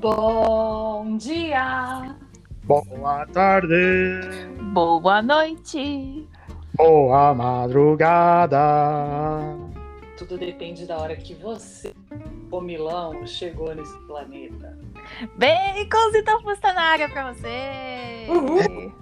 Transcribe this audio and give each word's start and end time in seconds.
Bom 0.00 1.18
dia! 1.18 2.16
Boa 2.64 3.26
tarde, 3.34 4.20
Boa 4.72 5.20
noite. 5.20 6.26
boa 6.74 7.34
madrugada. 7.34 8.58
Tudo 10.16 10.38
depende 10.38 10.86
da 10.86 10.96
hora 10.96 11.14
que 11.16 11.34
você, 11.34 11.92
o 12.50 12.60
Milão, 12.62 13.26
chegou 13.26 13.74
nesse 13.74 13.94
planeta. 14.06 14.78
Bacons 15.36 16.14
e 16.14 16.22
tofusta 16.22 16.72
na 16.72 16.80
área 16.82 17.08
pra 17.10 17.32
você. 17.34 18.26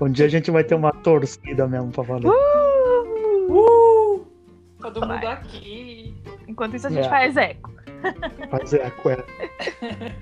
Um 0.00 0.08
dia 0.10 0.24
a 0.24 0.28
gente 0.30 0.50
vai 0.50 0.64
ter 0.64 0.74
uma 0.74 0.92
torcida 0.92 1.68
mesmo 1.68 1.90
pra 1.92 2.02
valer. 2.02 2.26
Uh! 3.50 4.24
Todo 4.80 5.00
Vai. 5.00 5.16
mundo 5.16 5.26
aqui. 5.26 6.14
Enquanto 6.48 6.74
isso, 6.76 6.86
a 6.86 6.90
gente 6.90 7.04
É. 7.04 7.08
faz 7.10 7.36
eco. 7.36 7.70
Mas 8.50 8.74
é, 8.74 8.86
é. 8.86 10.12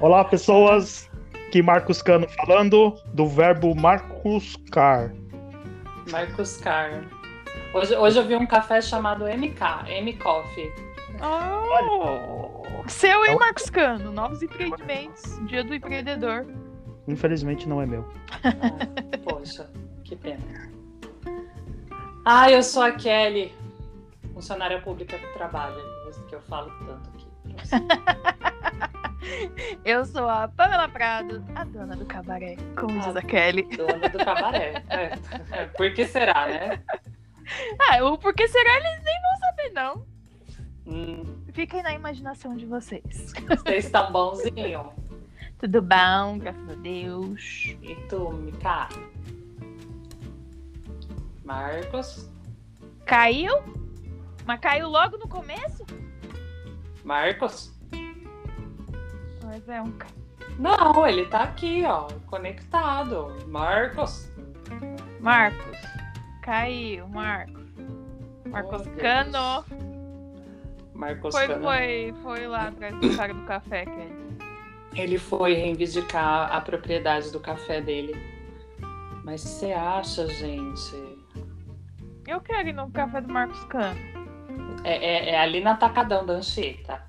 Olá, 0.00 0.24
pessoas. 0.24 1.10
Aqui 1.48 1.62
Marcos 1.62 2.02
Cano 2.02 2.28
falando 2.28 3.00
do 3.14 3.26
verbo 3.26 3.74
marcuscar. 3.74 5.14
Marcos 6.10 6.56
Car. 6.58 7.04
Hoje, 7.72 7.96
hoje 7.96 8.18
eu 8.18 8.26
vi 8.26 8.36
um 8.36 8.46
café 8.46 8.80
chamado 8.80 9.24
MK, 9.24 9.88
M 9.88 10.12
Coffee. 10.14 10.72
Oh, 11.20 12.88
seu 12.88 13.24
e 13.24 13.28
É 13.28 13.34
Marcos 13.36 13.70
Cano, 13.70 14.12
novos 14.12 14.42
empreendimentos. 14.42 15.22
Dia 15.46 15.64
do 15.64 15.74
empreendedor. 15.74 16.46
Infelizmente 17.08 17.68
não 17.68 17.80
é 17.80 17.86
meu. 17.86 18.06
Ah, 18.44 18.50
poxa, 19.24 19.70
que 20.04 20.16
pena. 20.16 20.70
Ah, 22.24 22.50
eu 22.50 22.62
sou 22.62 22.82
a 22.82 22.92
Kelly, 22.92 23.54
funcionária 24.34 24.80
pública 24.80 25.16
que 25.16 25.32
trabalha, 25.34 25.80
que 26.24 26.34
eu 26.34 26.40
falo 26.42 26.70
tanto 26.86 27.08
aqui. 27.10 27.26
Eu 29.84 30.04
sou 30.04 30.28
a 30.28 30.46
Pamela 30.46 30.88
Prado, 30.88 31.44
a 31.54 31.64
dona 31.64 31.96
do 31.96 32.06
cabaré, 32.06 32.56
como 32.78 32.98
diz 33.00 33.16
Ah. 33.16 33.18
a 33.18 33.22
Kelly. 33.22 33.64
Dona 33.76 34.08
do 34.08 34.18
cabaré. 34.24 34.84
É, 34.88 35.18
é, 35.50 35.66
por 35.66 35.92
que 35.92 36.06
será, 36.06 36.46
né? 36.46 36.82
Ah, 37.78 38.02
o 38.04 38.18
porquê 38.18 38.48
será 38.48 38.76
eles 38.76 39.02
nem 39.04 39.14
vão 39.22 39.36
saber, 39.38 39.70
não. 39.72 40.04
Hum, 40.86 41.36
Fiquem 41.52 41.80
na 41.82 41.92
imaginação 41.92 42.56
de 42.56 42.66
vocês. 42.66 43.32
vocês 43.48 43.84
estão 43.84 44.10
bonzinho. 44.10 44.92
Tudo 45.58 45.80
bom, 45.80 46.38
graças 46.38 46.68
a 46.68 46.74
Deus. 46.74 47.76
E 47.82 47.94
tu, 48.08 48.32
Mika? 48.32 48.88
Marcos? 51.44 52.28
Caiu? 53.04 53.52
Mas 54.44 54.58
caiu 54.60 54.88
logo 54.88 55.16
no 55.18 55.28
começo? 55.28 55.84
Marcos? 57.06 57.72
Mas 59.44 59.68
é 59.68 59.80
um 59.80 59.92
Não, 60.58 61.06
ele 61.06 61.24
tá 61.26 61.44
aqui, 61.44 61.84
ó, 61.86 62.08
conectado. 62.26 63.28
Marcos? 63.46 64.28
Marcos. 65.20 65.78
Caiu, 66.42 67.06
Marcos. 67.08 67.62
Marcos 68.50 68.82
Oh. 68.86 69.00
Cano. 69.00 69.64
Marcos 70.94 71.32
Foi, 71.32 71.46
Cano. 71.46 71.62
foi, 71.62 72.14
foi 72.24 72.46
lá 72.48 72.68
atrás 72.68 72.98
do 73.00 73.16
cara 73.16 73.32
do 73.32 73.42
café, 73.44 73.84
Kelly. 73.84 74.26
Ele 74.94 75.18
foi 75.18 75.54
reivindicar 75.54 76.52
a 76.52 76.60
propriedade 76.60 77.30
do 77.30 77.38
café 77.38 77.80
dele. 77.80 78.16
Mas 79.22 79.42
você 79.42 79.70
acha, 79.72 80.26
gente? 80.26 80.96
Eu 82.26 82.40
quero 82.40 82.68
ir 82.68 82.72
no 82.72 82.90
café 82.90 83.20
do 83.20 83.32
Marcos 83.32 83.62
Cano. 83.64 84.15
É, 84.86 84.94
é- 85.04 85.30
é 85.30 85.40
ali 85.40 85.60
na 85.60 85.74
Tacadão 85.74 86.24
da 86.24 86.34
Anchieta. 86.34 87.02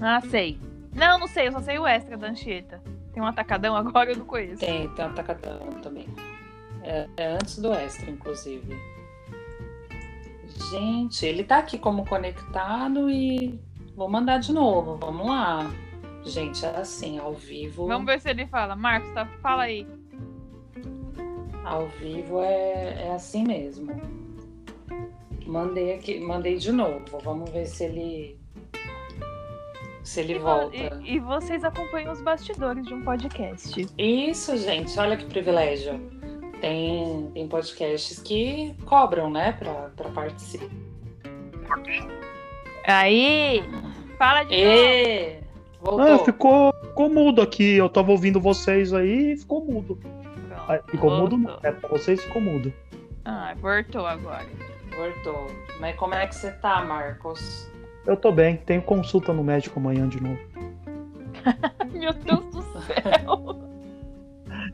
Ah, 0.00 0.20
sei. 0.22 0.58
Não, 0.92 1.20
não 1.20 1.28
sei, 1.28 1.46
eu 1.46 1.52
só 1.52 1.60
sei 1.60 1.78
o 1.78 1.86
extra 1.86 2.16
da 2.16 2.26
Anchieta. 2.26 2.82
Tem 3.12 3.22
um 3.22 3.26
atacadão 3.26 3.76
agora, 3.76 4.10
eu 4.10 4.16
não 4.16 4.24
conheço. 4.26 4.58
Tem, 4.58 4.88
tem 4.88 5.06
um 5.06 5.14
Tacadão 5.14 5.60
também. 5.80 6.08
É, 6.82 7.08
é 7.16 7.26
antes 7.34 7.58
do 7.58 7.72
Extra, 7.72 8.10
inclusive. 8.10 8.76
Gente, 10.70 11.24
ele 11.24 11.44
tá 11.44 11.58
aqui 11.58 11.78
como 11.78 12.04
conectado 12.04 13.08
e 13.08 13.60
vou 13.94 14.08
mandar 14.08 14.38
de 14.38 14.52
novo. 14.52 14.96
Vamos 14.96 15.28
lá. 15.28 15.70
Gente, 16.24 16.64
é 16.66 16.70
assim, 16.76 17.18
ao 17.18 17.34
vivo. 17.34 17.86
Vamos 17.86 18.06
ver 18.06 18.20
se 18.20 18.28
ele 18.30 18.46
fala. 18.46 18.74
Marcos, 18.74 19.12
tá, 19.12 19.26
fala 19.40 19.62
aí. 19.64 19.86
Ao 21.64 21.86
vivo 21.86 22.40
é, 22.40 23.06
é 23.06 23.12
assim 23.12 23.44
mesmo. 23.44 24.19
Mandei 25.46 25.94
aqui, 25.94 26.20
mandei 26.20 26.56
de 26.56 26.70
novo. 26.72 27.04
Vamos 27.22 27.50
ver 27.50 27.66
se 27.66 27.84
ele 27.84 28.38
se 30.02 30.20
ele 30.20 30.34
E 30.34 30.38
vo- 30.38 30.44
volta. 30.44 30.76
E, 31.04 31.14
e 31.16 31.18
vocês 31.20 31.62
acompanham 31.64 32.12
os 32.12 32.20
bastidores 32.20 32.84
de 32.86 32.94
um 32.94 33.02
podcast. 33.02 33.86
Isso, 33.98 34.56
gente, 34.56 34.98
olha 34.98 35.16
que 35.16 35.24
privilégio. 35.26 36.00
Tem, 36.60 37.30
tem 37.32 37.48
podcasts 37.48 38.18
que 38.20 38.74
cobram, 38.84 39.30
né, 39.30 39.52
pra, 39.52 39.90
pra 39.96 40.10
participar. 40.10 40.66
Aí, 42.86 43.62
fala 44.18 44.42
de 44.44 44.56
novo. 44.64 44.76
E 44.76 45.38
voltou. 45.80 46.00
Ah, 46.14 46.18
ficou, 46.24 46.74
ficou 46.82 47.10
mudo 47.10 47.40
aqui. 47.42 47.76
Eu 47.76 47.88
tava 47.88 48.10
ouvindo 48.10 48.40
vocês 48.40 48.92
aí 48.92 49.32
e 49.32 49.36
ficou 49.36 49.64
mudo. 49.64 49.96
Pronto, 49.96 50.62
Ah, 50.68 50.80
ficou 50.90 51.10
mudo 51.10 51.36
não. 51.36 51.50
voltou. 51.52 51.68
É, 51.70 51.72
pra 51.72 51.88
vocês 51.88 52.22
ficou 52.24 52.42
mudo. 52.42 52.72
Ah, 53.24 53.54
voltou 53.60 54.06
agora. 54.06 54.46
Voltou. 55.00 55.46
Mas 55.80 55.96
como 55.96 56.14
é 56.14 56.26
que 56.26 56.34
você 56.34 56.52
tá, 56.52 56.84
Marcos? 56.84 57.66
Eu 58.06 58.18
tô 58.18 58.30
bem. 58.30 58.58
Tenho 58.58 58.82
consulta 58.82 59.32
no 59.32 59.42
médico 59.42 59.80
amanhã 59.80 60.06
de 60.06 60.22
novo. 60.22 60.38
Meu 61.90 62.12
Deus 62.12 62.44
do 62.50 62.60
céu. 62.62 63.58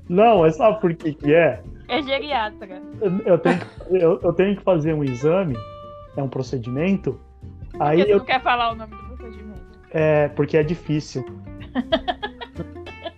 Não, 0.09 0.41
mas 0.41 0.56
sabe 0.56 0.81
por 0.81 0.92
que 0.97 1.15
que 1.15 1.32
é? 1.32 1.62
É 1.86 2.03
geriatra. 2.03 2.82
Eu, 3.00 3.20
eu 3.25 3.38
tenho, 3.38 3.60
que, 3.60 3.66
eu, 3.91 4.20
eu 4.20 4.32
tenho 4.32 4.56
que 4.56 4.65
fazer 4.65 4.94
um 4.94 5.04
exame. 5.04 5.56
É 6.16 6.22
um 6.22 6.28
procedimento. 6.28 7.20
Aí 7.78 8.03
você 8.03 8.12
eu 8.12 8.19
não 8.19 8.25
quer 8.25 8.42
falar 8.42 8.72
o 8.72 8.75
nome 8.75 8.97
do 8.97 9.16
procedimento. 9.16 9.60
É, 9.92 10.26
porque 10.31 10.56
é 10.56 10.65
difícil. 10.65 11.25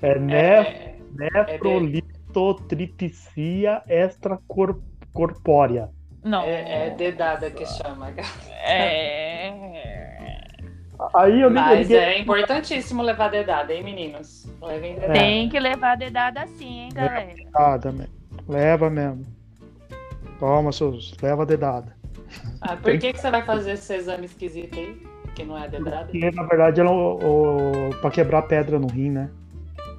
É 0.02 0.14
nef 0.20 0.68
É, 0.68 0.98
nefrolitotripsia 1.16 3.82
extracorpórea. 3.88 5.88
Não. 6.24 6.42
é, 6.42 6.88
é 6.88 6.90
dedada 6.90 7.50
que 7.50 7.64
chama. 7.66 8.10
É. 8.50 9.52
Aí 11.14 11.40
eu 11.40 11.50
Mas 11.50 11.80
liguei. 11.88 11.96
é 11.96 12.18
importantíssimo 12.18 13.02
levar 13.02 13.28
dedada, 13.30 13.72
hein, 13.72 13.84
meninos? 13.84 14.46
Levem 14.60 14.94
dedada. 14.96 15.12
Tem 15.12 15.48
que 15.48 15.60
levar 15.60 15.96
dedada 15.96 16.42
assim, 16.42 16.80
hein, 16.80 16.88
galera? 16.92 17.34
Dedada, 17.34 17.92
me- 17.92 18.08
Leva 18.48 18.90
mesmo. 18.90 19.24
Toma, 20.40 20.72
seus. 20.72 21.14
Leva 21.22 21.46
dedada. 21.46 21.96
Ah, 22.60 22.76
por 22.76 22.98
que, 22.98 23.12
que 23.12 23.20
você 23.20 23.30
vai 23.30 23.42
fazer 23.42 23.72
esse 23.72 23.94
exame 23.94 24.26
esquisito 24.26 24.76
aí? 24.78 25.00
Que 25.34 25.44
não 25.44 25.56
é 25.56 25.68
dedada? 25.68 26.06
Porque, 26.06 26.30
na 26.32 26.42
verdade, 26.42 26.80
ela, 26.80 26.90
o, 26.90 27.88
o, 27.90 27.90
pra 28.00 28.10
quebrar 28.10 28.42
pedra 28.42 28.78
no 28.78 28.88
rim, 28.88 29.10
né? 29.10 29.30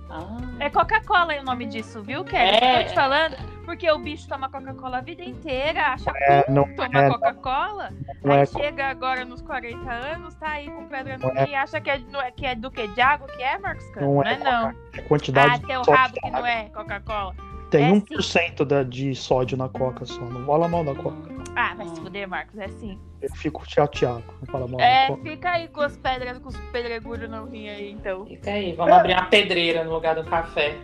Ah, 0.10 0.38
É 0.60 0.70
Coca-Cola 0.70 1.34
aí 1.34 1.40
o 1.40 1.44
nome 1.44 1.66
disso, 1.66 2.02
viu, 2.04 2.24
Kelly? 2.24 2.58
É. 2.58 2.84
Tô 2.84 2.90
te 2.90 2.96
falando. 2.96 3.36
Porque 3.66 3.90
o 3.92 4.00
bicho 4.00 4.28
toma 4.28 4.50
Coca-Cola 4.50 4.98
a 4.98 5.02
vida 5.02 5.24
inteira, 5.24 5.94
acha 5.94 6.12
É, 6.16 6.42
cool 6.44 6.56
não 6.56 6.76
tomar 6.76 7.04
é, 7.04 7.10
Coca-Cola. 7.10 7.94
não 8.24 8.34
Aí 8.34 8.40
é. 8.42 8.46
chega 8.48 8.88
agora 8.88 9.24
nos 9.26 9.42
40 9.44 9.92
anos, 9.92 10.34
tá 10.36 10.50
aí 10.50 10.70
com 10.72 10.88
pedra 10.88 11.18
no 11.20 11.30
é. 11.30 11.44
rim 11.46 11.52
e 11.52 11.56
acha 11.56 11.80
que 11.80 11.90
é, 11.90 12.02
é- 12.26 12.32
que 12.32 12.46
é 12.48 12.56
do 12.56 12.72
que? 12.72 12.88
De 12.88 13.00
água 13.02 13.28
que 13.28 13.44
é, 13.44 13.58
Marcos 13.60 13.86
Cano? 13.92 14.08
Não 14.08 14.16
Não 14.16 14.24
é 14.24 14.34
é, 14.34 14.38
não. 14.40 14.74
É 14.94 15.02
quantidade 15.04 15.54
Ah, 15.54 15.58
de 15.58 15.68
teu 15.68 15.84
sódio 15.84 16.00
rabo 16.02 16.14
que 16.16 16.32
não 16.32 16.46
é 16.46 16.70
Coca-Cola. 16.70 17.36
Tem 17.70 17.86
é 17.88 17.92
1% 17.92 18.66
da, 18.66 18.82
de 18.82 19.14
sódio 19.14 19.56
na 19.56 19.70
coca 19.70 20.04
só. 20.04 20.20
Não 20.22 20.44
fala 20.48 20.68
mal 20.68 20.84
da 20.84 20.96
coca. 20.96 21.39
Hum, 21.50 21.54
Ah, 21.56 21.74
vai 21.76 21.88
se 21.88 22.00
fuder, 22.02 22.28
Marcos, 22.28 22.58
é 22.58 22.66
assim. 22.66 23.00
Eu 23.22 23.30
fico 23.36 23.64
chateado. 23.70 24.24
Não 24.42 24.48
fala 24.48 24.68
mal 24.68 24.80
É, 24.80 25.16
fica 25.22 25.52
aí 25.52 25.68
com 25.68 25.82
as 25.82 25.98
pedras, 25.98 26.38
com 26.40 26.50
os 26.50 26.58
pedregulhos 26.72 27.30
no 27.30 27.46
rim 27.46 27.68
aí, 27.68 27.92
então. 27.92 28.26
Fica 28.26 28.52
aí, 28.52 28.74
vamos 28.74 28.94
abrir 28.94 29.14
uma 29.14 29.26
pedreira 29.26 29.84
no 29.84 29.92
lugar 29.94 30.16
do 30.16 30.24
café. 30.24 30.78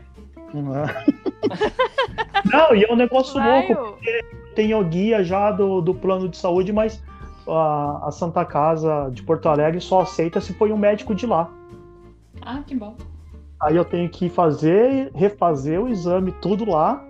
Não, 0.53 0.75
é. 0.83 0.85
Não, 2.45 2.75
e 2.75 2.83
é 2.83 2.91
um 2.91 2.95
negócio 2.95 3.35
Vai, 3.35 3.67
louco. 3.67 3.97
ô. 3.99 4.55
tem 4.55 4.73
o 4.73 4.83
guia 4.83 5.23
já 5.23 5.51
do, 5.51 5.81
do 5.81 5.93
plano 5.93 6.27
de 6.29 6.37
saúde, 6.37 6.71
mas 6.73 7.01
a, 7.47 8.07
a 8.07 8.11
Santa 8.11 8.43
Casa 8.45 9.09
de 9.11 9.23
Porto 9.23 9.47
Alegre 9.47 9.79
só 9.81 10.01
aceita 10.01 10.41
se 10.41 10.53
for 10.53 10.69
um 10.71 10.77
médico 10.77 11.13
de 11.15 11.25
lá. 11.25 11.49
Ah, 12.41 12.61
que 12.65 12.75
bom. 12.75 12.95
Aí 13.59 13.75
eu 13.75 13.85
tenho 13.85 14.09
que 14.09 14.29
fazer, 14.29 15.11
refazer 15.15 15.81
o 15.81 15.87
exame, 15.87 16.31
tudo 16.33 16.69
lá. 16.69 17.03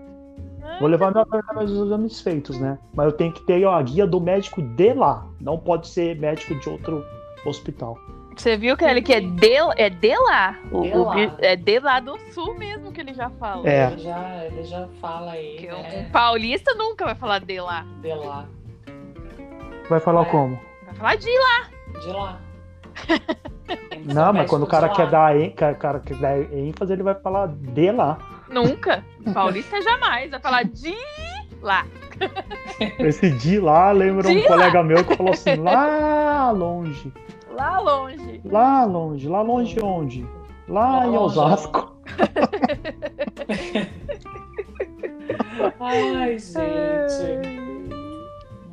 Vou 0.80 0.88
levar 0.90 1.12
minha- 1.12 1.26
meus 1.56 1.72
exames 1.72 2.22
feitos, 2.22 2.60
né? 2.60 2.78
Mas 2.94 3.06
eu 3.08 3.12
tenho 3.14 3.32
que 3.32 3.42
ter 3.44 3.64
ó, 3.66 3.74
a 3.76 3.82
guia 3.82 4.06
do 4.08 4.20
médico 4.20 4.62
de 4.62 4.94
lá. 4.94 5.26
Não 5.40 5.58
pode 5.58 5.88
ser 5.88 6.18
médico 6.20 6.56
de 6.56 6.70
outro 6.70 7.06
hospital. 7.46 7.98
Você 8.36 8.58
viu 8.58 8.76
que 8.76 8.84
ele 8.84 9.02
que 9.02 9.14
é 9.14 9.22
de, 9.22 9.54
é 9.78 9.90
de 9.90 10.14
lá. 10.18 10.58
O- 10.72 10.82
De 10.82 10.90
o 10.92 11.04
lá. 11.06 11.16
é 11.40 11.56
de 11.56 11.80
lá 11.80 12.00
do 12.02 12.18
sul 12.34 12.54
mesmo 12.56 12.92
que 12.92 13.00
ele 13.00 13.14
já 13.14 13.30
fala. 13.30 13.66
É. 13.70 13.88
Ele, 13.92 13.98
já, 14.02 14.46
ele 14.46 14.64
já 14.64 14.88
fala 15.00 15.32
aí, 15.32 15.52
Porque 15.56 15.72
um 15.74 15.82
né? 15.82 16.10
paulista 16.12 16.74
nunca 16.76 17.06
vai 17.06 17.16
falar 17.16 17.40
de 17.40 17.60
lá. 17.62 17.86
De 18.02 18.14
lá. 18.14 18.46
Vai 19.90 20.00
falar 20.02 20.24
É. 20.24 20.26
como? 20.26 20.60
Vai 20.86 20.96
falar 20.96 21.16
de 21.16 21.30
lá. 21.40 21.70
de 22.02 22.08
lá. 22.08 22.40
Não, 24.14 24.34
mas 24.34 24.50
quando 24.50 24.64
o 24.64 24.68
cara 24.68 24.90
quer 24.90 25.10
dar, 25.10 25.34
cara 25.56 26.00
quer 26.00 26.18
dar 26.18 26.38
ênfase, 26.54 26.94
ele 26.94 27.04
vai 27.04 27.16
falar 27.16 27.48
de 27.48 27.92
lá. 27.92 28.18
Nunca. 28.56 29.04
Paulista 29.34 29.82
jamais. 29.82 30.32
Vai 30.32 30.40
falar 30.40 30.64
de 30.64 30.96
lá. 31.62 31.86
Esse 33.00 33.30
de 33.32 33.60
lá 33.60 33.92
lembra 33.92 34.30
um 34.30 34.32
De 34.32 34.42
lá. 34.44 34.48
colega 34.48 34.82
meu 34.84 35.04
que 35.04 35.18
falou 35.18 35.34
assim, 35.34 35.56
lá 35.56 36.52
longe. 36.52 37.12
Lá 37.52 37.80
longe. 37.80 38.40
Lá 38.46 38.86
longe. 38.86 39.28
Lá 39.28 39.42
longe 39.42 39.78
onde? 39.84 40.26
Lá 40.70 41.00
Lá 41.00 41.06
em 41.06 41.10
longe, 41.12 41.38
Osasco. 41.38 41.94
Ai, 45.80 46.38
gente. 46.40 47.56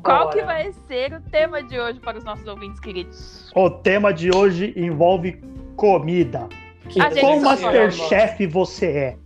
Qual 0.01 0.25
Bora. 0.25 0.37
que 0.37 0.41
vai 0.43 0.71
ser 0.87 1.13
o 1.13 1.21
tema 1.29 1.61
de 1.63 1.79
hoje 1.79 1.99
para 1.99 2.17
os 2.17 2.23
nossos 2.23 2.47
ouvintes 2.47 2.79
queridos? 2.79 3.51
O 3.55 3.69
tema 3.69 4.13
de 4.13 4.35
hoje 4.35 4.73
envolve 4.75 5.41
comida. 5.75 6.47
Que 6.89 6.99
Masterchef 6.99 8.45
você 8.47 8.85
é? 8.87 9.17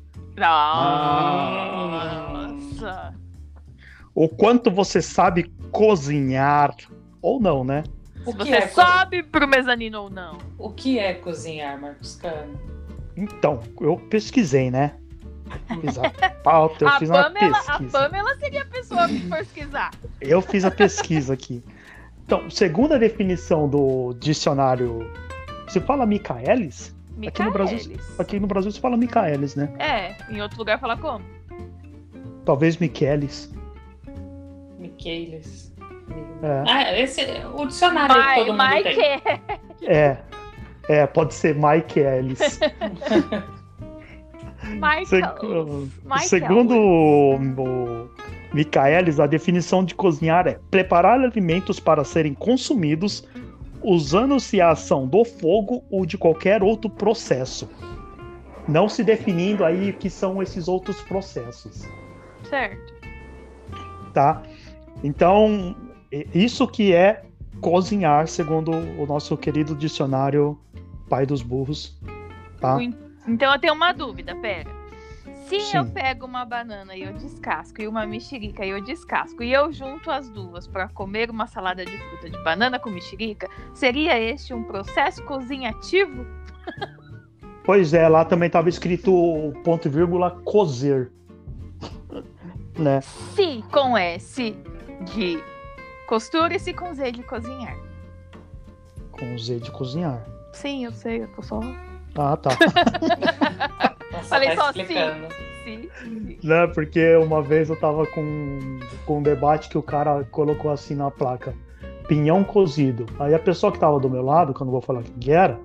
Nossa. 1.97 3.13
O 4.13 4.27
quanto 4.29 4.69
você 4.71 5.01
sabe 5.01 5.51
cozinhar. 5.71 6.75
Ou 7.21 7.39
não, 7.39 7.63
né? 7.63 7.83
O 8.25 8.31
Se 8.31 8.37
que, 8.37 8.45
você 8.45 8.55
é, 8.55 8.67
co- 8.67 8.81
sobe 8.81 9.23
pro 9.23 9.47
mezanino 9.47 10.01
ou 10.03 10.09
não. 10.09 10.37
o 10.57 10.69
que 10.71 10.99
é 10.99 11.13
cozinhar, 11.13 11.79
Marcos 11.79 12.15
Cano? 12.15 12.59
Então, 13.15 13.61
eu 13.81 13.97
pesquisei, 13.97 14.69
né? 14.69 14.93
Fiz 15.81 15.97
a 15.97 16.09
pauta, 16.43 16.83
eu 16.83 16.89
a, 16.89 16.99
fiz 16.99 17.09
uma 17.09 17.23
Pamela, 17.23 17.57
a 17.57 17.61
pesquisa. 17.61 17.99
Pamela 17.99 18.35
seria 18.35 18.61
a 18.63 18.65
pessoa 18.65 19.07
que 19.07 19.19
pesquisar. 19.29 19.91
Eu 20.19 20.41
fiz 20.41 20.65
a 20.65 20.71
pesquisa 20.71 21.33
aqui. 21.33 21.63
Então, 22.25 22.49
segundo 22.49 22.93
a 22.93 22.97
definição 22.97 23.67
do 23.69 24.13
dicionário. 24.19 25.09
Você 25.65 25.79
fala 25.79 26.05
Micaelis? 26.05 26.93
Aqui 27.25 27.43
no 27.43 27.51
Brasil-. 27.51 27.97
Aqui 28.19 28.39
no 28.39 28.47
Brasil 28.47 28.71
se 28.71 28.79
fala 28.79 28.97
Micaelis, 28.97 29.55
né? 29.55 29.69
É, 29.79 30.15
em 30.31 30.41
outro 30.41 30.57
lugar 30.59 30.79
fala 30.79 30.95
como? 30.97 31.23
Talvez 32.45 32.77
Michelis. 32.77 33.53
Miquelis. 34.79 35.73
É. 36.43 36.63
Ah, 36.67 36.97
esse, 36.99 37.21
o 37.55 37.65
dicionário 37.65 38.15
que 38.15 38.35
todo 38.35 38.53
mundo 38.53 38.63
Mike, 38.63 38.83
tem. 38.83 38.97
Mike, 38.97 39.85
É. 39.87 40.17
É, 40.89 41.05
pode 41.07 41.33
ser. 41.33 41.53
Michael. 41.55 42.35
Segu- 45.05 45.89
Michael. 46.03 46.21
Segundo 46.27 46.75
o, 46.75 47.35
o 47.35 48.09
Michaelis, 48.53 49.19
a 49.19 49.27
definição 49.27 49.83
de 49.83 49.93
cozinhar 49.95 50.47
é 50.47 50.59
preparar 50.71 51.19
alimentos 51.19 51.79
para 51.79 52.03
serem 52.03 52.33
consumidos 52.33 53.27
usando-se 53.87 54.59
a 54.59 54.71
ação 54.71 55.07
do 55.07 55.23
fogo 55.23 55.83
ou 55.89 56.05
de 56.05 56.17
qualquer 56.17 56.61
outro 56.61 56.89
processo. 56.89 57.69
Não 58.67 58.89
se 58.89 59.01
definindo 59.01 59.63
aí 59.63 59.91
o 59.91 59.93
que 59.93 60.09
são 60.09 60.43
esses 60.43 60.67
outros 60.67 61.01
processos, 61.01 61.87
Certo. 62.49 62.93
tá? 64.13 64.43
Então, 65.01 65.73
isso 66.33 66.67
que 66.67 66.93
é 66.93 67.23
cozinhar, 67.61 68.27
segundo 68.27 68.71
o 68.71 69.05
nosso 69.05 69.37
querido 69.37 69.73
dicionário 69.73 70.59
pai 71.09 71.25
dos 71.25 71.41
burros, 71.41 71.97
tá? 72.59 72.77
Então 73.25 73.53
eu 73.53 73.59
tenho 73.59 73.73
uma 73.73 73.93
dúvida, 73.93 74.35
pera. 74.35 74.76
Se 75.47 75.61
Sim. 75.61 75.77
eu 75.77 75.85
pego 75.85 76.25
uma 76.25 76.43
banana 76.43 76.93
e 76.93 77.03
eu 77.03 77.13
descasco 77.13 77.81
e 77.81 77.87
uma 77.87 78.05
mexerica 78.05 78.65
e 78.65 78.69
eu 78.69 78.81
descasco 78.81 79.41
e 79.41 79.53
eu 79.53 79.71
junto 79.71 80.11
as 80.11 80.29
duas 80.29 80.67
para 80.67 80.89
comer 80.89 81.29
uma 81.29 81.47
salada 81.47 81.85
de 81.85 81.97
fruta 81.97 82.29
de 82.29 82.37
banana 82.43 82.77
com 82.77 82.89
mexerica, 82.89 83.49
seria 83.73 84.19
este 84.19 84.53
um 84.53 84.61
processo 84.63 85.23
cozinhativo? 85.23 86.25
Pois 87.63 87.93
é, 87.93 88.09
lá 88.09 88.25
também 88.25 88.47
estava 88.47 88.67
escrito 88.67 89.53
ponto 89.63 89.87
e 89.87 89.91
vírgula 89.91 90.31
cozer. 90.43 91.13
né? 92.77 92.99
Se 92.99 93.63
com 93.71 93.97
S 93.97 94.53
de 95.13 95.41
costura 96.07 96.57
e 96.57 96.59
se 96.59 96.73
com 96.73 96.93
Z 96.93 97.13
de 97.13 97.23
cozinhar. 97.23 97.77
Com 99.11 99.37
Z 99.37 99.61
de 99.61 99.71
cozinhar. 99.71 100.21
Sim, 100.51 100.83
eu 100.83 100.91
sei, 100.91 101.23
eu 101.23 101.27
tô 101.29 101.41
só. 101.41 101.61
Ah, 102.17 102.35
tá. 102.35 102.49
Nossa, 104.11 104.25
Falei 104.25 104.49
tá 104.49 104.55
só 104.55 104.69
explicando. 104.69 105.27
Sim, 105.63 105.89
sim. 106.01 106.37
né? 106.43 106.67
Porque 106.67 107.15
uma 107.17 107.41
vez 107.41 107.69
eu 107.69 107.75
tava 107.77 108.05
com, 108.07 108.79
com 109.05 109.17
um 109.19 109.21
debate 109.23 109.67
que 109.69 109.77
o 109.77 109.81
cara 109.83 110.23
colocou 110.31 110.71
assim 110.71 110.95
na 110.95 111.11
placa: 111.11 111.53
pinhão 112.07 112.43
cozido. 112.43 113.05
Aí 113.19 113.33
a 113.33 113.39
pessoa 113.39 113.71
que 113.71 113.79
tava 113.79 113.99
do 113.99 114.09
meu 114.09 114.23
lado, 114.23 114.53
que 114.53 114.61
eu 114.61 114.65
não 114.65 114.71
vou 114.71 114.81
falar 114.81 115.03
quem 115.03 115.13
que 115.15 115.31
era, 115.31 115.59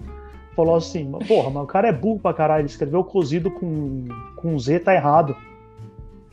falou 0.56 0.74
assim: 0.74 1.10
porra, 1.28 1.50
mas 1.50 1.62
o 1.62 1.66
cara 1.66 1.88
é 1.88 1.92
burro 1.92 2.18
pra 2.18 2.34
caralho, 2.34 2.62
ele 2.62 2.68
escreveu 2.68 3.04
cozido 3.04 3.50
com, 3.50 4.04
com 4.36 4.58
Z, 4.58 4.80
tá 4.80 4.94
errado. 4.94 5.36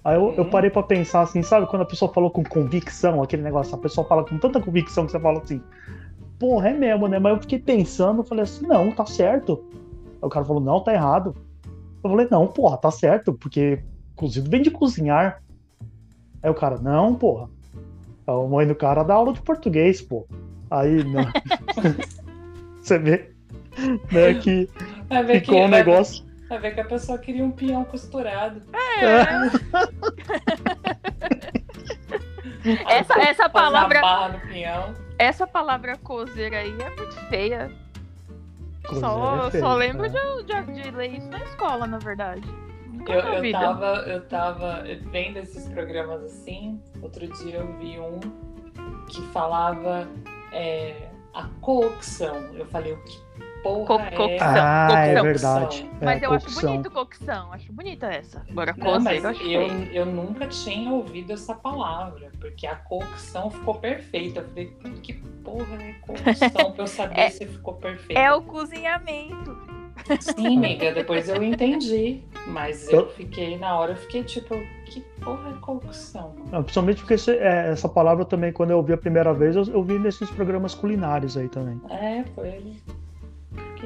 Aí 0.04 0.16
eu, 0.16 0.34
eu 0.36 0.44
Uhum. 0.46 0.50
parei 0.50 0.70
pra 0.72 0.82
pensar 0.82 1.22
assim, 1.22 1.44
sabe 1.44 1.68
quando 1.68 1.82
a 1.82 1.86
pessoa 1.86 2.12
falou 2.12 2.32
com 2.32 2.42
convicção, 2.44 3.22
aquele 3.22 3.44
negócio, 3.44 3.76
a 3.76 3.78
pessoa 3.78 4.08
fala 4.08 4.24
com 4.24 4.38
tanta 4.40 4.60
convicção 4.60 5.06
que 5.06 5.12
você 5.12 5.20
fala 5.20 5.40
assim, 5.40 5.62
porra, 6.40 6.70
é 6.70 6.74
mesmo, 6.74 7.08
né? 7.08 7.20
Mas 7.20 7.34
eu 7.36 7.42
fiquei 7.42 7.60
pensando, 7.60 8.24
falei 8.24 8.46
assim, 8.46 8.66
não, 8.66 8.92
tá 8.92 9.06
certo. 9.06 9.62
Aí 10.22 10.26
o 10.26 10.30
cara 10.30 10.46
falou, 10.46 10.62
não, 10.62 10.80
tá 10.80 10.94
errado. 10.94 11.36
Eu 12.04 12.10
falei, 12.10 12.28
não, 12.30 12.48
porra, 12.48 12.78
tá 12.78 12.92
certo, 12.92 13.34
porque 13.34 13.84
cozido 14.16 14.50
vem 14.50 14.62
de 14.62 14.72
cozinhar. 14.72 15.42
Aí 16.42 16.50
o 16.50 16.56
cara, 16.56 16.78
não, 16.78 17.16
porra. 17.16 17.50
A 18.26 18.34
mãe 18.48 18.68
do 18.68 18.76
cara 18.76 19.04
dá 19.04 19.16
aula 19.16 19.34
de 19.34 19.42
português, 19.42 20.02
pô. 20.02 20.26
Aí, 20.70 21.04
não. 21.04 21.26
Você 22.82 22.98
vê, 22.98 23.32
né, 24.12 24.34
que 24.36 24.70
Vai 25.10 25.24
ver, 25.24 25.42
que, 25.42 25.48
ficou 25.48 25.66
um 25.66 25.70
vai, 25.70 25.84
ver, 25.84 25.92
negócio. 25.92 26.26
vai 26.48 26.60
ver 26.60 26.76
que 26.76 26.82
a 26.82 26.86
pessoa 26.86 27.18
queria 27.18 27.44
um 27.44 27.52
pinhão 27.52 27.84
costurado. 27.84 28.62
Essa, 32.88 33.14
essa 33.22 33.50
Fazer 33.50 33.54
palavra, 33.54 34.02
essa 35.18 35.48
palavra 35.48 35.98
cozer 35.98 36.54
aí 36.54 36.76
é 36.82 36.90
muito 36.90 37.16
feia. 37.30 37.72
Cozer 38.90 39.02
Só, 39.02 39.48
é 39.48 39.52
feio, 39.52 39.64
só 39.64 39.76
lembro 39.76 40.06
é. 40.06 40.10
de, 40.10 40.44
de, 40.44 40.82
de 40.82 40.92
ler 40.92 41.14
isso 41.14 41.30
na 41.30 41.44
escola, 41.44 41.86
na 41.86 42.00
verdade. 42.00 42.48
Nunca 42.88 43.14
Eu, 43.14 43.20
eu, 43.36 43.42
vida. 43.42 43.60
tava, 43.60 43.86
eu 44.08 44.28
tava 44.28 44.84
vendo 45.12 45.38
esses 45.38 45.68
programas 45.70 46.24
assim. 46.24 46.82
Outro 47.02 47.28
dia 47.28 47.58
eu 47.58 47.78
vi 47.78 48.00
um 48.00 48.20
que 49.08 49.22
falava 49.28 50.08
é, 50.52 51.10
a 51.34 51.48
cocção. 51.62 52.36
Eu 52.56 52.66
falei, 52.66 52.94
o 52.94 53.04
que 53.04 53.29
porra 53.64 53.86
Co- 53.86 54.00
é 54.00 54.12
cocção. 54.12 54.64
Ah, 54.66 55.06
é 55.06 55.22
verdade. 55.22 55.90
Mas 56.02 56.22
é, 56.22 56.26
eu 56.26 56.34
acho 56.34 56.52
bonito 56.62 56.92
cocção, 56.92 57.54
acho 57.54 57.72
bonita 57.74 58.08
essa. 58.08 58.42
Agora 58.50 58.76
mas 59.00 59.24
eu 59.24 59.30
acho 59.30 59.44
eu, 59.44 59.68
eu 59.92 60.06
nunca 60.06 60.48
tinha 60.48 60.92
ouvido 60.92 61.34
essa 61.34 61.54
palavra, 61.54 62.32
porque 62.40 62.66
a 62.68 62.76
cocção 62.76 63.50
ficou 63.50 63.76
perfeita. 63.76 64.40
Eu 64.42 64.48
falei, 64.48 64.74
que 65.04 65.14
porra 65.44 65.76
é 65.82 65.94
cocção? 66.02 66.72
pra 66.74 66.84
eu 66.84 66.88
saber 66.88 67.20
É- 67.20 67.30
se 67.30 67.46
ficou 67.46 67.74
perfeito. 67.76 68.18
É 68.18 68.34
o 68.34 68.42
cozinhamento. 68.42 69.58
Sim, 70.22 70.58
amiga, 70.58 70.92
depois 70.94 71.28
eu 71.30 71.44
entendi. 71.44 72.24
Mas 72.48 72.92
eu 72.92 73.10
fiquei, 73.10 73.58
na 73.58 73.78
hora, 73.78 73.92
eu 73.92 73.96
fiquei 73.98 74.24
tipo, 74.24 74.56
que 74.86 75.02
porra 75.22 75.50
é 75.50 75.54
cocção? 75.60 76.34
Não, 76.52 76.64
principalmente 76.64 77.00
porque 77.02 77.14
esse- 77.16 77.38
é, 77.38 77.70
essa 77.72 77.88
palavra 77.88 78.24
também, 78.26 78.52
quando 78.52 78.72
eu 78.72 78.78
ouvi 78.78 78.94
a 78.94 78.98
primeira 78.98 79.34
vez, 79.34 79.56
eu, 79.56 79.64
eu 79.66 79.84
vi 79.84 80.00
nesses 80.00 80.30
programas 80.32 80.74
culinários 80.74 81.38
aí 81.38 81.48
também. 81.50 81.80
É, 81.92 82.24
foi 82.34 82.78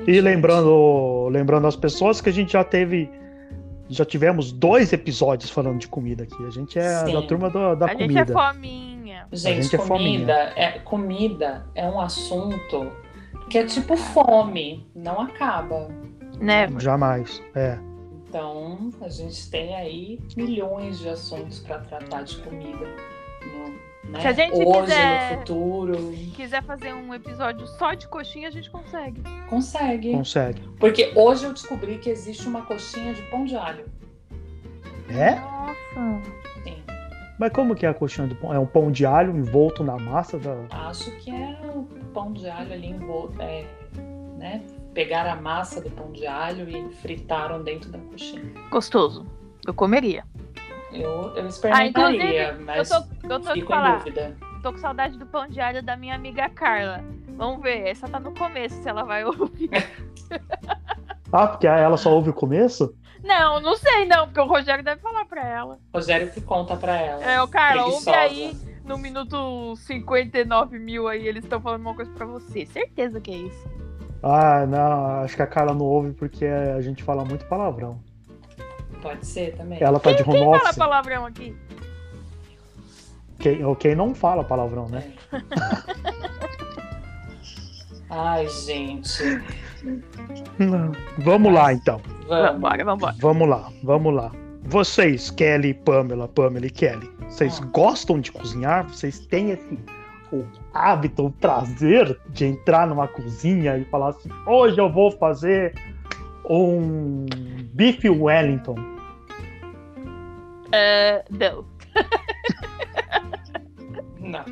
E 0.02 0.14
gente, 0.14 0.22
lembrando, 0.22 1.28
lembrando 1.32 1.68
as 1.68 1.76
pessoas 1.76 2.20
que 2.22 2.30
a 2.30 2.34
gente 2.34 2.54
já 2.54 2.64
teve, 2.64 3.10
já 3.90 4.04
tivemos 4.06 4.52
dois 4.52 4.92
episódios 4.94 5.50
falando 5.52 5.80
de 5.80 5.88
comida 5.88 6.24
aqui. 6.24 6.46
A 6.46 6.50
gente 6.50 6.78
é 6.80 7.06
Sim. 7.06 7.14
da 7.14 7.22
turma 7.22 7.50
da, 7.50 7.76
da 7.76 7.86
a 7.86 7.90
gente 7.90 8.18
é 8.18 8.26
comida. 8.26 8.34
fominha. 8.34 9.28
Gente, 9.32 9.64
gente 9.64 9.76
é 9.76 9.80
comida, 9.80 10.34
é, 10.56 10.72
comida 10.80 11.66
é 11.76 11.88
um 11.88 12.00
assunto 12.00 12.92
que 13.50 13.58
é 13.58 13.66
tipo 13.66 13.96
fome, 13.96 14.86
não 14.96 15.22
acaba. 15.22 15.88
Né? 16.40 16.68
Jamais. 16.80 17.42
É. 17.56 17.78
Então, 18.28 18.90
a 19.02 19.10
gente 19.10 19.50
tem 19.52 19.76
aí 19.76 20.20
milhões 20.36 21.00
de 21.00 21.10
assuntos 21.10 21.60
para 21.60 21.80
tratar 21.80 22.24
de 22.24 22.38
comida. 22.38 22.86
no- 23.44 23.93
né? 24.06 24.20
Se 24.22 24.28
a 24.28 24.32
gente 24.34 24.54
Hoje, 24.56 24.82
quiser- 24.92 25.32
no 25.32 25.38
futuro, 25.40 26.14
Quiser 26.36 26.64
fazer 26.64 26.94
um 26.94 27.14
episódio 27.14 27.66
só 27.68 27.94
de 27.94 28.08
coxinha, 28.08 28.48
a 28.48 28.52
gente 28.52 28.70
consegue. 28.70 29.22
consegue. 29.50 30.12
Consegue. 30.12 30.62
Porque 30.80 31.12
hoje 31.16 31.46
eu 31.46 31.54
descobri 31.54 31.98
que 31.98 32.10
existe 32.10 32.48
uma 32.48 32.64
coxinha 32.64 33.14
de 33.14 33.22
pão 33.24 33.46
de 33.46 33.56
alho. 33.56 33.86
É? 35.10 35.36
Nossa. 35.40 36.32
Sim. 36.64 36.84
Mas 37.40 37.52
como 37.52 37.76
que 37.76 37.86
é 37.86 37.90
a 37.90 37.94
coxinha 37.94 38.28
do 38.28 38.36
pão? 38.36 38.54
É 38.54 38.60
um 38.60 38.66
pão 38.66 38.92
de 38.92 39.06
alho 39.06 39.36
envolto 39.36 39.84
na 39.84 39.98
massa 39.98 40.38
da. 40.40 40.56
Acho 40.88 41.12
que 41.18 41.30
é 41.32 41.58
o 41.76 41.84
pão 42.14 42.32
de 42.34 42.48
alho 42.50 42.74
ali 42.74 42.88
envolto. 42.88 43.42
É, 43.42 43.66
né? 44.38 44.62
Pegaram 44.94 45.32
a 45.32 45.36
massa 45.36 45.82
do 45.82 45.90
pão 45.90 46.12
de 46.12 46.26
alho 46.28 46.70
e 46.70 46.94
fritaram 46.96 47.64
dentro 47.64 47.90
da 47.92 47.98
coxinha. 48.00 48.44
Gostoso. 48.70 49.26
Eu 49.66 49.74
comeria. 49.74 50.24
Eu, 50.94 51.34
eu 51.36 51.44
Ah, 51.44 51.48
experimentaria, 51.48 52.44
inclusive, 52.50 52.64
mas 52.66 52.92
eu 52.92 53.02
tô, 53.02 53.08
eu 53.30 53.40
tô 53.40 53.52
fico 53.54 53.66
em 53.66 53.76
falar. 53.76 53.98
dúvida. 53.98 54.38
Tô 54.62 54.72
com 54.72 54.78
saudade 54.78 55.18
do 55.18 55.26
pão 55.26 55.48
de 55.48 55.60
alho 55.60 55.84
da 55.84 55.98
minha 55.98 56.16
amiga 56.16 56.48
Carla. 56.50 57.04
Vamos 57.36 57.62
ver, 57.62 57.88
essa 57.88 58.08
tá 58.08 58.20
no 58.20 58.34
começo, 58.34 58.82
se 58.82 58.88
ela 58.88 59.04
vai 59.04 59.26
ouvir. 59.26 59.70
Ah, 61.32 61.48
porque 61.48 61.68
ela 61.68 61.98
só 61.98 62.14
ouve 62.14 62.30
o 62.30 62.34
começo? 62.34 62.96
Não, 63.24 63.60
não 63.60 63.76
sei 63.76 64.06
não, 64.06 64.26
porque 64.28 64.40
o 64.40 64.46
Rogério 64.46 64.84
deve 64.84 65.02
falar 65.02 65.26
pra 65.26 65.44
ela. 65.48 65.80
Rogério 65.94 66.30
que 66.32 66.42
conta 66.42 66.76
pra 66.76 66.96
ela. 66.96 67.24
É, 67.24 67.42
o 67.42 67.48
cara, 67.48 67.86
ouve 67.86 68.10
aí 68.10 68.56
no 68.86 68.98
minuto 68.98 69.76
59 69.78 70.78
mil 70.78 71.08
aí, 71.08 71.26
eles 71.28 71.44
estão 71.44 71.60
falando 71.62 71.82
uma 71.82 71.96
coisa 71.96 72.12
pra 72.12 72.26
você. 72.26 72.66
Certeza 72.66 73.20
que 73.22 73.32
é 73.32 73.38
isso. 73.38 73.70
Ah, 74.22 74.66
não, 74.66 75.22
acho 75.24 75.36
que 75.36 75.42
a 75.42 75.48
Carla 75.48 75.74
não 75.74 75.86
ouve 75.86 76.12
porque 76.14 76.46
a 76.46 76.80
gente 76.82 77.04
fala 77.04 77.26
muito 77.26 77.46
palavrão. 77.46 78.00
Pode 79.04 79.26
ser 79.26 79.56
também. 79.56 79.78
Ela 79.84 80.00
tá 80.00 80.12
de 80.14 80.24
home 80.24 80.32
Quem 80.34 80.44
fala 80.46 80.58
office. 80.64 80.76
palavrão 80.78 81.26
aqui? 81.26 81.56
Quem, 83.38 83.64
ou 83.66 83.76
quem 83.76 83.94
não 83.96 84.16
fala 84.16 84.44
palavrão, 84.44 84.88
né? 84.90 85.12
Ai, 88.10 88.48
gente. 88.48 89.22
Vamos 91.20 91.54
lá, 91.54 91.74
então. 91.74 92.00
Vamos. 92.28 92.52
Vambora, 92.54 92.86
vambora. 92.86 93.16
Vamos 93.20 93.50
lá, 93.50 93.70
vamos 93.84 94.14
lá. 94.14 94.32
Vocês, 94.64 95.30
Kelly 95.30 95.70
e 95.70 95.74
Pamela, 95.74 96.28
Pamela 96.28 96.66
e 96.66 96.70
Kelly, 96.70 97.12
vocês 97.28 97.60
Ah. 97.62 97.66
gostam 97.74 98.20
de 98.22 98.32
cozinhar? 98.32 98.88
Vocês 98.88 99.20
têm 99.28 99.52
esse 99.52 99.78
o 100.32 100.46
hábito, 100.74 101.26
o 101.28 101.32
prazer 101.32 102.18
de 102.30 102.46
entrar 102.46 102.88
numa 102.88 103.08
cozinha 103.08 103.78
e 103.78 103.84
falar 103.86 104.10
assim: 104.10 104.30
hoje 104.48 104.80
eu 104.80 104.90
vou 104.90 105.12
fazer 105.12 105.74
um 106.50 107.26
bife 107.74 108.10
Wellington. 108.10 108.93
É, 110.74 111.24
não. 111.30 111.66
Não. 114.20 114.46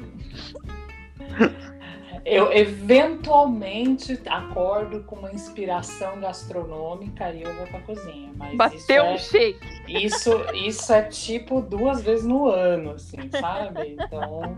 Eu 2.24 2.54
eventualmente 2.54 4.22
acordo 4.28 5.04
com 5.06 5.16
uma 5.16 5.32
inspiração 5.32 6.20
gastronômica 6.20 7.32
e 7.32 7.42
eu 7.42 7.52
vou 7.56 7.66
pra 7.66 7.80
cozinha. 7.82 8.32
Mas 8.36 8.54
isso 8.76 8.88
Bateu 8.88 9.06
é, 9.06 9.14
um 9.14 9.18
shake. 9.18 9.60
isso, 9.88 10.32
isso 10.54 10.94
é 10.94 11.02
tipo 11.04 11.62
duas 11.62 12.04
vezes 12.04 12.24
no 12.24 12.46
ano, 12.48 12.92
assim, 12.92 13.28
sabe? 13.32 13.98
Então, 14.00 14.56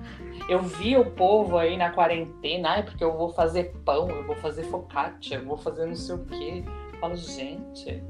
eu 0.50 0.60
vi 0.62 0.98
o 0.98 1.10
povo 1.12 1.58
aí 1.58 1.78
na 1.78 1.90
quarentena, 1.92 2.72
ai, 2.72 2.84
porque 2.84 3.02
eu 3.04 3.16
vou 3.16 3.30
fazer 3.30 3.74
pão, 3.86 4.10
eu 4.10 4.26
vou 4.26 4.36
fazer 4.36 4.64
focaccia, 4.64 5.38
eu 5.38 5.46
vou 5.46 5.56
fazer 5.58 5.86
não 5.86 5.96
sei 5.96 6.16
o 6.16 6.26
quê. 6.26 6.64
Eu 6.92 7.00
falo, 7.00 7.16
gente, 7.16 8.04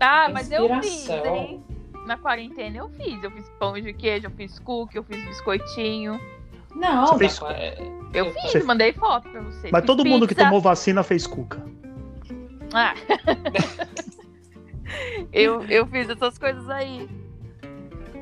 Ah, 0.00 0.30
mas 0.32 0.50
eu 0.50 0.66
fiz, 0.80 0.86
Inspiração. 1.10 1.36
hein? 1.36 1.64
Na 2.08 2.16
quarentena 2.16 2.78
eu 2.78 2.88
fiz. 2.90 3.22
Eu 3.22 3.30
fiz 3.30 3.48
pão 3.60 3.74
de 3.74 3.92
queijo, 3.92 4.26
eu 4.26 4.30
fiz 4.30 4.58
cookie, 4.58 4.96
eu 4.96 5.04
fiz 5.04 5.22
biscoitinho. 5.26 6.18
não, 6.74 7.06
Você 7.08 7.18
fez- 7.18 7.40
Eu 8.14 8.32
fiz, 8.32 8.52
Você- 8.52 8.62
mandei 8.62 8.92
foto 8.94 9.28
pra 9.28 9.42
vocês. 9.42 9.70
Mas 9.70 9.82
Fiz 9.82 9.86
todo 9.86 10.04
mundo 10.06 10.26
que 10.26 10.34
pizza. 10.34 10.46
tomou 10.46 10.60
vacina 10.60 11.02
fez 11.02 11.26
cuca. 11.26 11.62
Ah. 12.72 12.94
eu, 15.32 15.62
eu 15.64 15.86
fiz 15.86 16.08
essas 16.08 16.38
coisas 16.38 16.68
aí. 16.70 17.08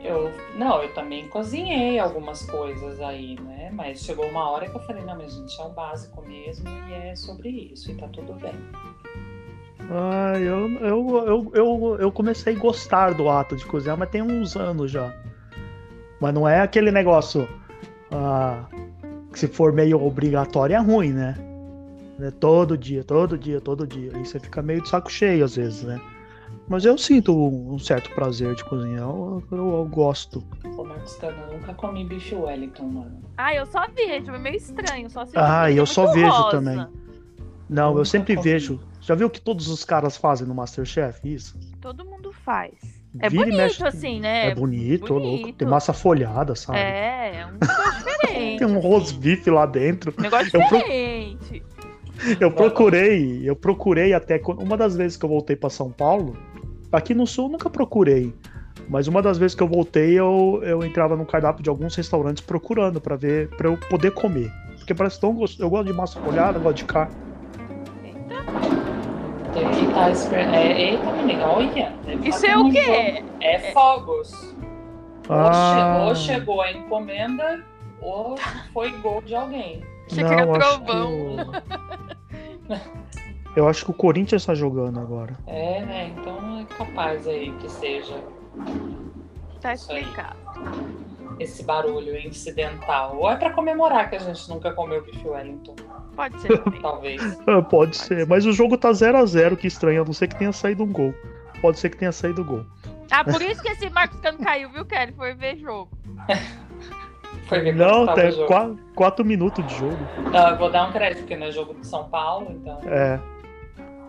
Eu, 0.02 0.30
não, 0.56 0.82
eu 0.82 0.92
também 0.94 1.28
cozinhei 1.28 1.98
algumas 1.98 2.48
coisas 2.48 3.00
aí, 3.00 3.38
né? 3.40 3.70
Mas 3.72 4.04
chegou 4.04 4.26
uma 4.28 4.48
hora 4.50 4.68
que 4.68 4.76
eu 4.76 4.80
falei, 4.82 5.04
não, 5.04 5.16
mas 5.16 5.34
gente, 5.34 5.60
é 5.60 5.64
o 5.64 5.70
básico 5.70 6.22
mesmo 6.22 6.68
e 6.88 6.92
é 6.92 7.16
sobre 7.16 7.48
isso, 7.48 7.90
e 7.90 7.94
tá 7.96 8.06
tudo 8.08 8.34
bem. 8.34 8.54
Ah, 9.90 10.32
eu, 10.38 10.68
eu, 10.80 11.26
eu, 11.26 11.52
eu, 11.54 11.96
eu 12.00 12.12
comecei 12.12 12.54
a 12.54 12.58
gostar 12.58 13.14
do 13.14 13.28
ato 13.28 13.56
de 13.56 13.64
cozinhar, 13.66 13.96
mas 13.96 14.10
tem 14.10 14.22
uns 14.22 14.56
anos 14.56 14.90
já. 14.90 15.14
Mas 16.20 16.34
não 16.34 16.48
é 16.48 16.60
aquele 16.60 16.90
negócio 16.90 17.48
ah, 18.10 18.64
que 19.32 19.38
se 19.38 19.46
for 19.46 19.72
meio 19.72 20.02
obrigatório 20.02 20.74
é 20.74 20.78
ruim, 20.80 21.12
né? 21.12 21.34
É 22.20 22.30
todo 22.30 22.76
dia, 22.78 23.04
todo 23.04 23.36
dia, 23.38 23.60
todo 23.60 23.86
dia. 23.86 24.10
Aí 24.14 24.24
você 24.24 24.40
fica 24.40 24.62
meio 24.62 24.82
de 24.82 24.88
saco 24.88 25.10
cheio 25.12 25.44
às 25.44 25.54
vezes, 25.56 25.82
né? 25.82 26.00
Mas 26.68 26.84
eu 26.84 26.96
sinto 26.98 27.32
um 27.36 27.78
certo 27.78 28.10
prazer 28.14 28.54
de 28.56 28.64
cozinhar, 28.64 29.02
eu, 29.02 29.42
eu- 29.52 29.72
eu 29.74 29.84
gosto. 29.88 30.42
Ô, 30.76 30.82
Marcos 30.82 31.16
eu 31.22 31.32
nunca 31.52 31.74
comi 31.74 32.04
bife 32.04 32.34
Wellington, 32.34 32.86
mano. 32.86 33.20
Ah, 33.36 33.54
eu 33.54 33.66
só 33.66 33.86
vejo, 33.94 34.32
é 34.32 34.38
meio 34.38 34.56
estranho. 34.56 35.08
Só 35.10 35.24
se 35.26 35.36
Ah, 35.36 35.70
eu 35.70 35.86
só 35.86 36.02
muito 36.04 36.14
vejo 36.14 36.42
rosa. 36.42 36.50
também. 36.50 36.86
Não, 37.68 37.88
eu 37.90 37.94
Nunca 37.96 38.04
sempre 38.06 38.34
comi. 38.34 38.44
vejo. 38.48 38.80
Já 39.06 39.14
viu 39.14 39.28
o 39.28 39.30
que 39.30 39.40
todos 39.40 39.68
os 39.68 39.84
caras 39.84 40.16
fazem 40.16 40.46
no 40.48 40.54
Masterchef? 40.54 41.20
Isso. 41.22 41.56
Todo 41.80 42.04
mundo 42.04 42.32
faz. 42.32 42.72
É 43.20 43.30
Vira 43.30 43.44
bonito, 43.44 43.56
mexe- 43.56 43.86
assim, 43.86 44.18
né? 44.20 44.48
É 44.50 44.54
bonito, 44.54 45.14
ô 45.14 45.18
louco. 45.18 45.38
bonito. 45.42 45.56
Tem 45.58 45.68
massa 45.68 45.92
folhada, 45.92 46.54
sabe? 46.56 46.78
É, 46.80 47.36
é 47.40 47.46
um 47.46 47.52
negócio 47.52 47.92
diferente. 48.04 48.58
Tem 48.58 48.66
um 48.66 48.96
assim. 48.96 49.18
beef 49.18 49.46
lá 49.46 49.64
dentro. 49.64 50.12
Um 50.18 50.22
negócio 50.22 50.50
Eu 50.52 50.68
pro- 50.68 50.78
diferente. 50.78 51.62
Eu 52.40 52.50
procurei, 52.50 53.48
eu 53.48 53.54
procurei 53.54 54.12
até 54.12 54.40
uma 54.44 54.76
das 54.76 54.96
vezes 54.96 55.16
que 55.16 55.24
eu 55.24 55.28
voltei 55.28 55.54
para 55.54 55.70
São 55.70 55.90
Paulo. 55.92 56.36
Aqui 56.90 57.14
no 57.14 57.26
sul 57.26 57.46
eu 57.46 57.52
nunca 57.52 57.68
procurei, 57.70 58.34
mas 58.88 59.06
uma 59.06 59.20
das 59.22 59.38
vezes 59.38 59.54
que 59.54 59.62
eu 59.62 59.68
voltei 59.68 60.18
eu, 60.18 60.60
eu 60.64 60.82
entrava 60.82 61.14
no 61.16 61.26
cardápio 61.26 61.62
de 61.62 61.68
alguns 61.70 61.94
restaurantes 61.94 62.42
procurando 62.42 63.00
para 63.00 63.16
ver, 63.16 63.50
para 63.50 63.68
eu 63.68 63.76
poder 63.76 64.12
comer, 64.12 64.50
porque 64.78 64.94
parece 64.94 65.20
tão 65.20 65.34
gostoso. 65.34 65.62
Eu 65.62 65.68
gosto 65.70 65.86
de 65.86 65.92
massa 65.92 66.18
folhada, 66.20 66.58
gosto 66.58 66.78
de 66.78 66.84
carne. 66.86 67.14
Que 69.56 69.84
estar 69.86 70.10
esperando. 70.10 70.54
É, 70.54 70.80
eita, 70.80 71.12
menina, 71.12 71.46
olha. 71.46 71.92
Isso 72.24 72.44
é 72.46 72.56
o 72.56 72.64
um 72.66 72.70
quê? 72.70 73.24
É 73.40 73.58
fogos. 73.72 74.54
Ou, 75.28 75.34
Ah. 75.36 75.94
che- 76.04 76.08
ou 76.08 76.14
chegou 76.14 76.60
a 76.62 76.70
encomenda, 76.72 77.64
ou 78.00 78.36
foi 78.72 78.90
gol 78.98 79.20
de 79.22 79.34
alguém. 79.34 79.82
Achei 80.10 80.24
que 80.24 80.32
era 80.32 80.46
trovão. 80.46 81.36
que 83.52 83.60
eu 83.60 83.68
acho 83.68 83.84
que 83.84 83.90
o 83.90 83.94
Corinthians 83.94 84.42
está 84.42 84.54
jogando 84.54 85.00
agora. 85.00 85.34
É, 85.46 85.80
né? 85.84 86.12
Então 86.16 86.60
é 86.60 86.64
capaz 86.76 87.26
aí 87.26 87.50
que 87.60 87.68
seja 87.70 88.14
Tá 89.60 89.72
explicado. 89.74 90.36
esse 91.40 91.64
barulho 91.64 92.16
incidental. 92.18 93.16
Ou 93.18 93.30
é 93.30 93.36
pra 93.36 93.50
comemorar 93.50 94.08
que 94.10 94.16
a 94.16 94.20
gente 94.20 94.48
nunca 94.48 94.72
comeu 94.72 95.02
bife 95.02 95.26
Wellington, 95.26 95.74
Pode 96.16 96.40
ser 96.40 96.58
também. 96.58 96.80
talvez. 96.82 97.38
Ah, 97.46 97.62
pode 97.62 97.96
ser, 97.96 98.26
mas 98.26 98.44
o 98.46 98.52
jogo 98.52 98.76
tá 98.76 98.92
0 98.92 99.18
a 99.18 99.26
0 99.26 99.56
que 99.56 99.66
estranho, 99.66 100.02
a 100.02 100.04
não 100.04 100.12
ser 100.12 100.26
que 100.28 100.36
tenha 100.36 100.52
saído 100.52 100.82
um 100.82 100.90
gol. 100.90 101.14
Pode 101.60 101.78
ser 101.78 101.90
que 101.90 101.96
tenha 101.96 102.12
saído 102.12 102.44
gol. 102.44 102.64
Ah, 103.10 103.22
por 103.22 103.40
isso 103.40 103.62
que 103.62 103.68
esse 103.68 103.88
Marcos 103.90 104.18
Cano 104.20 104.38
caiu, 104.38 104.70
viu, 104.70 104.84
Kelly? 104.84 105.12
Foi 105.12 105.34
ver 105.34 105.56
jogo. 105.58 105.90
Foi 107.48 107.60
ver 107.60 107.76
Não, 107.76 108.12
tem 108.14 108.28
o 108.28 108.32
jogo. 108.32 108.46
4, 108.48 108.78
4 108.96 109.24
minutos 109.24 109.64
de 109.66 109.74
jogo. 109.78 109.98
Não, 110.32 110.48
eu 110.48 110.58
vou 110.58 110.70
dar 110.70 110.88
um 110.88 110.92
crédito, 110.92 111.18
porque 111.20 111.36
não 111.36 111.46
é 111.46 111.52
jogo 111.52 111.74
de 111.74 111.86
São 111.86 112.08
Paulo, 112.08 112.48
então. 112.50 112.80
É. 112.84 113.20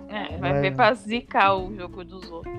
É, 0.09 0.37
vai 0.37 0.57
É. 0.57 0.61
ver 0.61 0.75
pra 0.75 0.93
zicar 0.93 1.55
o 1.55 1.75
jogo 1.75 2.03
dos 2.03 2.31
outros. 2.31 2.55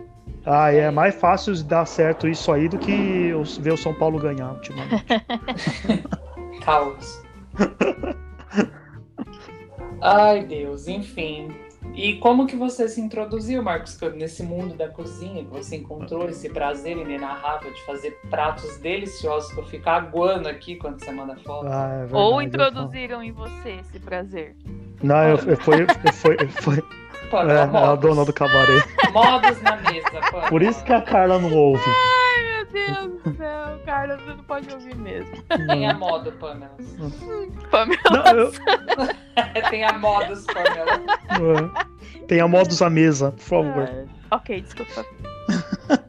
Ah, 0.46 0.72
é 0.72 0.88
mais 0.90 1.14
fácil 1.16 1.60
dar 1.64 1.84
certo 1.84 2.28
isso 2.28 2.52
aí 2.52 2.68
do 2.68 2.78
que 2.78 3.32
ver 3.60 3.72
o 3.72 3.76
São 3.76 3.92
Paulo 3.92 4.18
ganhar 4.20 4.52
ultimamente. 4.52 5.04
Caos. 6.64 7.22
Ai, 10.00 10.44
Deus, 10.44 10.88
enfim. 10.88 11.48
E 11.94 12.14
como 12.16 12.46
que 12.46 12.56
você 12.56 12.88
se 12.88 13.00
introduziu, 13.00 13.62
Marcos, 13.62 13.98
nesse 14.14 14.42
mundo 14.42 14.74
da 14.74 14.88
cozinha? 14.88 15.44
Que 15.44 15.50
você 15.50 15.76
encontrou 15.76 16.28
esse 16.28 16.48
prazer 16.48 16.96
inenarrável 16.96 17.72
de 17.72 17.84
fazer 17.84 18.18
pratos 18.30 18.76
deliciosos 18.78 19.52
que 19.52 19.58
eu 19.58 19.66
fico 19.66 19.88
aguando 19.88 20.48
aqui 20.48 20.76
quando 20.76 21.02
você 21.02 21.10
manda 21.10 21.36
foto? 21.36 21.66
Ah, 21.66 21.88
é 21.92 21.98
verdade, 22.00 22.14
Ou 22.14 22.42
introduziram 22.42 23.22
em 23.22 23.32
você 23.32 23.80
esse 23.80 23.98
prazer. 23.98 24.54
Não, 25.02 25.22
eu, 25.28 25.36
eu, 25.38 25.56
foi, 25.56 25.82
eu, 25.82 26.12
foi, 26.12 26.36
eu, 26.40 26.48
foi 26.48 26.82
Pô, 27.30 27.38
é, 27.38 27.62
a 27.62 27.66
modos. 27.66 28.00
dona 28.00 28.24
do 28.24 28.32
cabaré. 28.32 28.84
Modos 29.12 29.60
na 29.62 29.76
mesa, 29.76 30.20
pô. 30.30 30.40
Por 30.48 30.62
isso 30.62 30.82
que 30.84 30.92
a 30.92 31.02
Carla 31.02 31.38
não 31.38 31.52
ouve. 31.52 31.82
Meu 32.42 32.66
Deus 32.66 33.07
você 34.06 34.30
não 34.34 34.44
pode 34.44 34.72
ouvir 34.72 34.94
mesmo. 34.96 35.42
Tem 35.68 35.88
a 35.88 35.94
moda, 35.94 36.30
Pamela. 36.32 36.76
Pamela, 37.70 38.00
Não, 38.10 38.26
eu- 38.38 38.52
Tem 39.70 39.84
a 39.84 39.98
modos, 39.98 40.44
Pamela. 40.46 41.70
Tem 42.26 42.40
a 42.40 42.48
modos 42.48 42.80
à 42.82 42.88
mesa, 42.90 43.32
por 43.32 43.40
favor. 43.42 43.88
Ah, 44.30 44.36
ok, 44.36 44.60
desculpa. 44.60 45.04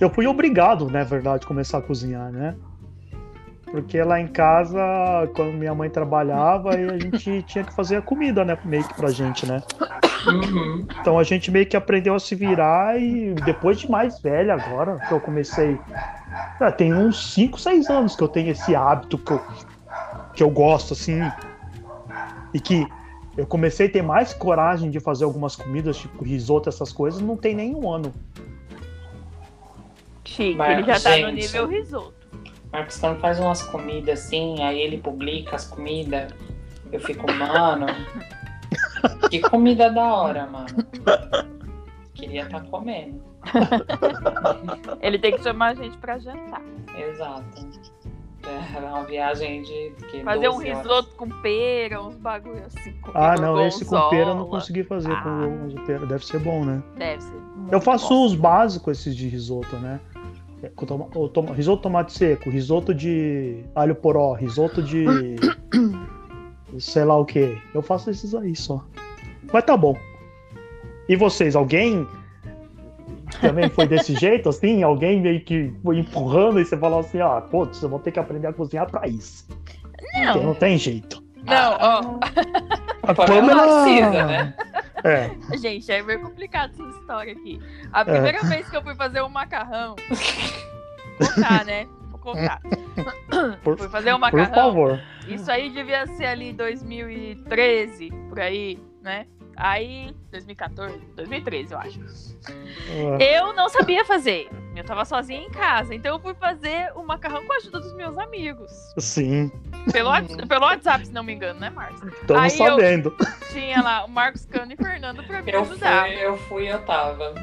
Eu 0.00 0.08
fui 0.10 0.26
obrigado, 0.28 0.88
na 0.88 1.02
verdade, 1.02 1.44
a 1.44 1.48
começar 1.48 1.78
a 1.78 1.82
cozinhar, 1.82 2.30
né? 2.30 2.54
Porque 3.68 4.00
lá 4.02 4.20
em 4.20 4.28
casa, 4.28 4.78
quando 5.34 5.52
minha 5.54 5.74
mãe 5.74 5.90
trabalhava, 5.90 6.70
a 6.70 6.98
gente 6.98 7.42
tinha 7.42 7.64
que 7.64 7.74
fazer 7.74 7.96
a 7.96 8.02
comida, 8.02 8.44
né? 8.44 8.56
Meio 8.64 8.84
que 8.86 8.94
pra 8.94 9.08
gente, 9.10 9.44
né? 9.46 9.60
Uhum. 10.26 10.86
Então 11.00 11.18
a 11.18 11.22
gente 11.22 11.50
meio 11.50 11.66
que 11.66 11.76
aprendeu 11.76 12.14
a 12.14 12.20
se 12.20 12.34
virar 12.34 13.00
e 13.00 13.34
depois 13.34 13.78
de 13.78 13.90
mais 13.90 14.20
velha 14.20 14.54
agora, 14.54 14.98
que 15.06 15.12
eu 15.12 15.20
comecei. 15.20 15.78
Ah, 16.60 16.72
tem 16.72 16.92
uns 16.92 17.32
5, 17.34 17.58
6 17.58 17.88
anos 17.88 18.16
que 18.16 18.22
eu 18.22 18.28
tenho 18.28 18.50
esse 18.50 18.74
hábito 18.74 19.16
que 19.16 19.30
eu, 19.30 19.40
que 20.34 20.42
eu 20.42 20.50
gosto, 20.50 20.92
assim. 20.92 21.30
E 22.52 22.60
que 22.60 22.88
eu 23.36 23.46
comecei 23.46 23.86
a 23.86 23.90
ter 23.90 24.02
mais 24.02 24.34
coragem 24.34 24.90
de 24.90 24.98
fazer 24.98 25.24
algumas 25.24 25.54
comidas, 25.54 25.96
tipo 25.96 26.24
risoto, 26.24 26.68
essas 26.68 26.92
coisas, 26.92 27.20
não 27.20 27.36
tem 27.36 27.54
nenhum 27.54 27.88
ano. 27.88 28.12
Chique, 30.24 30.56
Mas, 30.56 30.78
ele 30.78 30.86
já 30.86 31.00
tá 31.00 31.16
no 31.18 31.30
nível 31.30 31.66
risoto. 31.68 32.14
Marcos 32.72 32.98
Cano 32.98 33.18
faz 33.20 33.38
umas 33.40 33.62
comidas 33.62 34.20
assim, 34.20 34.62
aí 34.62 34.80
ele 34.80 34.98
publica 34.98 35.56
as 35.56 35.64
comidas. 35.64 36.32
Eu 36.92 37.00
fico, 37.00 37.30
mano, 37.32 37.86
que 39.30 39.40
comida 39.40 39.90
da 39.90 40.04
hora, 40.14 40.46
mano. 40.46 40.66
Queria 42.14 42.42
estar 42.42 42.62
comendo. 42.64 43.22
Ele 45.00 45.18
tem 45.18 45.32
que 45.32 45.42
chamar 45.42 45.68
a 45.68 45.74
gente 45.74 45.96
pra 45.98 46.18
jantar. 46.18 46.62
Exato. 46.96 47.44
É 48.74 48.78
uma 48.78 49.04
viagem 49.04 49.62
de. 49.62 49.92
Que, 50.10 50.22
Fazer 50.24 50.48
um 50.48 50.52
12 50.54 50.70
horas. 50.70 50.78
risoto 50.82 51.08
com 51.16 51.28
pera, 51.42 52.02
uns 52.02 52.16
bagulho 52.16 52.64
assim. 52.64 52.92
com 53.02 53.10
Ah, 53.14 53.34
não, 53.38 53.64
esse 53.66 53.84
com 53.84 54.08
pera 54.08 54.30
eu 54.30 54.34
não 54.34 54.46
consegui 54.46 54.84
fazer 54.84 55.12
Ah. 55.12 55.22
com 55.22 55.68
com 55.76 55.84
pera. 55.84 56.06
Deve 56.06 56.24
ser 56.24 56.38
bom, 56.40 56.64
né? 56.64 56.82
Deve 56.96 57.20
ser. 57.22 57.34
muito 57.56 57.72
Eu 57.72 57.80
faço 57.80 58.08
bom. 58.08 58.24
os 58.26 58.34
básicos 58.34 58.98
esses 59.00 59.14
de 59.14 59.28
risoto, 59.28 59.76
né? 59.76 60.00
É, 60.62 60.68
com 60.70 60.86
toma- 60.86 61.08
o 61.14 61.28
toma- 61.28 61.54
risoto 61.54 61.76
de 61.78 61.82
tomate 61.82 62.12
seco, 62.12 62.48
risoto 62.50 62.94
de 62.94 63.64
alho 63.74 63.94
poró, 63.94 64.32
risoto 64.32 64.82
de. 64.82 65.04
sei 66.80 67.04
lá 67.04 67.16
o 67.16 67.24
que. 67.24 67.60
Eu 67.74 67.82
faço 67.82 68.10
esses 68.10 68.34
aí 68.34 68.54
só. 68.54 68.84
Mas 69.52 69.64
tá 69.64 69.76
bom. 69.76 69.96
E 71.08 71.16
vocês, 71.16 71.56
alguém 71.56 72.06
também 73.40 73.68
foi 73.70 73.86
desse 73.86 74.14
jeito, 74.18 74.48
assim? 74.48 74.82
Alguém 74.82 75.20
meio 75.20 75.40
que 75.40 75.72
foi 75.82 75.98
empurrando 75.98 76.60
e 76.60 76.64
você 76.64 76.76
falou 76.76 77.00
assim: 77.00 77.20
ah, 77.20 77.40
putz, 77.40 77.82
eu 77.82 77.88
vou 77.88 77.98
ter 77.98 78.12
que 78.12 78.18
aprender 78.18 78.46
a 78.48 78.52
cozinhar 78.52 78.90
pra 78.90 79.06
isso. 79.06 79.46
Porque 79.48 80.20
Não, 80.24 80.42
não 80.42 80.54
tem 80.54 80.76
jeito. 80.78 81.22
não, 81.44 81.76
ó. 81.80 82.18
A 83.02 83.14
Pamela 83.14 83.82
precisa, 83.84 84.26
né? 84.26 84.54
É, 85.04 85.30
Gente, 85.56 85.90
é 85.90 86.02
meio 86.02 86.20
complicado 86.20 86.72
essa 86.72 86.98
história 86.98 87.32
aqui. 87.32 87.60
A 87.92 88.04
primeira 88.04 88.42
vez 88.42 88.68
que 88.68 88.76
eu 88.76 88.82
fui 88.82 88.94
fazer 88.96 89.22
um 89.22 89.28
macarrão. 89.28 89.94
Vou 91.18 91.28
contar, 91.34 91.64
né? 91.64 91.86
Vou 92.22 92.34
contar. 92.34 92.60
por, 93.62 93.78
Fui 93.78 93.88
fazer 93.88 94.10
um 94.12 94.20
por 94.20 94.32
macarrão. 94.32 94.54
favor. 94.54 95.00
Isso 95.26 95.50
aí 95.50 95.70
devia 95.70 96.06
ser 96.06 96.26
ali 96.26 96.52
2013, 96.52 98.10
por 98.28 98.40
aí, 98.40 98.78
né? 99.02 99.26
Aí, 99.56 100.14
2014, 100.30 100.96
2013, 101.16 101.72
eu 101.72 101.78
acho. 101.80 102.00
Ah, 102.48 103.22
Eu 103.22 103.52
não 103.54 103.68
sabia 103.68 104.04
fazer. 104.04 104.48
Eu 104.76 104.84
tava 104.84 105.04
sozinha 105.04 105.40
em 105.42 105.50
casa. 105.50 105.92
Então 105.92 106.14
eu 106.14 106.20
fui 106.20 106.32
fazer 106.34 106.92
o 106.94 107.02
macarrão 107.02 107.44
com 107.44 107.52
a 107.52 107.56
ajuda 107.56 107.80
dos 107.80 107.92
meus 107.94 108.16
amigos. 108.16 108.70
Sim, 108.98 109.50
Pelo, 109.92 110.10
pelo 110.46 110.64
WhatsApp, 110.64 111.06
se 111.06 111.12
não 111.12 111.24
me 111.24 111.32
engano, 111.34 111.58
né, 111.58 111.70
Márcio? 111.70 112.06
estamos 112.08 112.40
Aí 112.42 112.50
eu- 112.60 112.66
sabendo. 112.76 113.16
Tinha 113.52 113.82
lá 113.82 114.04
o 114.04 114.08
Marcos 114.08 114.44
Cano 114.46 114.72
e 114.72 114.76
Fernando 114.76 115.24
pra 115.24 115.42
me 115.42 115.50
Eu 115.50 115.62
ajudar. 115.62 116.04
fui, 116.06 116.14
eu 116.24 116.36
fui, 116.36 116.72
eu 116.72 116.78
tava. 116.84 117.34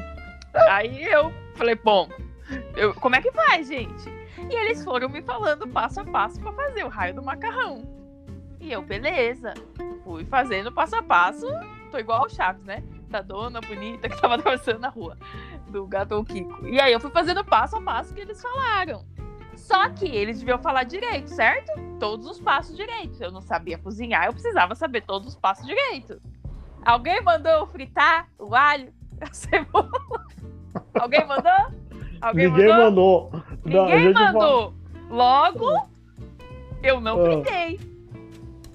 Aí 0.70 1.02
eu 1.04 1.30
falei, 1.54 1.74
bom, 1.74 2.08
eu- 2.74 2.94
como 2.94 3.14
é 3.16 3.20
que 3.20 3.30
faz, 3.32 3.68
gente? 3.68 4.10
E 4.50 4.54
eles 4.54 4.82
foram 4.84 5.08
me 5.08 5.22
falando 5.22 5.66
passo 5.68 6.00
a 6.00 6.04
passo 6.04 6.40
pra 6.40 6.52
fazer 6.52 6.84
o 6.84 6.88
raio 6.88 7.14
do 7.14 7.22
macarrão. 7.22 7.82
E 8.60 8.72
eu, 8.72 8.82
beleza. 8.82 9.54
Fui 10.04 10.24
fazendo 10.24 10.72
passo 10.72 10.96
a 10.96 11.02
passo. 11.02 11.46
Tô 11.90 11.98
igual 11.98 12.24
o 12.24 12.28
Chaves, 12.28 12.62
né? 12.64 12.82
Da 13.08 13.22
dona 13.22 13.60
bonita 13.60 14.08
que 14.08 14.20
tava 14.20 14.34
atravessando 14.36 14.80
na 14.80 14.88
rua. 14.88 15.16
Do 15.68 15.86
gato 15.86 16.22
Kiko. 16.24 16.66
E 16.66 16.80
aí 16.80 16.92
eu 16.92 17.00
fui 17.00 17.10
fazendo 17.10 17.44
passo 17.44 17.76
a 17.76 17.82
passo 17.82 18.14
que 18.14 18.20
eles 18.20 18.40
falaram. 18.40 19.04
Só 19.56 19.88
que 19.88 20.04
eles 20.06 20.38
deviam 20.38 20.58
falar 20.58 20.84
direito, 20.84 21.28
certo? 21.30 21.72
Todos 21.98 22.26
os 22.26 22.40
passos 22.40 22.76
direitos. 22.76 23.20
Eu 23.20 23.32
não 23.32 23.40
sabia 23.40 23.78
cozinhar, 23.78 24.26
eu 24.26 24.32
precisava 24.32 24.74
saber 24.74 25.00
todos 25.02 25.28
os 25.28 25.36
passos 25.36 25.66
direito. 25.66 26.20
Alguém 26.84 27.20
mandou 27.22 27.66
fritar 27.66 28.28
o 28.38 28.54
alho, 28.54 28.92
a 29.20 29.26
cebola? 29.34 29.90
Alguém 31.00 31.26
mandou? 31.26 31.52
Alguém 32.20 32.48
Ninguém 32.48 32.68
mandou? 32.68 33.30
mandou. 33.30 33.42
Não, 33.66 33.86
Ninguém 33.86 34.12
fala- 34.12 34.32
mandou. 34.32 34.74
Logo, 35.10 35.86
eu 36.82 37.00
não 37.00 37.18
Ah. 37.22 37.42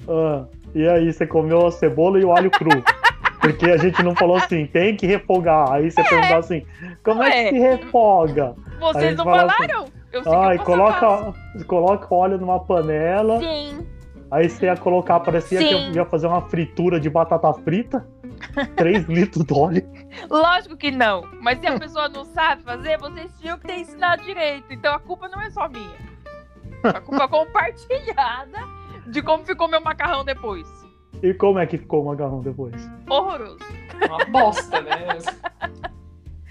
Ah, 0.07 0.45
e 0.73 0.87
aí, 0.87 1.11
você 1.11 1.25
comeu 1.27 1.67
a 1.67 1.71
cebola 1.71 2.19
e 2.19 2.25
o 2.25 2.31
alho 2.35 2.49
cru. 2.51 2.69
Porque 3.41 3.69
a 3.71 3.77
gente 3.77 4.01
não 4.03 4.15
falou 4.15 4.37
assim, 4.37 4.67
tem 4.67 4.95
que 4.95 5.07
refogar. 5.07 5.71
Aí 5.71 5.89
você 5.89 6.03
perguntou 6.03 6.37
assim, 6.37 6.63
como 7.03 7.23
é 7.23 7.29
É. 7.29 7.43
que 7.45 7.49
se 7.55 7.59
refoga? 7.59 8.55
Vocês 8.79 9.17
não 9.17 9.27
assim, 9.27 9.39
falaram? 9.49 9.85
Eu 10.13 10.23
segui 10.23 10.35
Ai, 10.35 10.55
o 10.55 10.59
passo 10.59 10.71
a 10.83 10.91
passo. 10.91 11.03
coloca, 11.03 11.33
coloca 11.65 12.13
óleo 12.15 12.37
numa 12.37 12.59
panela. 12.59 13.39
Sim. 13.39 13.87
Aí 14.29 14.47
você 14.47 14.65
ia 14.67 14.77
colocar, 14.77 15.19
parecia 15.21 15.57
que 15.59 15.67
Sim. 15.67 15.91
ia 15.93 16.05
fazer 16.05 16.27
uma 16.27 16.41
fritura 16.41 16.99
de 16.99 17.09
batata 17.09 17.51
frita. 17.53 18.05
3 18.75 19.05
litros 19.07 19.45
de 19.45 19.53
óleo. 19.53 19.89
Lógico 20.29 20.77
que 20.77 20.91
não. 20.91 21.27
Mas 21.41 21.59
se 21.59 21.67
a 21.67 21.79
pessoa 21.79 22.09
não 22.09 22.25
sabe 22.25 22.63
fazer, 22.63 22.97
vocês 22.97 23.31
tinham 23.39 23.57
que 23.57 23.67
ter 23.67 23.79
ensinado 23.79 24.23
direito. 24.23 24.71
Então 24.71 24.93
a 24.93 24.99
culpa 24.99 25.27
não 25.27 25.41
é 25.41 25.49
só 25.49 25.67
minha. 25.69 26.11
A 26.83 26.99
culpa 27.01 27.23
é 27.23 27.27
compartilhada 27.29 28.59
de 29.07 29.21
como 29.21 29.45
ficou 29.45 29.67
meu 29.67 29.81
macarrão 29.81 30.23
depois. 30.23 30.67
E 31.21 31.33
como 31.33 31.59
é 31.59 31.67
que 31.67 31.77
ficou 31.77 32.03
o 32.03 32.05
macarrão 32.07 32.41
depois? 32.41 32.75
Horroroso. 33.09 33.59
Uma 34.07 34.25
bosta, 34.25 34.81
né? 34.81 35.19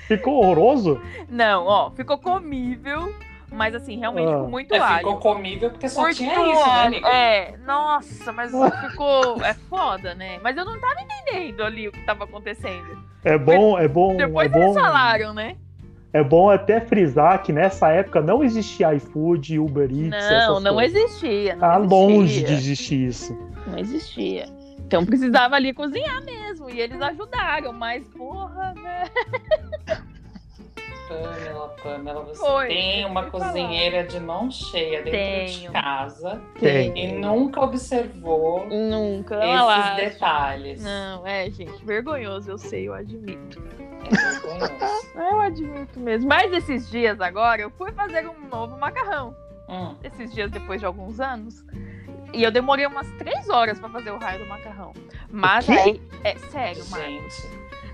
Ficou 0.06 0.42
horroroso? 0.42 1.00
Não, 1.28 1.66
ó, 1.66 1.90
ficou 1.90 2.18
comível, 2.18 3.12
mas 3.50 3.74
assim, 3.74 3.98
realmente 3.98 4.32
Ah. 4.32 4.38
com 4.38 4.48
muito 4.48 4.74
É, 4.74 4.78
alho. 4.78 4.98
ficou 4.98 5.16
comível 5.18 5.70
porque 5.70 5.88
só 5.88 6.02
Muito 6.02 6.16
tinha 6.16 6.32
isso, 6.52 6.66
né, 6.66 6.86
amiga? 6.86 7.08
É, 7.08 7.56
nossa, 7.66 8.32
mas 8.32 8.50
ficou. 8.90 9.42
É 9.44 9.54
foda, 9.54 10.14
né? 10.14 10.38
Mas 10.42 10.56
eu 10.56 10.64
não 10.64 10.78
tava 10.80 10.96
entendendo 11.00 11.62
ali 11.62 11.88
o 11.88 11.92
que 11.92 12.00
tava 12.06 12.24
acontecendo. 12.24 12.98
É 13.24 13.36
bom, 13.36 13.78
é 13.78 13.86
bom, 13.88 14.16
Depois 14.16 14.46
é 14.50 14.54
bom. 14.54 14.62
eles 14.62 14.74
falaram, 14.74 15.34
né? 15.34 15.56
É 16.12 16.24
bom 16.24 16.50
até 16.50 16.80
frisar 16.80 17.40
que 17.42 17.52
nessa 17.52 17.88
época 17.90 18.20
não 18.20 18.42
existia 18.42 18.92
iFood, 18.94 19.58
Uber 19.60 19.84
Eats, 19.90 20.08
Não, 20.10 20.16
essas 20.18 20.62
não 20.62 20.74
coisas. 20.74 21.00
existia. 21.02 21.52
Não 21.54 21.60
Tá 21.60 21.76
existia. 21.78 21.96
longe 21.96 22.42
de 22.42 22.52
existir 22.52 23.06
isso. 23.06 23.38
Não 23.66 23.78
existia. 23.78 24.46
Então 24.80 25.06
precisava 25.06 25.54
ali 25.54 25.72
cozinhar 25.72 26.20
mesmo. 26.24 26.68
E 26.68 26.80
eles 26.80 27.00
ajudaram, 27.00 27.72
mas 27.72 28.02
porra, 28.08 28.74
né? 28.82 29.04
Pamela, 31.10 31.68
Pamela, 31.82 32.22
você 32.24 32.40
Foi, 32.40 32.68
tem 32.68 33.04
uma 33.04 33.24
que 33.24 33.30
falar. 33.32 33.46
cozinheira 33.48 34.04
de 34.06 34.20
mão 34.20 34.48
cheia 34.50 35.02
dentro 35.02 35.10
de 35.52 35.58
Tenho. 35.58 35.72
casa 35.72 36.40
Tem. 36.58 36.96
e 36.96 37.12
nunca 37.12 37.60
observou 37.62 38.64
Nunca. 38.68 39.34
esses 39.36 39.48
olha 39.48 39.62
lá. 39.64 39.94
detalhes. 39.96 40.82
Não, 40.84 41.26
é, 41.26 41.50
gente, 41.50 41.84
vergonhoso, 41.84 42.50
eu 42.50 42.58
sei, 42.58 42.86
eu 42.88 42.94
admito. 42.94 43.60
É 44.04 44.16
vergonhoso. 44.16 45.10
Eu 45.20 45.40
admito 45.40 46.00
mesmo. 46.00 46.28
Mas 46.28 46.52
esses 46.52 46.88
dias 46.90 47.20
agora, 47.20 47.60
eu 47.60 47.70
fui 47.70 47.92
fazer 47.92 48.26
um 48.26 48.48
novo 48.48 48.78
macarrão. 48.78 49.34
Hum, 49.68 49.94
Esses 50.02 50.32
dias 50.32 50.50
depois 50.50 50.80
de 50.80 50.86
alguns 50.86 51.20
anos. 51.20 51.64
E 52.32 52.42
eu 52.42 52.50
demorei 52.50 52.86
umas 52.86 53.08
três 53.18 53.48
horas 53.50 53.78
pra 53.78 53.88
fazer 53.88 54.10
o 54.12 54.18
raio 54.18 54.38
do 54.40 54.46
macarrão. 54.48 54.92
Mas 55.30 55.68
aí, 55.68 56.00
é 56.24 56.36
sério, 56.36 56.84
Marcos. 56.88 57.48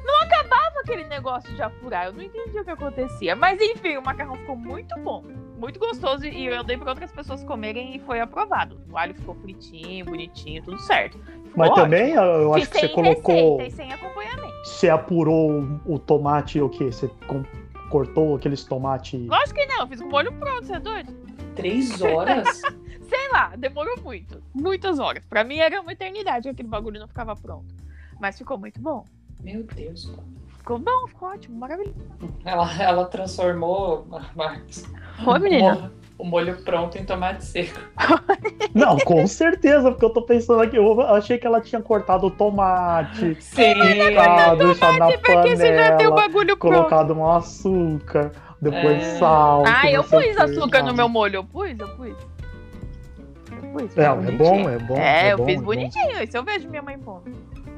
Gente, 0.06 0.48
Tava 0.48 0.80
aquele 0.80 1.04
negócio 1.04 1.52
de 1.54 1.62
apurar, 1.62 2.06
eu 2.06 2.12
não 2.12 2.22
entendi 2.22 2.58
o 2.58 2.64
que 2.64 2.70
acontecia. 2.70 3.34
Mas 3.34 3.60
enfim, 3.60 3.96
o 3.96 4.02
macarrão 4.02 4.36
ficou 4.36 4.56
muito 4.56 4.94
bom. 5.00 5.22
Muito 5.58 5.78
gostoso 5.80 6.24
e 6.26 6.46
eu 6.46 6.62
dei 6.62 6.76
pra 6.76 6.90
outras 6.90 7.10
pessoas 7.10 7.42
comerem 7.42 7.96
e 7.96 7.98
foi 8.00 8.20
aprovado. 8.20 8.80
O 8.90 8.96
alho 8.96 9.14
ficou 9.14 9.34
fritinho, 9.36 10.04
bonitinho, 10.04 10.62
tudo 10.62 10.78
certo. 10.80 11.18
Ficou 11.18 11.50
Mas 11.56 11.70
ótimo. 11.70 11.84
também 11.84 12.10
eu 12.12 12.54
acho 12.54 12.66
Fiz 12.66 12.72
que 12.74 12.80
você 12.80 12.88
colocou. 12.90 13.56
receita 13.56 13.64
e 13.64 13.70
sem 13.76 13.92
acompanhamento. 13.92 14.64
Você 14.64 14.88
apurou 14.90 15.80
o, 15.86 15.98
tomate 15.98 16.60
o 16.60 16.68
quê? 16.68 16.84
Você 16.92 17.08
com- 17.26 17.44
cortou 17.90 18.36
aqueles 18.36 18.64
tomates. 18.64 19.26
Lógico 19.26 19.54
que 19.58 19.66
não, 19.66 19.80
eu 19.80 19.86
fiz 19.88 20.00
com 20.02 20.08
molho 20.08 20.32
pronto, 20.38 20.66
você 20.66 20.74
é 20.74 20.80
doido? 20.80 21.26
três 21.54 22.02
horas? 22.02 22.60
Sei 23.08 23.28
lá, 23.32 23.54
demorou 23.56 23.96
muito. 24.02 24.42
Muitas 24.54 24.98
horas. 24.98 25.24
Pra 25.24 25.42
mim 25.42 25.56
era 25.56 25.80
uma 25.80 25.92
eternidade 25.92 26.42
que 26.42 26.48
aquele 26.50 26.68
bagulho 26.68 27.00
não 27.00 27.08
ficava 27.08 27.34
pronto. 27.34 27.74
Mas 28.20 28.36
ficou 28.36 28.58
muito 28.58 28.78
bom. 28.80 29.04
Meu 29.42 29.62
Deus. 29.74 30.10
Ficou 30.58 30.78
bom, 30.78 31.06
ficou 31.08 31.28
ótimo, 31.28 31.56
maravilhoso. 31.58 31.94
Ela, 32.44 32.82
ela 32.82 33.04
transformou, 33.06 34.06
Marcos, 34.34 34.84
menina. 35.40 35.74
molho, 35.74 35.92
o 36.18 36.24
molho 36.24 36.56
pronto 36.64 36.98
em 36.98 37.04
tomate 37.04 37.44
seco. 37.44 37.78
Não, 38.74 38.98
com 38.98 39.24
certeza, 39.28 39.90
porque 39.92 40.04
eu 40.04 40.10
tô 40.10 40.22
pensando 40.22 40.60
aqui. 40.60 40.76
Eu 40.76 41.00
achei 41.02 41.38
que 41.38 41.46
ela 41.46 41.60
tinha 41.60 41.80
cortado 41.80 42.26
o 42.26 42.30
tomate, 42.32 43.36
Sim, 43.40 43.74
picado, 43.74 44.56
deixado 44.56 44.98
na 44.98 45.06
Porque 45.12 45.56
você 45.56 45.76
já 45.76 45.96
tem 45.96 46.06
o 46.08 46.10
panela, 46.10 46.16
bagulho 46.16 46.56
pronto. 46.56 46.74
colocado 46.74 47.14
um 47.14 47.30
açúcar, 47.30 48.32
depois 48.60 49.02
É. 49.02 49.18
sal. 49.18 49.62
Ah, 49.66 49.88
eu 49.90 50.02
pus 50.02 50.36
açúcar 50.36 50.82
no 50.82 50.92
meu 50.92 51.08
molho. 51.08 51.36
Eu 51.36 51.44
pus, 51.44 51.78
eu 51.78 51.88
pus. 51.90 52.16
Eu 53.52 53.70
pus. 53.72 53.96
É, 53.96 54.02
é 54.04 54.14
bom, 54.32 54.68
é 54.68 54.78
bom. 54.78 54.96
É, 54.96 55.32
eu 55.32 55.38
bom, 55.38 55.44
fiz 55.46 55.54
é 55.54 55.58
bom. 55.58 55.64
bonitinho. 55.64 56.22
Isso 56.22 56.36
eu 56.36 56.42
vejo 56.42 56.68
minha 56.68 56.82
mãe 56.82 56.98
pondo. 56.98 57.30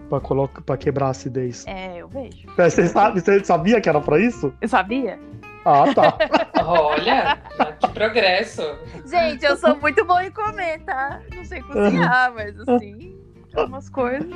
Pra, 0.09 0.21
colocar, 0.21 0.63
pra 0.63 0.77
quebrar 0.77 1.07
a 1.07 1.11
acidez. 1.11 1.65
É, 1.67 1.99
eu 1.99 2.09
vejo. 2.09 2.47
Você, 2.57 2.87
sabe, 2.89 3.21
você 3.21 3.45
sabia 3.45 3.81
que 3.81 3.89
era 3.89 4.01
pra 4.01 4.19
isso? 4.19 4.53
Eu 4.61 4.69
sabia? 4.69 5.19
Ah, 5.65 5.85
tá. 5.95 6.17
olha, 6.65 7.39
que 7.79 7.89
progresso. 7.89 8.63
Gente, 9.05 9.45
eu 9.45 9.57
sou 9.57 9.77
muito 9.77 10.03
boa 10.07 10.25
em 10.25 10.31
comer, 10.31 10.79
tá? 10.85 11.21
Não 11.35 11.45
sei 11.45 11.61
cozinhar, 11.61 12.33
mas 12.35 12.59
assim, 12.61 13.19
algumas 13.55 13.91
coisas. 13.91 14.31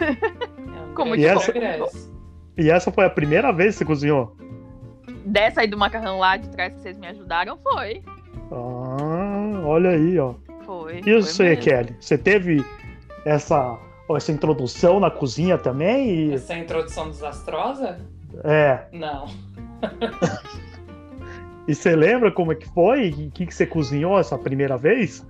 É 0.00 1.00
um 1.00 1.12
que 1.14 1.24
essa- 1.26 1.52
progresso. 1.52 2.14
E 2.56 2.70
essa 2.70 2.90
foi 2.90 3.04
a 3.04 3.10
primeira 3.10 3.52
vez 3.52 3.74
que 3.74 3.78
você 3.78 3.84
cozinhou? 3.84 4.36
Dessa 5.26 5.60
aí 5.60 5.66
do 5.68 5.76
macarrão 5.78 6.18
lá 6.18 6.36
de 6.36 6.48
trás 6.48 6.74
que 6.74 6.80
vocês 6.80 6.98
me 6.98 7.06
ajudaram, 7.06 7.56
foi. 7.58 8.02
Ah, 8.50 9.62
olha 9.64 9.90
aí, 9.90 10.18
ó. 10.18 10.34
Foi. 10.64 10.98
E 10.98 11.02
foi 11.02 11.22
você, 11.22 11.42
mesmo. 11.50 11.62
Kelly? 11.62 11.96
Você 12.00 12.18
teve 12.18 12.64
essa, 13.24 13.78
essa 14.10 14.32
introdução 14.32 15.00
na 15.00 15.10
cozinha 15.10 15.56
também. 15.56 16.28
E... 16.28 16.34
Essa 16.34 16.56
introdução 16.56 17.08
desastrosa? 17.10 17.98
É. 18.42 18.84
Não. 18.92 19.26
e 21.66 21.74
você 21.74 21.96
lembra 21.96 22.30
como 22.30 22.52
é 22.52 22.54
que 22.54 22.68
foi? 22.68 23.10
O 23.10 23.30
que, 23.30 23.46
que 23.46 23.54
você 23.54 23.66
cozinhou 23.66 24.18
essa 24.18 24.36
primeira 24.36 24.76
vez? 24.76 25.26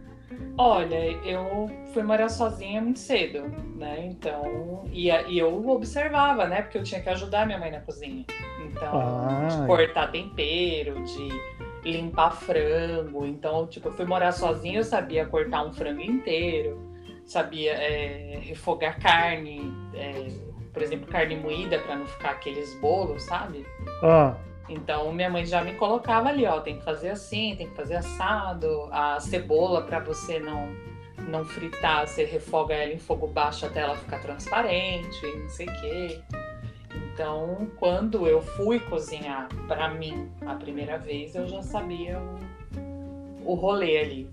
Olha, 0.57 1.11
eu 1.25 1.69
fui 1.93 2.03
morar 2.05 2.29
sozinha 2.29 2.81
muito 2.81 3.01
cedo, 3.01 3.43
né? 3.77 4.07
Então, 4.07 4.85
e, 4.93 5.09
e 5.09 5.39
eu 5.39 5.69
observava, 5.69 6.47
né? 6.47 6.63
Porque 6.63 6.79
eu 6.79 6.83
tinha 6.85 7.01
que 7.01 7.09
ajudar 7.09 7.45
minha 7.45 7.59
mãe 7.59 7.73
na 7.73 7.81
cozinha. 7.81 8.25
Então, 8.65 9.01
Ah. 9.01 9.49
de 9.51 9.67
cortar 9.67 10.13
tempero, 10.13 11.03
de 11.05 11.29
limpar 11.91 12.31
frango. 12.31 13.27
Então, 13.27 13.67
tipo, 13.67 13.89
eu 13.89 13.93
fui 13.93 14.05
morar 14.05 14.31
sozinha, 14.33 14.79
eu 14.79 14.85
sabia 14.85 15.27
cortar 15.27 15.65
um 15.65 15.73
frango 15.73 16.01
inteiro, 16.01 16.81
sabia 17.27 17.73
é, 17.73 18.39
refogar 18.43 18.99
carne, 19.01 19.73
é, 19.95 20.27
por 20.73 20.83
exemplo, 20.83 21.07
carne 21.07 21.37
moída 21.37 21.79
para 21.81 21.97
não 21.97 22.07
ficar 22.07 22.31
aqueles 22.31 22.75
bolos, 22.81 23.23
sabe? 23.23 23.65
Ah, 24.03 24.35
Então 24.69 25.13
minha 25.13 25.29
mãe 25.31 25.45
já 25.45 25.63
me 25.63 25.75
colocava 25.75 26.29
ali, 26.29 26.47
ó, 26.47 26.61
tem 26.61 26.79
que 26.79 26.85
fazer 26.85 27.11
assim, 27.11 27.55
tem 27.57 27.69
que 27.69 27.75
fazer 27.77 27.97
assado, 27.97 28.89
a 28.91 29.21
cebola 29.21 29.83
para 29.83 30.01
você 30.01 30.39
não 30.39 30.69
não 31.27 31.43
fritar, 31.43 32.07
você 32.07 32.23
refoga 32.25 32.75
ela 32.75 32.93
em 32.93 32.99
fogo 32.99 33.27
baixo 33.27 33.65
até 33.65 33.81
ela 33.81 33.97
ficar 33.97 34.19
transparente, 34.21 35.27
não 35.27 35.49
sei 35.49 35.67
o 35.67 35.81
quê. 35.81 36.21
Então, 36.95 37.67
quando 37.79 38.27
eu 38.27 38.43
fui 38.43 38.79
cozinhar 38.79 39.49
para 39.67 39.89
mim 39.89 40.31
a 40.47 40.55
primeira 40.55 40.99
vez, 40.99 41.35
eu 41.35 41.47
já 41.47 41.63
sabia 41.63 42.21
o, 42.21 43.53
o 43.53 43.55
rolê 43.55 43.99
ali, 43.99 44.31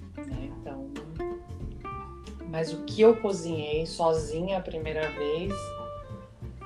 mas 2.52 2.72
o 2.74 2.84
que 2.84 3.02
eu 3.02 3.16
cozinhei 3.16 3.86
sozinha 3.86 4.58
a 4.58 4.62
primeira 4.62 5.08
vez, 5.10 5.54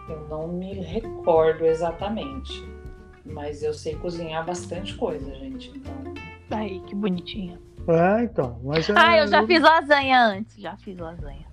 eu 0.09 0.27
não 0.29 0.47
me 0.47 0.73
recordo 0.73 1.65
exatamente. 1.65 2.63
Mas 3.25 3.63
eu 3.63 3.73
sei 3.73 3.95
cozinhar 3.95 4.45
bastante 4.45 4.93
coisa, 4.95 5.33
gente. 5.35 5.71
Então, 5.75 6.13
Aí, 6.59 6.79
que 6.81 6.93
bonitinho. 6.93 7.57
é, 7.87 8.23
então. 8.23 8.59
Mas, 8.63 8.87
Ah, 8.95 9.15
é- 9.17 9.21
eu 9.23 9.27
já 9.27 9.45
fiz 9.47 9.61
lasanha 9.61 10.21
antes. 10.21 10.55
Já 10.57 10.75
fiz 10.77 10.97
lasanha. 10.97 11.45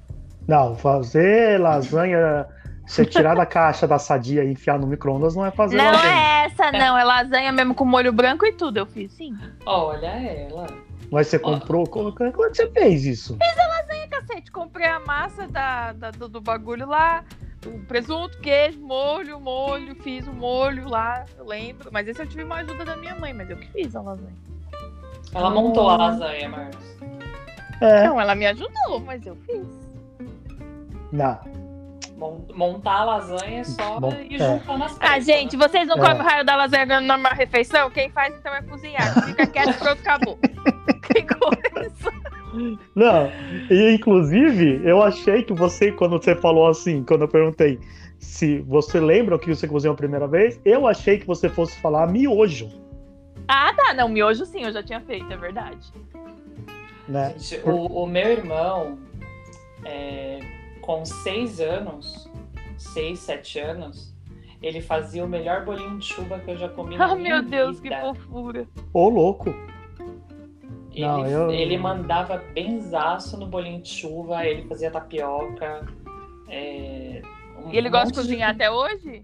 Não, 0.46 0.74
fazer 0.74 1.58
lasanha, 1.58 2.46
você 2.86 3.06
tirar 3.06 3.34
da 3.36 3.46
caixa 3.46 3.86
da 3.86 3.98
sadia 3.98 4.44
e 4.44 4.50
enfiar 4.52 4.78
no 4.78 4.86
micro-ondas 4.86 5.34
não 5.34 5.46
é 5.46 5.50
fazer 5.50 5.76
Não 5.78 5.84
lasanha. 5.92 6.12
é 6.14 6.44
essa, 6.46 6.72
não. 6.72 6.98
É 6.98 7.04
lasanha 7.04 7.52
mesmo 7.52 7.74
com 7.74 7.84
molho 7.86 8.12
branco 8.12 8.44
e 8.44 8.52
tudo. 8.52 8.76
Eu 8.78 8.86
fiz 8.86 9.12
sim. 9.12 9.34
olha 9.64 10.08
ela. 10.08 10.66
Mas 11.10 11.28
você 11.28 11.38
comprou. 11.38 11.86
Como, 11.86 12.12
como 12.14 12.28
é 12.28 12.50
que 12.50 12.56
você 12.56 12.70
fez 12.70 13.04
isso? 13.06 13.36
Cacete, 14.42 14.50
comprei 14.52 14.86
a 14.86 15.00
massa 15.00 15.46
da, 15.46 15.92
da- 15.92 16.10
do, 16.10 16.28
do 16.28 16.40
bagulho 16.40 16.86
lá. 16.86 17.24
O 17.64 17.78
presunto, 17.86 18.38
queijo, 18.38 18.80
molho, 18.80 19.38
molho. 19.40 19.94
Fiz 20.02 20.26
o 20.26 20.32
molho 20.32 20.88
lá, 20.88 21.24
eu 21.38 21.44
lembro. 21.46 21.90
Mas 21.92 22.08
esse 22.08 22.20
eu 22.20 22.26
tive 22.26 22.42
uma 22.44 22.56
ajuda 22.56 22.84
da 22.84 22.96
minha 22.96 23.14
mãe, 23.14 23.32
mas 23.32 23.48
eu 23.48 23.56
que 23.56 23.68
fiz 23.68 23.94
a 23.94 24.02
lasanha. 24.02 24.34
Ela 25.34 25.50
montou 25.50 25.88
a 25.88 25.96
lasanha, 25.96 26.48
Marcos. 26.48 26.96
É, 27.80 28.06
Não, 28.06 28.20
ela 28.20 28.34
me 28.34 28.46
ajudou, 28.46 29.00
mas 29.00 29.24
eu 29.26 29.36
fiz. 29.46 29.66
não. 31.12 31.38
Mon- 32.16 32.46
Montar 32.54 32.98
a 33.00 33.04
lasanha 33.04 33.60
é 33.60 33.64
só 33.64 33.98
Bom, 33.98 34.12
ir 34.12 34.40
é. 34.40 34.58
juntando 34.58 34.84
as 34.84 34.96
Ah, 35.00 35.18
gente, 35.18 35.56
né? 35.56 35.66
vocês 35.66 35.88
não 35.88 35.96
É. 35.96 36.00
comem 36.00 36.20
o 36.20 36.22
raio 36.24 36.44
da 36.44 36.54
lasanha 36.54 37.00
numa 37.00 37.30
refeição? 37.30 37.90
Quem 37.90 38.10
faz 38.10 38.32
então 38.36 38.54
é 38.54 38.62
cozinhar. 38.62 39.24
Fica 39.24 39.44
quieto, 39.46 39.76
pronto, 39.78 39.98
acabou. 40.00 40.38
Tem 41.12 41.26
coisa. 41.26 42.12
Não, 42.94 43.30
e 43.70 43.94
inclusive, 43.94 44.80
eu 44.84 45.02
achei 45.02 45.42
que 45.42 45.52
você, 45.52 45.90
quando 45.92 46.12
você 46.20 46.34
falou 46.36 46.66
assim, 46.68 47.02
quando 47.04 47.22
eu 47.22 47.28
perguntei 47.28 47.78
se 48.18 48.60
você 48.60 49.00
lembra 49.00 49.34
o 49.34 49.38
que 49.38 49.52
você 49.54 49.66
cozinhou 49.66 49.94
a 49.94 49.96
primeira 49.96 50.28
vez, 50.28 50.60
eu 50.64 50.86
achei 50.86 51.18
que 51.18 51.26
você 51.26 51.48
fosse 51.48 51.78
falar 51.80 52.06
miojo, 52.06 52.68
Ah, 53.48 53.72
tá. 53.74 53.92
Não, 53.94 54.08
miojo 54.08 54.44
sim, 54.46 54.62
eu 54.62 54.72
já 54.72 54.82
tinha 54.82 55.00
feito, 55.00 55.32
é 55.32 55.36
verdade. 55.36 55.92
né? 57.08 57.34
Gente, 57.36 57.68
o, 57.68 57.86
o 58.02 58.06
meu 58.06 58.30
irmão, 58.30 58.98
é, 59.84 60.38
com 60.80 61.04
seis 61.04 61.60
anos, 61.60 62.30
seis, 62.76 63.18
sete 63.18 63.58
anos, 63.58 64.14
ele 64.62 64.80
fazia 64.80 65.24
o 65.24 65.28
melhor 65.28 65.64
bolinho 65.64 65.98
de 65.98 66.06
chuva 66.06 66.38
que 66.38 66.52
eu 66.52 66.56
já 66.56 66.68
comi 66.68 66.96
na 66.96 67.06
Ah, 67.12 67.16
minha 67.16 67.42
meu 67.42 67.50
Deus, 67.50 67.80
que 67.80 67.88
vida. 67.88 68.00
fofura. 68.00 68.68
Ô, 68.92 69.08
louco. 69.08 69.52
Ele, 70.94 71.00
Não, 71.06 71.26
eu- 71.26 71.50
ele 71.50 71.78
mandava 71.78 72.36
benzaço 72.54 73.36
no 73.38 73.46
bolinho 73.46 73.80
de 73.80 73.88
chuva, 73.88 74.44
ele 74.46 74.62
fazia 74.68 74.90
tapioca. 74.90 75.86
é, 76.48 77.22
um 77.64 77.70
E 77.72 77.78
ele 77.78 77.88
gosta 77.88 78.08
de 78.08 78.14
cozinhar 78.14 78.50
até 78.50 78.70
hoje? 78.70 79.22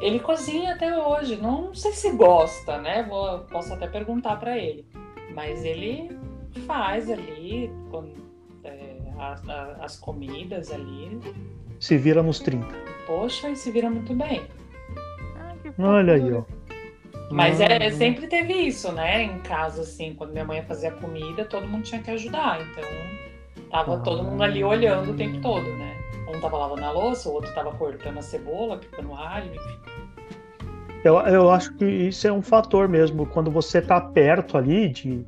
Ele 0.00 0.18
cozinha 0.18 0.74
até 0.74 0.98
hoje. 0.98 1.36
Não 1.36 1.72
sei 1.74 1.92
se 1.92 2.10
gosta, 2.10 2.78
né? 2.78 3.04
Vou, 3.08 3.40
posso 3.40 3.72
até 3.72 3.86
perguntar 3.86 4.36
pra 4.36 4.58
ele. 4.58 4.84
Mas 5.32 5.64
ele 5.64 6.10
faz 6.66 7.08
ali 7.10 7.70
com- 7.90 8.12
é, 8.64 8.96
a- 9.18 9.36
a- 9.48 9.76
as 9.84 9.96
comidas 9.98 10.72
ali. 10.72 11.20
Se 11.78 11.96
vira 11.96 12.22
nos 12.22 12.40
30. 12.40 12.74
Poxa, 13.06 13.48
e 13.50 13.54
se 13.54 13.70
vira 13.70 13.88
muito 13.88 14.12
bem. 14.14 14.42
Ah, 15.36 15.54
que 15.62 15.80
Olha 15.80 16.14
aí, 16.14 16.32
ó. 16.32 16.42
Mas 17.30 17.60
Ah, 17.60 17.64
é, 17.64 17.90
sempre 17.90 18.26
teve 18.28 18.52
isso, 18.52 18.92
né? 18.92 19.22
Em 19.22 19.38
casa, 19.40 19.82
assim, 19.82 20.14
quando 20.14 20.32
minha 20.32 20.44
mãe 20.44 20.62
fazia 20.62 20.92
comida, 20.92 21.44
todo 21.44 21.66
mundo 21.66 21.82
tinha 21.82 22.00
que 22.00 22.10
ajudar. 22.10 22.60
Então, 22.60 22.84
tava 23.70 23.96
Ah. 23.96 23.98
todo 23.98 24.22
mundo 24.22 24.42
ali 24.42 24.62
olhando 24.62 25.10
o 25.10 25.14
tempo 25.14 25.40
todo, 25.40 25.68
né? 25.76 25.96
Um 26.28 26.40
tava 26.40 26.56
lavando 26.56 26.84
a 26.84 26.90
louça, 26.90 27.28
o 27.28 27.32
outro 27.34 27.52
tava 27.54 27.72
cortando 27.72 28.18
a 28.18 28.22
cebola, 28.22 28.78
picando 28.78 29.12
alho, 29.14 29.46
enfim. 29.54 29.78
Eu, 31.04 31.18
eu 31.20 31.50
acho 31.50 31.72
que 31.74 31.84
isso 31.84 32.26
é 32.26 32.32
um 32.32 32.42
fator 32.42 32.88
mesmo. 32.88 33.26
Quando 33.26 33.50
você 33.50 33.80
tá 33.80 34.00
perto 34.00 34.56
ali, 34.58 34.88
de 34.88 35.24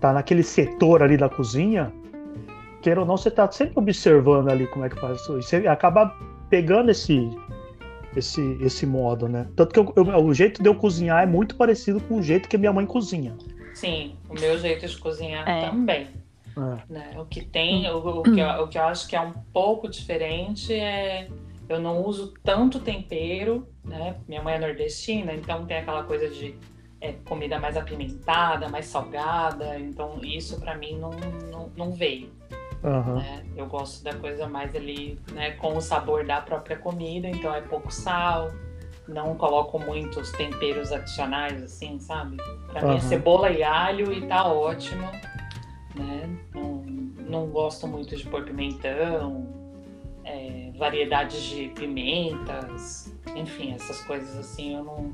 tá 0.00 0.12
naquele 0.12 0.42
setor 0.42 1.02
ali 1.02 1.16
da 1.16 1.28
cozinha, 1.28 1.92
queira 2.80 3.00
ou 3.00 3.06
não, 3.06 3.16
você 3.16 3.30
tá 3.30 3.50
sempre 3.50 3.74
observando 3.76 4.48
ali 4.50 4.66
como 4.68 4.84
é 4.84 4.88
que 4.88 4.98
faz 5.00 5.20
isso. 5.20 5.38
E 5.38 5.42
você 5.42 5.56
acaba 5.66 6.14
pegando 6.48 6.90
esse, 6.90 7.28
esse, 8.16 8.58
esse 8.60 8.86
modo, 8.86 9.28
né? 9.28 9.46
Tanto 9.56 9.72
que 9.72 9.78
eu- 9.80 9.92
eu- 10.04 10.24
o 10.24 10.34
jeito 10.34 10.62
de 10.62 10.68
eu 10.68 10.74
cozinhar 10.74 11.22
é 11.22 11.26
muito 11.26 11.54
parecido 11.56 12.00
com 12.00 12.16
o 12.16 12.22
jeito 12.22 12.48
que 12.48 12.58
minha 12.58 12.72
mãe 12.72 12.86
cozinha. 12.86 13.36
Sim, 13.74 14.16
o 14.28 14.34
meu 14.34 14.58
jeito 14.58 14.86
de 14.86 14.98
cozinhar 14.98 15.48
É. 15.48 15.68
também. 15.68 16.08
É. 16.56 16.92
né? 16.92 17.12
O 17.16 17.24
que 17.24 17.42
tem, 17.44 17.88
o, 17.88 17.96
o 17.98 18.22
que 18.24 18.40
eu, 18.40 18.48
o 18.64 18.68
que 18.68 18.76
eu 18.76 18.82
acho 18.82 19.06
que 19.06 19.14
é 19.14 19.20
um 19.20 19.32
pouco 19.52 19.88
diferente 19.88 20.74
é 20.74 21.28
eu 21.68 21.78
não 21.78 22.04
uso 22.04 22.34
tanto 22.44 22.80
tempero, 22.80 23.68
né? 23.84 24.16
Minha 24.26 24.42
mãe 24.42 24.54
é 24.54 24.58
nordestina, 24.58 25.32
então 25.32 25.64
tem 25.64 25.78
aquela 25.78 26.02
coisa 26.02 26.28
de 26.28 26.56
é, 27.00 27.12
comida 27.24 27.58
mais 27.60 27.76
apimentada, 27.76 28.68
mais 28.68 28.86
salgada, 28.86 29.78
então 29.78 30.18
isso 30.24 30.58
pra 30.60 30.76
mim 30.76 30.98
não, 30.98 31.10
não, 31.50 31.70
não 31.76 31.92
veio. 31.92 32.28
Aham. 32.82 33.16
né? 33.16 33.44
Eu 33.56 33.66
gosto 33.66 34.02
da 34.02 34.14
coisa 34.14 34.48
mais 34.48 34.74
ali, 34.74 35.18
né, 35.32 35.52
com 35.52 35.76
o 35.76 35.80
sabor 35.80 36.24
da 36.24 36.40
própria 36.40 36.76
comida, 36.76 37.28
então 37.28 37.54
é 37.54 37.60
pouco 37.60 37.90
sal, 37.92 38.50
não 39.06 39.34
coloco 39.36 39.78
muitos 39.78 40.30
temperos 40.32 40.92
adicionais, 40.92 41.62
assim, 41.62 41.98
sabe? 41.98 42.36
Pra 42.68 42.82
mim 42.82 42.96
é 42.96 43.00
cebola 43.00 43.50
e 43.50 43.62
alho 43.62 44.12
e 44.12 44.26
tá 44.26 44.46
ótimo, 44.46 45.02
né? 45.94 46.28
Não, 46.54 46.82
não 47.28 47.46
gosto 47.48 47.86
muito 47.86 48.16
de 48.16 48.24
pôr 48.26 48.44
pimentão, 48.44 49.46
é, 50.24 50.72
variedades 50.78 51.42
de 51.42 51.68
pimentas, 51.68 53.14
enfim, 53.36 53.74
essas 53.74 54.00
coisas 54.04 54.38
assim 54.38 54.74
eu 54.76 54.84
não, 54.84 55.12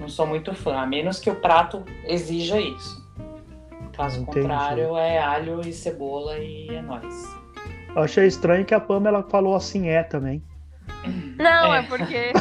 não 0.00 0.08
sou 0.08 0.26
muito 0.26 0.54
fã, 0.54 0.78
a 0.78 0.86
menos 0.86 1.20
que 1.20 1.30
o 1.30 1.36
prato 1.36 1.84
exija 2.04 2.60
isso. 2.60 3.03
Caso 3.96 4.22
Entendi. 4.22 4.40
contrário, 4.40 4.96
é 4.96 5.18
alho 5.18 5.60
e 5.66 5.72
cebola 5.72 6.38
e 6.38 6.68
é 6.74 6.82
nóis. 6.82 7.36
Eu 7.94 8.02
achei 8.02 8.26
estranho 8.26 8.64
que 8.64 8.74
a 8.74 8.80
Pamela 8.80 9.22
falou 9.22 9.54
assim 9.54 9.88
é 9.88 10.02
também. 10.02 10.42
Não, 11.36 11.72
É. 11.74 11.78
é. 11.78 11.82
porque 11.82 12.32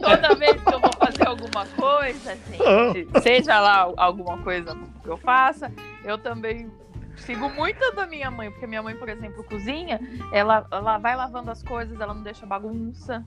toda 0.00 0.34
vez 0.34 0.60
que 0.62 0.72
eu 0.74 0.80
vou 0.80 0.90
fazer 0.98 1.26
alguma 1.26 1.66
coisa, 1.66 2.38
Ah. 2.60 2.92
gente, 2.94 3.20
seja 3.22 3.60
lá 3.60 3.92
alguma 3.96 4.38
coisa 4.38 4.76
que 5.02 5.08
eu 5.08 5.16
faça, 5.16 5.70
eu 6.04 6.16
também 6.18 6.70
sigo 7.16 7.48
muito 7.50 7.92
da 7.94 8.06
minha 8.06 8.30
mãe, 8.30 8.50
porque 8.50 8.66
minha 8.66 8.82
mãe, 8.82 8.96
por 8.96 9.08
exemplo, 9.08 9.44
cozinha, 9.44 10.00
ela, 10.32 10.66
ela 10.70 10.98
vai 10.98 11.14
lavando 11.16 11.50
as 11.50 11.62
coisas, 11.62 12.00
ela 12.00 12.14
não 12.14 12.22
deixa 12.22 12.46
bagunça. 12.46 13.24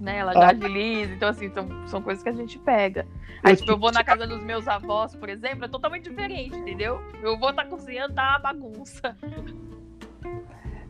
Né, 0.00 0.18
ela 0.18 0.32
já 0.32 0.46
Ah. 0.46 0.50
agiliza, 0.50 1.12
então 1.12 1.28
assim, 1.28 1.50
são, 1.50 1.66
são 1.88 2.00
coisas 2.00 2.22
que 2.22 2.28
a 2.28 2.32
gente 2.32 2.58
pega. 2.60 3.06
Aí, 3.42 3.52
Eu 3.52 3.56
tipo, 3.56 3.72
eu 3.72 3.78
vou 3.78 3.90
na 3.90 4.04
casa 4.04 4.26
dos 4.26 4.42
meus 4.44 4.68
avós, 4.68 5.14
por 5.16 5.28
exemplo, 5.28 5.64
é 5.64 5.68
totalmente 5.68 6.08
diferente, 6.08 6.56
entendeu? 6.56 7.00
Eu 7.22 7.38
vou 7.38 7.50
estar 7.50 7.64
cozinhando, 7.64 8.14
tá 8.14 8.30
uma 8.30 8.38
bagunça. 8.38 9.16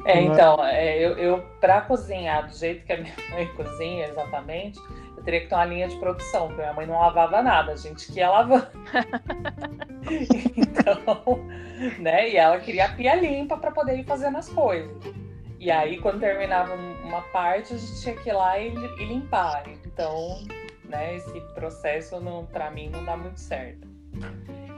É, 0.04 0.18
é? 0.18 0.22
então, 0.22 0.64
é, 0.64 0.98
eu, 0.98 1.18
eu 1.18 1.42
para 1.60 1.80
cozinhar 1.82 2.46
do 2.46 2.54
jeito 2.54 2.84
que 2.84 2.92
a 2.92 2.98
minha 2.98 3.14
mãe 3.30 3.46
cozinha 3.56 4.08
exatamente, 4.08 4.78
eu 5.16 5.22
teria 5.22 5.40
que 5.40 5.46
ter 5.48 5.54
uma 5.54 5.64
linha 5.64 5.88
de 5.88 5.96
produção, 5.96 6.48
porque 6.48 6.60
minha 6.60 6.74
mãe 6.74 6.86
não 6.86 6.98
lavava 6.98 7.42
nada, 7.42 7.72
a 7.72 7.76
gente 7.76 8.12
que 8.12 8.18
ia 8.18 8.30
lavando. 8.30 8.66
então, 10.56 11.44
né, 11.98 12.30
e 12.30 12.36
ela 12.36 12.58
queria 12.58 12.86
a 12.86 12.88
pia 12.90 13.14
limpa 13.14 13.56
para 13.56 13.70
poder 13.70 13.98
ir 13.98 14.04
fazendo 14.04 14.38
as 14.38 14.48
coisas. 14.48 14.96
E 15.60 15.70
aí, 15.70 15.98
quando 15.98 16.20
terminava 16.20 16.74
uma 16.74 17.22
parte, 17.22 17.74
a 17.74 17.76
gente 17.76 18.00
tinha 18.00 18.16
que 18.16 18.28
ir 18.28 18.32
lá 18.32 18.58
e, 18.58 18.68
e 18.68 19.04
limpar. 19.04 19.64
Então, 19.84 20.38
né, 20.84 21.16
esse 21.16 21.40
processo, 21.54 22.16
pra 22.52 22.70
mim, 22.70 22.88
não 22.88 23.04
dá 23.04 23.16
muito 23.16 23.40
certo. 23.40 23.88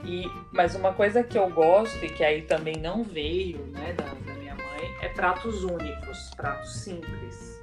E, 0.03 0.25
mas 0.51 0.75
uma 0.75 0.93
coisa 0.93 1.23
que 1.23 1.37
eu 1.37 1.49
gosto 1.49 2.03
e 2.03 2.09
que 2.09 2.23
aí 2.23 2.41
também 2.41 2.77
não 2.77 3.03
veio 3.03 3.59
né, 3.67 3.93
da, 3.93 4.05
da 4.05 4.33
minha 4.39 4.55
mãe 4.55 4.95
é 5.01 5.09
pratos 5.09 5.63
únicos, 5.63 6.31
pratos 6.35 6.75
simples. 6.77 7.61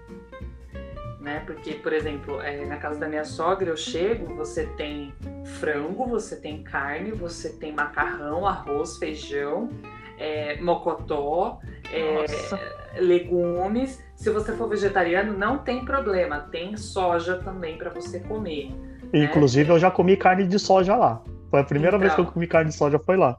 Né? 1.21 1.43
Porque, 1.45 1.75
por 1.75 1.93
exemplo, 1.93 2.41
é, 2.41 2.65
na 2.65 2.77
casa 2.77 3.01
da 3.01 3.09
minha 3.09 3.25
sogra 3.25 3.69
eu 3.69 3.77
chego, 3.77 4.33
você 4.37 4.67
tem 4.77 5.13
frango, 5.59 6.07
você 6.07 6.37
tem 6.37 6.63
carne, 6.63 7.11
você 7.11 7.53
tem 7.53 7.73
macarrão, 7.73 8.47
arroz, 8.47 8.97
feijão, 8.99 9.69
é, 10.17 10.61
mocotó, 10.61 11.61
é, 11.93 13.01
legumes. 13.01 14.03
Se 14.15 14.31
você 14.31 14.53
for 14.53 14.69
vegetariano, 14.69 15.37
não 15.37 15.59
tem 15.59 15.85
problema, 15.85 16.41
tem 16.41 16.77
soja 16.77 17.37
também 17.37 17.79
para 17.79 17.91
você 17.91 18.21
comer. 18.21 18.73
Né? 19.13 19.25
Inclusive, 19.25 19.69
né? 19.69 19.75
eu 19.75 19.79
já 19.79 19.91
comi 19.91 20.17
carne 20.17 20.47
de 20.47 20.59
soja 20.59 20.97
lá. 20.97 21.23
Foi 21.51 21.61
a 21.61 21.65
primeira 21.65 21.97
então, 21.97 22.01
vez 22.01 22.15
que 22.15 22.21
eu 22.21 22.25
então. 22.25 22.35
comi 22.35 22.47
carne 22.47 22.71
de 22.71 22.77
soja, 22.77 22.99
foi 22.99 23.17
lá. 23.17 23.39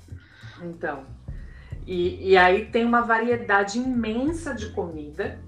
Então. 0.63 1.03
E, 1.85 2.31
e 2.31 2.37
aí 2.37 2.65
tem 2.65 2.85
uma 2.85 3.01
variedade 3.01 3.79
imensa 3.79 4.53
de 4.53 4.69
comida, 4.69 5.39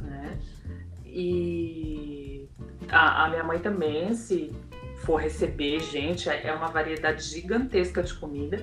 né? 0.00 0.36
E 1.04 2.48
a, 2.88 3.24
a 3.24 3.28
minha 3.28 3.44
mãe 3.44 3.58
também, 3.58 4.12
se 4.14 4.52
for 5.04 5.16
receber 5.16 5.80
gente, 5.80 6.28
é, 6.28 6.48
é 6.48 6.52
uma 6.52 6.68
variedade 6.68 7.22
gigantesca 7.22 8.02
de 8.02 8.14
comida. 8.14 8.60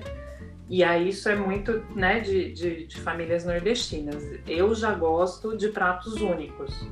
E 0.68 0.82
aí 0.82 1.10
isso 1.10 1.28
é 1.28 1.36
muito 1.36 1.84
né, 1.94 2.20
de, 2.20 2.52
de, 2.52 2.86
de, 2.86 3.00
famílias 3.00 3.44
nordestinas. 3.44 4.22
Eu 4.46 4.74
já 4.74 4.92
gosto 4.92 5.56
de 5.56 5.68
pratos 5.68 6.14
únicos. 6.14 6.88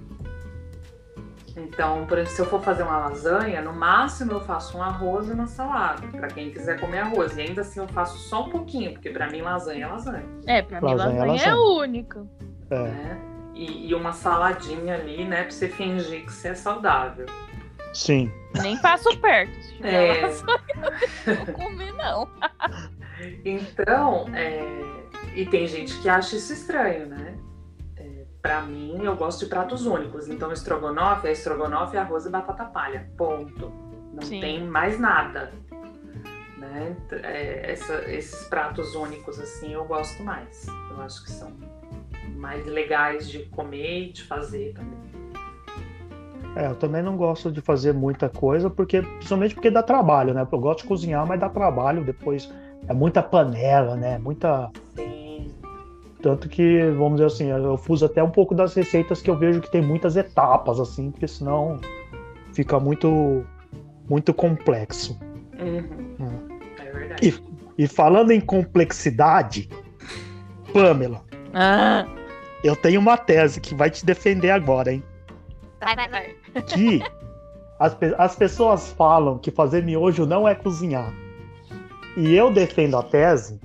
Então, 1.57 2.07
por 2.07 2.19
exemplo, 2.19 2.35
se 2.35 2.43
eu 2.43 2.47
for 2.47 2.63
fazer 2.63 2.83
uma 2.83 2.99
lasanha, 2.99 3.61
no 3.61 3.73
máximo 3.73 4.33
eu 4.33 4.41
faço 4.41 4.79
um 4.79 4.83
arroz 4.83 5.29
e 5.29 5.33
uma 5.33 5.47
salada, 5.47 6.07
para 6.09 6.29
quem 6.29 6.51
quiser 6.51 6.81
comer 6.81 6.99
arroz. 6.99 7.37
E 7.37 7.43
ainda 7.43 7.63
assim 7.63 7.81
eu 7.81 7.89
faço 7.89 8.17
só 8.29 8.45
um 8.45 8.51
pouquinho, 8.51 8.93
porque 8.93 9.11
para 9.11 9.29
mim 9.29 9.41
lasanha 9.41 9.87
é 9.87 9.89
lasanha. 9.89 10.25
É, 10.47 10.63
para 10.63 10.81
mim 10.81 10.95
lasanha, 10.95 11.23
é 11.23 11.25
lasanha 11.25 11.51
é, 11.51 11.55
única. 11.55 12.27
É. 12.71 12.83
Né? 12.83 13.21
E, 13.55 13.89
e, 13.89 13.95
uma 13.95 14.13
saladinha 14.13 14.95
ali, 14.95 15.25
né, 15.25 15.43
para 15.43 15.51
você 15.51 15.69
fingir 15.69 16.25
que 16.25 16.33
você 16.33 16.49
é 16.49 16.55
saudável. 16.55 17.27
Sim. 17.93 18.33
Nem 18.61 18.77
passo 18.79 19.17
perto. 19.19 19.53
Se 19.63 19.87
é. 19.87 20.23
lasanha, 20.23 20.59
não 21.27 21.45
vou 21.45 21.55
comer, 21.55 21.93
não. 21.93 22.29
então, 23.45 24.27
é... 24.35 25.05
e 25.35 25.47
tem 25.47 25.67
gente 25.67 25.99
que 26.01 26.09
acha 26.09 26.37
isso 26.37 26.53
estranho, 26.53 27.07
né? 27.07 27.37
para 28.45 28.61
mim, 28.61 29.03
eu 29.03 29.17
gosto 29.17 29.41
de 29.41 29.47
pratos 29.47 29.87
únicos. 29.87 30.29
Então, 30.29 30.53
estrogonofe 30.53 31.27
é 31.27 31.33
estrogonofe, 31.33 31.97
arroz 31.97 32.27
e 32.27 32.29
batata 32.29 32.67
palha. 32.67 33.09
Ponto. 33.17 33.73
Não 34.13 34.21
Sim. 34.21 34.39
tem 34.39 34.63
mais 34.63 35.01
nada. 35.01 35.51
Né? 36.59 36.95
É, 37.23 37.73
essa, 37.73 37.95
esses 38.13 38.47
pratos 38.49 38.95
únicos, 38.95 39.41
assim, 39.41 39.73
eu 39.73 39.87
gosto 39.87 40.23
mais. 40.23 40.67
Eu 40.91 41.01
acho 41.01 41.25
que 41.25 41.31
são 41.31 41.55
mais 42.37 42.67
legais 42.67 43.31
de 43.31 43.47
comer 43.47 44.09
e 44.09 44.13
de 44.13 44.23
fazer 44.25 44.75
também. 44.75 44.99
É, 46.55 46.67
eu 46.67 46.77
também 46.77 47.03
não 47.03 47.17
gosto 47.17 47.51
de 47.51 47.63
fazer 47.63 47.95
muita 47.95 48.29
coisa, 48.29 48.69
porque 48.69 49.01
principalmente 49.01 49.55
porque 49.55 49.71
dá 49.71 49.83
trabalho, 49.83 50.35
né? 50.35 50.47
Eu 50.53 50.61
gosto 50.61 50.83
de 50.83 50.89
cozinhar, 50.89 51.27
mas 51.27 51.41
dá 51.41 51.49
trabalho 51.49 52.05
depois. 52.05 52.53
É 52.89 52.93
muita 52.93 53.23
panela, 53.23 53.97
né? 53.97 54.19
Muita. 54.19 54.71
Sim 54.95 55.15
tanto 56.25 56.49
que, 56.49 56.81
vamos 56.93 57.17
dizer 57.17 57.27
assim, 57.27 57.49
eu 57.51 57.77
fuso 57.77 58.07
até 58.07 58.23
um 58.23 58.31
pouco 58.31 58.55
das 58.55 58.73
receitas 58.73 59.21
que 59.21 59.29
eu 59.29 59.37
vejo 59.37 59.61
que 59.61 59.71
tem 59.71 59.83
muitas 59.83 60.17
etapas, 60.17 60.81
assim, 60.81 61.11
porque 61.11 61.29
senão 61.29 61.79
fica 62.55 62.81
muito, 62.81 63.45
muito 64.09 64.33
complexo. 64.33 65.21
Uhum. 65.61 66.17
Hum. 66.19 66.59
É 66.79 66.91
verdade. 66.91 67.29
E, 67.77 67.85
e, 67.85 67.87
falando 67.87 68.31
em 68.31 68.41
complexidade, 68.41 69.69
Pamela, 70.73 71.21
ah. 71.53 72.07
eu 72.65 72.75
tenho 72.75 73.01
uma 73.01 73.19
tese 73.19 73.61
que 73.61 73.75
vai 73.75 73.91
te 73.91 74.07
defender 74.07 74.49
agora, 74.49 74.95
hein? 74.95 75.03
Vai, 75.79 75.95
vai, 75.95 76.09
vai. 76.09 76.35
Que 76.69 77.03
as, 77.79 77.95
as 78.17 78.35
pessoas 78.35 78.91
falam 78.93 79.37
que 79.37 79.51
fazer 79.51 79.83
miojo 79.83 80.25
não 80.25 80.49
é 80.49 80.55
cozinhar. 80.55 81.13
E 82.17 82.35
eu 82.35 82.51
defendo 82.51 82.97
a 82.97 83.03
tese, 83.03 83.61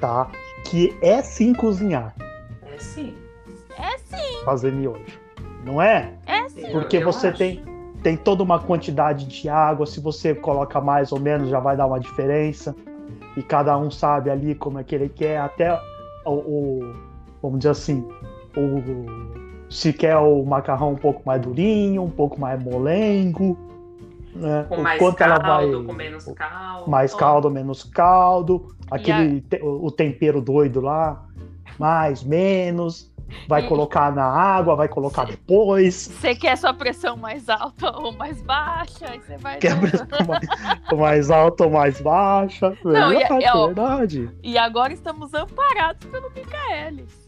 tá? 0.00 0.30
que 0.68 0.96
é 1.00 1.22
sim 1.22 1.54
cozinhar. 1.54 2.14
É 2.62 2.78
sim. 2.78 3.14
É 3.78 3.98
sim. 3.98 4.44
Fazer 4.44 4.72
miojo. 4.72 5.18
Não 5.64 5.80
é? 5.80 6.12
É 6.26 6.48
sim. 6.48 6.70
Porque 6.70 6.98
eu, 6.98 7.04
você 7.04 7.32
tem, 7.32 7.62
tem 8.02 8.16
toda 8.16 8.42
uma 8.42 8.58
quantidade 8.58 9.26
de 9.26 9.48
água, 9.48 9.86
se 9.86 10.00
você 10.00 10.34
coloca 10.34 10.80
mais 10.80 11.10
ou 11.10 11.18
menos 11.18 11.48
já 11.48 11.58
vai 11.58 11.76
dar 11.76 11.86
uma 11.86 11.98
diferença. 11.98 12.76
E 13.36 13.42
cada 13.42 13.76
um 13.78 13.90
sabe 13.90 14.30
ali 14.30 14.54
como 14.54 14.78
é 14.78 14.84
que 14.84 14.94
ele 14.94 15.08
quer, 15.08 15.38
até 15.38 15.72
o, 16.24 16.30
o 16.32 16.96
vamos 17.40 17.58
dizer 17.60 17.70
assim, 17.70 18.06
o, 18.56 19.70
se 19.70 19.92
quer 19.92 20.16
o 20.16 20.42
macarrão 20.44 20.92
um 20.92 20.96
pouco 20.96 21.22
mais 21.24 21.40
durinho, 21.40 22.02
um 22.02 22.10
pouco 22.10 22.40
mais 22.40 22.62
molengo, 22.62 23.56
né? 24.34 24.66
Com 24.68 24.82
mais 24.82 24.98
quanto 24.98 25.16
caldo, 25.16 25.34
ela 25.34 25.56
vai, 25.56 25.84
com 25.84 25.92
menos 25.92 26.24
caldo. 26.24 26.90
Mais 26.90 27.14
caldo, 27.14 27.50
menos 27.50 27.84
caldo. 27.84 28.74
Aquele 28.90 29.44
a... 29.52 29.64
o 29.64 29.90
tempero 29.90 30.40
doido 30.40 30.80
lá, 30.80 31.24
mais, 31.78 32.22
menos. 32.22 33.12
Vai 33.46 33.62
e... 33.62 33.68
colocar 33.68 34.10
na 34.10 34.24
água, 34.24 34.74
vai 34.74 34.88
colocar 34.88 35.24
depois. 35.24 35.94
Você 35.94 36.34
quer 36.34 36.56
sua 36.56 36.72
pressão 36.72 37.16
mais 37.16 37.48
alta 37.48 37.94
ou 37.96 38.12
mais 38.12 38.40
baixa? 38.40 39.06
Aí 39.06 39.20
você 39.20 39.36
vai. 39.36 39.58
Quer 39.60 39.78
pressão 39.78 40.06
mais, 40.26 40.98
mais 40.98 41.30
alta 41.30 41.64
ou 41.64 41.70
mais 41.70 42.00
baixa? 42.00 42.76
Não, 42.82 43.12
é, 43.12 43.22
é, 43.22 43.44
é, 43.44 43.66
verdade. 43.66 44.30
E 44.42 44.56
agora 44.56 44.94
estamos 44.94 45.34
amparados 45.34 46.08
pelo 46.08 46.30
Micaelis. 46.30 47.27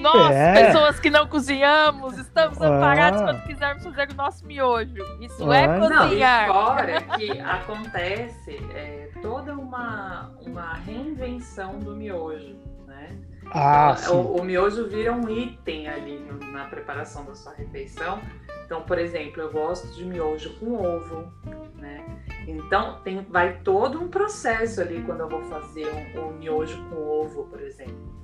Nós, 0.00 0.34
é. 0.34 0.66
pessoas 0.66 1.00
que 1.00 1.10
não 1.10 1.26
cozinhamos, 1.26 2.18
estamos 2.18 2.60
amparados 2.60 3.20
é. 3.20 3.24
quando 3.24 3.42
quisermos 3.44 3.84
fazer 3.84 4.10
o 4.10 4.14
nosso 4.14 4.46
miojo. 4.46 4.94
Isso 5.20 5.52
é, 5.52 5.64
é 5.64 5.78
cozinhar. 5.78 6.48
Não, 6.48 6.54
fora 6.54 7.02
que 7.02 7.40
acontece 7.40 8.56
é, 8.74 9.10
toda 9.22 9.54
uma, 9.54 10.30
uma 10.42 10.74
reinvenção 10.74 11.78
do 11.78 11.96
miojo, 11.96 12.56
né? 12.86 13.18
Ah, 13.52 13.96
então, 13.98 14.20
o, 14.20 14.40
o, 14.40 14.44
miojo 14.44 14.88
vira 14.88 15.12
um 15.12 15.28
item 15.28 15.88
ali 15.88 16.18
no, 16.18 16.38
na 16.52 16.64
preparação 16.64 17.24
da 17.24 17.34
sua 17.34 17.54
refeição. 17.54 18.20
Então, 18.64 18.82
por 18.82 18.98
exemplo, 18.98 19.40
eu 19.40 19.52
gosto 19.52 19.86
de 19.94 20.04
miojo 20.04 20.58
com 20.58 20.74
ovo, 20.74 21.32
né? 21.76 22.04
Então, 22.48 23.00
tem, 23.02 23.22
vai 23.22 23.60
todo 23.60 24.00
um 24.02 24.08
processo 24.08 24.80
ali 24.80 25.02
quando 25.02 25.20
eu 25.20 25.28
vou 25.28 25.42
fazer 25.44 25.86
um, 26.16 26.20
um 26.20 26.32
miojo 26.32 26.76
com 26.88 26.96
ovo, 26.96 27.44
por 27.44 27.62
exemplo. 27.62 28.16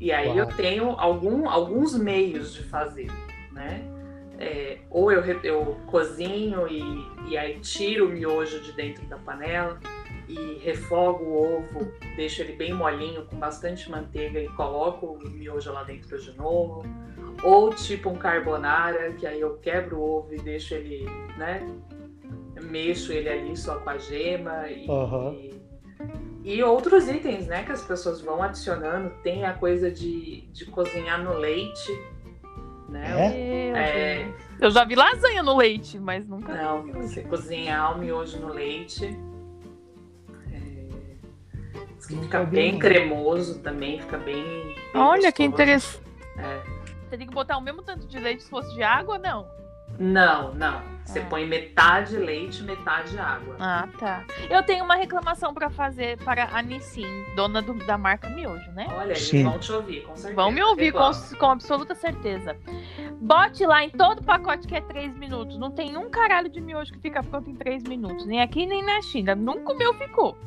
E 0.00 0.10
aí 0.10 0.36
eu 0.36 0.46
tenho 0.46 0.92
algum, 0.92 1.48
alguns 1.48 1.94
meios 1.94 2.54
de 2.54 2.62
fazer, 2.64 3.08
né? 3.52 3.84
É, 4.38 4.78
ou 4.88 5.12
eu, 5.12 5.22
eu 5.42 5.76
cozinho 5.86 6.66
e, 6.66 6.82
e 7.28 7.36
aí 7.36 7.60
tiro 7.60 8.06
o 8.06 8.08
miojo 8.08 8.58
de 8.60 8.72
dentro 8.72 9.04
da 9.04 9.18
panela 9.18 9.78
e 10.26 10.58
refogo 10.64 11.24
o 11.24 11.56
ovo, 11.58 11.92
deixo 12.16 12.40
ele 12.40 12.54
bem 12.54 12.72
molinho 12.72 13.26
com 13.26 13.36
bastante 13.36 13.90
manteiga 13.90 14.40
e 14.40 14.48
coloco 14.50 15.18
o 15.22 15.28
miojo 15.28 15.70
lá 15.70 15.84
dentro 15.84 16.18
de 16.18 16.34
novo. 16.38 16.82
Ou 17.42 17.68
tipo 17.74 18.08
um 18.08 18.16
carbonara, 18.16 19.12
que 19.12 19.26
aí 19.26 19.40
eu 19.40 19.58
quebro 19.58 19.98
o 19.98 20.18
ovo 20.18 20.34
e 20.34 20.38
deixo 20.38 20.74
ele, 20.74 21.04
né? 21.36 21.60
Mexo 22.62 23.12
ele 23.12 23.28
ali 23.28 23.56
só 23.56 23.78
com 23.80 23.90
a 23.90 23.98
gema 23.98 24.68
e, 24.68 24.86
uhum. 24.88 25.34
e 25.34 25.59
e 26.54 26.62
outros 26.62 27.08
itens, 27.08 27.46
né, 27.46 27.62
que 27.62 27.72
as 27.72 27.82
pessoas 27.82 28.20
vão 28.20 28.42
adicionando. 28.42 29.10
Tem 29.22 29.44
a 29.44 29.52
coisa 29.52 29.90
de, 29.90 30.42
de 30.52 30.66
cozinhar 30.66 31.22
no 31.22 31.34
leite, 31.34 31.92
né? 32.88 33.14
É? 33.16 34.22
é... 34.22 34.34
Eu 34.60 34.70
já 34.70 34.84
vi 34.84 34.94
lasanha 34.94 35.42
no 35.42 35.56
leite, 35.56 35.98
mas 35.98 36.26
nunca. 36.26 36.52
Não, 36.52 36.82
você 36.92 37.22
cozinhar 37.22 37.96
o 37.96 37.98
miojo 37.98 38.38
no 38.38 38.52
leite. 38.52 39.16
É... 40.52 40.88
Fica 42.06 42.44
bem 42.44 42.78
cremoso 42.78 43.60
também, 43.60 44.00
fica 44.00 44.18
bem. 44.18 44.42
bem 44.44 44.76
Olha 44.94 45.14
gostoso. 45.14 45.32
que 45.34 45.44
interessante. 45.44 46.02
É. 46.36 46.80
Você 47.08 47.16
tem 47.16 47.26
que 47.26 47.34
botar 47.34 47.58
o 47.58 47.60
mesmo 47.60 47.82
tanto 47.82 48.06
de 48.06 48.18
leite 48.18 48.42
se 48.42 48.50
fosse 48.50 48.74
de 48.74 48.82
água 48.82 49.14
ou 49.14 49.20
não? 49.20 49.59
Não, 50.00 50.54
não. 50.54 50.80
Você 51.04 51.18
é. 51.18 51.24
põe 51.24 51.46
metade 51.46 52.16
leite, 52.16 52.62
metade 52.62 53.18
água. 53.18 53.56
Ah, 53.58 53.86
tá. 53.98 54.24
Eu 54.48 54.62
tenho 54.62 54.82
uma 54.84 54.94
reclamação 54.94 55.52
para 55.52 55.68
fazer 55.68 56.16
para 56.24 56.48
a 56.52 56.62
Nissin, 56.62 57.06
dona 57.36 57.60
do, 57.60 57.74
da 57.74 57.98
marca 57.98 58.30
Miojo, 58.30 58.70
né? 58.70 58.86
Olha, 58.92 59.12
eles 59.12 59.28
Sim. 59.28 59.44
vão 59.44 59.58
te 59.58 59.72
ouvir, 59.72 60.02
com 60.04 60.16
certeza. 60.16 60.34
Vão 60.34 60.50
me 60.50 60.62
ouvir 60.62 60.92
com, 60.92 61.10
com, 61.38 61.46
absoluta 61.50 61.94
certeza. 61.94 62.56
Bote 63.20 63.66
lá 63.66 63.84
em 63.84 63.90
todo 63.90 64.22
pacote 64.22 64.66
que 64.66 64.74
é 64.74 64.80
3 64.80 65.16
minutos. 65.16 65.58
Não 65.58 65.70
tem 65.70 65.96
um 65.98 66.08
caralho 66.08 66.48
de 66.48 66.60
miojo 66.60 66.92
que 66.92 67.00
fica 67.00 67.22
pronto 67.22 67.50
em 67.50 67.54
3 67.54 67.82
minutos. 67.82 68.24
Nem 68.24 68.40
aqui, 68.40 68.64
nem 68.64 68.82
na 68.82 69.02
China. 69.02 69.34
Nunca 69.34 69.72
o 69.72 69.76
meu 69.76 69.92
ficou. 69.94 70.38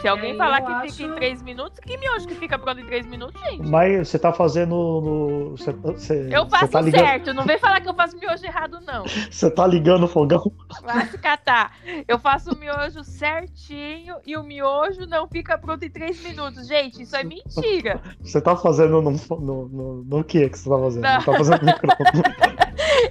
Se 0.00 0.06
alguém 0.06 0.32
aí 0.32 0.36
falar 0.36 0.60
que 0.60 0.72
acho- 0.72 0.96
fica 0.96 1.08
em 1.08 1.14
3 1.14 1.42
minutos, 1.42 1.80
que 1.80 1.96
miojo 1.96 2.26
que 2.28 2.34
fica 2.34 2.58
pronto 2.58 2.80
em 2.80 2.86
3 2.86 3.06
minutos, 3.06 3.40
gente? 3.40 3.68
Mas 3.68 4.08
você 4.08 4.18
tá 4.18 4.32
fazendo 4.32 4.74
no. 4.74 5.50
Você, 5.56 5.72
você, 5.72 6.28
Eu 6.30 6.48
faço 6.48 6.68
tá 6.68 6.80
ligando, 6.80 7.04
certo, 7.04 7.34
não 7.34 7.44
vem 7.44 7.58
falar 7.58 7.80
que 7.80 7.88
eu 7.88 7.94
faço 7.94 8.16
miojo 8.18 8.44
errado, 8.44 8.78
não. 8.86 9.04
Você 9.30 9.50
tá 9.50 9.66
ligando 9.66 10.04
o 10.04 10.08
fogão? 10.08 10.42
Vai 10.82 11.06
se 11.06 11.18
catar. 11.18 11.72
Eu 12.06 12.18
faço 12.18 12.52
o 12.52 12.58
miojo 12.58 13.02
certinho 13.02 14.16
e 14.26 14.36
o 14.36 14.42
miojo 14.42 15.06
não 15.06 15.26
fica 15.28 15.56
pronto 15.58 15.84
em 15.84 15.90
3 15.90 16.22
minutos. 16.22 16.66
Gente, 16.66 17.02
isso 17.02 17.16
é 17.16 17.24
mentira. 17.24 18.00
Você 18.22 18.40
tá 18.40 18.56
fazendo 18.56 19.00
no, 19.00 19.10
no, 19.10 19.68
no, 19.68 20.04
no 20.04 20.24
que 20.24 20.48
que 20.48 20.58
você 20.58 20.68
tá 20.68 20.78
fazendo? 20.78 21.02
Não. 21.02 21.22
Tá 21.22 21.32
fazendo 21.32 21.60
no 21.60 21.66
micro-ondas. 21.72 22.58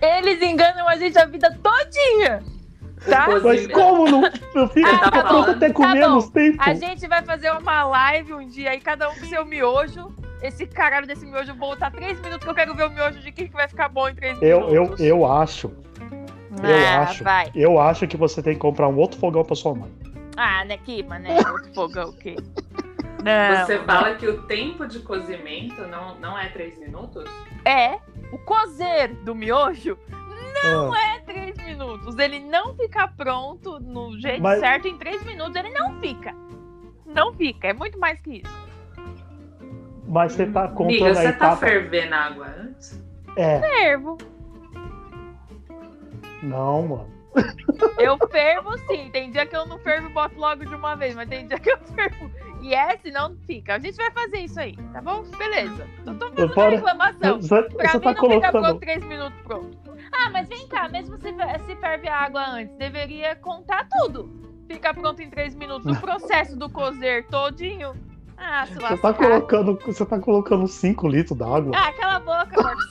Eles 0.02 0.42
enganam 0.42 0.88
a 0.88 0.96
gente 0.96 1.18
a 1.18 1.26
vida 1.26 1.50
todinha. 1.62 2.44
Tá? 3.06 3.28
Mas 3.44 3.68
como 3.68 4.10
não? 4.10 4.24
Eu 4.56 4.68
fico 4.70 4.88
Ah, 4.88 4.98
fica 5.06 5.12
tá 5.12 5.24
pronto 5.24 5.52
até 5.52 5.72
com 5.72 5.84
Tá 5.84 5.94
menos 5.94 6.26
bom. 6.26 6.32
tempo. 6.32 6.58
A 6.60 6.74
gente 6.74 7.08
vai 7.08 7.22
fazer 7.24 7.52
uma 7.52 7.84
live 7.86 8.34
um 8.34 8.48
dia 8.48 8.72
aí, 8.72 8.80
cada 8.80 9.10
um 9.10 9.14
com 9.16 9.26
seu 9.26 9.46
miojo. 9.46 10.12
Esse 10.42 10.66
caralho 10.68 11.08
desse 11.08 11.26
miojo 11.26 11.54
voltar 11.56 11.92
3 11.92 12.20
minutos 12.22 12.44
que 12.44 12.50
eu 12.50 12.56
quero 12.56 12.76
ver 12.76 12.86
o 12.88 12.90
miojo 12.92 13.20
de 13.20 13.32
quem 13.32 13.48
que 13.48 13.54
vai 13.54 13.68
ficar 13.68 13.90
bom 13.90 14.08
em 14.08 14.16
3 14.16 14.42
Eu, 14.42 14.62
eu, 14.70 14.82
minutos. 14.84 15.00
eu 15.00 15.26
acho, 15.26 15.68
eu 16.64 16.76
ah, 16.76 17.00
acho. 17.02 17.24
Vai. 17.24 17.52
eu 17.56 17.80
acho 17.80 18.08
que 18.08 18.18
você 18.18 18.42
tem 18.42 18.54
que 18.54 18.60
comprar 18.60 18.88
um 18.88 18.98
outro 18.98 19.20
fogão 19.20 19.44
pra 19.44 19.56
sua 19.56 19.74
mãe. 19.76 19.92
Ah, 20.36 20.64
né, 20.66 20.76
aqui, 20.76 21.02
mané, 21.04 21.38
outro 21.52 21.74
fogão, 21.74 22.10
o 22.10 22.14
quê? 22.14 22.36
Não. 23.24 23.66
Você 23.66 23.80
fala 23.80 24.14
que 24.16 24.28
o 24.28 24.44
tempo 24.44 24.86
de 24.88 25.00
cozimento 25.00 25.82
não, 25.88 26.16
não 26.20 26.38
é 26.38 26.50
3 26.50 26.78
minutos? 26.80 27.26
É, 27.66 27.98
o 28.32 28.38
cozer 28.40 29.08
do 29.24 29.34
miojo 29.34 29.98
Não 30.64 30.96
é 30.96 31.20
3 31.20 31.58
minutos. 31.58 32.18
Ele 32.18 32.40
não 32.40 32.76
fica 32.76 33.08
pronto 33.08 33.80
no 33.80 34.20
jeito 34.20 34.42
Mas- 34.42 34.60
certo 34.60 34.88
em 34.88 34.98
3 34.98 35.24
minutos. 35.24 35.56
Ele 35.56 35.70
não 35.72 36.00
fica. 36.00 36.34
Não 37.06 37.34
fica. 37.34 37.68
É 37.70 37.74
muito 37.74 37.98
mais 38.00 38.20
que 38.22 38.38
isso. 38.44 38.68
Mas 40.08 40.34
você 40.34 40.46
tá 40.48 40.68
contando 40.70 40.86
Amiga, 40.90 41.12
a 41.12 41.14
você 41.16 41.24
tá 41.24 41.30
etapa. 41.30 41.58
fervendo 41.58 42.16
água 42.16 42.48
antes? 42.48 43.04
É, 43.36 43.60
Fervo. 43.60 44.18
não, 46.42 46.88
mano. 46.88 47.18
Eu 48.00 48.18
fervo 48.30 48.78
sim. 48.88 49.10
Tem 49.12 49.30
dia 49.32 49.46
que 49.46 49.56
eu 49.56 49.66
não 49.68 49.78
fervo 49.80 50.10
e 50.10 50.14
boto 50.14 50.40
logo 50.40 50.66
de 50.66 50.74
uma 50.74 50.96
vez. 50.96 51.14
Mas 51.14 51.30
tem 51.30 51.46
dia 51.48 51.60
que 51.60 51.70
eu 51.72 51.78
fervo. 51.78 52.32
E 52.62 52.74
é, 52.74 52.98
senão 52.98 53.30
não 53.30 53.38
fica. 53.46 53.76
A 53.76 53.80
gente 53.80 53.96
vai 53.96 54.10
fazer 54.12 54.40
isso 54.40 54.60
aí, 54.60 54.76
tá 54.92 55.02
bom? 55.02 55.22
Beleza. 55.38 55.86
Eu 56.06 56.16
tô 56.18 56.30
fazendo 56.32 56.54
Para- 56.56 56.70
reclamação. 56.72 57.42
Você, 57.42 57.62
Pra 57.64 57.90
você 57.90 57.98
mim 57.98 58.04
tá 58.04 58.12
não 58.14 58.14
fica 58.14 58.16
pronto 58.16 58.52
colocando. 58.52 58.80
3 58.80 59.04
minutos 59.06 59.40
pronto. 59.44 59.87
Ah, 60.12 60.30
mas 60.32 60.48
vem 60.48 60.68
cá, 60.68 60.88
mesmo 60.90 61.18
se, 61.18 61.34
se 61.66 61.76
ferve 61.78 62.08
a 62.08 62.18
água 62.18 62.46
antes, 62.50 62.76
deveria 62.78 63.36
contar 63.36 63.88
tudo. 63.90 64.30
Fica 64.68 64.94
pronto 64.94 65.22
em 65.22 65.30
3 65.30 65.56
minutos. 65.56 65.86
O 65.92 66.00
processo 66.02 66.58
do 66.58 66.70
cozer 66.70 67.26
todinho. 67.28 67.94
Ah, 68.38 68.66
se 68.66 68.74
Você 68.74 68.80
lascar. 68.82 68.98
tá 68.98 69.14
colocando. 69.14 69.80
Você 69.86 70.06
tá 70.06 70.20
colocando 70.20 70.68
5 70.68 71.08
litros 71.08 71.38
d'água. 71.38 71.72
Ah, 71.76 71.92
cala 71.94 72.16
a 72.16 72.20
boca, 72.20 72.62
Marcos 72.62 72.86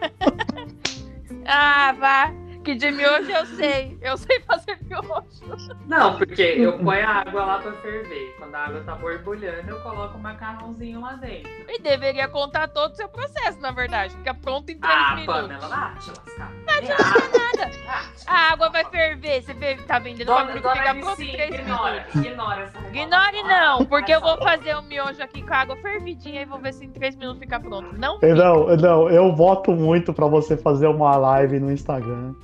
ah, 1.46 1.92
vá. 1.98 2.32
Que 2.70 2.76
de 2.76 2.90
miojo 2.92 3.30
eu 3.30 3.46
sei. 3.46 3.98
Eu 4.00 4.16
sei 4.16 4.38
fazer 4.40 4.78
miojo. 4.82 5.74
Não, 5.88 6.16
porque 6.16 6.42
eu 6.42 6.78
ponho 6.78 7.04
a 7.08 7.10
água 7.26 7.44
lá 7.44 7.58
pra 7.58 7.72
ferver. 7.72 8.34
Quando 8.38 8.54
a 8.54 8.58
água 8.64 8.80
tá 8.82 8.94
borbulhando, 8.94 9.70
eu 9.70 9.80
coloco 9.80 10.16
o 10.16 10.20
macarrãozinho 10.20 11.00
lá 11.00 11.14
dentro. 11.14 11.50
E 11.68 11.80
deveria 11.80 12.28
contar 12.28 12.68
todo 12.68 12.92
o 12.92 12.94
seu 12.94 13.08
processo, 13.08 13.60
na 13.60 13.72
verdade. 13.72 14.14
Fica 14.14 14.34
pronto 14.34 14.70
em 14.70 14.78
3 14.78 14.94
Ah, 14.96 15.14
minutos. 15.16 15.34
Pamela, 15.42 15.68
vai 15.68 15.94
te 15.98 16.08
lascar. 16.10 16.52
Nada. 16.64 17.70
Ah, 17.88 18.02
A 18.26 18.52
água 18.52 18.68
vai 18.70 18.84
ferver. 18.84 19.42
Você 19.42 19.54
tá 19.86 19.98
vendendo 19.98 20.26
Dona, 20.26 20.38
bagulho 20.44 20.56
que 20.56 20.62
dona 20.62 20.76
fica 20.76 20.94
pronto 20.94 21.22
em 21.22 21.32
3 21.32 21.54
ignora, 21.60 21.92
minutos. 21.92 22.14
ignora 22.14 22.60
essa 22.62 22.78
Ignore 22.88 23.42
não, 23.42 23.80
Ah, 23.80 23.84
porque 23.88 24.12
eu 24.14 24.20
vou 24.20 24.38
faz 24.38 24.60
fazer 24.60 24.76
o 24.76 24.82
miojo 24.82 25.22
aqui 25.22 25.42
com 25.42 25.52
a 25.54 25.56
água 25.58 25.76
fervidinha 25.76 26.42
e 26.42 26.44
vou 26.44 26.58
ver 26.60 26.72
se 26.72 26.84
em 26.84 26.90
3 26.90 27.16
minutos 27.16 27.40
fica 27.40 27.58
pronto. 27.58 27.92
Não 27.98 28.14
Eu 28.14 28.20
fica. 28.20 28.34
Não, 28.36 28.76
não, 28.76 29.10
eu 29.10 29.34
voto 29.34 29.72
muito 29.72 30.12
pra 30.12 30.26
você 30.26 30.56
fazer 30.56 30.86
uma 30.86 31.16
live 31.16 31.58
no 31.58 31.72
Instagram. 31.72 32.34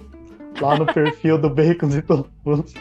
Lá 0.61 0.79
no 0.79 0.87
perfil 0.87 1.39
do 1.39 1.51
Bacons 1.51 1.95
e 1.95 2.03
Tofuns. 2.03 2.75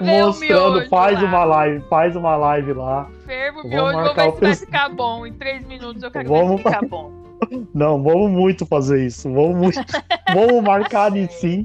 Mostrando, 0.00 0.88
faz 0.88 1.20
lá. 1.22 1.28
uma 1.28 1.44
live, 1.44 1.84
faz 1.88 2.16
uma 2.16 2.36
live 2.36 2.72
lá. 2.72 3.08
Fervo 3.26 3.60
o 3.60 3.62
Vamos 3.62 3.74
miojo, 3.74 3.92
vou 3.92 4.04
marcar 4.04 4.22
ver 4.24 4.28
o 4.30 4.34
se 4.34 4.40
vai 4.40 4.56
ficar 4.56 4.88
bom. 4.90 5.26
Em 5.26 5.32
3 5.32 5.66
minutos 5.66 6.02
eu 6.02 6.10
quero 6.10 6.28
Vamos 6.28 6.62
ver 6.62 6.68
se 6.68 6.74
fica 6.74 6.86
bom. 6.88 7.12
Não, 7.72 8.02
vamos 8.02 8.30
muito 8.30 8.66
fazer 8.66 9.06
isso. 9.06 9.32
Vamos 9.32 9.56
muito. 9.56 9.80
vamos 10.34 10.62
marcar 10.62 11.16
em 11.16 11.28
sim. 11.28 11.64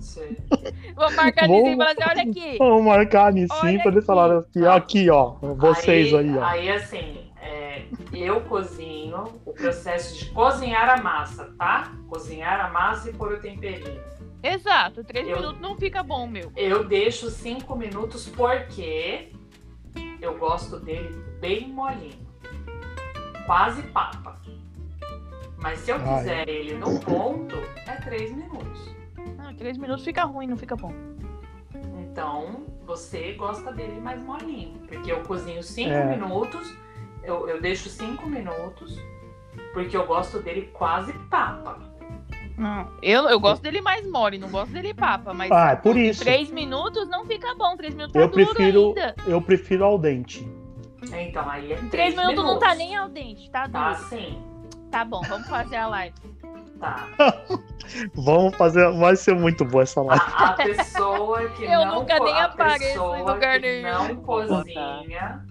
Vou 0.95 1.11
marcar 1.13 1.47
Vamos- 1.47 1.63
de 1.63 1.69
e 1.71 1.77
falar 1.77 1.91
assim, 1.91 2.03
olha 2.09 2.29
aqui. 2.29 2.57
Vamos 2.59 2.85
marcar 2.85 3.37
em 3.37 3.47
sim 3.47 3.79
pra 3.79 3.91
eles 3.91 3.97
aqui. 3.97 4.05
falarem 4.05 4.37
aqui, 4.37 4.65
aqui, 4.67 5.09
ó. 5.09 5.33
Vocês 5.41 6.13
aí, 6.13 6.37
ó. 6.37 6.43
Aí, 6.43 6.69
assim, 6.69 7.17
é, 7.41 7.81
eu 8.13 8.41
cozinho 8.41 9.23
o 9.45 9.51
processo 9.53 10.19
de 10.19 10.25
cozinhar 10.31 10.89
a 10.89 11.01
massa, 11.01 11.49
tá? 11.57 11.91
Cozinhar 12.07 12.63
a 12.63 12.69
massa 12.69 13.09
e 13.09 13.13
pôr 13.13 13.33
o 13.33 13.39
temperinho. 13.39 13.99
Exato, 14.43 15.03
3 15.03 15.27
Eu- 15.27 15.37
minutos 15.37 15.61
não 15.61 15.77
fica 15.77 16.03
bom, 16.03 16.27
meu. 16.27 16.51
Eu 16.55 16.83
deixo 16.83 17.29
5 17.29 17.75
minutos 17.77 18.27
porque 18.29 19.31
eu 20.21 20.37
gosto 20.37 20.79
dele 20.79 21.09
bem 21.39 21.69
molinho. 21.69 22.21
Quase 23.45 23.81
papa. 23.83 24.41
Mas 25.57 25.79
se 25.79 25.91
eu 25.91 25.95
Ai. 25.95 26.17
quiser 26.19 26.49
ele 26.49 26.73
no 26.75 26.99
ponto, 26.99 27.55
é 27.87 27.95
3 28.03 28.31
minutos. 28.35 28.93
Ah, 29.39 29.53
3 29.57 29.77
minutos 29.77 30.03
fica 30.03 30.23
ruim, 30.25 30.47
não 30.47 30.57
fica 30.57 30.75
bom. 30.75 30.93
Então, 32.01 32.65
você 32.85 33.31
gosta 33.33 33.71
dele 33.71 33.99
mais 34.01 34.21
molinho. 34.21 34.77
Porque 34.87 35.09
eu 35.11 35.21
cozinho 35.23 35.63
5 35.63 35.89
É. 35.89 36.05
minutos, 36.17 36.75
eu, 37.23 37.47
eu 37.47 37.61
deixo 37.61 37.87
5 37.89 38.27
minutos, 38.27 38.97
porque 39.73 39.95
eu 39.95 40.05
gosto 40.05 40.39
dele 40.39 40.69
quase 40.73 41.13
papa. 41.29 41.79
Não, 42.57 42.87
eu, 43.01 43.23
eu 43.29 43.39
gosto 43.39 43.61
dele 43.63 43.81
mais 43.81 44.07
mole, 44.09 44.37
não 44.37 44.49
gosto 44.49 44.71
dele 44.71 44.93
papa, 44.93 45.33
mas 45.33 45.51
Ah, 45.51 45.71
é 45.71 45.75
por 45.75 45.97
isso. 45.97 46.23
3 46.23 46.51
minutos 46.51 47.07
não 47.09 47.25
fica 47.25 47.53
bom. 47.55 47.75
3 47.75 47.93
minutos 47.95 48.13
tá 48.13 48.19
Eu 48.19 48.27
duro 48.27 48.45
prefiro, 48.53 48.87
ainda. 48.87 49.15
eu 49.25 49.41
prefiro 49.41 49.83
ao 49.85 49.97
dente. 49.97 50.47
Então, 51.11 51.49
aí 51.49 51.73
é 51.73 51.75
3 51.77 51.89
3 51.89 52.15
minutos 52.15 52.43
não 52.43 52.59
tá 52.59 52.75
nem 52.75 52.95
ao 52.95 53.09
dente, 53.09 53.49
tá 53.51 53.67
Tá 53.67 53.89
duro. 53.93 54.03
sim, 54.09 54.41
Tá 54.91 55.03
bom, 55.03 55.21
vamos 55.21 55.47
fazer 55.47 55.75
a 55.77 55.87
live. 55.87 56.15
Tá. 56.83 57.07
Vamos 58.15 58.55
fazer, 58.55 58.91
vai 58.93 59.15
ser 59.15 59.35
muito 59.35 59.63
boa 59.63 59.83
essa 59.83 60.01
live. 60.01 60.23
A, 60.25 60.49
a 60.49 60.53
pessoa 60.53 61.49
que 61.49 61.63
Eu 61.63 61.85
não 61.85 61.99
nunca 61.99 62.19
nem 62.19 62.41
apareço 62.41 63.15
em 63.15 63.21
lugar 63.21 63.59
que 63.59 63.81
nenhum. 63.81 64.07
não 64.07 64.15
cozinha 64.17 65.45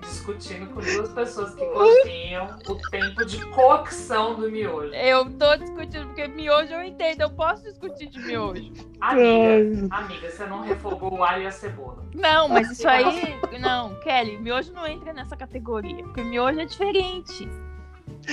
discutindo 0.00 0.66
com 0.72 0.80
duas 0.80 1.08
pessoas 1.10 1.54
que 1.54 1.64
cozinham 1.66 2.58
o 2.68 2.74
tempo 2.90 3.24
de 3.24 3.44
cocção 3.46 4.34
do 4.34 4.50
miojo. 4.50 4.94
Eu 4.94 5.30
tô 5.30 5.56
discutindo, 5.56 6.06
porque 6.06 6.28
miojo 6.28 6.72
eu 6.72 6.82
entendo, 6.82 7.22
eu 7.22 7.30
posso 7.30 7.64
discutir 7.64 8.08
de 8.08 8.18
miojo. 8.20 8.72
Amiga, 9.00 9.94
amiga, 9.94 10.30
você 10.30 10.46
não 10.46 10.62
refogou 10.62 11.18
o 11.18 11.24
alho 11.24 11.42
e 11.42 11.46
a 11.46 11.50
cebola. 11.50 12.04
Não, 12.14 12.48
mas 12.48 12.70
isso 12.70 12.88
aí. 12.88 13.38
Não, 13.60 13.94
Kelly, 14.00 14.38
miojo 14.38 14.72
não 14.72 14.86
entra 14.86 15.12
nessa 15.12 15.36
categoria, 15.36 16.02
porque 16.04 16.22
miojo 16.22 16.60
é 16.60 16.64
diferente. 16.64 17.48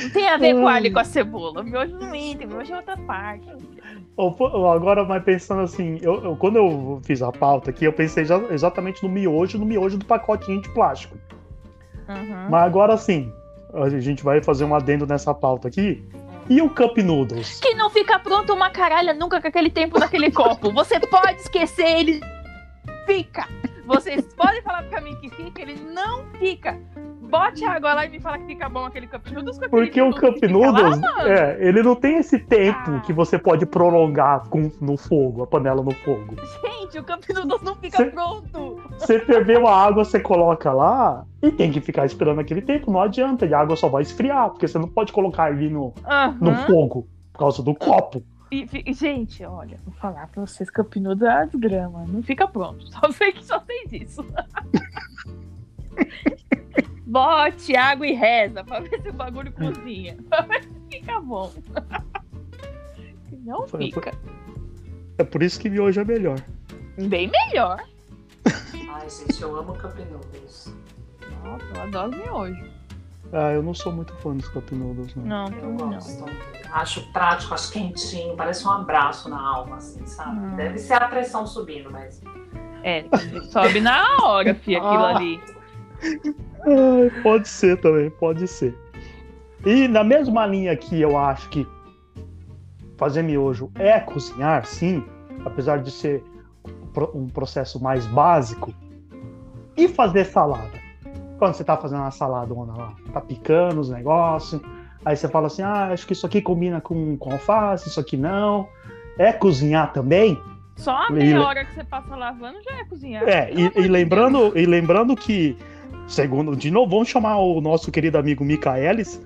Não 0.02 0.10
tem 0.10 0.28
a 0.28 0.38
ver 0.38 0.54
com 0.56 0.68
alho 0.68 0.88
e 0.88 0.92
com 0.92 1.00
a 1.00 1.04
cebola. 1.04 1.64
Miojo 1.64 1.96
não 1.98 2.14
entra, 2.16 2.48
miojo 2.48 2.74
é 2.74 2.78
outra 2.78 2.98
parte. 2.98 3.48
Agora, 4.76 5.04
mas 5.06 5.24
pensando 5.24 5.62
assim, 5.62 6.00
eu, 6.02 6.24
eu- 6.24 6.36
quando 6.36 6.58
eu 6.58 7.02
fiz 7.04 7.22
a 7.22 7.32
pauta 7.32 7.70
aqui, 7.70 7.86
eu 7.86 7.94
pensei 7.94 8.26
exatamente 8.52 9.02
no 9.04 9.10
miojo, 9.10 9.58
no 9.58 9.66
miojo 9.66 9.98
do 9.98 10.06
pacotinho 10.06 10.62
de 10.62 10.70
plástico. 10.70 11.18
Uhum. 12.08 12.50
Mas 12.50 12.64
agora 12.64 12.98
sim, 12.98 13.32
a 13.74 13.90
gente 14.00 14.24
vai 14.24 14.42
fazer 14.44 14.66
um 14.66 14.76
adendo 14.76 15.06
nessa 15.08 15.34
pauta 15.34 15.68
aqui. 15.68 16.04
E 16.50 16.62
o 16.62 16.70
Cup 16.70 16.98
Noodles? 16.98 17.60
Que 17.62 17.74
não 17.74 17.90
fica 17.90 18.20
pronto 18.20 18.54
uma 18.54 18.70
caralha 18.70 19.14
nunca 19.14 19.40
com 19.42 19.48
aquele 19.48 19.70
tempo 19.70 19.98
naquele 19.98 20.30
copo. 20.30 20.72
Você 20.74 21.00
pode 21.00 21.40
esquecer, 21.40 21.86
ele 22.00 22.20
fica. 23.06 23.48
Vocês 23.86 24.34
podem 24.34 24.62
falar 24.62 24.84
pra 24.84 25.02
mim 25.02 25.16
que 25.18 25.30
fica, 25.30 25.62
ele 25.62 25.76
não 25.94 26.24
fica. 26.40 26.80
Bote 27.22 27.66
água 27.66 27.96
lá 27.96 28.06
e 28.06 28.10
me 28.10 28.20
fala 28.20 28.38
que 28.38 28.46
fica 28.46 28.70
bom 28.70 28.86
aquele 28.86 29.08
cup 29.08 29.26
noodles 29.32 29.58
Porque 29.58 30.00
o 30.00 30.12
Cup 30.14 30.38
lá, 30.44 30.50
Noodles, 30.72 31.02
é, 31.26 31.58
ele 31.68 31.82
não 31.82 31.96
tem 31.96 32.18
esse 32.18 32.38
tempo 32.38 32.92
Ah. 32.92 33.00
que 33.00 33.12
você 33.12 33.40
pode 33.40 33.66
prolongar 33.66 34.48
com, 34.50 34.72
no 34.80 34.96
fogo, 34.98 35.42
a 35.42 35.48
panela 35.48 35.82
no 35.82 35.90
fogo. 35.92 36.36
Gente, 36.62 37.00
o 37.00 37.04
cup 37.04 37.24
noodles 37.34 37.62
não 37.64 37.76
fica 37.76 37.98
Cê- 37.98 38.06
pronto. 38.12 38.80
Você 39.00 39.20
ferveu 39.20 39.68
a 39.68 39.76
água, 39.76 40.06
você 40.06 40.20
coloca 40.20 40.72
lá 40.72 41.26
e 41.42 41.52
tem 41.52 41.72
que 41.72 41.82
ficar 41.82 42.06
esperando 42.06 42.40
aquele 42.40 42.62
tempo. 42.62 42.92
Não 42.92 43.02
adianta, 43.02 43.48
e 43.48 43.54
a 43.54 43.60
água 43.60 43.76
só 43.76 43.90
vai 43.90 44.04
esfriar, 44.04 44.52
porque 44.52 44.68
você 44.68 44.78
não 44.78 44.88
pode 44.88 45.12
colocar 45.12 45.46
ali 45.46 45.70
no, 45.72 45.92
no 46.40 46.56
fogo 46.68 47.08
por 47.32 47.40
causa 47.40 47.64
do 47.64 47.74
copo. 47.74 48.24
E, 48.54 48.68
fi- 48.68 48.84
gente, 48.94 49.44
olha, 49.44 49.80
vou 49.84 49.94
falar 49.96 50.28
pra 50.28 50.46
vocês, 50.46 50.70
noodles 51.00 51.28
é 51.28 51.34
uma 51.38 51.46
desgrama. 51.46 52.06
Não 52.08 52.22
fica 52.22 52.48
pronto. 52.48 52.86
Só 52.92 53.12
sei 53.12 53.32
que 53.32 53.44
só 53.44 53.60
sei 53.62 53.88
disso. 53.88 54.24
Bote 57.06 57.76
água 57.76 58.08
e 58.08 58.14
reza 58.14 58.64
pra 58.64 58.80
ver 58.80 59.02
se 59.02 59.10
o 59.10 59.14
bagulho 59.14 59.52
cozinha. 59.52 60.18
Pra 60.30 60.42
ver 60.42 60.64
se 60.64 60.70
fica 60.92 61.20
bom. 61.20 61.52
Não 63.44 63.68
Foi- 63.68 63.92
fica. 63.92 64.12
É 65.18 65.24
por 65.24 65.44
isso 65.44 65.60
que 65.60 65.70
miojo 65.70 66.02
é 66.02 66.06
melhor. 66.06 66.40
Bem 67.10 67.30
melhor. 67.30 67.84
Ai, 68.46 69.10
gente, 69.10 69.42
eu 69.42 69.56
amo 69.56 69.74
Cup 69.74 69.96
Noodles. 69.98 70.74
Nossa, 71.44 71.66
eu 71.76 71.82
adoro 71.82 72.16
miojo. 72.18 72.73
Ah, 73.34 73.52
eu 73.52 73.64
não 73.64 73.74
sou 73.74 73.92
muito 73.92 74.14
fã 74.18 74.36
dos 74.36 74.48
Cup 74.50 74.72
Noodles, 74.72 75.16
não. 75.16 75.26
Não, 75.26 75.46
Eu 75.48 75.52
também 75.60 75.78
não. 75.88 75.90
gosto. 75.94 76.26
Acho 76.72 77.12
prático, 77.12 77.54
acho 77.54 77.72
quentinho, 77.72 78.36
parece 78.36 78.66
um 78.68 78.72
abraço 78.72 79.28
na 79.30 79.40
alma, 79.42 79.78
assim, 79.78 80.06
sabe? 80.06 80.38
Hum. 80.40 80.56
Deve 80.56 80.78
ser 80.78 81.02
a 81.02 81.08
pressão 81.08 81.46
subindo, 81.48 81.90
mas. 81.92 82.22
É, 82.84 83.06
sobe 83.52 83.80
na 83.82 84.04
hora, 84.22 84.54
fi, 84.56 84.76
aquilo 84.76 85.04
Ah. 85.06 85.16
ali. 85.18 85.42
Ah, 86.62 87.22
pode 87.24 87.48
ser 87.48 87.80
também, 87.80 88.10
pode 88.12 88.48
ser. 88.48 88.78
E 89.66 89.88
na 89.88 90.04
mesma 90.04 90.46
linha 90.46 90.76
que 90.76 91.00
eu 91.02 91.18
acho 91.18 91.50
que 91.50 91.66
fazer 92.98 93.24
miojo 93.24 93.72
é 93.76 94.00
cozinhar, 94.00 94.66
sim, 94.66 95.04
apesar 95.46 95.78
de 95.82 95.90
ser 95.92 96.24
um 97.14 97.28
processo 97.28 97.82
mais 97.82 98.06
básico. 98.08 98.74
E 99.76 99.88
fazer 99.88 100.26
salada? 100.26 100.83
Quando 101.38 101.54
você 101.54 101.64
tá 101.64 101.76
fazendo 101.78 102.00
uma 102.02 102.12
salada 102.12 102.54
lá, 102.54 102.94
tá 103.12 103.20
picando 103.22 103.82
os 103.82 103.90
negócios, 103.90 104.62
aí 105.04 105.16
você 105.16 105.28
fala 105.28 105.48
assim: 105.48 105.62
ah, 105.62 105.90
acho 105.92 106.06
que 106.08 106.14
isso 106.14 106.26
aqui 106.26 106.42
combina 106.42 106.80
com, 106.80 107.18
com 107.18 107.32
alface, 107.32 107.90
isso 107.90 108.00
aqui 108.00 108.16
não. 108.18 108.68
É 109.18 109.32
cozinhar 109.34 109.92
também? 109.94 110.40
Só 110.76 110.92
a 110.96 111.08
E- 111.10 111.14
meia 111.14 111.42
hora 111.46 111.66
que 111.66 111.74
você 111.76 111.84
passa 111.84 112.16
lavando 112.16 112.58
já 112.64 112.80
é 112.80 112.84
cozinhar. 112.86 113.24
É, 113.28 113.52
e, 113.54 113.72
e 113.80 113.88
lembrando, 113.88 114.58
e 114.58 114.66
lembrando 114.66 115.16
que, 115.16 115.56
segundo, 116.08 116.56
de 116.56 116.72
novo, 116.72 116.90
vamos 116.92 117.10
chamar 117.10 117.38
o 117.38 117.62
nosso 117.62 117.92
querido 117.92 118.18
amigo 118.18 118.44
Micaelis, 118.44 119.22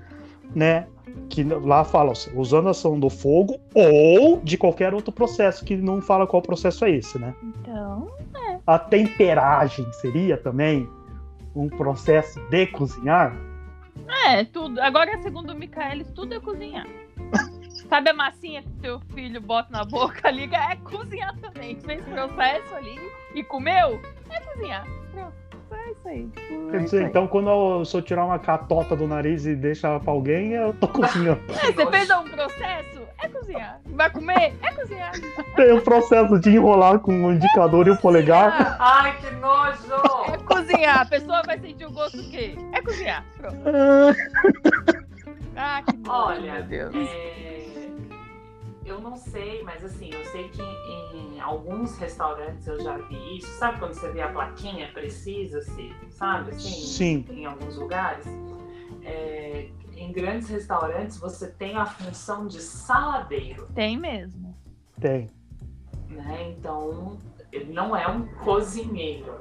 né? 0.54 0.88
Que 1.30 1.44
lá 1.44 1.84
fala, 1.84 2.12
usando 2.36 2.68
a 2.68 2.72
ação 2.72 3.00
do 3.00 3.10
fogo 3.10 3.58
ou 3.74 4.42
de 4.44 4.58
qualquer 4.58 4.94
outro 4.94 5.12
processo, 5.12 5.64
que 5.64 5.76
não 5.78 6.02
fala 6.02 6.28
qual 6.28 6.42
processo 6.42 6.84
é 6.86 6.92
esse, 6.92 7.18
né? 7.18 7.34
Então, 7.62 8.08
A 8.66 8.78
temperagem 8.78 9.86
seria 9.94 10.36
também 10.38 10.88
um 11.56 11.68
processo 11.70 12.40
de 12.50 12.68
cozinhar? 12.68 13.36
é, 14.26 14.44
tudo. 14.46 14.80
Agora, 14.82 15.22
segundo 15.22 15.52
o 15.52 15.56
Michaelis, 15.56 16.10
tudo 16.12 16.34
é 16.36 16.40
cozinhar. 16.40 16.86
Sabe 17.90 18.10
a 18.10 18.14
massinha 18.14 18.62
que 18.64 18.70
seu 18.82 19.00
filho 19.14 19.40
bota 19.42 19.70
na 19.72 19.86
boca, 19.86 20.30
liga? 20.30 20.58
É 20.58 20.76
cozinhar 20.78 21.36
também. 21.38 21.80
Fez 21.80 22.04
processo 22.06 22.76
ali 22.76 23.00
e 23.34 23.44
comeu? 23.44 24.00
É 24.30 24.40
cozinhar. 24.42 24.86
Pronto. 25.14 25.34
É 25.72 25.92
isso 25.92 26.08
aí. 26.08 26.30
Quer 26.72 26.76
É 26.76 26.84
dizer, 26.84 27.00
aí. 27.04 27.06
então 27.06 27.28
quando 27.28 27.50
eu, 27.50 27.84
eu 27.94 28.02
tirar 28.02 28.26
uma 28.26 28.40
catota 28.40 28.96
do 28.96 29.08
nariz 29.08 29.46
e 29.46 29.56
deixar 29.56 30.00
pra 30.00 30.12
alguém, 30.12 30.52
eu 30.54 30.74
tô 30.74 30.88
cozinhando. 30.88 31.42
É, 31.50 31.72
você 31.72 31.86
fez 31.92 32.10
um 32.10 32.24
processo? 32.24 33.07
É 33.20 33.28
cozinhar. 33.30 33.82
Vai 33.86 34.12
comer? 34.12 34.56
É 34.62 34.72
cozinhar. 34.74 35.12
Tem 35.56 35.72
o 35.74 35.82
processo 35.82 36.40
de 36.40 36.52
enrolar 36.52 37.00
com 37.00 37.26
o 37.26 37.32
indicador 37.34 37.88
e 37.88 37.92
o 37.92 37.98
polegar. 37.98 38.78
Ai, 38.80 39.18
que 39.20 39.32
nojo! 39.32 40.32
É 40.34 40.38
cozinhar. 40.38 41.02
A 41.02 41.06
pessoa 41.06 41.42
vai 41.44 41.60
sentir 41.60 41.86
o 41.86 41.92
gosto 41.92 42.18
do 42.18 42.30
quê? 42.30 42.56
É 42.74 42.82
cozinhar. 42.82 43.26
Pronto. 43.38 43.58
Ah, 45.56 45.82
que 45.82 45.98
nojo, 45.98 46.12
Olha, 46.12 46.54
meu 46.54 46.64
Deus. 46.92 46.96
é, 46.96 47.90
eu 48.86 49.02
não 49.02 49.18
sei, 49.18 49.64
mas 49.64 49.84
assim, 49.84 50.12
eu 50.14 50.24
sei 50.26 50.48
que 50.50 50.62
em, 50.62 51.36
em 51.36 51.40
alguns 51.40 51.98
restaurantes 51.98 52.68
eu 52.68 52.80
já 52.80 52.96
vi 52.98 53.38
isso. 53.38 53.48
Sabe 53.58 53.80
quando 53.80 53.94
você 53.96 54.12
vê 54.12 54.22
a 54.22 54.28
plaquinha 54.30 54.88
precisa-se, 54.94 55.92
sabe? 56.12 56.52
Assim, 56.52 56.70
Sim. 56.70 57.26
Em 57.32 57.46
alguns 57.48 57.76
lugares. 57.76 58.26
É, 59.04 59.70
em 59.98 60.12
grandes 60.12 60.48
restaurantes 60.50 61.18
você 61.18 61.48
tem 61.48 61.76
a 61.78 61.86
função 61.86 62.48
de 62.48 62.62
saladeiro, 62.62 63.68
Tem 63.74 63.98
mesmo. 63.98 64.56
Tem. 65.00 65.30
né? 66.10 66.54
Então 66.58 67.18
ele 67.52 67.72
não 67.74 67.96
é 67.96 68.08
um 68.08 68.26
cozinheiro. 68.44 69.34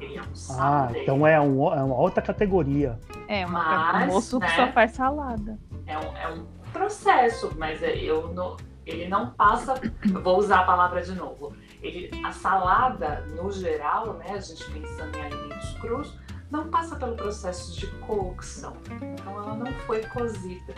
Ele 0.00 0.16
é 0.16 0.20
um 0.20 0.24
Ah, 0.24 0.34
saladeiro. 0.34 1.02
então 1.02 1.26
é, 1.26 1.40
um, 1.40 1.72
é 1.72 1.82
uma 1.82 1.96
outra 1.96 2.20
categoria. 2.22 2.98
É, 3.28 3.46
uma, 3.46 3.92
Mas, 3.92 4.02
um 4.04 4.12
moço 4.12 4.40
que 4.40 4.46
né? 4.46 4.52
só 4.56 4.72
faz 4.72 4.90
salada. 4.92 5.58
É 5.86 5.96
um, 5.98 6.16
é 6.16 6.28
um 6.32 6.46
processo, 6.72 7.54
mas 7.56 7.82
é- 7.82 7.96
eu 7.96 8.32
não, 8.34 8.56
ele 8.84 9.08
não 9.08 9.30
passa. 9.30 9.74
eu 10.12 10.20
Vou 10.22 10.38
usar 10.38 10.60
a 10.60 10.64
palavra 10.64 11.00
de 11.02 11.12
novo. 11.14 11.54
Ele, 11.80 12.10
a 12.24 12.32
salada, 12.32 13.20
no 13.36 13.50
geral, 13.52 14.14
né, 14.14 14.30
a 14.32 14.40
gente 14.40 14.64
pensando 14.70 15.16
em 15.16 15.22
alimentos 15.22 15.74
crus, 15.78 16.18
não 16.54 16.68
passa 16.70 16.94
pelo 16.96 17.16
processo 17.16 17.78
de 17.78 17.86
cocção. 17.98 18.76
Então 18.90 19.32
ela 19.32 19.54
não 19.54 19.72
foi 19.86 20.00
cozida. 20.06 20.74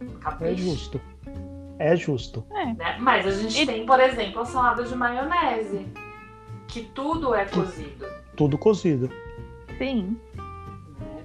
É 0.00 0.18
Capricho, 0.20 0.62
justo. 0.62 1.00
É 1.78 1.96
justo. 1.96 2.44
né? 2.50 2.96
Mas 3.00 3.26
a 3.26 3.30
gente 3.32 3.62
E- 3.62 3.66
tem, 3.66 3.84
por 3.86 3.98
exemplo, 4.00 4.42
a 4.42 4.44
salada 4.44 4.84
de 4.84 4.94
maionese, 4.94 5.86
que 6.68 6.82
tudo 6.82 7.34
é 7.34 7.44
cozido. 7.46 8.06
Tudo 8.36 8.56
cozido. 8.58 9.10
Sim. 9.78 10.16
né? 10.98 11.24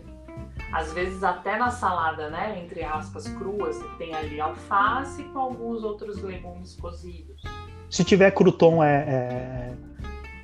Às 0.72 0.91
vezes 0.93 1.24
até 1.24 1.57
na 1.57 1.70
salada, 1.70 2.30
né, 2.30 2.61
entre 2.63 2.84
aspas, 2.84 3.28
crua, 3.28 3.68
você 3.74 3.86
tem 3.97 4.13
ali 4.16 4.39
alface 4.39 5.24
com 5.26 5.39
alguns 5.39 5.84
outros 5.84 6.22
legumes 6.24 6.76
cozidos. 6.78 7.41
Se 7.89 8.03
tiver 8.03 8.32
crouton, 8.32 8.84
é, 8.84 8.95
é- 9.07 9.74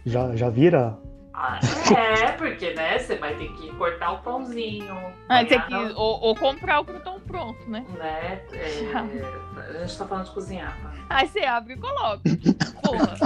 já, 0.05 0.35
já 0.35 0.49
vira. 0.49 0.97
Ah, 1.43 1.59
é, 1.97 2.31
porque, 2.33 2.71
né, 2.75 2.99
você 2.99 3.15
vai 3.15 3.33
ter 3.33 3.51
que 3.53 3.73
cortar 3.75 4.11
o 4.11 4.17
pãozinho. 4.19 4.95
Ah, 5.27 5.43
tem 5.43 5.59
que, 5.61 5.73
ou, 5.73 6.21
ou 6.21 6.35
comprar 6.35 6.79
o 6.81 6.85
crouton 6.85 7.19
pronto, 7.27 7.67
né? 7.67 7.83
Né, 7.97 8.41
é, 8.53 8.85
a 9.57 9.81
gente 9.81 9.97
tá 9.97 10.05
falando 10.05 10.25
de 10.25 10.31
cozinhar, 10.31 10.77
tá? 10.83 10.91
Aí 11.09 11.27
você 11.27 11.39
abre 11.39 11.73
e 11.73 11.77
coloca. 11.77 12.21
Porra, 12.83 13.17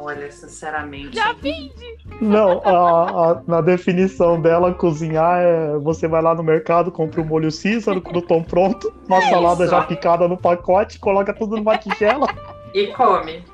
Olha, 0.00 0.30
sinceramente. 0.32 1.14
já 1.16 1.32
vi. 1.34 1.72
Não, 2.20 2.60
a- 2.64 3.30
a- 3.30 3.42
na 3.46 3.60
definição 3.60 4.40
dela, 4.40 4.74
cozinhar 4.74 5.40
é 5.40 5.78
você 5.78 6.08
vai 6.08 6.20
lá 6.20 6.34
no 6.34 6.42
mercado, 6.42 6.90
compra 6.90 7.20
o 7.22 7.24
molho 7.24 7.50
Cícero, 7.52 8.00
crouton 8.02 8.42
pronto, 8.42 8.92
uma 9.08 9.18
Isso. 9.20 9.30
salada 9.30 9.66
já 9.68 9.82
picada 9.82 10.26
no 10.28 10.36
pacote, 10.36 10.98
coloca 10.98 11.32
tudo 11.32 11.56
numa 11.56 11.78
tigela, 11.78 12.26
E 12.74 12.88
come. 12.88 13.44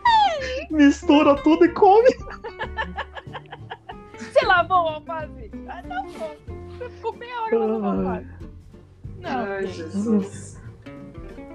mistura 0.71 1.35
tudo 1.43 1.65
e 1.65 1.69
come. 1.71 2.09
Você 4.19 4.45
lavou 4.47 4.85
o 4.85 4.89
alface? 4.89 5.51
Ah, 5.69 5.83
tá 5.83 6.05
pronto. 6.17 6.91
Ficou 6.91 7.17
meia 7.17 7.43
hora 7.43 7.59
lavando 7.59 8.03
o 8.03 8.09
alface. 8.09 8.29
Não, 9.19 9.45
Ai. 9.45 9.67
Jesus. 9.67 10.61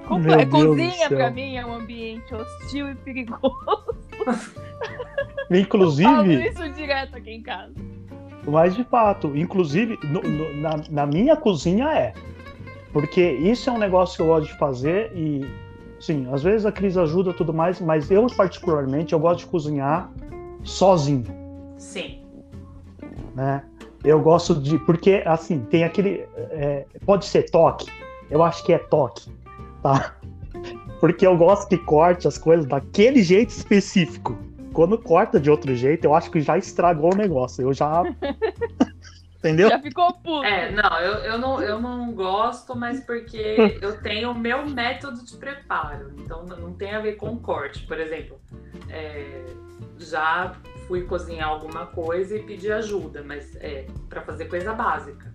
Compl- 0.08 0.28
Meu 0.28 0.38
Deus 0.38 0.50
do 0.50 0.68
Cozinha 0.68 1.08
céu. 1.08 1.18
pra 1.18 1.32
mim 1.32 1.56
é 1.58 1.66
um 1.66 1.74
ambiente 1.74 2.34
hostil 2.36 2.92
e 2.92 2.96
perigoso. 2.96 3.56
Falo 5.46 5.52
Inclusive, 5.52 6.48
isso 6.50 6.70
direto 6.74 7.16
aqui 7.18 7.32
em 7.32 7.42
casa. 7.42 7.74
mas 8.48 8.76
de 8.76 8.84
fato, 8.84 9.36
inclusive, 9.36 9.98
no- 10.04 10.22
no- 10.22 10.54
na, 10.58 10.72
na 10.90 11.06
minha 11.06 11.36
cozinha 11.36 11.90
é. 11.92 12.14
Porque 12.92 13.22
isso 13.32 13.70
é 13.70 13.74
um 13.74 13.78
negócio 13.78 14.16
que 14.16 14.22
eu 14.22 14.28
gosto 14.28 14.52
de 14.52 14.58
fazer 14.58 15.12
e, 15.16 15.46
sim, 16.00 16.28
às 16.32 16.44
vezes 16.44 16.66
a 16.66 16.72
Cris 16.72 16.98
ajuda 16.98 17.32
e 17.32 17.34
tudo 17.34 17.54
mais, 17.54 17.80
mas 17.80 18.10
eu, 18.12 18.28
particularmente, 18.28 19.14
eu 19.14 19.20
gosto 19.20 19.40
de 19.40 19.48
cozinhar 19.48 20.12
sozinho. 20.64 21.26
Sim. 21.78 22.22
né? 23.36 23.64
Eu 24.04 24.22
gosto 24.22 24.56
de. 24.56 24.78
Porque, 24.80 25.24
assim, 25.26 25.60
tem 25.62 25.84
aquele. 25.84 26.26
é, 26.36 26.86
pode 27.06 27.26
ser 27.26 27.50
toque. 27.50 27.92
Eu 28.30 28.44
acho 28.44 28.64
que 28.64 28.74
é 28.74 28.78
toque, 28.78 29.32
tá? 29.82 30.16
Porque 31.00 31.26
eu 31.26 31.38
gosto 31.38 31.68
que 31.68 31.78
corte 31.78 32.28
as 32.28 32.38
coisas 32.38 32.66
daquele 32.66 33.22
jeito 33.22 33.50
específico. 33.50 34.38
Quando 34.74 34.98
corta 34.98 35.40
de 35.40 35.50
outro 35.50 35.74
jeito, 35.76 36.06
eu 36.06 36.14
acho 36.14 36.30
que 36.30 36.42
já 36.42 36.58
estragou 36.58 37.14
o 37.14 37.18
negócio. 37.18 37.62
Eu 37.62 37.74
já. 37.74 38.04
Entendeu? 39.46 39.70
Já 39.70 39.80
ficou 39.80 40.12
puto. 40.12 40.44
É, 40.44 40.72
não 40.72 41.00
eu, 41.00 41.14
eu 41.20 41.38
não, 41.38 41.62
eu 41.62 41.80
não 41.80 42.12
gosto, 42.14 42.76
mas 42.76 43.00
porque 43.02 43.78
eu 43.80 44.02
tenho 44.02 44.32
o 44.32 44.36
meu 44.38 44.66
método 44.66 45.24
de 45.24 45.38
preparo. 45.38 46.12
Então 46.18 46.44
não 46.44 46.74
tem 46.74 46.96
a 46.96 47.00
ver 47.00 47.14
com 47.14 47.38
corte. 47.38 47.86
Por 47.86 48.00
exemplo, 48.00 48.40
é, 48.90 49.46
já 50.00 50.56
fui 50.88 51.04
cozinhar 51.04 51.50
alguma 51.50 51.86
coisa 51.86 52.36
e 52.36 52.42
pedi 52.42 52.72
ajuda, 52.72 53.24
mas 53.24 53.56
é 53.58 53.86
para 54.10 54.22
fazer 54.22 54.46
coisa 54.46 54.74
básica, 54.74 55.32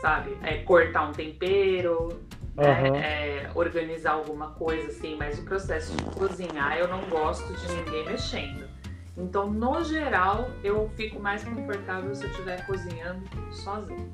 sabe? 0.00 0.38
É 0.42 0.58
cortar 0.58 1.08
um 1.08 1.12
tempero, 1.12 2.20
né? 2.56 2.88
Aham. 2.88 2.96
É, 2.96 3.50
organizar 3.56 4.12
alguma 4.12 4.50
coisa 4.50 4.86
assim, 4.86 5.16
mas 5.16 5.36
o 5.38 5.44
processo 5.44 5.96
de 5.96 6.04
cozinhar 6.16 6.78
eu 6.78 6.86
não 6.86 7.00
gosto 7.08 7.52
de 7.54 7.72
ninguém 7.72 8.04
mexendo. 8.04 8.70
Então, 9.16 9.50
no 9.50 9.84
geral, 9.84 10.50
eu 10.64 10.90
fico 10.96 11.20
mais 11.20 11.44
confortável 11.44 12.14
se 12.14 12.24
eu 12.24 12.30
estiver 12.30 12.66
cozinhando 12.66 13.22
sozinho. 13.50 14.12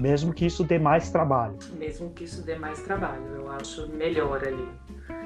Mesmo 0.00 0.32
que 0.32 0.46
isso 0.46 0.64
dê 0.64 0.78
mais 0.78 1.10
trabalho. 1.10 1.58
Mesmo 1.74 2.10
que 2.10 2.24
isso 2.24 2.42
dê 2.42 2.56
mais 2.56 2.80
trabalho, 2.82 3.22
eu 3.36 3.52
acho 3.52 3.86
melhor 3.88 4.42
ali. 4.42 4.68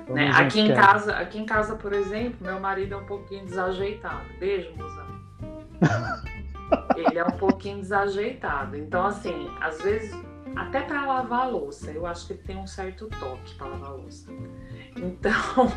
Então, 0.03 0.17
né? 0.17 0.31
Aqui, 0.35 0.61
em 0.61 0.67
quer. 0.67 0.77
casa, 0.77 1.17
aqui 1.17 1.39
em 1.39 1.47
casa, 1.47 1.77
por 1.77 1.93
exemplo, 1.93 2.39
meu 2.41 2.59
marido 2.59 2.95
é 2.95 2.97
um 2.97 3.07
pouquinho 3.07 3.45
desajeitado. 3.45 4.27
Beijo, 4.41 4.75
mozão. 4.77 5.07
Ele 6.97 7.19
é 7.19 7.25
um 7.25 7.39
pouquinho 7.39 7.79
desajeitado. 7.79 8.77
Então, 8.77 9.07
assim, 9.07 9.49
às 9.61 9.81
vezes, 9.81 10.13
até 10.57 10.81
para 10.81 11.07
lavar 11.07 11.43
a 11.43 11.47
louça, 11.47 11.91
eu 11.93 12.07
acho 12.07 12.27
que 12.27 12.33
ele 12.33 12.43
tem 12.43 12.57
um 12.57 12.67
certo 12.67 13.09
toque 13.21 13.55
para 13.55 13.69
lavar 13.69 13.91
a 13.91 13.95
louça. 13.95 14.31
Então, 14.97 15.71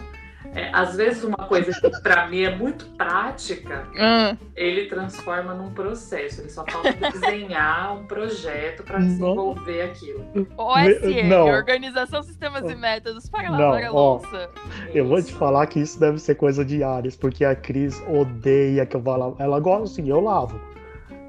É, 0.56 0.70
às 0.74 0.96
vezes 0.96 1.24
uma 1.24 1.38
coisa 1.38 1.72
que 1.72 2.02
para 2.02 2.28
mim 2.28 2.42
é 2.42 2.56
muito 2.56 2.86
prática, 2.98 3.88
Hum. 3.96 4.38
ele 4.56 4.86
transforma 4.88 5.54
num 5.54 5.72
processo. 5.72 6.42
Ele 6.42 6.50
só 6.50 6.66
falta 6.66 6.92
desenhar 7.12 7.96
um 7.96 8.06
projeto 8.06 8.84
para 8.84 9.00
desenvolver 9.00 9.82
aquilo. 9.84 10.26
OSM, 10.58 11.28
Não. 11.30 11.48
Organização, 11.48 12.24
Sistemas 12.24 12.70
e 12.70 12.76
Métodos 12.76 13.30
para 13.30 13.50
Não, 13.52 13.60
lavar 13.60 13.84
a 13.84 13.92
ó. 13.92 14.14
louça. 14.14 14.50
Eu 14.94 15.08
vou 15.08 15.22
te 15.22 15.34
falar 15.34 15.68
que 15.68 15.80
isso 15.80 16.00
deve 16.00 16.18
ser 16.20 16.36
coisa 16.36 16.66
de 16.66 16.84
Ares, 16.84 17.16
porque 17.16 17.46
a 17.46 17.56
Cris 17.56 18.02
odeia 18.08 18.86
que 18.86 18.96
eu 18.96 19.02
vá 19.02 19.16
lavar. 19.16 19.40
Ela 19.40 19.60
gosta 19.60 19.84
assim, 19.84 20.10
eu 20.10 20.20
lavo. 20.20 20.60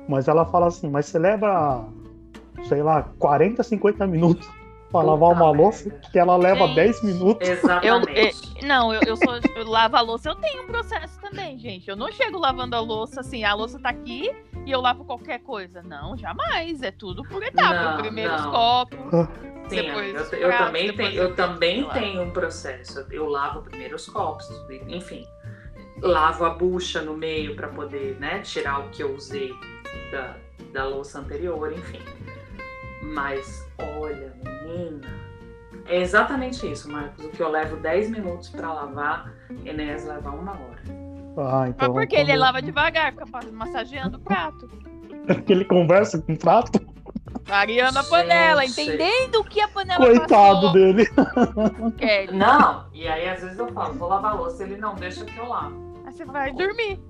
Mas 0.08 0.26
ela 0.26 0.46
fala 0.46 0.68
assim, 0.68 0.88
mas 0.88 1.04
você 1.06 1.18
leva, 1.18 1.86
sei 2.66 2.82
lá, 2.82 3.02
40, 3.18 3.62
50 3.62 4.06
minutos 4.06 4.48
pra 4.90 5.00
Puta 5.00 5.12
lavar 5.12 5.32
uma 5.32 5.50
louça, 5.50 5.90
que 6.10 6.18
ela 6.18 6.36
leva 6.36 6.66
Gente. 6.68 6.74
10 6.76 7.02
minutos. 7.04 7.46
Eu, 7.48 7.54
Exatamente. 7.54 8.58
eh, 8.58 8.66
não, 8.66 8.92
eu, 8.92 9.00
eu 9.06 9.16
sou. 9.16 9.34
Eu 9.54 9.68
lavo 9.68 9.96
a 9.96 10.00
louça, 10.00 10.30
eu 10.30 10.34
tenho 10.36 10.62
um 10.62 10.66
processo 10.66 11.20
também, 11.20 11.58
gente. 11.58 11.88
Eu 11.88 11.96
não 11.96 12.10
chego 12.10 12.38
lavando 12.38 12.74
a 12.74 12.80
louça 12.80 13.20
assim, 13.20 13.44
a 13.44 13.54
louça 13.54 13.78
tá 13.78 13.90
aqui 13.90 14.30
e 14.66 14.70
eu 14.70 14.80
lavo 14.80 15.04
qualquer 15.04 15.40
coisa. 15.40 15.82
Não, 15.82 16.16
jamais. 16.16 16.82
É 16.82 16.90
tudo 16.90 17.22
por 17.24 17.42
etapa. 17.42 17.92
Não, 17.92 17.98
Primeiro 17.98 18.34
os 18.34 18.42
não. 18.44 18.50
copos. 18.50 18.98
Sim, 19.68 19.76
depois 19.76 20.14
eu, 20.14 20.22
os 20.22 20.32
eu 20.32 20.56
também, 20.58 20.86
depois 20.86 21.08
tenho, 21.10 21.22
eu 21.22 21.28
os- 21.30 21.36
também 21.36 21.82
lá. 21.84 21.92
tenho 21.92 22.22
um 22.22 22.30
processo. 22.30 23.06
Eu 23.10 23.28
lavo 23.28 23.60
primeiro 23.62 23.96
os 23.96 24.08
copos, 24.08 24.48
enfim. 24.88 25.26
Lavo 26.00 26.44
a 26.46 26.50
bucha 26.50 27.02
no 27.02 27.14
meio 27.14 27.54
para 27.54 27.68
poder 27.68 28.16
né, 28.18 28.38
tirar 28.40 28.80
o 28.80 28.88
que 28.88 29.02
eu 29.02 29.14
usei 29.14 29.52
da, 30.10 30.36
da 30.72 30.84
louça 30.86 31.18
anterior, 31.18 31.70
enfim. 31.72 32.00
Mas 33.02 33.67
olha, 33.78 34.32
menina, 34.44 35.06
é 35.86 36.00
exatamente 36.00 36.70
isso, 36.70 36.90
Marcos. 36.90 37.24
O 37.24 37.30
que 37.30 37.42
eu 37.42 37.48
levo 37.48 37.76
10 37.76 38.10
minutos 38.10 38.48
para 38.48 38.72
lavar, 38.72 39.32
Enéas 39.64 40.04
leva 40.04 40.30
uma 40.30 40.52
hora. 40.52 40.82
Ah, 41.36 41.60
Mas 41.60 41.70
então. 41.70 41.92
porque 41.92 42.16
ele 42.16 42.36
lava 42.36 42.60
devagar, 42.60 43.12
fica 43.12 43.24
massageando 43.52 44.18
o 44.18 44.20
prato. 44.20 44.68
que 45.46 45.52
ele 45.52 45.64
conversa 45.64 46.20
com 46.20 46.32
o 46.32 46.38
prato. 46.38 46.80
Variando 47.44 47.98
a 47.98 48.04
panela, 48.04 48.64
entendendo 48.64 49.36
o 49.36 49.44
que 49.44 49.60
a 49.60 49.68
panela 49.68 50.04
Coitado 50.04 50.26
passou. 50.26 50.72
dele. 50.72 51.06
Kelly. 51.96 52.36
Não, 52.36 52.86
e 52.92 53.08
aí 53.08 53.28
às 53.28 53.40
vezes 53.40 53.58
eu 53.58 53.68
falo, 53.72 53.94
vou 53.94 54.08
lavar 54.08 54.32
a 54.32 54.34
louça, 54.34 54.64
ele 54.64 54.76
não 54.76 54.94
deixa 54.94 55.24
que 55.24 55.38
eu 55.38 55.48
lavo. 55.48 55.74
Aí 56.04 56.12
você 56.12 56.24
vai 56.24 56.52
dormir. 56.52 57.00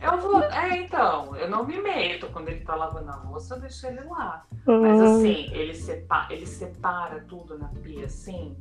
Eu 0.00 0.18
vou, 0.18 0.42
é 0.42 0.78
então, 0.78 1.34
eu 1.36 1.48
não 1.50 1.64
me 1.64 1.80
meto 1.80 2.28
quando 2.32 2.48
ele 2.48 2.60
tá 2.60 2.74
lavando 2.74 3.10
a 3.10 3.16
louça, 3.28 3.54
eu 3.54 3.60
deixo 3.60 3.86
ele 3.86 4.00
lá. 4.08 4.44
Mas 4.66 5.00
assim, 5.00 5.48
ele 5.52 5.74
separa, 5.74 6.32
ele 6.32 6.46
separa 6.46 7.24
tudo 7.28 7.58
na 7.58 7.68
pia, 7.82 8.06
assim. 8.06 8.56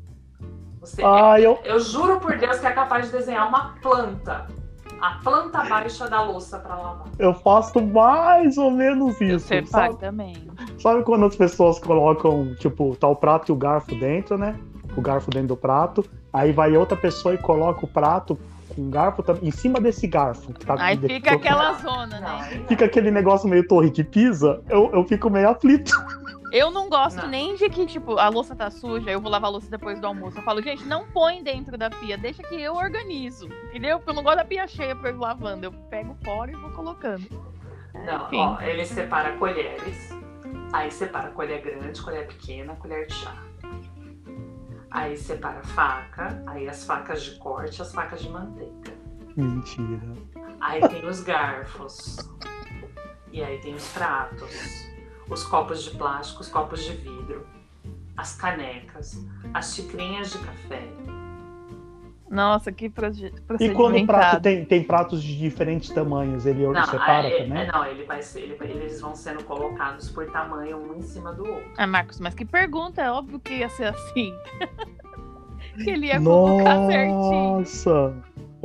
Você, 0.79 1.01
Ah, 1.03 1.39
eu, 1.39 1.59
eu 1.63 1.79
juro 1.79 2.19
por 2.19 2.37
Deus 2.37 2.59
que 2.59 2.67
é 2.67 2.71
capaz 2.71 3.07
de 3.07 3.11
desenhar 3.11 3.47
uma 3.47 3.75
planta. 3.81 4.47
A 5.01 5.15
planta 5.23 5.63
baixa 5.65 6.07
da 6.09 6.21
louça 6.23 6.57
pra 6.59 6.75
lavar. 6.75 7.07
eu 7.19 7.33
faço 7.33 7.81
mais 7.81 8.57
ou 8.57 8.71
menos 8.71 9.19
Eu 9.19 9.35
isso. 9.37 9.47
separo 9.47 9.67
Sabe, 9.93 9.97
também. 9.99 10.35
sabe 10.79 11.03
quando 11.03 11.25
as 11.25 11.35
pessoas 11.35 11.79
colocam, 11.79 12.55
tipo, 12.55 12.95
tá 12.95 13.07
o 13.07 13.15
prato 13.15 13.51
e 13.51 13.53
o 13.53 13.55
garfo 13.55 13.93
dentro, 13.95 14.37
né? 14.37 14.57
O 14.95 15.01
garfo 15.01 15.29
dentro 15.29 15.49
do 15.49 15.57
prato. 15.57 16.05
Aí 16.31 16.51
vai 16.53 16.75
outra 16.77 16.95
pessoa 16.95 17.33
e 17.35 17.37
coloca 17.37 17.83
o 17.83 17.87
prato 17.87 18.37
com 18.75 18.87
o 18.87 18.89
garfo 18.89 19.23
tam- 19.23 19.37
em 19.41 19.51
cima 19.51 19.79
desse 19.79 20.05
garfo. 20.07 20.53
que 20.53 20.65
tá 20.65 20.75
Aí 20.79 20.97
de- 20.97 21.07
fica 21.07 21.33
aquela 21.33 21.73
zona, 21.73 22.19
né? 22.19 22.49
não. 22.59 22.67
Fica 22.67 22.85
aquele 22.85 23.09
negócio 23.11 23.47
meio 23.47 23.67
torre 23.67 23.89
de 23.89 24.03
pisa, 24.03 24.61
eu, 24.69 24.89
eu 24.93 25.03
fico 25.05 25.29
meio 25.29 25.49
aflito. 25.49 25.91
Eu 26.51 26.71
não 26.71 26.87
gosto 26.87 27.17
Não. 27.23 27.27
nem 27.27 27.55
de 27.55 27.69
que, 27.69 27.85
tipo, 27.85 28.17
a 28.17 28.29
louça 28.29 28.55
tá 28.55 28.69
suja, 28.69 29.09
eu 29.11 29.19
vou 29.19 29.29
lavar 29.29 29.49
a 29.49 29.51
louça 29.51 29.69
depois 29.69 29.99
do 29.99 30.07
almoço. 30.07 30.37
Eu 30.37 30.43
falo, 30.43 30.61
gente, 30.61 30.85
não 30.85 31.05
põe 31.07 31.43
dentro 31.43 31.77
da 31.77 31.89
pia, 31.89 32.17
deixa 32.17 32.41
que 32.43 32.55
eu 32.55 32.75
organizo. 32.75 33.49
Entendeu? 33.69 33.97
Porque 33.97 34.11
eu 34.11 34.15
não 34.15 34.23
gosto 34.23 34.37
da 34.37 34.45
pia 34.45 34.65
cheia 34.67 34.95
pra 34.95 35.09
eu 35.09 35.15
ir 35.15 35.19
lavando. 35.19 35.65
Eu 35.65 35.71
pego 35.89 36.15
fora 36.23 36.51
e 36.51 36.55
vou 36.55 36.69
colocando. 36.71 37.25
Não, 37.93 38.27
Enfim. 38.27 38.37
ó, 38.39 38.61
ele 38.61 38.85
separa 38.85 39.33
colheres. 39.33 40.09
Aí 40.71 40.89
separa 40.91 41.29
colher 41.29 41.61
grande, 41.61 42.01
colher 42.01 42.27
pequena, 42.27 42.73
colher 42.75 43.07
de 43.07 43.13
chá. 43.13 43.33
Aí 44.95 45.17
separa 45.17 45.61
faca, 45.61 46.41
aí 46.47 46.69
as 46.69 46.85
facas 46.85 47.21
de 47.21 47.31
corte, 47.31 47.81
as 47.81 47.93
facas 47.93 48.21
de 48.21 48.29
manteiga. 48.29 48.93
Mentira. 49.35 49.99
Aí 50.61 50.87
tem 50.87 51.05
os 51.05 51.19
garfos. 51.19 52.17
E 53.29 53.43
aí 53.43 53.59
tem 53.59 53.75
os 53.75 53.85
pratos. 53.89 54.87
Os 55.29 55.43
copos 55.43 55.83
de 55.83 55.97
plástico, 55.97 56.39
os 56.41 56.47
copos 56.47 56.81
de 56.85 56.95
vidro. 56.95 57.45
As 58.15 58.37
canecas. 58.37 59.21
As 59.53 59.75
xicrinhas 59.75 60.31
de 60.31 60.39
café. 60.39 60.87
Nossa, 62.29 62.71
que 62.71 62.89
proje- 62.89 63.31
E 63.59 63.69
quando 63.69 63.97
o 63.97 64.05
prato 64.05 64.41
tem, 64.41 64.65
tem 64.65 64.83
pratos 64.83 65.21
de 65.21 65.37
diferentes 65.37 65.91
tamanhos, 65.91 66.45
ele 66.45 66.63
separa 66.89 67.27
é- 67.27 67.31
também? 67.31 67.59
é- 67.59 67.71
não, 67.71 67.85
ele 67.85 68.03
vai 68.03 68.21
ser, 68.21 68.41
ele- 68.41 68.57
eles 68.61 68.99
vão 68.99 69.15
sendo 69.15 69.43
colocados 69.43 70.09
por 70.09 70.25
tamanho 70.31 70.77
um 70.77 70.97
em 70.97 71.01
cima 71.03 71.31
do 71.33 71.47
outro. 71.47 71.71
Ah, 71.77 71.85
Marcos, 71.85 72.19
mas 72.19 72.33
que 72.33 72.43
pergunta, 72.43 73.01
é 73.01 73.11
óbvio 73.11 73.39
que 73.39 73.53
ia 73.53 73.69
ser 73.69 73.85
assim. 73.85 74.33
que 75.83 75.89
ele 75.89 76.07
ia 76.07 76.19
colocar 76.21 76.87
certinho. 76.87 77.59
Nossa! 77.59 78.15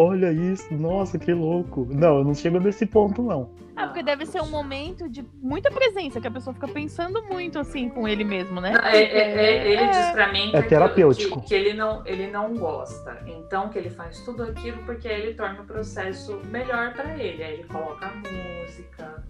Olha 0.03 0.33
isso, 0.33 0.73
nossa, 0.73 1.19
que 1.19 1.31
louco. 1.35 1.87
Não, 1.91 2.19
eu 2.19 2.25
não 2.25 2.35
chego 2.35 2.59
nesse 2.59 2.87
ponto, 2.87 3.23
não. 3.23 3.51
Ah, 3.77 3.87
porque 3.87 4.03
deve 4.03 4.25
ser 4.25 4.41
um 4.41 4.49
momento 4.49 5.07
de 5.11 5.23
muita 5.43 5.71
presença, 5.71 6.19
que 6.21 6.27
a 6.27 6.31
pessoa 6.31 6.55
fica 6.55 6.67
pensando 6.69 7.23
muito 7.25 7.59
assim 7.59 7.91
com 7.91 8.09
ele 8.09 8.25
mesmo, 8.25 8.63
né? 8.63 8.73
Não, 8.73 8.81
é- 8.89 9.03
é- 9.03 9.31
é- 9.35 9.67
ele 9.73 9.83
É. 9.83 9.89
diz 9.91 10.11
pra 10.13 10.33
mim 10.33 10.51
que, 10.53 10.57
É 10.57 10.63
terapêutico. 10.63 11.41
que- 11.43 11.49
que 11.49 11.55
ele, 11.55 11.75
não, 11.75 12.03
ele 12.07 12.31
não 12.31 12.55
gosta. 12.57 13.19
Então 13.27 13.69
que 13.69 13.79
ele 13.79 13.91
faz 13.91 14.21
tudo 14.21 14.43
aquilo 14.43 14.79
porque 14.87 15.07
aí 15.07 15.21
ele 15.21 15.35
torna 15.35 15.61
o 15.61 15.65
processo 15.65 16.41
melhor 16.51 16.95
pra 16.95 17.15
ele. 17.19 17.43
Aí 17.43 17.55
ele 17.55 17.65
coloca 17.65 18.07
a 18.07 18.13
música. 18.17 19.23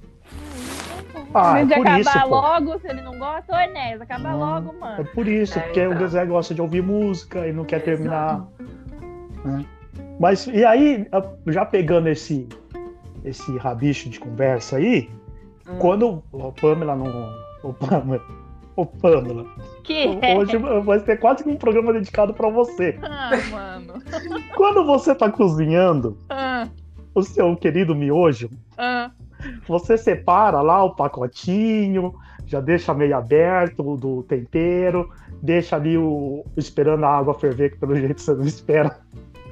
Ah, 1.34 1.60
é 1.60 1.64
de 1.64 1.74
acabar 1.74 2.00
isso, 2.00 2.20
pô. 2.22 2.28
logo, 2.28 2.78
se 2.78 2.88
ele 2.88 3.02
não 3.02 3.18
gosta, 3.18 3.52
ô 3.52 3.58
Enéas, 3.58 4.00
acaba 4.00 4.32
logo, 4.34 4.70
É 4.76 4.78
mano. 4.78 5.04
por 5.14 5.26
isso, 5.26 5.58
É, 5.58 5.62
porque 5.62 5.80
o 5.84 5.92
então. 5.94 6.06
Zé 6.08 6.24
gosta 6.24 6.54
de 6.54 6.62
ouvir 6.62 6.82
música 6.82 7.44
e 7.48 7.52
não 7.52 7.64
quer 7.64 7.76
Exato. 7.76 7.90
terminar. 7.90 8.46
né? 9.44 9.64
Mas 10.20 10.46
e 10.46 10.64
aí, 10.64 11.06
já 11.48 11.64
pegando 11.64 12.08
esse 12.08 12.46
esse 13.24 13.56
rabicho 13.58 14.08
de 14.08 14.20
conversa 14.20 14.76
aí, 14.76 15.10
Hum. 15.68 15.76
quando 15.78 16.22
o 16.32 16.52
Pamela 16.52 16.94
não. 16.94 17.32
O 17.62 17.72
Pamela. 17.72 18.22
O 18.76 18.86
Pamela. 18.86 19.44
Que 19.84 20.06
Hoje 20.36 20.56
vai 20.84 21.00
ser 21.00 21.18
quase 21.18 21.44
que 21.44 21.50
um 21.50 21.56
programa 21.56 21.92
dedicado 21.92 22.32
pra 22.32 22.48
você. 22.48 22.98
Ah, 23.02 23.30
mano. 23.50 23.94
Quando 24.56 24.84
você 24.86 25.14
tá 25.14 25.30
cozinhando 25.30 26.16
Ah, 26.30 26.66
o 27.14 27.22
seu 27.22 27.54
querido 27.56 27.94
miojo, 27.94 28.48
ah. 28.78 29.10
você 29.66 29.98
separa 29.98 30.62
lá 30.62 30.82
o 30.84 30.94
pacotinho, 30.94 32.14
já 32.46 32.60
deixa 32.60 32.94
meio 32.94 33.16
aberto 33.16 33.96
do 33.96 34.22
tempero, 34.22 35.10
deixa 35.42 35.76
ali 35.76 35.98
o 35.98 36.44
esperando 36.56 37.04
a 37.04 37.10
água 37.18 37.34
ferver, 37.34 37.72
que 37.72 37.78
pelo 37.78 37.94
jeito 37.96 38.20
você 38.22 38.34
não 38.34 38.44
espera, 38.44 38.98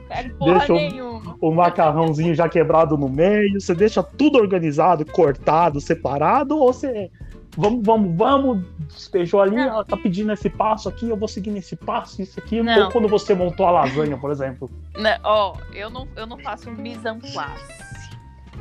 Pega 0.09 0.35
porra 0.35 0.59
Deixa 0.59 0.73
nenhuma. 0.73 1.37
o 1.41 1.51
macarrãozinho 1.53 2.35
já 2.35 2.49
quebrado 2.49 2.97
no 2.97 3.09
meio, 3.09 3.61
você 3.61 3.75
deixa 3.75 4.03
tudo 4.03 4.39
organizado, 4.39 5.05
cortado, 5.05 5.81
separado, 5.81 6.59
ou 6.59 6.73
você 6.73 7.11
vamos, 7.57 7.85
vamos, 7.85 8.17
vamos, 8.17 8.65
despejou 8.89 9.41
ali, 9.43 9.57
Não. 9.57 9.65
ela 9.65 9.85
tá 9.85 9.97
pedindo 9.97 10.33
esse 10.33 10.49
passo 10.49 10.89
aqui, 10.89 11.09
eu 11.09 11.17
vou 11.17 11.27
seguir 11.29 11.51
nesse 11.51 11.75
passo, 11.77 12.23
isso 12.23 12.39
aqui, 12.39 12.63
Não. 12.63 12.85
ou 12.87 12.91
quando 12.93 13.09
você 13.09 13.35
montou 13.35 13.67
a 13.67 13.71
lasanha, 13.71 14.17
por 14.17 14.31
exemplo. 14.31 14.71
Né, 14.97 15.19
Ó, 15.25 15.55
eu 15.75 15.91
não, 15.91 16.07
eu 16.17 16.27
não 16.27 16.39
faço 16.39 16.71
mise 16.71 17.07
en 17.09 17.19
place. 17.19 17.79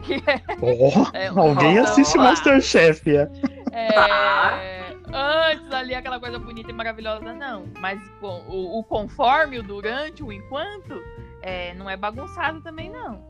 Que 0.03 0.15
é, 1.13 1.25
É, 1.25 1.27
alguém 1.27 1.77
assiste. 1.79 2.17
Masterchef, 2.17 3.09
é. 3.15 3.29
é, 3.71 3.87
Tá. 3.93 4.59
antes 5.51 5.71
ali 5.71 5.93
aquela 5.95 6.19
coisa 6.19 6.37
bonita 6.39 6.69
e 6.69 6.73
maravilhosa, 6.73 7.33
não. 7.33 7.65
Mas 7.79 7.99
o, 8.21 8.79
o 8.79 8.83
conforme, 8.83 9.59
o 9.59 9.63
durante, 9.63 10.23
o 10.23 10.31
enquanto, 10.31 11.01
é, 11.41 11.73
não 11.73 11.89
é 11.89 11.95
bagunçado 11.95 12.61
também, 12.61 12.89
não. 12.89 13.21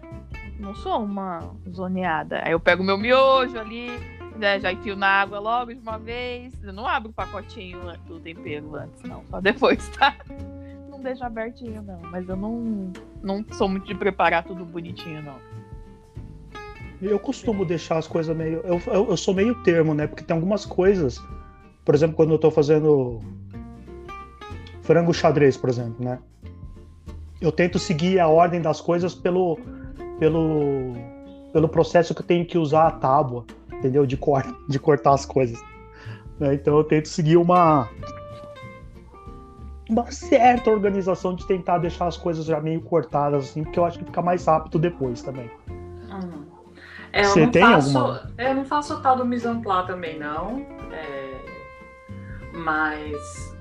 Não 0.59 0.73
sou 0.75 1.03
uma 1.03 1.55
zoneada. 1.69 2.41
Aí 2.43 2.51
eu 2.51 2.59
pego 2.59 2.83
meu 2.83 2.97
miojo 2.97 3.57
ali, 3.59 3.89
né, 4.37 4.59
já 4.59 4.71
enfio 4.71 4.95
na 4.95 5.07
água 5.07 5.39
logo 5.39 5.73
de 5.73 5.79
uma 5.79 5.97
vez. 5.97 6.53
Eu 6.63 6.73
não 6.73 6.87
abro 6.87 7.09
o 7.09 7.13
pacotinho 7.13 7.79
do 8.07 8.19
tempero 8.19 8.75
antes, 8.75 9.01
não. 9.03 9.23
Só 9.29 9.39
depois, 9.39 9.87
tá? 9.89 10.15
Não 10.89 10.99
deixo 11.01 11.23
abertinho, 11.23 11.81
não. 11.81 11.99
Mas 12.09 12.27
eu 12.27 12.35
não, 12.35 12.91
não 13.21 13.45
sou 13.51 13.69
muito 13.69 13.85
de 13.85 13.95
preparar 13.95 14.43
tudo 14.43 14.65
bonitinho, 14.65 15.21
não. 15.21 15.35
Eu 16.99 17.19
costumo 17.19 17.63
deixar 17.63 17.97
as 17.97 18.07
coisas 18.07 18.35
meio. 18.35 18.61
Eu, 18.63 18.81
eu, 18.87 19.09
eu 19.09 19.17
sou 19.17 19.33
meio 19.33 19.53
termo, 19.61 19.93
né? 19.93 20.07
Porque 20.07 20.23
tem 20.23 20.35
algumas 20.35 20.65
coisas. 20.65 21.21
Por 21.85 21.93
exemplo, 21.93 22.15
quando 22.15 22.31
eu 22.31 22.39
tô 22.39 22.49
fazendo 22.49 23.21
frango 24.81 25.13
xadrez, 25.13 25.55
por 25.55 25.69
exemplo, 25.69 26.03
né? 26.03 26.17
Eu 27.39 27.51
tento 27.51 27.77
seguir 27.77 28.19
a 28.19 28.27
ordem 28.27 28.61
das 28.61 28.81
coisas 28.81 29.13
pelo, 29.13 29.59
pelo, 30.19 30.93
pelo 31.53 31.69
processo 31.69 32.13
que 32.13 32.21
eu 32.21 32.25
tenho 32.25 32.45
que 32.45 32.57
usar 32.57 32.87
a 32.87 32.91
tábua, 32.91 33.45
entendeu? 33.71 34.05
De, 34.05 34.17
cor, 34.17 34.43
de 34.67 34.79
cortar 34.79 35.13
as 35.13 35.25
coisas. 35.25 35.61
né? 36.39 36.53
Então 36.55 36.77
eu 36.77 36.83
tento 36.83 37.07
seguir 37.07 37.37
uma. 37.37 37.87
uma 39.89 40.11
certa 40.11 40.69
organização 40.69 41.35
de 41.35 41.45
tentar 41.45 41.77
deixar 41.77 42.07
as 42.07 42.17
coisas 42.17 42.45
já 42.45 42.59
meio 42.59 42.81
cortadas, 42.81 43.45
assim, 43.45 43.63
porque 43.63 43.79
eu 43.79 43.85
acho 43.85 43.99
que 43.99 44.05
fica 44.05 44.21
mais 44.21 44.45
rápido 44.45 44.79
depois 44.79 45.21
também. 45.21 45.49
Hum. 45.69 46.45
É, 47.13 47.21
eu 47.21 47.25
Você 47.25 47.45
não 47.45 47.51
tem 47.51 47.61
faço, 47.61 47.97
alguma? 47.97 48.31
Eu 48.37 48.55
não 48.55 48.65
faço 48.65 48.95
o 48.95 48.99
tal 48.99 49.15
do 49.15 49.25
mise 49.25 49.47
en 49.47 49.61
place 49.61 49.87
também, 49.87 50.19
não. 50.19 50.65
É, 50.91 51.45
mas 52.53 53.56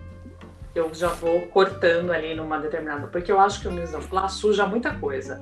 eu 0.78 0.92
já 0.94 1.08
vou 1.08 1.42
cortando 1.48 2.10
ali 2.12 2.34
numa 2.34 2.58
determinada. 2.58 3.06
Porque 3.06 3.32
eu 3.32 3.40
acho 3.40 3.60
que 3.60 3.68
o 3.68 3.72
mise 3.72 3.96
en 3.96 4.28
suja 4.28 4.66
muita 4.66 4.94
coisa. 4.94 5.40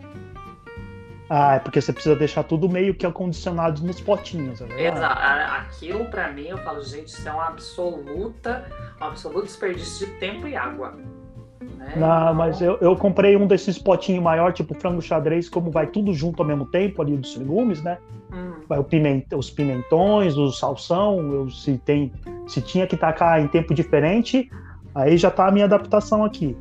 Ah, 1.28 1.55
é 1.55 1.59
porque 1.59 1.80
você 1.80 1.93
precisa 1.93 2.14
deixar 2.14 2.43
tudo 2.45 2.68
meio 2.68 2.95
que 2.95 3.07
acondicionado 3.07 3.82
nos 3.82 4.01
potinhos, 4.01 4.61
é 4.61 4.66
verdade? 4.66 4.97
Exa- 4.97 5.07
a- 5.09 5.57
Aquilo, 5.62 6.05
pra 6.07 6.30
mim, 6.30 6.47
eu 6.49 6.59
falo, 6.59 6.82
gente, 6.82 7.09
isso 7.09 7.26
é 7.26 7.32
uma 7.32 7.49
absoluta, 7.49 8.66
um 9.01 9.05
absoluto 9.05 9.47
desperdício 9.47 10.07
de 10.07 10.12
tempo 10.14 10.47
e 10.47 10.55
água. 10.55 10.91
né? 10.93 11.93
Não, 11.97 12.35
mas 12.35 12.61
eu, 12.61 12.76
eu 12.80 12.95
comprei 12.97 13.37
um 13.37 13.47
desses 13.47 13.78
potinhos 13.78 14.22
maior, 14.22 14.53
tipo 14.53 14.74
frango 14.74 15.01
xadrez, 15.01 15.49
como 15.49 15.70
vai 15.70 15.87
tudo 15.87 16.12
junto 16.12 16.43
ao 16.43 16.47
mesmo 16.47 16.66
tempo 16.66 17.01
ali 17.01 17.16
dos 17.16 17.35
legumes, 17.37 17.82
né? 17.82 17.99
hum, 18.32 18.53
Vai 18.68 18.78
o 18.78 18.85
pimenta, 18.85 19.37
os 19.37 19.49
pimentões, 19.51 20.37
o 20.37 20.51
salsão, 20.53 21.32
eu, 21.32 21.51
se 21.51 21.78
tem, 21.78 22.12
se 22.47 22.61
tinha 22.61 22.87
que 22.87 22.97
tacar 22.97 23.41
em 23.41 23.49
tempo 23.49 23.72
diferente, 23.74 24.51
aí 24.95 25.17
já 25.17 25.31
tá 25.31 25.49
a 25.49 25.51
minha 25.51 25.65
adaptação 25.65 26.25
aqui. 26.25 26.57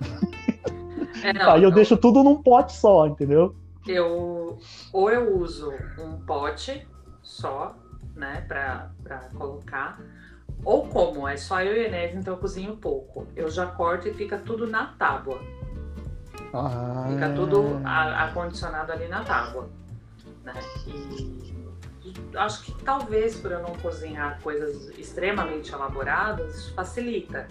é, 1.22 1.32
não, 1.32 1.50
aí 1.52 1.62
eu 1.62 1.68
então- 1.68 1.76
deixo 1.76 1.96
tudo 1.96 2.22
num 2.22 2.42
pote 2.42 2.72
só, 2.74 3.06
entendeu? 3.06 3.54
eu 3.86 4.58
ou 4.92 5.10
eu 5.10 5.38
uso 5.38 5.72
um 5.98 6.18
pote 6.26 6.86
só, 7.22 7.74
né, 8.14 8.44
pra, 8.46 8.90
pra 9.02 9.18
colocar, 9.34 9.98
ou 10.62 10.86
como 10.88 11.26
é 11.26 11.36
só 11.38 11.62
eu 11.62 11.74
e 11.74 11.84
a 11.86 11.88
Inês, 11.88 12.14
então 12.14 12.34
eu 12.34 12.40
cozinho 12.40 12.76
pouco. 12.76 13.26
Eu 13.34 13.48
já 13.50 13.64
corto 13.66 14.06
e 14.08 14.12
fica 14.12 14.36
tudo 14.38 14.66
na 14.66 14.88
tábua. 14.98 15.40
Ah, 16.52 17.06
Fica 17.10 17.30
tudo 17.34 17.80
a- 17.84 18.24
acondicionado 18.24 18.92
ali 18.92 19.08
na 19.08 19.22
tábua. 19.24 19.68
Né? 20.44 20.52
E, 20.86 21.54
e 22.04 22.14
acho 22.36 22.64
que 22.64 22.72
talvez 22.84 23.36
por 23.36 23.52
eu 23.52 23.62
não 23.62 23.74
cozinhar 23.76 24.38
coisas 24.42 24.88
extremamente 24.98 25.72
elaboradas, 25.72 26.54
isso 26.56 26.74
facilita 26.74 27.46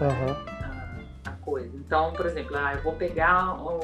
Aham. 0.00 0.36
a, 1.24 1.30
a 1.30 1.32
coisa. 1.34 1.76
Então, 1.76 2.12
por 2.12 2.26
exemplo, 2.26 2.56
ah, 2.56 2.74
eu 2.74 2.82
vou 2.82 2.94
pegar 2.94 3.60
o- 3.60 3.80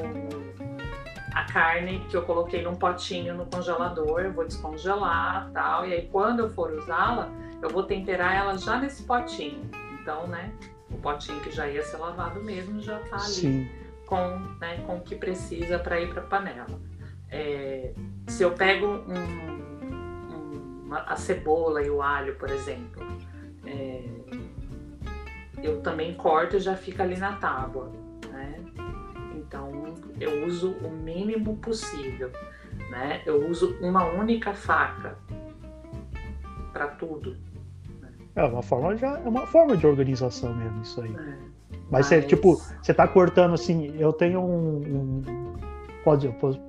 a 1.33 1.43
carne 1.45 1.99
que 2.09 2.17
eu 2.17 2.23
coloquei 2.23 2.63
num 2.63 2.75
potinho 2.75 3.35
no 3.35 3.45
congelador, 3.45 4.21
eu 4.21 4.31
vou 4.33 4.45
descongelar 4.45 5.49
tal, 5.53 5.85
e 5.85 5.93
aí 5.93 6.07
quando 6.11 6.39
eu 6.39 6.49
for 6.49 6.71
usá-la, 6.71 7.29
eu 7.61 7.69
vou 7.69 7.83
temperar 7.83 8.35
ela 8.35 8.57
já 8.57 8.79
nesse 8.79 9.03
potinho. 9.03 9.69
Então, 10.01 10.25
né, 10.27 10.51
o 10.89 10.97
potinho 10.97 11.39
que 11.41 11.51
já 11.51 11.67
ia 11.67 11.83
ser 11.83 11.97
lavado 11.97 12.41
mesmo 12.43 12.81
já 12.81 12.97
tá 13.01 13.17
ali 13.17 13.25
Sim. 13.33 13.69
com, 14.07 14.39
né, 14.59 14.77
com 14.87 14.97
o 14.97 15.01
que 15.01 15.15
precisa 15.15 15.77
para 15.77 15.99
ir 15.99 16.11
para 16.11 16.21
panela. 16.23 16.79
É, 17.29 17.91
se 18.27 18.41
eu 18.41 18.51
pego 18.51 18.85
um- 18.87 20.33
um- 20.33 20.83
uma- 20.85 21.01
a 21.01 21.15
cebola 21.17 21.83
e 21.83 21.89
o 21.89 22.01
alho, 22.01 22.35
por 22.35 22.49
exemplo, 22.49 23.03
é, 23.65 24.01
eu 25.61 25.81
também 25.81 26.13
corto 26.13 26.55
e 26.57 26.59
já 26.59 26.75
fica 26.75 27.03
ali 27.03 27.17
na 27.17 27.33
tábua. 27.33 27.91
Né? 28.31 28.59
Então 29.35 29.71
eu 30.19 30.45
uso 30.45 30.71
o 30.83 30.89
mínimo 30.91 31.57
possível. 31.57 32.31
Né? 32.91 33.21
Eu 33.25 33.47
uso 33.49 33.75
uma 33.81 34.05
única 34.05 34.53
faca 34.53 35.17
para 36.71 36.87
tudo. 36.87 37.35
É 38.35 38.43
uma 38.43 38.61
forma 38.61 38.95
já 38.95 39.17
é 39.17 39.27
uma 39.27 39.47
forma 39.47 39.75
de 39.75 39.87
organização 39.87 40.53
mesmo 40.53 40.81
isso 40.83 41.01
aí. 41.01 41.09
né? 41.09 41.37
Mas 41.89 42.05
você, 42.05 42.17
Mas- 42.17 42.25
tipo, 42.27 42.55
você 42.81 42.93
tá 42.93 43.07
cortando 43.07 43.53
assim, 43.53 43.95
eu 43.97 44.13
tenho 44.13 44.41
um. 44.41 44.77
um- 44.77 45.55
pode, 46.03 46.27
eu, 46.27 46.33
posso- 46.33 46.59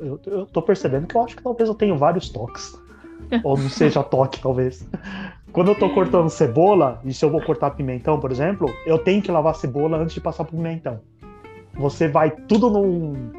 eu, 0.00 0.18
eu 0.26 0.46
tô 0.46 0.62
percebendo 0.62 1.06
que 1.06 1.16
eu 1.16 1.22
acho 1.24 1.36
que 1.36 1.42
talvez 1.42 1.68
eu 1.68 1.74
tenho 1.74 1.96
vários 1.98 2.30
toques. 2.30 2.72
Ou 3.44 3.56
não 3.58 3.68
seja 3.68 4.02
toque, 4.02 4.40
talvez. 4.40 4.88
Quando 5.52 5.72
eu 5.72 5.74
tô 5.74 5.90
cortando 5.90 6.30
cebola, 6.30 7.00
e 7.04 7.12
se 7.12 7.24
eu 7.24 7.30
vou 7.30 7.40
cortar 7.42 7.70
pimentão, 7.72 8.20
por 8.20 8.30
exemplo, 8.30 8.72
eu 8.86 8.98
tenho 8.98 9.20
que 9.20 9.30
lavar 9.32 9.50
a 9.52 9.54
cebola 9.54 9.98
antes 9.98 10.14
de 10.14 10.20
passar 10.20 10.44
pro 10.44 10.56
pimentão. 10.56 11.00
Você 11.74 12.08
vai 12.08 12.30
tudo 12.30 12.70
num, 12.70 13.32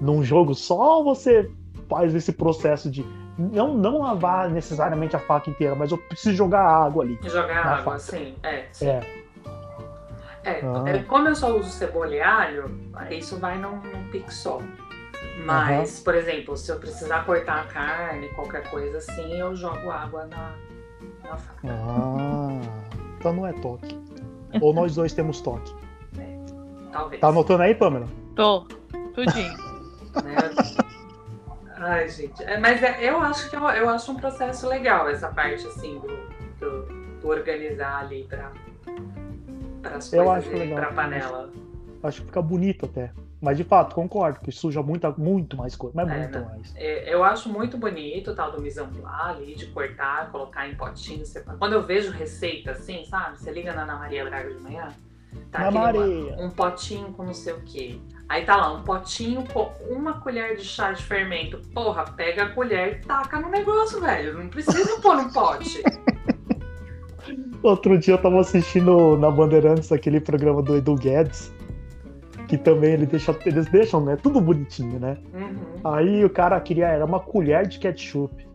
num 0.00 0.24
jogo 0.24 0.54
só 0.54 0.98
ou 0.98 1.04
você 1.04 1.50
faz 1.88 2.14
esse 2.14 2.32
processo 2.32 2.90
de 2.90 3.04
não, 3.38 3.74
não 3.74 3.98
lavar 3.98 4.48
necessariamente 4.50 5.14
a 5.14 5.18
faca 5.18 5.50
inteira, 5.50 5.74
mas 5.74 5.90
eu 5.90 5.98
preciso 5.98 6.34
jogar 6.36 6.62
água 6.62 7.04
ali. 7.04 7.18
Jogar 7.22 7.64
água, 7.66 7.84
faca. 7.84 7.98
sim. 7.98 8.34
É, 8.42 8.64
sim. 8.72 8.86
É, 8.88 9.00
É, 10.46 10.60
Ah. 10.62 10.84
é, 10.90 10.98
como 11.04 11.28
eu 11.28 11.34
só 11.34 11.56
uso 11.56 11.70
cebola 11.70 12.14
e 12.14 12.20
alho, 12.20 12.70
isso 13.10 13.38
vai 13.38 13.58
num, 13.58 13.76
num 13.76 14.10
pique 14.10 14.32
só. 14.32 14.60
Mas, 15.44 16.00
por 16.00 16.14
exemplo, 16.14 16.56
se 16.56 16.70
eu 16.70 16.78
precisar 16.78 17.24
cortar 17.24 17.62
a 17.62 17.64
carne, 17.64 18.28
qualquer 18.30 18.68
coisa 18.70 18.98
assim, 18.98 19.38
eu 19.38 19.56
jogo 19.56 19.90
água 19.90 20.26
na, 20.26 20.52
na 21.22 21.36
faca. 21.36 21.68
Ah, 21.68 22.60
então 23.18 23.32
não 23.32 23.46
é 23.46 23.52
toque. 23.54 23.98
Ou 24.60 24.72
nós 24.72 24.94
dois 24.94 25.12
temos 25.12 25.40
toque. 25.40 25.74
Talvez. 26.92 27.20
Tá 27.20 27.28
anotando 27.28 27.62
aí, 27.64 27.74
Pamela? 27.74 28.06
Tô. 28.36 28.66
Tudinho. 29.14 29.52
né? 30.22 30.36
Ai, 31.76 32.08
gente. 32.08 32.42
É, 32.44 32.58
mas 32.58 32.80
é- 32.82 33.02
eu 33.02 33.20
acho 33.20 33.50
que 33.50 33.56
eu, 33.56 33.62
eu 33.62 33.88
acho 33.88 34.12
um 34.12 34.16
processo 34.16 34.68
legal 34.68 35.08
essa 35.08 35.28
parte 35.28 35.66
assim 35.66 35.98
do, 35.98 36.06
do, 36.60 36.82
do 37.20 37.28
organizar 37.28 38.00
ali 38.00 38.24
para 38.24 38.52
as 39.96 40.12
Eu 40.12 40.24
coisas 40.24 40.44
acho 40.44 40.48
irem 40.56 40.68
legal 40.68 40.76
pra 40.78 40.92
panela. 40.92 41.50
Acho 42.02 42.20
que 42.20 42.26
fica 42.26 42.40
bonito 42.42 42.86
até. 42.86 43.10
Mas 43.44 43.58
de 43.58 43.64
fato, 43.64 43.94
concordo, 43.94 44.40
que 44.40 44.50
suja 44.50 44.82
muita, 44.82 45.10
muito 45.12 45.56
mais 45.56 45.76
coisa. 45.76 45.94
Mas 45.94 46.08
É, 46.10 46.18
muito 46.18 46.38
né? 46.38 46.46
mais. 46.50 46.72
É, 46.76 47.14
Eu 47.14 47.22
acho 47.22 47.48
muito 47.48 47.76
bonito 47.76 48.30
o 48.30 48.34
tal 48.34 48.50
do 48.50 48.60
mise 48.62 48.80
ali, 49.06 49.54
de 49.54 49.66
cortar, 49.66 50.30
colocar 50.32 50.66
em 50.68 50.74
potinhos. 50.74 51.28
separado. 51.28 51.58
Quando 51.58 51.74
eu 51.74 51.82
vejo 51.82 52.10
receita 52.10 52.70
assim, 52.72 53.04
sabe? 53.04 53.38
Você 53.38 53.52
liga 53.52 53.72
na 53.74 53.82
Ana 53.82 53.96
Maria 53.96 54.24
Braga 54.24 54.48
de 54.52 54.60
manhã, 54.62 54.88
tá 55.52 55.58
Na 55.60 55.68
aquele 55.68 55.78
uma- 55.78 55.92
Maria. 55.92 56.36
um 56.38 56.50
potinho 56.50 57.12
com 57.12 57.22
não 57.22 57.34
sei 57.34 57.52
o 57.52 57.60
quê. 57.60 57.98
Aí 58.28 58.44
tá 58.46 58.56
lá, 58.56 58.72
um 58.72 58.82
potinho 58.82 59.44
com 59.52 59.70
uma 59.90 60.14
colher 60.20 60.56
de 60.56 60.64
chá 60.64 60.92
de 60.92 61.02
fermento. 61.02 61.58
Porra, 61.74 62.04
pega 62.04 62.44
a 62.44 62.48
colher 62.48 63.00
e 63.02 63.06
taca 63.06 63.38
no 63.38 63.50
negócio, 63.50 64.00
velho. 64.00 64.38
Não 64.38 64.48
precisa 64.48 64.98
pôr 65.02 65.16
no 65.16 65.30
pote. 65.32 65.82
Outro 67.62 67.96
dia 67.98 68.14
eu 68.14 68.18
tava 68.18 68.40
assistindo 68.40 69.16
na 69.16 69.30
Bandeirantes 69.30 69.90
aquele 69.90 70.20
programa 70.20 70.62
do 70.62 70.76
Edu 70.76 70.94
Guedes. 70.96 71.52
Que 72.48 72.58
também 72.58 72.92
ele 72.92 73.06
deixa, 73.06 73.36
eles 73.46 73.66
deixam, 73.66 74.04
né? 74.04 74.16
Tudo 74.16 74.40
bonitinho, 74.40 74.98
né? 75.00 75.16
Uhum. 75.32 75.56
Aí 75.92 76.24
o 76.24 76.30
cara 76.30 76.60
queria, 76.60 76.86
era 76.88 77.04
uma 77.04 77.20
colher 77.20 77.66
de 77.66 77.78
ketchup. 77.78 78.46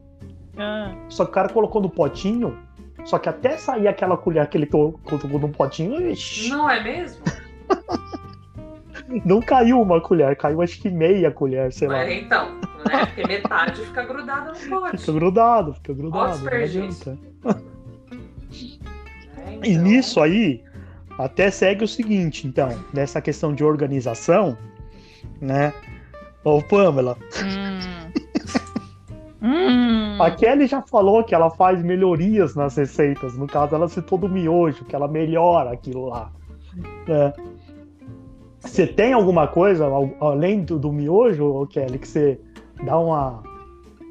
Ah, 0.57 0.93
Só 1.07 1.25
que 1.25 1.31
o 1.31 1.33
cara 1.33 1.49
colocou 1.49 1.81
no 1.81 1.89
potinho. 1.89 2.57
Só 3.05 3.17
que 3.17 3.29
até 3.29 3.57
sair 3.57 3.87
aquela 3.87 4.17
colher 4.17 4.45
que 4.47 4.57
ele 4.57 4.65
colocou 4.65 5.39
no 5.39 5.49
potinho, 5.49 6.09
ixi, 6.11 6.49
Não 6.49 6.69
é 6.69 6.83
mesmo? 6.83 7.23
não 9.25 9.41
caiu 9.41 9.81
uma 9.81 9.99
colher, 10.01 10.35
caiu 10.35 10.61
acho 10.61 10.79
que 10.81 10.89
meia 10.89 11.31
colher, 11.31 11.71
sei 11.71 11.87
lá. 11.87 12.03
É, 12.03 12.13
então, 12.19 12.55
né? 12.87 13.05
Porque 13.05 13.25
metade 13.27 13.81
fica 13.81 14.03
grudada 14.03 14.51
no 14.51 14.69
pote. 14.69 14.97
Fica 14.97 15.11
grudado, 15.13 15.73
fica 15.73 15.93
grudado. 15.93 16.25
Não 16.27 16.31
desperdício. 16.33 17.11
adianta. 17.43 17.69
E 19.61 19.71
Então, 19.71 19.83
nisso 19.83 20.21
aí, 20.21 20.63
até 21.19 21.51
segue 21.51 21.83
o 21.83 21.87
seguinte, 21.87 22.47
então, 22.47 22.69
nessa 22.93 23.21
questão 23.21 23.53
de 23.53 23.63
organização, 23.63 24.57
né? 25.41 25.73
Ô, 26.43 26.61
Pamela, 26.61 27.17
hum. 29.41 30.17
A 30.21 30.31
Kelly 30.31 30.67
já 30.67 30.81
falou 30.81 31.23
que 31.23 31.33
ela 31.33 31.49
faz 31.49 31.81
melhorias 31.81 32.53
nas 32.55 32.75
receitas. 32.75 33.37
No 33.37 33.47
caso, 33.47 33.73
ela 33.73 33.87
citou 33.87 34.17
do 34.17 34.27
miojo, 34.27 34.83
que 34.83 34.93
ela 34.95 35.07
melhora 35.07 35.71
aquilo 35.71 36.07
lá. 36.07 36.31
né? 37.07 37.33
Você 38.59 38.85
tem 38.85 39.13
alguma 39.13 39.47
coisa, 39.47 39.85
al- 39.85 40.13
além 40.19 40.63
do, 40.63 40.77
do 40.77 40.91
miojo, 40.91 41.65
Kelly, 41.67 41.99
que 41.99 42.07
você 42.07 42.39
dá 42.83 42.99
uma. 42.99 43.41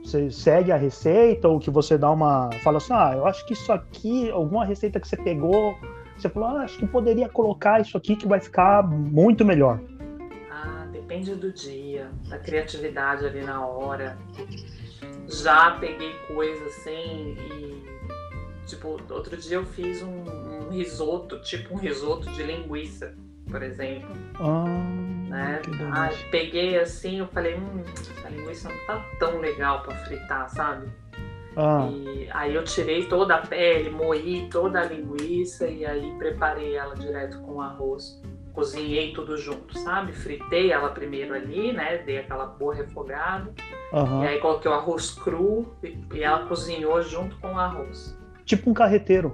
Você 0.03 0.31
segue 0.31 0.73
a 0.73 0.77
receita 0.77 1.47
ou 1.47 1.59
que 1.59 1.71
você 1.71 1.99
dá 1.99 2.11
uma. 2.11 2.49
Fala 2.63 2.79
assim, 2.79 2.95
ah, 2.95 3.13
eu 3.15 3.27
acho 3.27 3.45
que 3.47 3.53
isso 3.53 3.71
aqui, 3.71 4.31
alguma 4.31 4.65
receita 4.65 4.99
que 4.99 5.07
você 5.07 5.19
pegou, 5.19 5.75
você 6.23 6.29
falou, 6.29 6.49
ah, 6.51 6.63
acho 6.63 6.79
que 6.79 6.87
poderia 6.87 7.29
colocar 7.29 7.81
isso 7.81 7.97
aqui 7.97 8.17
que 8.17 8.27
vai 8.27 8.41
ficar 8.41 8.83
muito 8.83 9.45
melhor. 9.45 9.81
Ah, 10.51 10.87
depende 10.93 11.35
do 11.35 11.53
dia, 11.53 12.11
da 12.29 12.39
criatividade 12.39 13.25
ali 13.27 13.43
na 13.43 13.65
hora. 13.67 14.17
Já 15.27 15.73
peguei 15.73 16.13
coisa 16.35 16.65
assim 16.67 17.37
e. 17.39 17.99
Tipo, 18.67 19.01
outro 19.11 19.35
dia 19.37 19.57
eu 19.57 19.65
fiz 19.65 20.03
um, 20.03 20.25
um 20.67 20.69
risoto, 20.71 21.41
tipo 21.41 21.75
um 21.75 21.79
risoto 21.79 22.31
de 22.33 22.43
linguiça, 22.43 23.15
por 23.51 23.63
exemplo. 23.63 24.11
Ah, 24.39 24.65
Né? 25.29 25.63
Ah, 25.93 26.11
peguei 26.31 26.79
assim, 26.79 27.19
eu 27.19 27.27
falei, 27.29 27.55
hum, 27.55 27.83
essa 28.19 28.29
linguiça 28.29 28.69
não 28.69 28.87
tá 28.87 29.05
tão 29.19 29.39
legal 29.41 29.83
pra 29.83 29.95
fritar, 30.05 30.49
sabe? 30.51 30.89
Ah, 31.57 31.89
E 31.91 32.29
aí 32.33 32.55
eu 32.55 32.63
tirei 32.65 33.07
toda 33.07 33.37
a 33.37 33.47
pele, 33.47 33.91
moí 33.91 34.49
toda 34.51 34.81
a 34.81 34.85
linguiça 34.85 35.67
e 35.67 35.85
aí 35.85 36.13
preparei 36.19 36.77
ela 36.77 36.95
direto 36.95 37.41
com 37.41 37.61
arroz. 37.61 38.21
Cozinhei 38.53 39.13
tudo 39.13 39.37
junto, 39.37 39.79
sabe? 39.79 40.13
Fritei 40.13 40.73
ela 40.73 40.89
primeiro 40.91 41.33
ali, 41.35 41.73
né? 41.73 41.99
Dei 41.99 42.19
aquela 42.19 42.47
boa 42.47 42.75
refogada. 42.75 43.53
aham. 43.93 44.25
E 44.25 44.29
aí 44.29 44.39
coloquei 44.41 44.71
o 44.71 44.75
arroz 44.75 45.13
cru 45.13 45.75
e 45.83 45.97
e 46.15 46.23
ela 46.23 46.47
cozinhou 46.47 47.01
junto 47.03 47.37
com 47.39 47.53
o 47.55 47.59
arroz. 47.59 48.17
Tipo 48.45 48.71
um 48.71 48.75
carreteiro. 48.75 49.33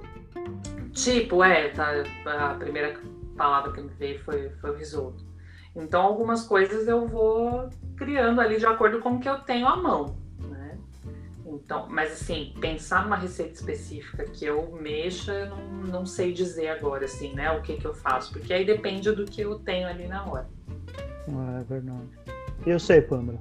Tipo, 0.93 1.43
é, 1.43 1.69
tá, 1.69 2.03
a 2.25 2.53
primeira 2.55 2.99
palavra 3.35 3.71
que 3.71 3.81
me 3.81 3.89
veio 3.89 4.19
foi, 4.23 4.49
foi 4.61 4.69
o 4.71 4.75
risoto. 4.75 5.23
Então, 5.75 6.01
algumas 6.01 6.47
coisas 6.47 6.87
eu 6.87 7.05
vou 7.07 7.69
criando 7.97 8.39
ali 8.39 8.57
de 8.57 8.65
acordo 8.65 8.99
com 8.99 9.15
o 9.15 9.19
que 9.19 9.27
eu 9.27 9.39
tenho 9.39 9.67
à 9.67 9.75
mão? 9.75 10.17
Então, 11.63 11.87
mas 11.89 12.13
assim, 12.13 12.53
pensar 12.59 13.03
numa 13.03 13.15
receita 13.15 13.53
específica 13.53 14.25
que 14.25 14.45
eu 14.45 14.71
mexa, 14.81 15.31
eu 15.33 15.49
não, 15.49 15.63
não 15.87 16.05
sei 16.05 16.33
dizer 16.33 16.69
agora, 16.69 17.05
assim, 17.05 17.33
né? 17.33 17.51
O 17.51 17.61
que 17.61 17.77
que 17.77 17.85
eu 17.85 17.93
faço, 17.93 18.31
porque 18.33 18.53
aí 18.53 18.65
depende 18.65 19.11
do 19.11 19.25
que 19.25 19.41
eu 19.41 19.59
tenho 19.59 19.87
ali 19.87 20.07
na 20.07 20.25
hora. 20.25 20.47
É 21.59 21.63
verdade. 21.63 22.09
Eu 22.65 22.79
sei, 22.79 23.01
Pamela. 23.01 23.39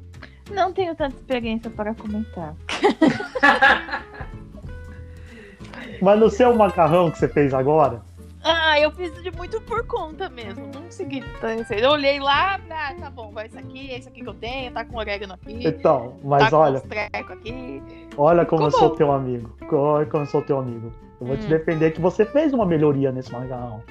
Não 0.50 0.72
tenho 0.72 0.94
tanta 0.94 1.16
experiência 1.16 1.70
para 1.70 1.94
comentar. 1.94 2.54
Mas 6.00 6.20
no 6.20 6.28
seu 6.28 6.54
macarrão 6.54 7.10
que 7.10 7.18
você 7.18 7.28
fez 7.28 7.54
agora, 7.54 8.02
Ah, 8.44 8.78
eu 8.78 8.90
fiz 8.92 9.10
de 9.22 9.30
muito 9.30 9.58
por 9.62 9.86
conta 9.86 10.28
mesmo. 10.28 10.66
Não 10.74 10.90
segui 10.90 11.22
tanta 11.22 11.48
receita. 11.54 11.82
Eu 11.82 11.92
olhei 11.92 12.20
lá, 12.20 12.60
ah, 12.70 12.94
tá 12.94 13.10
bom, 13.10 13.32
vai 13.32 13.46
isso 13.46 13.58
aqui, 13.58 13.90
é 13.90 13.98
isso 13.98 14.08
aqui 14.10 14.22
que 14.22 14.28
eu 14.28 14.34
tenho, 14.34 14.70
tá 14.70 14.84
com 14.84 14.98
orégano 14.98 15.32
aqui. 15.32 15.66
então, 15.66 16.18
mas 16.22 16.50
tá 16.50 16.58
olha, 16.58 16.82
aqui. 17.12 17.82
olha 18.18 18.44
como 18.44 18.64
eu 18.64 18.70
Ficou 18.70 18.80
sou 18.80 18.88
bom. 18.90 18.94
teu 18.96 19.12
amigo. 19.12 19.56
Olha 19.72 20.06
como 20.06 20.22
eu 20.24 20.26
sou 20.26 20.42
teu 20.42 20.58
amigo. 20.58 20.92
Eu 21.20 21.26
vou 21.26 21.36
te 21.38 21.46
Hum. 21.46 21.48
defender 21.48 21.92
que 21.92 22.00
você 22.02 22.26
fez 22.26 22.52
uma 22.52 22.66
melhoria 22.66 23.10
nesse 23.10 23.32
macarrão. 23.32 23.82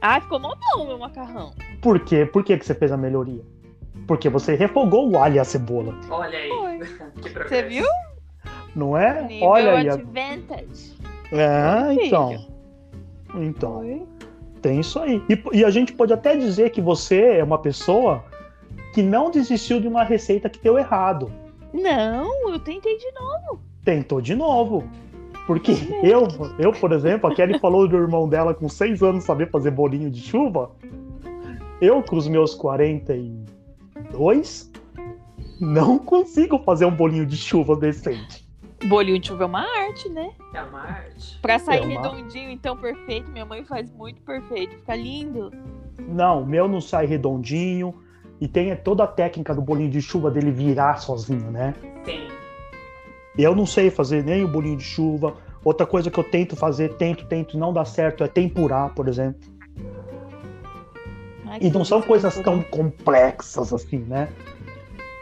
Ah, 0.00 0.18
ficou 0.20 0.40
bom 0.40 0.54
não, 0.72 0.86
meu 0.86 0.98
macarrão. 0.98 1.52
Por 1.82 2.00
quê? 2.00 2.24
Por 2.24 2.42
que, 2.42 2.56
que 2.56 2.64
você 2.64 2.74
fez 2.74 2.90
a 2.90 2.96
melhoria? 2.96 3.42
Porque 4.06 4.30
você 4.30 4.54
refogou 4.54 5.10
o 5.10 5.18
alho 5.18 5.36
e 5.36 5.38
a 5.38 5.44
cebola, 5.44 5.94
Olha 6.08 6.38
aí, 6.38 6.48
Foi. 6.48 6.78
que 7.22 7.30
progresso. 7.30 7.48
Você 7.48 7.62
viu? 7.64 7.84
não 8.74 8.96
é? 8.96 9.22
Nível 9.24 9.48
Olha 9.48 9.72
aí. 9.78 9.88
advantage. 9.90 10.96
É, 11.32 11.88
Filho. 11.90 12.06
então. 12.06 12.49
Então, 13.34 13.78
Foi. 13.78 14.02
tem 14.60 14.80
isso 14.80 14.98
aí. 14.98 15.22
E, 15.28 15.58
e 15.58 15.64
a 15.64 15.70
gente 15.70 15.92
pode 15.92 16.12
até 16.12 16.36
dizer 16.36 16.70
que 16.70 16.80
você 16.80 17.38
é 17.38 17.44
uma 17.44 17.58
pessoa 17.58 18.24
que 18.92 19.02
não 19.02 19.30
desistiu 19.30 19.80
de 19.80 19.88
uma 19.88 20.02
receita 20.02 20.48
que 20.48 20.58
deu 20.58 20.78
errado. 20.78 21.30
Não, 21.72 22.50
eu 22.50 22.58
tentei 22.58 22.96
de 22.96 23.10
novo. 23.12 23.60
Tentou 23.84 24.20
de 24.20 24.34
novo. 24.34 24.84
Porque 25.46 25.72
eu, 26.02 26.28
eu, 26.58 26.72
por 26.72 26.92
exemplo, 26.92 27.30
a 27.30 27.34
Kelly 27.34 27.58
falou 27.58 27.88
do 27.88 27.96
irmão 27.96 28.28
dela 28.28 28.54
com 28.54 28.68
seis 28.68 29.02
anos 29.02 29.24
saber 29.24 29.50
fazer 29.50 29.70
bolinho 29.70 30.10
de 30.10 30.20
chuva. 30.20 30.70
Eu, 31.80 32.02
com 32.02 32.16
os 32.16 32.28
meus 32.28 32.54
42, 32.54 34.70
não 35.60 35.98
consigo 35.98 36.58
fazer 36.58 36.84
um 36.84 36.94
bolinho 36.94 37.26
de 37.26 37.36
chuva 37.36 37.74
decente. 37.74 38.48
Bolinho 38.88 39.18
de 39.18 39.28
chuva 39.28 39.42
é 39.44 39.46
uma 39.46 39.60
arte, 39.60 40.08
né? 40.08 40.30
É 40.54 40.62
uma 40.62 40.80
arte. 40.80 41.38
Pra 41.40 41.58
sair 41.58 41.78
É 41.78 41.80
uma- 41.82 42.02
redondinho, 42.02 42.50
então, 42.50 42.76
perfeito. 42.76 43.30
Minha 43.30 43.44
mãe 43.44 43.62
faz 43.64 43.90
muito 43.92 44.20
perfeito. 44.22 44.74
Fica 44.76 44.96
lindo. 44.96 45.50
Não, 45.98 46.42
o 46.42 46.46
meu 46.46 46.66
não 46.66 46.80
sai 46.80 47.04
redondinho. 47.06 47.94
E 48.40 48.48
tem 48.48 48.74
toda 48.76 49.04
a 49.04 49.06
técnica 49.06 49.54
do 49.54 49.60
bolinho 49.60 49.90
de 49.90 50.00
chuva 50.00 50.30
dele 50.30 50.50
virar 50.50 50.96
sozinho, 50.98 51.50
né? 51.50 51.74
Sim. 52.06 52.28
Eu 53.36 53.54
não 53.54 53.66
sei 53.66 53.90
fazer 53.90 54.24
nem 54.24 54.42
o 54.44 54.48
bolinho 54.48 54.78
de 54.78 54.82
chuva. 54.84 55.34
Outra 55.62 55.86
coisa 55.86 56.10
que 56.10 56.18
eu 56.18 56.24
tento 56.24 56.56
fazer, 56.56 56.94
tento, 56.94 57.26
tento, 57.26 57.58
não 57.58 57.70
dá 57.72 57.84
certo, 57.84 58.24
é 58.24 58.28
tempurar, 58.28 58.94
por 58.94 59.08
exemplo. 59.08 59.40
Ai, 61.46 61.58
E 61.60 61.70
não 61.70 61.84
são 61.84 62.00
coisas 62.00 62.34
tão 62.38 62.62
complexas 62.62 63.72
assim, 63.74 63.98
né? 63.98 64.28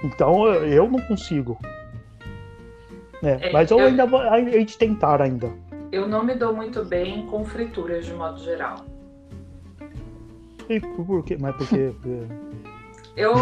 Então 0.04 0.46
eu 0.46 0.88
não 0.88 1.00
consigo. 1.08 1.58
É, 3.22 3.48
É, 3.48 3.52
mas 3.52 3.70
eu 3.70 3.78
eu- 3.80 3.86
ainda 3.86 4.06
vou 4.06 4.20
a 4.20 4.40
gente 4.40 4.78
tentar 4.78 5.20
ainda. 5.20 5.52
Eu 5.90 6.06
não 6.06 6.22
me 6.24 6.34
dou 6.34 6.52
muito 6.54 6.84
bem 6.84 7.26
com 7.26 7.44
frituras 7.44 8.04
de 8.04 8.12
modo 8.14 8.38
geral. 8.40 8.84
E 10.68 10.80
por, 10.80 11.24
quê? 11.24 11.36
Mas 11.40 11.56
por 11.56 11.68
quê? 11.68 11.92
Porque, 12.00 12.48
Eu, 13.16 13.32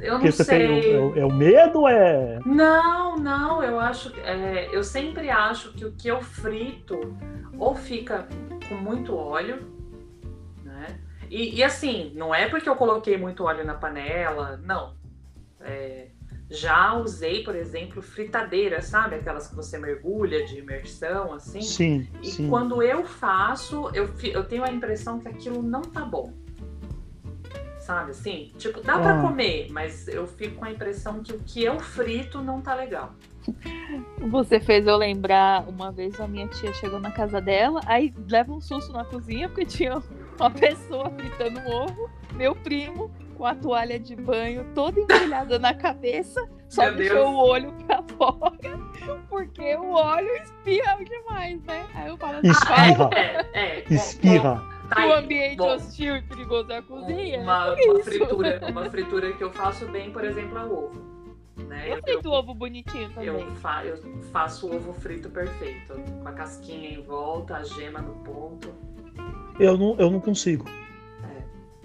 eu 0.00 0.12
não 0.12 0.20
porque 0.20 0.30
você 0.30 0.44
tem 0.44 0.80
sei. 0.82 0.94
o, 0.94 0.96
é, 0.96 1.00
o- 1.00 1.18
é 1.18 1.24
o 1.24 1.32
medo 1.34 1.88
é. 1.88 2.38
Não, 2.46 3.16
não, 3.16 3.62
eu 3.64 3.80
acho. 3.80 4.12
é, 4.20 4.68
eu 4.72 4.84
sempre 4.84 5.28
acho 5.28 5.72
que 5.72 5.84
o 5.84 5.90
que 5.92 6.06
eu 6.06 6.20
frito 6.22 7.16
ou 7.58 7.74
fica 7.74 8.28
com 8.68 8.76
muito 8.76 9.16
óleo, 9.16 9.66
né? 10.62 11.00
E, 11.28 11.56
e 11.56 11.64
assim, 11.64 12.12
não 12.14 12.32
é 12.32 12.48
porque 12.48 12.68
eu 12.68 12.76
coloquei 12.76 13.16
muito 13.18 13.42
óleo 13.42 13.64
na 13.66 13.74
panela, 13.74 14.56
não. 14.62 14.94
É, 15.60 16.08
já 16.54 16.94
usei, 16.94 17.42
por 17.42 17.54
exemplo, 17.54 18.00
fritadeira, 18.00 18.80
sabe? 18.80 19.16
Aquelas 19.16 19.48
que 19.48 19.54
você 19.54 19.78
mergulha 19.78 20.44
de 20.46 20.58
imersão, 20.58 21.32
assim. 21.32 21.60
Sim, 21.60 22.08
E 22.22 22.30
sim. 22.30 22.48
quando 22.48 22.82
eu 22.82 23.04
faço, 23.04 23.90
eu, 23.92 24.08
eu 24.22 24.44
tenho 24.44 24.64
a 24.64 24.70
impressão 24.72 25.18
que 25.18 25.28
aquilo 25.28 25.62
não 25.62 25.82
tá 25.82 26.04
bom. 26.04 26.32
Sabe 27.80 28.12
assim? 28.12 28.50
Tipo, 28.56 28.80
dá 28.80 28.98
pra 28.98 29.18
Ah. 29.18 29.20
comer, 29.20 29.66
mas 29.70 30.08
eu 30.08 30.26
fico 30.26 30.56
com 30.56 30.64
a 30.64 30.70
impressão 30.70 31.22
que 31.22 31.32
o 31.34 31.38
que 31.40 31.62
eu 31.62 31.78
frito 31.78 32.40
não 32.40 32.62
tá 32.62 32.74
legal. 32.74 33.12
Você 34.30 34.58
fez 34.58 34.86
eu 34.86 34.96
lembrar, 34.96 35.68
uma 35.68 35.92
vez 35.92 36.18
a 36.18 36.26
minha 36.26 36.48
tia 36.48 36.72
chegou 36.72 36.98
na 36.98 37.10
casa 37.10 37.42
dela, 37.42 37.80
aí 37.84 38.14
leva 38.26 38.50
um 38.52 38.60
susto 38.60 38.90
na 38.90 39.04
cozinha, 39.04 39.48
porque 39.50 39.66
tinha 39.66 40.02
uma 40.40 40.50
pessoa 40.50 41.10
fritando 41.10 41.60
um 41.60 41.70
ovo, 41.70 42.10
meu 42.32 42.54
primo, 42.56 43.10
com 43.36 43.44
a 43.46 43.54
toalha 43.54 43.98
de 43.98 44.14
banho 44.16 44.64
toda 44.74 44.98
embrulhada 45.00 45.58
na 45.58 45.74
cabeça, 45.74 46.46
só 46.68 46.82
Meu 46.84 46.96
deixou 46.96 47.16
Deus. 47.18 47.30
o 47.30 47.36
olho 47.38 47.72
pra 47.86 48.02
fora, 48.16 48.78
porque 49.28 49.76
o 49.76 49.92
óleo 49.92 50.30
espirra 50.42 50.96
demais, 51.04 51.62
né? 51.64 51.86
Aí 51.94 52.08
eu 52.08 52.16
falo 52.16 52.38
assim, 52.38 52.48
Espirra. 52.50 53.10
É, 53.12 53.46
é. 53.52 53.84
Espirra. 53.94 54.54
bom, 54.54 54.88
tá 54.88 55.06
o 55.06 55.12
ambiente 55.12 55.56
Bom, 55.56 55.74
hostil 55.74 56.16
e 56.16 56.22
perigoso 56.22 56.68
da 56.68 56.82
cozinha. 56.82 57.40
uma, 57.40 57.74
é 57.78 57.90
uma 57.90 58.02
fritura, 58.02 58.60
uma 58.68 58.90
fritura 58.90 59.32
que 59.32 59.44
eu 59.44 59.52
faço 59.52 59.86
bem, 59.88 60.10
por 60.10 60.24
exemplo, 60.24 60.58
é 60.58 60.64
o 60.64 60.72
ovo. 60.86 61.14
Né? 61.68 61.84
Eu 61.92 62.02
frito 62.02 62.28
o 62.28 62.32
ovo 62.32 62.52
bonitinho 62.52 63.08
também. 63.10 63.28
eu, 63.28 63.46
fa- 63.56 63.84
eu 63.84 63.96
faço 64.32 64.66
o 64.66 64.74
ovo 64.76 64.92
frito 64.92 65.30
perfeito, 65.30 65.94
com 66.20 66.28
a 66.28 66.32
casquinha 66.32 66.90
em 66.90 67.00
volta, 67.02 67.56
a 67.58 67.62
gema 67.62 68.00
no 68.00 68.14
ponto. 68.24 68.74
Eu 69.60 69.78
não, 69.78 69.94
eu 69.98 70.10
não 70.10 70.18
consigo. 70.20 70.64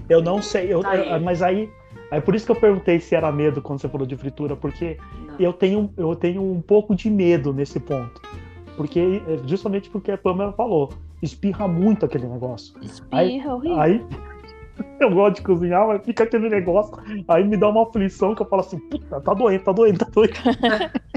É. 0.10 0.14
Eu 0.14 0.22
não 0.22 0.42
sei. 0.42 0.74
Eu, 0.74 0.82
Tá 0.82 0.92
aí. 0.92 1.10
eu- 1.12 1.20
mas 1.22 1.42
aí. 1.42 1.70
Aí 2.12 2.20
por 2.22 2.34
isso 2.34 2.46
que 2.46 2.52
eu 2.52 2.56
perguntei 2.56 3.00
se 3.00 3.14
era 3.16 3.32
medo 3.32 3.62
quando 3.62 3.80
você 3.80 3.88
falou 3.88 4.06
de 4.08 4.18
fritura, 4.18 4.56
porque 4.56 4.98
Não. 5.28 5.36
eu 5.40 5.54
tenho, 5.54 5.94
eu 5.96 6.16
tenho 6.16 6.42
um 6.42 6.60
pouco 6.62 6.96
de 6.96 7.10
medo 7.10 7.54
nesse 7.54 7.80
ponto. 7.80 8.20
Porque, 8.76 9.22
justamente 9.46 9.90
porque 9.90 10.12
a 10.12 10.18
Pamela 10.18 10.54
falou, 10.54 10.90
espirra 11.22 11.68
muito 11.68 12.06
aquele 12.06 12.26
negócio. 12.28 12.74
Espirra, 12.82 13.54
horrível. 13.54 13.80
Aí 13.80 14.04
eu 15.00 15.12
gosto 15.12 15.36
de 15.36 15.42
cozinhar, 15.44 15.86
mas 15.88 16.04
fica 16.04 16.24
aquele 16.24 16.50
negócio, 16.50 16.98
aí 17.28 17.44
me 17.46 17.58
dá 17.58 17.68
uma 17.70 17.84
aflição 17.84 18.34
que 18.34 18.42
eu 18.42 18.46
falo 18.48 18.62
assim, 18.62 18.80
puta, 18.80 19.20
tá 19.22 19.34
doendo, 19.34 19.64
tá 19.64 19.72
doendo, 19.72 20.00
tá 20.00 20.08
doendo. 20.12 20.34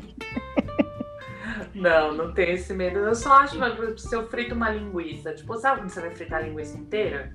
Não, 1.74 2.12
não 2.14 2.32
tenho 2.32 2.52
esse 2.52 2.72
medo. 2.74 2.98
Eu 2.98 3.14
só 3.14 3.32
acho, 3.40 3.56
exemplo, 3.56 3.98
se 3.98 4.14
eu 4.14 4.28
frito 4.28 4.54
uma 4.54 4.70
linguiça, 4.70 5.32
tipo, 5.32 5.56
sabe 5.56 5.80
quando 5.80 5.88
você 5.90 6.00
vai 6.02 6.10
fritar 6.10 6.40
a 6.40 6.42
linguiça 6.42 6.76
inteira? 6.78 7.34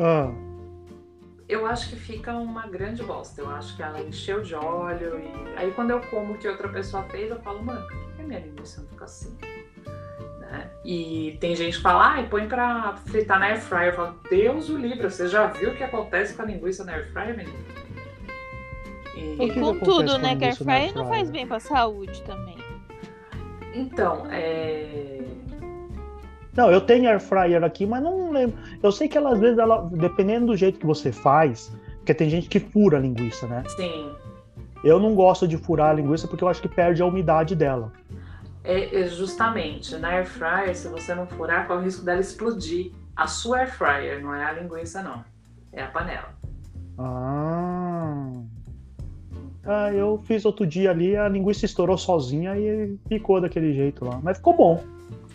Ah, 0.00 0.30
Eu 1.52 1.66
acho 1.66 1.90
que 1.90 1.96
fica 1.96 2.32
uma 2.32 2.66
grande 2.66 3.02
bosta. 3.02 3.40
Eu 3.40 3.50
acho 3.50 3.76
que 3.76 3.82
ela 3.82 4.00
encheu 4.00 4.40
de 4.42 4.54
óleo 4.54 5.18
e 5.18 5.58
aí 5.58 5.70
quando 5.72 5.90
eu 5.90 6.00
como 6.02 6.32
o 6.34 6.38
que 6.38 6.48
outra 6.48 6.68
pessoa 6.68 7.02
fez, 7.04 7.30
eu 7.30 7.40
falo, 7.40 7.62
mano, 7.62 7.86
por 7.86 8.12
que 8.16 8.22
minha 8.22 8.40
linguiça 8.40 8.80
não 8.80 8.88
fica 8.88 9.04
assim? 9.04 9.36
Né? 10.40 10.70
E 10.84 11.36
tem 11.40 11.54
gente 11.54 11.76
que 11.76 11.82
fala, 11.82 12.12
ai, 12.14 12.28
põe 12.28 12.46
pra 12.48 12.96
fritar 13.06 13.38
na 13.38 13.46
air 13.46 13.60
fryer. 13.60 13.88
Eu 13.88 13.96
falo, 13.96 14.18
Deus 14.30 14.68
o 14.70 14.76
livre, 14.78 15.02
você 15.10 15.28
já 15.28 15.46
viu 15.48 15.70
o 15.72 15.76
que 15.76 15.82
acontece 15.84 16.34
com 16.34 16.42
a 16.42 16.44
linguiça 16.46 16.84
na 16.84 16.92
air 16.92 17.12
fryer, 17.12 17.36
menino? 17.36 17.58
E- 19.14 19.44
E 19.44 19.52
com 19.60 19.78
tudo, 19.78 20.10
com 20.12 20.16
a 20.16 20.18
né? 20.18 20.36
Que 20.36 20.44
air 20.46 20.56
fryer 20.56 20.94
não 20.94 21.08
faz 21.08 21.30
bem 21.30 21.46
pra 21.46 21.60
saúde 21.60 22.22
também. 22.22 22.56
Então, 23.74 24.26
é. 24.30 25.20
Não, 26.56 26.70
eu 26.70 26.80
tenho 26.80 27.08
air 27.08 27.20
fryer 27.20 27.64
aqui, 27.64 27.86
mas 27.86 28.02
não 28.02 28.30
lembro. 28.30 28.56
Eu 28.82 28.92
sei 28.92 29.08
que 29.08 29.16
ela, 29.16 29.32
às 29.32 29.40
vezes, 29.40 29.58
ela, 29.58 29.88
dependendo 29.92 30.46
do 30.46 30.56
jeito 30.56 30.78
que 30.78 30.86
você 30.86 31.10
faz, 31.10 31.72
porque 31.96 32.12
tem 32.12 32.28
gente 32.28 32.48
que 32.48 32.60
fura 32.60 32.98
a 32.98 33.00
linguiça, 33.00 33.46
né? 33.46 33.62
Sim. 33.68 34.12
Eu 34.84 34.98
não 34.98 35.14
gosto 35.14 35.48
de 35.48 35.56
furar 35.56 35.90
a 35.90 35.94
linguiça 35.94 36.28
porque 36.28 36.44
eu 36.44 36.48
acho 36.48 36.60
que 36.60 36.68
perde 36.68 37.00
a 37.00 37.06
umidade 37.06 37.54
dela. 37.54 37.92
É, 38.64 39.02
é 39.02 39.06
justamente, 39.06 39.96
na 39.96 40.08
air 40.08 40.26
fryer, 40.26 40.76
se 40.76 40.88
você 40.88 41.14
não 41.14 41.26
furar, 41.26 41.66
corre 41.66 41.80
o 41.80 41.84
risco 41.84 42.04
dela 42.04 42.20
explodir. 42.20 42.92
A 43.16 43.26
sua 43.26 43.60
air 43.60 43.72
fryer, 43.72 44.22
não 44.22 44.34
é 44.34 44.44
a 44.44 44.52
linguiça, 44.52 45.02
não. 45.02 45.24
É 45.72 45.82
a 45.82 45.86
panela. 45.88 46.34
Ah. 46.98 48.30
Ah, 49.64 49.92
eu 49.92 50.20
fiz 50.24 50.44
outro 50.44 50.66
dia 50.66 50.90
ali, 50.90 51.16
a 51.16 51.28
linguiça 51.28 51.64
estourou 51.64 51.96
sozinha 51.96 52.58
e 52.58 52.98
ficou 53.08 53.40
daquele 53.40 53.72
jeito 53.72 54.04
lá. 54.04 54.20
Mas 54.22 54.36
ficou 54.38 54.56
bom. 54.56 54.84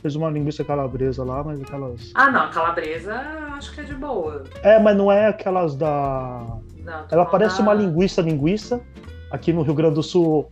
Fiz 0.08 0.16
uma 0.16 0.30
linguiça 0.30 0.64
calabresa 0.64 1.22
lá, 1.22 1.44
mas 1.44 1.60
aquelas. 1.62 2.12
Ah, 2.16 2.32
não, 2.32 2.50
calabresa 2.50 3.14
acho 3.58 3.74
que 3.74 3.82
é 3.82 3.84
de 3.84 3.94
boa. 3.94 4.46
É, 4.64 4.80
mas 4.80 4.96
não 4.96 5.12
é 5.12 5.28
aquelas 5.28 5.76
da. 5.76 6.46
Não, 6.78 7.06
Ela 7.12 7.26
parece 7.26 7.58
da- 7.58 7.64
uma 7.64 7.74
linguiça, 7.74 8.22
linguiça. 8.22 8.80
Aqui 9.32 9.52
no 9.52 9.64
Rio 9.64 9.74
Grande 9.74 9.96
do 9.96 10.04
Sul, 10.04 10.50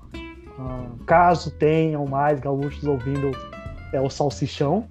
ah, 0.59 0.87
caso 1.05 1.51
tenham 1.51 2.05
mais 2.05 2.37
gaúchos 2.41 2.83
ouvindo, 2.83 3.31
é 3.93 4.01
o 4.01 4.09
salsichão. 4.09 4.89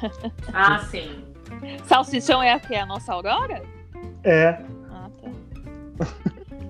Ah, 0.54 0.78
sim. 0.78 1.24
Salsichão 1.84 2.40
é 2.40 2.52
a 2.52 2.60
que? 2.60 2.76
A 2.76 2.86
nossa 2.86 3.12
Aurora? 3.12 3.62
É, 4.22 4.60
Ah, 4.92 5.08
tá. 5.20 6.06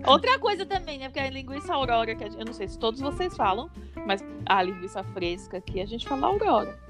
Outra 0.10 0.38
coisa 0.38 0.64
também, 0.64 0.98
né? 0.98 1.08
Porque 1.08 1.20
a 1.20 1.28
linguiça 1.28 1.74
Aurora, 1.74 2.14
que 2.14 2.24
a 2.24 2.26
gente- 2.26 2.38
eu 2.40 2.46
não 2.46 2.54
sei 2.54 2.68
se 2.68 2.78
todos 2.78 3.00
vocês 3.02 3.36
falam, 3.36 3.68
mas 4.06 4.24
a 4.46 4.62
linguiça 4.62 5.04
fresca 5.12 5.58
aqui 5.58 5.82
a 5.82 5.86
gente 5.86 6.08
fala 6.08 6.26
Aurora. 6.28 6.82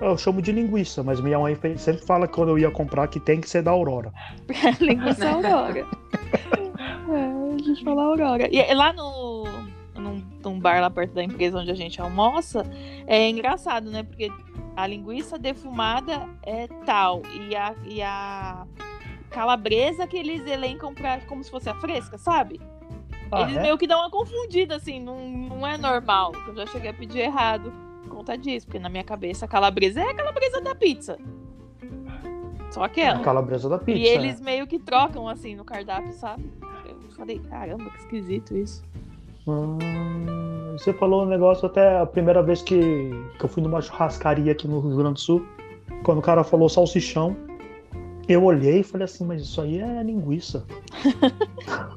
Eu 0.00 0.16
chamo 0.18 0.42
de 0.42 0.52
linguiça, 0.52 1.02
mas 1.02 1.20
minha 1.20 1.38
mãe 1.38 1.56
sempre 1.76 2.04
fala 2.04 2.26
que 2.26 2.34
quando 2.34 2.50
eu 2.50 2.58
ia 2.58 2.70
comprar 2.70 3.08
que 3.08 3.20
tem 3.20 3.40
que 3.40 3.48
ser 3.48 3.62
da 3.62 3.70
Aurora. 3.70 4.12
linguiça 4.80 5.28
Aurora. 5.28 5.86
É, 7.06 7.54
a 7.54 7.58
gente 7.58 7.84
fala 7.84 8.02
Aurora. 8.02 8.48
E 8.50 8.74
lá 8.74 8.92
no. 8.92 9.44
Num, 9.94 10.22
num 10.42 10.58
bar 10.58 10.80
lá 10.80 10.90
perto 10.90 11.12
da 11.12 11.22
empresa 11.22 11.58
onde 11.58 11.70
a 11.70 11.74
gente 11.74 12.00
almoça, 12.00 12.64
é 13.06 13.28
engraçado, 13.28 13.90
né? 13.90 14.02
Porque 14.02 14.30
a 14.74 14.86
linguiça 14.86 15.38
defumada 15.38 16.26
é 16.42 16.66
tal. 16.84 17.22
E 17.48 17.54
a, 17.54 17.74
e 17.84 18.02
a 18.02 18.66
calabresa 19.30 20.06
que 20.06 20.16
eles 20.16 20.46
elencam 20.46 20.94
pra, 20.94 21.20
como 21.20 21.44
se 21.44 21.50
fosse 21.50 21.68
a 21.68 21.74
fresca, 21.74 22.18
sabe? 22.18 22.60
Ah, 23.30 23.42
Eles 23.42 23.56
é? 23.56 23.62
meio 23.62 23.78
que 23.78 23.86
dão 23.86 24.00
uma 24.00 24.10
confundida, 24.10 24.76
assim, 24.76 25.00
não, 25.00 25.28
não 25.28 25.66
é 25.66 25.76
normal. 25.76 26.32
Eu 26.46 26.54
já 26.54 26.66
cheguei 26.66 26.90
a 26.90 26.94
pedir 26.94 27.20
errado 27.20 27.72
conta 28.14 28.36
disso, 28.38 28.66
porque 28.66 28.78
na 28.78 28.88
minha 28.88 29.04
cabeça 29.04 29.44
a 29.44 29.48
calabresa 29.48 30.00
é 30.00 30.10
a 30.10 30.14
calabresa 30.14 30.60
da 30.60 30.74
pizza. 30.74 31.18
Só 32.70 32.82
A 32.82 32.86
aquela. 32.86 33.20
calabresa 33.20 33.68
da 33.68 33.78
pizza. 33.78 33.98
E 33.98 34.06
eles 34.06 34.40
meio 34.40 34.66
que 34.66 34.78
trocam 34.78 35.28
assim 35.28 35.54
no 35.54 35.64
cardápio, 35.64 36.12
sabe? 36.12 36.44
Eu 36.86 37.10
falei, 37.16 37.38
caramba, 37.38 37.84
que 37.90 37.98
esquisito 37.98 38.56
isso. 38.56 38.82
Hum, 39.46 39.78
você 40.72 40.92
falou 40.92 41.22
um 41.24 41.26
negócio 41.26 41.66
até 41.66 42.00
a 42.00 42.06
primeira 42.06 42.42
vez 42.42 42.62
que, 42.62 43.10
que 43.38 43.44
eu 43.44 43.48
fui 43.48 43.62
numa 43.62 43.80
churrascaria 43.80 44.52
aqui 44.52 44.66
no 44.66 44.80
Rio 44.80 44.96
Grande 44.96 45.14
do 45.14 45.20
Sul. 45.20 45.46
Quando 46.02 46.18
o 46.18 46.22
cara 46.22 46.42
falou 46.42 46.68
salsichão, 46.68 47.36
eu 48.28 48.42
olhei 48.44 48.80
e 48.80 48.82
falei 48.82 49.04
assim, 49.04 49.24
mas 49.24 49.42
isso 49.42 49.60
aí 49.60 49.80
é 49.80 50.02
linguiça. 50.02 50.64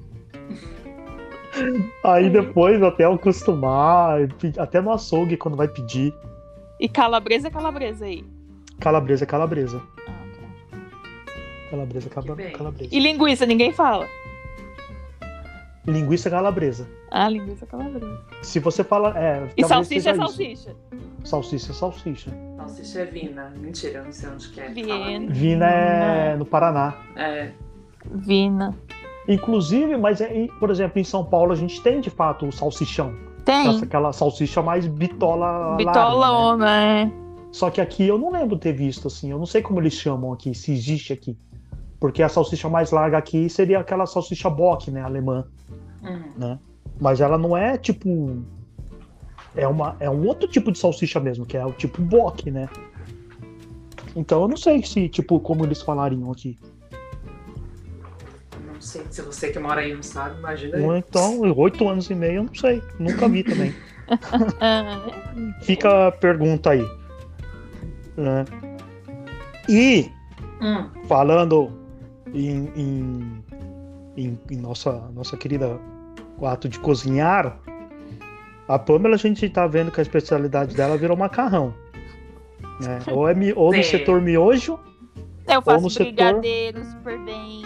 aí 2.03 2.29
depois, 2.29 2.81
até 2.83 3.05
eu 3.05 3.13
acostumar, 3.13 4.19
até 4.57 4.81
no 4.81 4.91
açougue, 4.91 5.37
quando 5.37 5.55
vai 5.57 5.67
pedir, 5.67 6.13
E 6.79 6.87
calabresa 6.89 7.47
é 7.47 7.51
calabresa 7.51 8.05
aí. 8.05 8.23
calabresa 8.79 9.23
é 9.23 9.27
calabresa. 9.27 9.81
Ah, 10.07 10.11
tá. 10.11 10.77
Calabresa 11.71 12.07
é 12.07 12.11
calabresa. 12.51 12.89
E 12.91 12.99
linguiça, 12.99 13.45
ninguém 13.45 13.71
fala. 13.71 14.07
Linguiça 15.85 16.27
é 16.27 16.31
calabresa. 16.31 16.87
Ah, 17.11 17.29
linguiça 17.29 17.63
é 17.63 17.67
calabresa. 17.67 18.19
Se 18.41 18.59
você 18.59 18.83
fala. 18.83 19.17
É, 19.17 19.47
E 19.55 19.61
talvez 19.61 19.67
salsicha 19.69 19.95
é 19.97 20.01
seja 20.01 20.11
isso. 20.11 20.21
salsicha. 20.21 20.75
Salsicha 21.23 21.71
é 21.71 21.73
salsicha. 21.73 22.31
Isso 22.81 22.99
é 22.99 23.05
Vina. 23.05 23.53
Mentira, 23.57 23.99
eu 23.99 24.03
não 24.05 24.11
sei 24.11 24.29
onde 24.29 24.49
que 24.49 24.59
é. 24.59 24.69
Viena. 24.69 25.33
Vina 25.33 25.65
é 25.69 26.35
no 26.35 26.45
Paraná. 26.45 26.93
É. 27.15 27.51
Vina. 28.05 28.75
Inclusive, 29.27 29.97
mas 29.97 30.21
é, 30.21 30.47
por 30.59 30.69
exemplo, 30.69 30.99
em 30.99 31.03
São 31.03 31.23
Paulo 31.23 31.51
a 31.51 31.55
gente 31.55 31.81
tem 31.81 31.99
de 31.99 32.09
fato 32.09 32.47
o 32.47 32.51
salsichão. 32.51 33.13
Tem. 33.43 33.67
Essa- 33.69 33.85
Aquela 33.85 34.13
salsicha 34.13 34.61
mais 34.61 34.87
bitola. 34.87 35.45
larga, 35.45 35.69
né? 35.71 35.77
Bitolona, 35.77 36.83
é. 36.83 37.11
Só 37.51 37.69
que 37.69 37.81
aqui 37.81 38.07
eu 38.07 38.17
não 38.17 38.31
lembro 38.31 38.55
de 38.55 38.61
ter 38.61 38.73
visto 38.73 39.07
assim. 39.07 39.31
Eu 39.31 39.37
não 39.39 39.45
sei 39.45 39.61
como 39.61 39.79
eles 39.79 39.93
chamam 39.93 40.31
aqui, 40.33 40.53
se 40.53 40.71
existe 40.71 41.11
aqui. 41.13 41.37
Porque 41.99 42.21
a 42.21 42.29
salsicha 42.29 42.69
mais 42.69 42.91
larga 42.91 43.17
aqui 43.17 43.49
seria 43.49 43.79
aquela 43.79 44.05
salsicha 44.05 44.49
bock, 44.49 44.91
né, 44.91 45.01
alemã. 45.01 45.45
Uhum. 46.03 46.57
Mas 46.99 47.19
ela 47.21 47.37
não 47.37 47.55
é 47.57 47.77
tipo. 47.77 48.37
É, 49.55 49.67
uma, 49.67 49.95
é 49.99 50.09
um 50.09 50.25
outro 50.27 50.47
tipo 50.47 50.71
de 50.71 50.77
salsicha 50.77 51.19
mesmo, 51.19 51.45
que 51.45 51.57
é 51.57 51.65
o 51.65 51.71
tipo 51.71 52.01
bock, 52.01 52.51
né? 52.51 52.69
Então 54.15 54.41
eu 54.43 54.47
não 54.47 54.57
sei 54.57 54.83
se, 54.83 55.07
tipo, 55.09 55.39
como 55.39 55.63
eles 55.65 55.81
falariam 55.81 56.31
aqui. 56.31 56.57
Sei 58.87 59.01
se 59.09 59.21
você 59.21 59.49
que 59.51 59.59
mora 59.59 59.81
aí 59.81 59.93
não 59.93 60.01
sabe, 60.01 60.37
imagina. 60.39 60.77
Ou 60.77 60.91
aí. 60.91 60.99
Então, 60.99 61.39
oito 61.57 61.87
anos 61.89 62.09
e 62.09 62.15
meio, 62.15 62.35
eu 62.37 62.43
não 62.43 62.55
sei. 62.55 62.81
Nunca 62.97 63.27
vi 63.27 63.43
também. 63.43 63.73
Fica 65.61 66.07
a 66.07 66.11
pergunta 66.11 66.69
aí. 66.71 66.85
né? 68.15 68.45
E 69.67 70.09
Hum, 70.61 70.87
falando 71.07 71.69
em, 72.33 72.71
em, 72.75 73.43
em- 74.15 74.39
em 74.49 74.55
nossa, 74.57 74.93
nossa 75.13 75.35
querida 75.35 75.77
ato 76.41 76.69
de 76.69 76.79
cozinhar, 76.79 77.59
a 78.69 78.79
Pamela 78.79 79.15
a 79.15 79.19
gente 79.19 79.47
tá 79.49 79.67
vendo 79.67 79.91
que 79.91 79.99
a 79.99 80.03
especialidade 80.03 80.73
dela 80.75 80.97
virou 80.97 81.17
macarrão. 81.17 81.73
Né? 82.79 82.99
Ou, 83.11 83.27
é, 83.27 83.33
ou 83.55 83.71
no 83.73 83.83
Sim. 83.83 83.89
setor 83.89 84.21
miojo, 84.21 84.79
Eu 85.47 85.61
faço 85.61 85.83
no 85.83 85.89
setor- 85.89 86.05
brigadeiro 86.13 86.85
super 86.85 87.19
bem. 87.19 87.63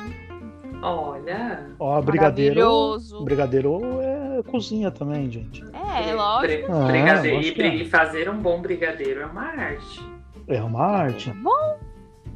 Olha. 0.81 1.67
ó, 1.79 2.01
brigadeiro. 2.01 2.97
Brigadeiro 3.23 3.79
é 4.01 4.43
cozinha 4.43 4.89
também, 4.91 5.29
gente. 5.29 5.63
É, 5.73 6.03
bri- 6.03 6.13
lógico. 6.13 6.67
bri- 6.67 6.75
Ah, 6.77 6.85
brigadeiro. 6.87 7.35
lógico 7.37 7.61
E, 7.61 7.63
é. 7.63 7.75
e 7.75 7.85
fazer 7.89 8.29
um 8.29 8.37
bom 8.41 8.61
brigadeiro 8.61 9.21
é 9.21 9.25
uma 9.25 9.43
arte. 9.43 10.05
É 10.47 10.61
uma 10.61 10.83
arte. 10.85 11.29
Fica 11.29 11.39
bom. 11.43 11.77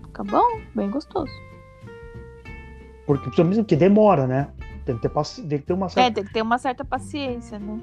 Fica 0.05 0.23
bom, 0.23 0.61
bem 0.75 0.89
gostoso. 0.89 1.31
Porque 3.05 3.23
principalmente 3.25 3.63
que 3.65 3.75
demora, 3.75 4.25
né? 4.25 4.47
Tem 4.85 4.95
que 4.95 5.01
ter, 5.01 5.09
paci- 5.09 5.41
tem 5.47 5.59
que 5.59 5.65
ter 5.65 5.73
uma 5.73 5.87
É, 5.87 5.89
certa. 5.89 6.11
tem 6.15 6.23
que 6.23 6.33
ter 6.33 6.41
uma 6.41 6.57
certa 6.57 6.85
paciência, 6.85 7.59
né? 7.59 7.79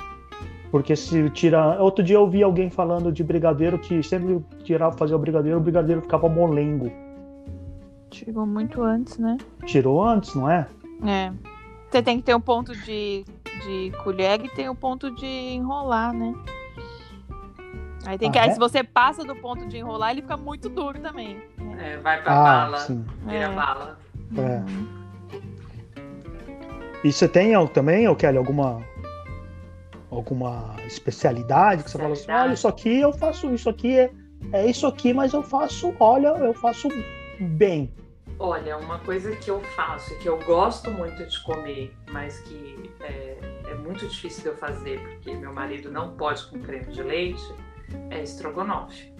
Porque 0.70 0.96
se 0.96 1.28
tira. 1.30 1.80
Outro 1.82 2.02
dia 2.02 2.16
eu 2.16 2.26
vi 2.28 2.42
alguém 2.42 2.70
falando 2.70 3.12
de 3.12 3.22
brigadeiro 3.22 3.78
que 3.78 4.02
sempre 4.02 4.40
tirava, 4.64 4.96
fazia 4.96 5.14
o 5.14 5.18
brigadeiro, 5.18 5.58
o 5.58 5.60
brigadeiro 5.60 6.00
ficava 6.00 6.28
molengo. 6.28 6.90
Chegou 8.12 8.46
muito 8.46 8.82
antes, 8.82 9.18
né? 9.18 9.36
Tirou 9.64 10.04
antes, 10.04 10.34
não 10.34 10.50
é? 10.50 10.66
É. 11.06 11.32
Você 11.90 12.02
tem 12.02 12.18
que 12.18 12.22
ter 12.24 12.34
um 12.34 12.40
ponto 12.40 12.72
de, 12.76 13.24
de 13.64 13.92
colher 14.02 14.44
e 14.44 14.48
tem 14.50 14.68
o 14.68 14.74
ponto 14.74 15.10
de 15.10 15.26
enrolar, 15.26 16.12
né? 16.12 16.34
Aí 18.06 18.18
tem 18.18 18.30
que. 18.30 18.38
Ah, 18.38 18.42
aí 18.42 18.48
é? 18.50 18.52
se 18.52 18.58
você 18.58 18.82
passa 18.82 19.24
do 19.24 19.34
ponto 19.36 19.66
de 19.68 19.78
enrolar, 19.78 20.10
ele 20.10 20.22
fica 20.22 20.36
muito 20.36 20.68
duro 20.68 20.98
também. 21.00 21.40
É, 21.78 21.96
vai 21.98 22.22
pra 22.22 22.32
Ah, 22.32 22.42
bala, 22.64 22.78
sim. 22.78 23.04
vira 23.24 23.44
É. 23.44 23.54
bala. 23.54 23.98
É. 24.36 24.40
Uhum. 24.58 25.02
E 27.04 27.12
você 27.12 27.26
tem 27.28 27.56
ó, 27.56 27.66
também, 27.66 28.12
Kelly, 28.14 28.38
alguma 28.38 28.80
alguma 30.10 30.76
especialidade 30.86 31.82
que 31.84 31.90
você 31.90 31.98
fala 31.98 32.12
assim, 32.12 32.30
olha, 32.30 32.52
isso 32.52 32.68
aqui 32.68 33.00
eu 33.00 33.12
faço, 33.14 33.52
isso 33.54 33.68
aqui 33.70 33.98
é, 33.98 34.10
é 34.52 34.66
isso 34.66 34.86
aqui, 34.86 35.14
mas 35.14 35.32
eu 35.32 35.42
faço, 35.42 35.94
olha, 35.98 36.28
eu 36.28 36.52
faço 36.52 36.88
bem. 37.40 37.90
Olha, 38.44 38.76
uma 38.76 38.98
coisa 38.98 39.36
que 39.36 39.48
eu 39.48 39.60
faço 39.60 40.12
e 40.14 40.16
que 40.16 40.28
eu 40.28 40.36
gosto 40.42 40.90
muito 40.90 41.24
de 41.24 41.40
comer, 41.44 41.96
mas 42.10 42.40
que 42.40 42.90
é, 43.00 43.38
é 43.68 43.74
muito 43.76 44.04
difícil 44.08 44.42
de 44.42 44.48
eu 44.48 44.56
fazer 44.56 45.00
porque 45.00 45.32
meu 45.32 45.52
marido 45.52 45.92
não 45.92 46.16
pode 46.16 46.44
com 46.46 46.58
creme 46.58 46.92
de 46.92 47.04
leite, 47.04 47.54
é 48.10 48.20
estrogonofe. 48.20 49.14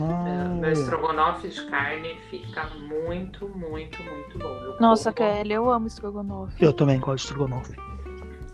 Ah, 0.00 0.48
meu 0.60 0.70
estrogonofe 0.70 1.48
de 1.48 1.66
carne 1.66 2.16
fica 2.30 2.66
muito, 2.76 3.48
muito, 3.48 4.00
muito 4.00 4.38
bom. 4.38 4.54
Eu 4.62 4.76
Nossa, 4.78 5.12
como, 5.12 5.28
Kelly, 5.28 5.52
eu 5.52 5.68
amo 5.68 5.88
estrogonofe. 5.88 6.64
eu 6.64 6.72
também 6.72 7.00
gosto 7.00 7.16
de 7.16 7.22
estrogonofe. 7.32 7.74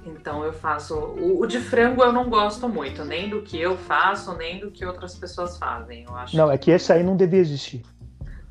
Então 0.07 0.43
eu 0.43 0.55
faço. 0.55 0.95
O, 0.95 1.43
o 1.43 1.47
de 1.47 1.61
frango 1.61 2.03
eu 2.03 2.15
não 2.15 2.31
gosto 2.31 2.67
muito, 2.67 3.05
nem 3.05 3.29
do 3.29 3.43
que 3.43 3.61
eu 3.61 3.77
faço, 3.77 4.35
nem 4.39 4.59
do 4.59 4.71
que 4.71 4.87
outras 4.87 5.15
pessoas 5.15 5.59
fazem. 5.59 6.05
Eu 6.09 6.17
acho. 6.17 6.35
Não, 6.35 6.51
é 6.51 6.57
que 6.57 6.71
esse 6.71 6.91
aí 6.91 7.03
não 7.03 7.15
devia 7.15 7.41
existir. 7.41 7.83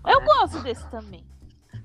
Eu 0.05 0.21
gosto 0.21 0.61
desse 0.63 0.89
também. 0.89 1.25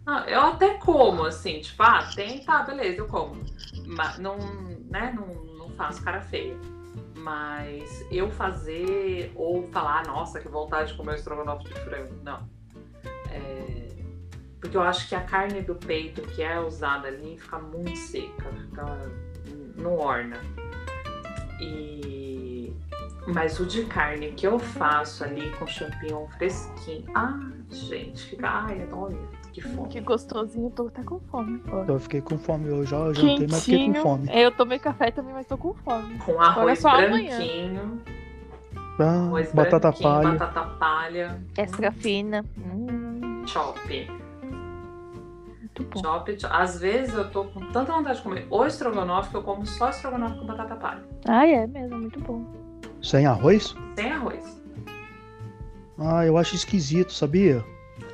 Ah, 0.07 0.25
eu 0.27 0.41
até 0.41 0.75
como, 0.79 1.25
assim, 1.25 1.61
tipo, 1.61 1.83
ah, 1.83 2.09
tem, 2.15 2.45
tá, 2.45 2.63
beleza, 2.63 2.99
eu 2.99 3.07
como. 3.07 3.41
Mas 3.87 4.19
não, 4.19 4.37
né, 4.91 5.13
não, 5.15 5.27
não 5.57 5.71
faço 5.71 6.03
cara 6.03 6.21
feia. 6.21 6.57
Mas 7.17 8.05
eu 8.11 8.29
fazer 8.31 9.33
ou 9.37 9.69
falar, 9.69 10.05
nossa, 10.07 10.41
que 10.41 10.49
vontade 10.49 10.91
de 10.91 10.97
comer 10.97 11.15
estrogonofe 11.15 11.65
de 11.65 11.75
frango, 11.81 12.15
não. 12.25 12.49
É, 13.31 13.83
porque 14.61 14.77
eu 14.77 14.83
acho 14.83 15.09
que 15.09 15.15
a 15.15 15.23
carne 15.23 15.63
do 15.63 15.77
peito 15.77 16.23
que 16.23 16.43
é 16.43 16.59
usada 16.61 17.09
ali 17.09 17.39
fica 17.39 17.59
muito 17.59 17.97
seca, 17.97 18.53
fica, 18.53 18.99
não 19.77 19.97
orna. 19.99 20.37
E 21.61 22.32
Mas 23.27 23.59
o 23.61 23.67
de 23.67 23.85
carne 23.85 24.33
que 24.33 24.47
eu 24.47 24.59
faço 24.59 25.23
ali 25.25 25.51
com 25.53 25.67
champignon 25.67 26.27
fresquinho. 26.37 27.05
Ah, 27.15 27.39
gente, 27.71 28.25
fica. 28.31 28.49
Ai, 28.49 28.83
adoro. 28.83 29.17
Que 29.53 29.61
fome. 29.61 29.89
Que 29.89 30.01
gostosinho, 30.01 30.67
eu 30.67 30.71
tô 30.71 30.87
até 30.89 31.03
com 31.05 31.21
fome. 31.31 31.63
Eu 31.87 31.99
fiquei 32.01 32.21
com 32.23 32.39
fome 32.39 32.71
hoje, 32.71 32.95
eu 32.95 33.15
jantei, 33.15 33.47
mas 33.51 33.65
fiquei 33.65 33.79
com 33.79 33.85
Quentinho. 33.93 34.03
fome. 34.03 34.29
É, 34.31 34.45
Eu 34.47 34.51
tomei 34.51 34.79
café 34.79 35.11
também, 35.11 35.35
mas 35.35 35.47
tô 35.47 35.57
com 35.59 35.75
fome. 35.75 36.19
Com 36.19 36.41
arroz 36.41 36.79
só 36.81 36.89
amanhã. 36.89 37.37
branquinho. 37.37 38.03
Ah, 38.99 39.05
Arroz 39.27 39.53
batata 39.53 39.91
branquinho, 39.91 40.11
palha. 40.11 40.31
batata 40.39 40.65
palha. 40.79 41.43
Extra 41.57 41.93
fina. 41.93 42.45
Hum, 42.59 43.43
Chop. 43.47 43.79
muito 45.61 45.83
bom. 45.85 46.01
Chop, 46.03 46.41
chop. 46.41 46.53
Às 46.55 46.81
vezes 46.81 47.15
eu 47.15 47.31
tô 47.31 47.45
com 47.45 47.61
tanta 47.73 47.93
vontade 47.93 48.17
de 48.19 48.23
comer 48.23 48.47
o 48.51 48.65
estrogonofe 48.65 49.31
que 49.31 49.37
eu 49.37 49.43
como 49.43 49.67
só 49.67 49.91
estrogonofe 49.91 50.39
com 50.39 50.47
batata 50.47 50.77
palha. 50.77 51.03
Ah, 51.29 51.47
é 51.47 51.67
mesmo, 51.67 51.99
muito 51.99 52.21
bom. 52.21 52.45
Sem 53.03 53.27
arroz? 53.27 53.75
Sem 53.97 54.13
arroz. 54.13 54.63
Ah, 55.99 56.25
eu 56.25 56.37
acho 56.39 56.55
esquisito, 56.55 57.13
sabia? 57.13 57.65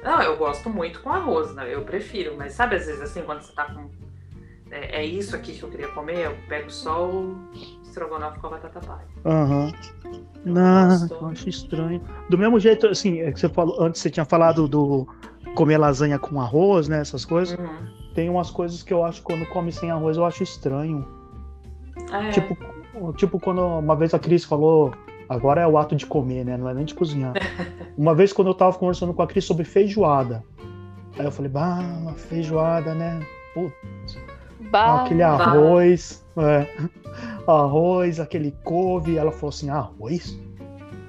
Não, 0.03 0.22
eu 0.22 0.36
gosto 0.36 0.68
muito 0.70 1.01
com 1.01 1.11
arroz, 1.11 1.55
né? 1.55 1.72
Eu 1.72 1.82
prefiro, 1.82 2.34
mas 2.36 2.53
sabe 2.55 2.76
às 2.76 2.86
vezes 2.86 3.01
assim, 3.01 3.22
quando 3.22 3.43
você 3.43 3.53
tá 3.53 3.64
com. 3.66 3.89
É, 4.70 5.01
é 5.01 5.05
isso 5.05 5.34
aqui 5.34 5.53
que 5.53 5.62
eu 5.62 5.70
queria 5.70 5.89
comer, 5.89 6.26
eu 6.26 6.36
pego 6.49 6.70
só 6.70 7.09
o 7.09 7.36
estrogonofe 7.82 8.39
com 8.39 8.49
a 8.49 8.51
batata 8.51 8.80
palha. 8.80 9.07
Aham. 9.24 9.72
Não, 10.45 10.89
gosto. 10.89 11.14
eu 11.14 11.26
acho 11.28 11.49
estranho. 11.49 12.03
Do 12.28 12.39
mesmo 12.39 12.61
jeito, 12.61 12.86
assim, 12.86 13.20
é 13.20 13.32
que 13.32 13.41
você 13.41 13.49
falou, 13.49 13.82
antes 13.82 14.01
você 14.01 14.11
tinha 14.11 14.24
falado 14.24 14.68
do 14.68 15.07
comer 15.55 15.78
lasanha 15.78 16.18
com 16.18 16.41
arroz, 16.41 16.89
né? 16.89 17.01
Essas 17.01 17.24
coisas. 17.24 17.59
Uhum. 17.59 18.12
Tem 18.14 18.28
umas 18.28 18.51
coisas 18.51 18.82
que 18.82 18.93
eu 18.93 19.05
acho 19.05 19.22
quando 19.22 19.47
come 19.47 19.72
sem 19.72 19.91
arroz 19.91 20.16
eu 20.16 20.24
acho 20.24 20.43
estranho. 20.43 21.07
É, 22.12 22.30
Tipo, 22.30 22.57
tipo 23.12 23.38
quando 23.40 23.61
uma 23.62 23.96
vez 23.96 24.14
a 24.14 24.18
Cris 24.18 24.44
falou, 24.44 24.92
agora 25.28 25.61
é 25.61 25.66
o 25.66 25.78
ato 25.78 25.94
de 25.94 26.07
comer, 26.07 26.44
né? 26.44 26.57
Não 26.57 26.68
é 26.68 26.74
nem 26.74 26.84
de 26.84 26.94
cozinhar. 26.94 27.34
Uma 27.96 28.14
vez 28.14 28.32
quando 28.32 28.49
eu 28.49 28.55
tava 28.55 28.76
conversando 28.78 29.12
com 29.12 29.22
a 29.22 29.26
Cris 29.26 29.44
sobre 29.44 29.64
feijoada. 29.64 30.44
Aí 31.18 31.24
eu 31.24 31.32
falei, 31.32 31.51
bah, 31.51 31.80
uma 32.01 32.12
feijoada, 32.12 32.94
né? 32.94 33.20
Pô, 33.53 33.70
Bah, 34.70 35.03
aquele 35.03 35.22
arroz, 35.22 36.24
é, 36.36 36.66
arroz, 37.46 38.20
aquele 38.20 38.53
couve. 38.64 39.16
Ela 39.16 39.32
falou 39.32 39.49
assim, 39.49 39.70
arroz? 39.70 40.38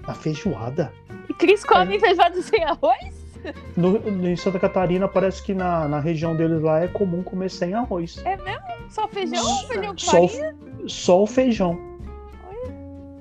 Na 0.07 0.13
feijoada? 0.13 0.91
E 1.27 1.33
Cris 1.33 1.63
come 1.63 1.99
feijoada 1.99 2.41
sem 2.41 2.63
arroz? 2.63 3.18
No, 3.77 3.97
em 4.27 4.35
Santa 4.35 4.59
Catarina 4.59 5.07
parece 5.07 5.41
que 5.41 5.53
na, 5.53 5.87
na 5.87 5.99
região 5.99 6.35
deles 6.35 6.61
lá 6.61 6.81
é 6.81 6.87
comum 6.87 7.23
comer 7.23 7.49
sem 7.49 7.73
arroz. 7.73 8.21
É 8.25 8.35
mesmo? 8.37 8.61
Só 8.89 9.07
feijão? 9.07 9.41
Nossa. 9.43 9.67
Feijão 9.67 9.91
com 9.91 9.97
Só, 9.97 10.27
só 10.87 11.23
o 11.23 11.27
feijão. 11.27 11.79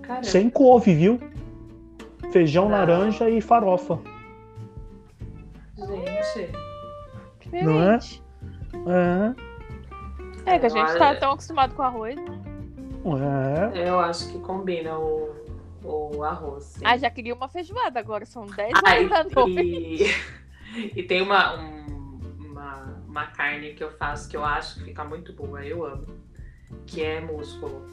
cara, 0.02 0.22
Sem 0.24 0.50
couve, 0.50 0.94
viu? 0.94 1.20
Feijão, 2.32 2.64
Não. 2.64 2.72
laranja 2.72 3.30
e 3.30 3.40
farofa. 3.40 3.98
gente. 5.76 6.52
Diferente. 7.40 8.22
É, 8.86 9.34
É, 10.54 10.58
que 10.58 10.66
a 10.66 10.68
gente 10.68 10.98
tá 10.98 11.08
Olha. 11.10 11.20
tão 11.20 11.32
acostumado 11.32 11.74
com 11.74 11.82
arroz. 11.82 12.16
né? 12.16 13.70
é. 13.74 13.88
Eu 13.88 13.98
acho 14.00 14.28
que 14.30 14.38
combina 14.40 14.98
o, 14.98 15.30
o 15.88 16.22
arroz. 16.22 16.64
sim. 16.64 16.82
Ah, 16.84 16.96
já 16.96 17.10
queria 17.10 17.34
uma 17.34 17.48
feijoada 17.48 17.98
agora, 17.98 18.24
são 18.26 18.46
10 18.46 18.72
Ah, 18.84 18.90
horas 18.90 19.08
da 19.10 19.24
noite. 19.24 19.60
e, 19.60 20.90
e 20.98 21.02
tem 21.02 21.22
uma, 21.22 21.58
um- 21.58 22.20
uma, 22.38 22.84
uma 23.06 23.26
carne 23.26 23.72
que 23.74 23.82
eu 23.82 23.90
faço 23.92 24.28
que 24.28 24.36
eu 24.36 24.44
acho 24.44 24.76
que 24.78 24.84
fica 24.84 25.04
muito 25.04 25.32
boa, 25.32 25.64
eu 25.64 25.84
amo. 25.84 26.06
Que 26.86 27.02
é 27.02 27.20
músculo. 27.20 27.86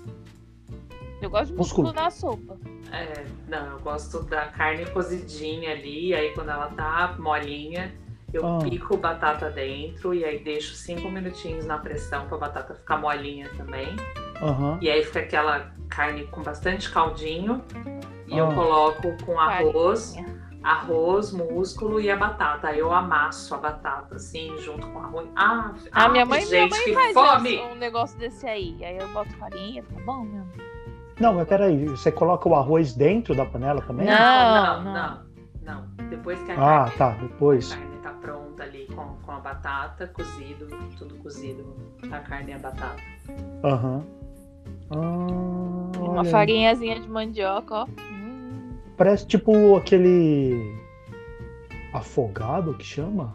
Eu 1.21 1.29
gosto 1.29 1.51
de 1.51 1.57
Músculo. 1.57 1.87
músculo 1.87 1.93
na 1.93 2.11
sopa. 2.11 2.57
É, 2.91 3.25
não, 3.47 3.71
eu 3.73 3.79
gosto 3.79 4.21
da 4.23 4.47
carne 4.47 4.85
cozidinha 4.91 5.71
ali, 5.71 6.13
aí 6.13 6.33
quando 6.33 6.49
ela 6.49 6.67
tá 6.71 7.15
molinha, 7.17 7.93
eu 8.37 8.45
Ah. 8.45 8.59
pico 8.63 8.97
batata 8.97 9.49
dentro 9.49 10.13
e 10.13 10.23
aí 10.25 10.39
deixo 10.43 10.73
cinco 10.75 11.09
minutinhos 11.09 11.65
na 11.65 11.77
pressão 11.77 12.27
pra 12.27 12.37
batata 12.37 12.73
ficar 12.75 12.97
molinha 12.97 13.49
também. 13.57 13.95
Aham. 14.41 14.77
E 14.81 14.89
aí 14.89 15.03
fica 15.03 15.19
aquela 15.19 15.71
carne 15.89 16.25
com 16.27 16.41
bastante 16.43 16.89
caldinho. 16.91 17.61
E 18.27 18.37
eu 18.37 18.49
Ah. 18.49 18.53
coloco 18.55 19.15
com 19.25 19.39
arroz, 19.39 20.13
Farinha. 20.15 20.35
arroz, 20.63 21.31
músculo 21.31 22.01
e 22.01 22.09
a 22.09 22.17
batata. 22.17 22.67
Aí 22.69 22.79
eu 22.79 22.91
amasso 22.91 23.53
a 23.53 23.57
batata 23.57 24.15
assim, 24.15 24.57
junto 24.57 24.87
com 24.87 24.99
arroz. 24.99 25.27
Ah, 25.35 25.71
A 25.91 26.05
ah, 26.05 26.09
minha 26.09 26.25
mãe, 26.25 26.43
minha 26.45 26.61
gente, 26.63 26.71
mãe 26.71 26.83
que 26.83 26.93
faz 26.93 27.13
fome! 27.13 27.59
um 27.61 27.75
negócio 27.75 28.17
desse 28.17 28.45
aí. 28.47 28.75
Aí 28.83 28.97
eu 28.97 29.07
boto 29.09 29.31
farinha, 29.37 29.83
fica 29.83 30.01
bom 30.01 30.21
mesmo. 30.23 30.51
Não, 31.19 31.33
mas 31.33 31.47
peraí, 31.47 31.85
você 31.85 32.11
coloca 32.11 32.49
o 32.49 32.55
arroz 32.55 32.93
dentro 32.93 33.33
da 33.33 33.45
panela 33.45 33.81
também? 33.83 34.05
Não. 34.07 34.83
não, 34.83 34.93
não, 34.93 35.19
não. 35.61 36.07
Depois 36.09 36.37
que 36.43 36.51
a 36.51 36.55
Ah, 36.55 36.57
carne, 36.57 36.97
tá, 36.97 37.09
depois. 37.21 37.77
A 38.55 38.57
carne 38.57 38.57
pronta 38.57 38.63
ali 38.63 38.85
com, 38.87 39.15
com 39.25 39.31
a 39.31 39.39
batata, 39.39 40.07
cozido, 40.07 40.67
tudo 40.97 41.15
cozido, 41.15 41.75
a 42.11 42.19
carne 42.19 42.51
e 42.51 42.53
a 42.53 42.59
batata. 42.59 43.01
Aham. 43.63 44.03
Ah, 44.91 45.99
Uma 45.99 46.25
farinhazinha 46.25 46.99
de 46.99 47.07
mandioca, 47.09 47.75
ó. 47.75 47.85
Hum. 47.99 48.73
Parece 48.97 49.25
tipo 49.27 49.75
aquele 49.75 50.75
afogado 51.93 52.73
que 52.75 52.85
chama. 52.85 53.33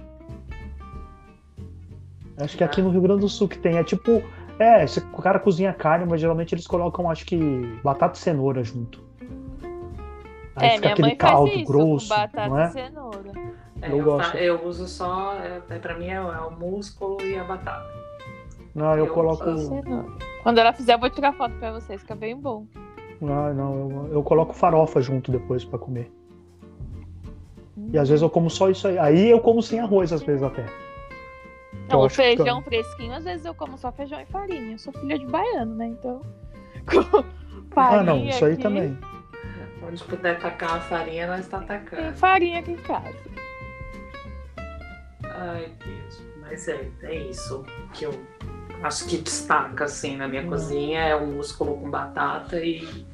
Acho 2.39 2.57
que 2.57 2.65
aqui 2.65 2.81
no 2.81 2.91
Rio 2.91 3.03
Grande 3.03 3.21
do 3.21 3.29
Sul 3.29 3.49
que 3.49 3.59
tem. 3.59 3.77
É 3.77 3.85
tipo. 3.85 4.23
É, 4.59 4.85
esse- 4.85 5.01
o 5.01 5.23
cara 5.23 5.39
cozinha 5.39 5.73
carne, 5.73 6.05
mas 6.09 6.21
geralmente 6.21 6.55
eles 6.55 6.67
colocam, 6.67 7.11
acho 7.11 7.25
que, 7.25 7.37
batata 7.83 8.19
e 8.19 8.21
cenoura 8.21 8.63
junto. 8.63 9.03
Aí 10.55 10.69
É, 10.69 10.71
fica 10.73 10.81
minha 10.81 10.93
aquele 10.93 11.09
mãe 11.09 11.17
faz 11.19 11.33
caldo 11.33 11.53
isso 11.53 11.65
grosso, 11.73 12.09
com 12.09 12.15
batata 12.21 12.49
não 12.49 12.59
é? 12.59 12.67
e 12.67 12.73
cenoura. 12.73 13.33
É, 13.83 13.91
Eu 13.93 13.99
eu, 13.99 14.21
eu 14.35 14.65
uso 14.67 14.87
só, 14.87 15.35
é, 15.39 15.79
pra 15.79 15.95
mim 15.97 16.09
é, 16.09 16.21
o- 16.23 16.33
é 16.33 16.41
o 16.41 16.51
músculo 16.51 17.21
e 17.23 17.37
a 17.39 17.45
batata. 17.45 17.89
Não, 18.75 18.93
eu 18.97 19.07
Eu 19.07 19.13
coloco. 19.15 19.45
Quando 20.43 20.59
ela 20.59 20.73
fizer, 20.73 20.95
eu 20.95 20.99
vou 20.99 21.11
tirar 21.11 21.33
foto 21.33 21.55
pra 21.59 21.73
vocês, 21.73 22.01
fica 22.01 22.15
bem 22.15 22.37
bom. 22.37 22.67
Ah, 23.23 23.53
não, 23.53 23.75
eu, 24.07 24.09
eu 24.15 24.23
coloco 24.23 24.53
farofa 24.55 25.01
junto 25.01 25.31
depois 25.31 25.65
pra 25.65 25.79
comer. 25.79 26.11
E 27.93 27.99
às 27.99 28.09
vezes 28.09 28.23
eu 28.23 28.31
como 28.31 28.49
só 28.49 28.71
isso 28.71 28.87
aí. 28.89 28.99
Aí 28.99 29.31
eu 29.31 29.41
como 29.41 29.63
sem 29.63 29.81
arroz, 29.81 30.13
às 30.13 30.23
vezes 30.23 30.43
até. 30.43 30.65
Não, 31.89 32.01
o 32.01 32.07
acho 32.07 32.17
que 32.17 32.23
feijão 32.23 32.63
fresquinho, 32.63 33.13
às 33.15 33.25
vezes 33.25 33.45
eu 33.45 33.55
como 33.55 33.77
só 33.77 33.91
feijão 33.91 34.21
e 34.21 34.27
farinha. 34.27 34.73
Eu 34.73 34.79
sou 34.79 34.93
filha 34.93 35.19
de 35.19 35.27
baiano, 35.27 35.75
né? 35.75 35.87
Então. 35.89 36.21
farinha 37.73 38.01
Ah, 38.01 38.03
não, 38.03 38.25
isso 38.25 38.45
aí 38.45 38.53
aqui, 38.53 38.63
também. 38.63 38.97
Onde 39.83 40.05
puder 40.05 40.39
tacar 40.39 40.71
uma 40.71 40.81
farinha, 40.81 41.27
nós 41.27 41.49
tá 41.49 41.59
Tem 41.59 41.67
tacando. 41.67 42.13
farinha 42.17 42.61
aqui 42.61 42.73
em 42.73 42.77
casa. 42.77 43.15
Ai, 45.35 45.73
Deus. 45.85 46.23
Mas 46.41 46.67
é, 46.69 46.89
é 47.03 47.15
isso 47.29 47.65
que 47.95 48.05
eu 48.05 48.13
acho 48.83 49.07
que 49.07 49.19
destaca, 49.19 49.85
assim, 49.85 50.17
na 50.17 50.27
minha 50.29 50.43
Hum. 50.43 50.49
cozinha. 50.49 51.01
É 51.01 51.15
o 51.15 51.27
músculo 51.27 51.77
com 51.79 51.91
batata 51.91 52.61
e, 52.65 53.07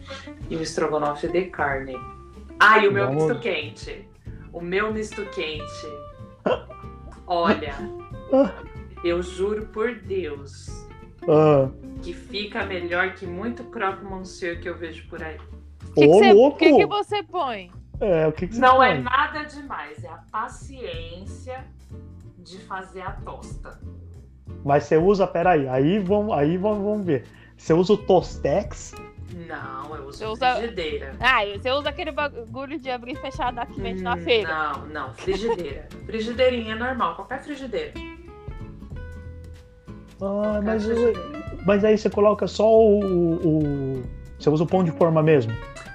e 0.48 0.56
o 0.56 0.62
estrogonofe 0.62 1.28
de 1.28 1.46
carne. 1.46 1.94
Ah, 2.58 2.78
e 2.78 2.88
o 2.88 2.92
meu 2.92 3.06
Vamos. 3.06 3.24
misto 3.24 3.40
quente. 3.40 4.08
O 4.52 4.60
meu 4.60 4.92
misto 4.92 5.24
quente. 5.26 5.86
Olha, 7.26 7.74
eu 9.04 9.20
juro 9.22 9.66
por 9.66 9.94
Deus 9.96 10.68
Ah, 11.28 11.68
que 12.02 12.14
fica 12.14 12.64
melhor 12.64 13.14
que 13.14 13.26
muito 13.26 13.64
croque 13.64 14.04
monsieur 14.04 14.60
que 14.60 14.68
eu 14.68 14.76
vejo 14.76 15.08
por 15.08 15.22
aí. 15.22 15.36
O 15.96 16.52
que, 16.52 16.58
que, 16.58 16.70
que, 16.70 16.76
que 16.76 16.86
você 16.86 17.22
põe? 17.24 17.70
é, 18.00 18.26
o 18.26 18.32
que, 18.32 18.46
que 18.46 18.54
você 18.54 18.60
Não 18.60 18.80
é 18.82 18.94
põe? 18.94 19.02
nada 19.02 19.42
demais, 19.44 20.04
é 20.04 20.08
a 20.08 20.18
paciência 20.30 21.64
de 22.46 22.58
fazer 22.58 23.02
a 23.02 23.12
tosta. 23.12 23.78
Mas 24.64 24.84
você 24.84 24.96
usa, 24.96 25.26
peraí, 25.26 25.68
aí 25.68 25.98
vamos, 25.98 26.32
aí 26.36 26.56
vamos, 26.56 26.84
vamos 26.84 27.06
ver. 27.06 27.24
Você 27.56 27.72
usa 27.72 27.92
o 27.94 27.96
Tostex? 27.96 28.94
Não, 29.48 29.96
eu 29.96 30.06
uso 30.06 30.18
Você 30.18 30.26
usa- 30.26 30.56
frigideira. 30.56 31.12
Ah, 31.20 31.44
você 31.44 31.70
usa 31.72 31.88
aquele 31.88 32.12
bagulho 32.12 32.78
de 32.78 32.90
abrir 32.90 33.12
e 33.12 33.16
fechar 33.16 33.52
da 33.52 33.66
que 33.66 33.80
vende 33.80 34.02
na 34.02 34.14
Hum, 34.14 34.22
feira. 34.22 34.48
Não, 34.72 34.86
não, 34.86 35.14
frigideira. 35.14 35.88
Frigideirinha 36.06 36.76
normal, 36.76 37.16
qualquer 37.16 37.42
frigideira. 37.42 37.92
Ah, 40.20 40.60
mas, 40.64 40.84
Qualquer 40.86 41.02
eu- 41.08 41.12
frigideira. 41.14 41.64
mas 41.66 41.84
aí 41.84 41.98
você 41.98 42.08
coloca 42.10 42.46
só 42.46 42.68
o, 42.80 43.34
o- 43.34 44.02
Você 44.38 44.50
usa 44.50 44.64
o 44.64 44.66
pão 44.66 44.84
de 44.84 44.90
forma 44.92 45.22
mesmo? 45.22 45.52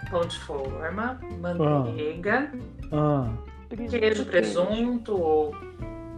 Pão 0.09 0.21
de 0.21 0.39
forma, 0.39 1.19
manteiga, 1.39 2.51
Ah, 2.91 3.29
queijo, 3.69 4.25
presunto 4.25 5.15
ou 5.15 5.55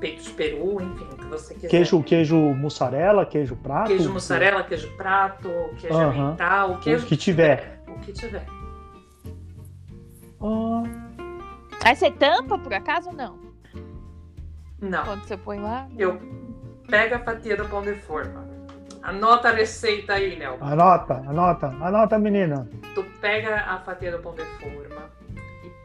peito 0.03 0.21
de 0.21 0.29
peru, 0.31 0.81
enfim, 0.81 1.07
o 1.13 1.15
que 1.15 1.25
você 1.27 1.53
quiser. 1.53 1.69
queijo, 1.69 2.03
queijo 2.03 2.35
mussarela, 2.35 3.25
queijo 3.25 3.55
prato? 3.55 3.87
Queijo 3.87 4.11
mussarela, 4.11 4.61
queijo 4.61 4.91
prato, 4.97 5.49
queijo 5.77 5.97
Aham. 5.97 6.31
mental, 6.31 6.77
queijo 6.81 7.05
O 7.05 7.07
que 7.07 7.15
tiver. 7.15 7.81
O 7.87 7.97
que 7.99 8.11
tiver. 8.11 8.45
Ah, 10.41 10.83
Aí 11.85 11.95
você 11.95 12.11
tampa, 12.11 12.57
por 12.57 12.73
acaso, 12.73 13.09
ou 13.11 13.15
não? 13.15 13.39
Não. 14.81 15.05
Quando 15.05 15.23
você 15.23 15.37
põe 15.37 15.59
lá? 15.61 15.87
Eu 15.97 16.19
pego 16.89 17.15
a 17.15 17.19
fatia 17.19 17.55
do 17.55 17.63
pão 17.69 17.81
de 17.81 17.95
forma. 17.95 18.45
Anota 19.01 19.49
a 19.49 19.51
receita 19.53 20.13
aí, 20.15 20.37
Nel. 20.37 20.57
anota, 20.59 21.13
anota, 21.25 21.67
anota, 21.67 22.19
menina. 22.19 22.67
Tu 22.93 23.03
pega 23.21 23.55
a 23.55 23.79
fatia 23.79 24.11
do 24.11 24.19
pão 24.21 24.33
de 24.33 24.43
forma 24.61 25.09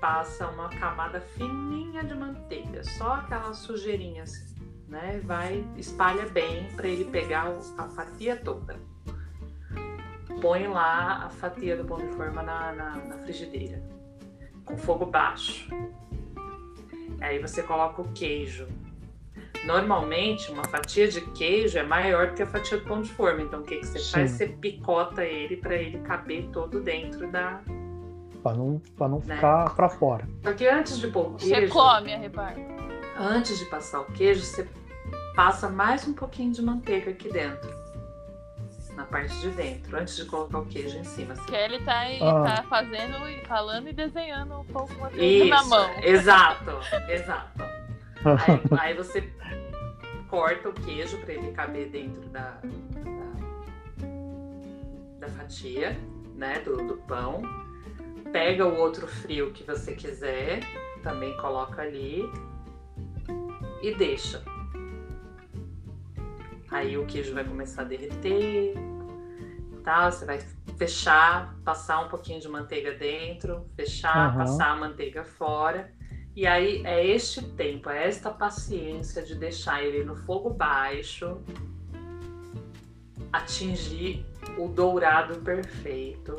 passa 0.01 0.49
uma 0.49 0.69
camada 0.69 1.21
fininha 1.21 2.03
de 2.05 2.15
manteiga, 2.15 2.85
só 2.85 3.15
aquelas 3.15 3.59
sujeirinhas, 3.59 4.55
né? 4.89 5.21
Vai, 5.25 5.65
espalha 5.77 6.27
bem 6.27 6.69
para 6.77 6.89
ele 6.89 7.05
pegar 7.07 7.53
a 7.77 7.89
fatia 7.89 8.37
toda. 8.37 8.77
Põe 10.41 10.69
lá 10.69 11.25
a 11.27 11.31
fatia 11.31 11.77
do 11.77 11.85
pão 11.85 11.99
de 11.99 12.15
forma 12.15 12.43
na, 12.43 12.73
na, 12.73 12.97
na 12.97 13.19
frigideira, 13.19 13.83
com 14.65 14.77
fogo 14.77 15.07
baixo. 15.07 15.69
Aí 17.21 17.39
você 17.41 17.63
coloca 17.63 18.03
o 18.03 18.13
queijo. 18.13 18.69
Normalmente, 19.65 20.51
uma 20.53 20.65
fatia 20.65 21.09
de 21.09 21.21
queijo 21.33 21.79
é 21.79 21.83
maior 21.83 22.29
do 22.29 22.35
que 22.35 22.43
a 22.43 22.47
fatia 22.47 22.79
do 22.79 22.85
pão 22.85 23.03
de 23.03 23.11
forma. 23.11 23.43
Então, 23.43 23.61
o 23.61 23.65
que, 23.65 23.77
que 23.79 23.87
você 23.87 23.99
Sim. 23.99 24.13
faz? 24.13 24.31
Você 24.31 24.47
picota 24.47 25.25
ele 25.25 25.57
para 25.57 25.75
ele 25.75 25.99
caber 26.01 26.49
todo 26.53 26.81
dentro 26.81 27.31
da. 27.31 27.61
Pra 28.49 28.57
não, 28.57 28.79
pra 28.97 29.09
não 29.09 29.19
Né? 29.25 29.35
ficar 29.37 29.75
pra 29.75 29.89
fora. 29.89 30.27
Porque 30.43 30.67
antes 30.67 30.99
de 30.99 31.09
pôr 31.09 31.27
o 31.27 31.33
Você 31.39 31.53
queijo, 31.55 31.73
come 31.73 32.15
a 32.15 32.19
rebarba. 32.19 32.61
antes 33.19 33.59
de 33.59 33.65
passar 33.67 34.01
o 34.01 34.05
queijo, 34.07 34.43
você 34.43 34.67
passa 35.37 35.69
mais 35.69 36.07
um 36.09 36.13
pouquinho 36.15 36.53
de 36.53 36.63
manteiga 36.63 37.11
aqui 37.11 37.31
dentro. 37.31 37.69
Na 38.95 39.05
parte 39.05 39.33
de 39.41 39.51
dentro, 39.51 39.97
antes 39.97 40.17
de 40.17 40.25
colocar 40.25 40.59
o 40.59 40.67
queijo 40.67 40.99
em 40.99 41.05
cima. 41.05 41.35
assim. 41.35 41.45
Que 41.45 41.55
ele 41.55 41.79
tá, 41.85 41.99
aí, 41.99 42.19
Ah. 42.23 42.57
tá 42.57 42.63
fazendo 42.65 43.29
e 43.29 43.45
falando 43.47 43.89
e 43.89 43.93
desenhando 43.93 44.59
um 44.61 44.65
pouco 44.65 44.93
coisa 44.97 45.17
na 45.17 45.23
Isso, 45.23 45.69
mão. 45.69 45.91
exato, 46.03 46.71
exato. 47.09 47.63
Aí, 48.25 48.61
aí 48.81 48.95
você 48.95 49.31
corta 50.29 50.69
o 50.71 50.73
queijo 50.73 51.19
para 51.19 51.35
ele 51.35 51.53
caber 51.53 51.89
dentro 51.91 52.23
da, 52.31 52.59
da, 54.01 55.27
da 55.27 55.29
fatia, 55.29 55.97
né, 56.35 56.59
do, 56.61 56.77
do 56.79 56.97
pão. 57.07 57.43
Pega 58.33 58.67
o 58.67 58.77
outro 58.77 59.07
frio 59.07 59.53
que 59.53 59.65
você 59.65 59.95
quiser, 59.95 60.61
também 61.03 61.37
coloca 61.37 61.83
ali 61.83 62.23
e 63.83 63.95
deixa. 63.95 64.43
Aí 66.71 66.99
o 66.99 67.07
queijo 67.07 67.33
vai 67.33 67.45
começar 67.45 67.83
a 67.83 67.85
derreter, 67.85 68.75
tá? 69.83 70.11
Você 70.11 70.25
vai 70.27 70.39
fechar, 70.77 71.57
passar 71.65 72.05
um 72.05 72.09
pouquinho 72.09 72.41
de 72.41 72.49
manteiga 72.49 72.93
dentro, 72.93 73.67
fechar, 73.75 74.29
Aham. 74.29 74.39
passar 74.39 74.73
a 74.73 74.77
manteiga 74.77 75.25
fora. 75.25 75.93
E 76.37 76.47
aí 76.47 76.83
é 76.85 77.05
este 77.05 77.43
tempo, 77.43 77.91
é 77.91 78.07
esta 78.07 78.31
paciência 78.31 79.23
de 79.23 79.35
deixar 79.35 79.83
ele 79.83 80.05
no 80.05 80.15
fogo 80.15 80.51
baixo, 80.51 81.43
atingir 83.33 84.25
o 84.57 84.69
dourado 84.69 85.41
perfeito. 85.41 86.37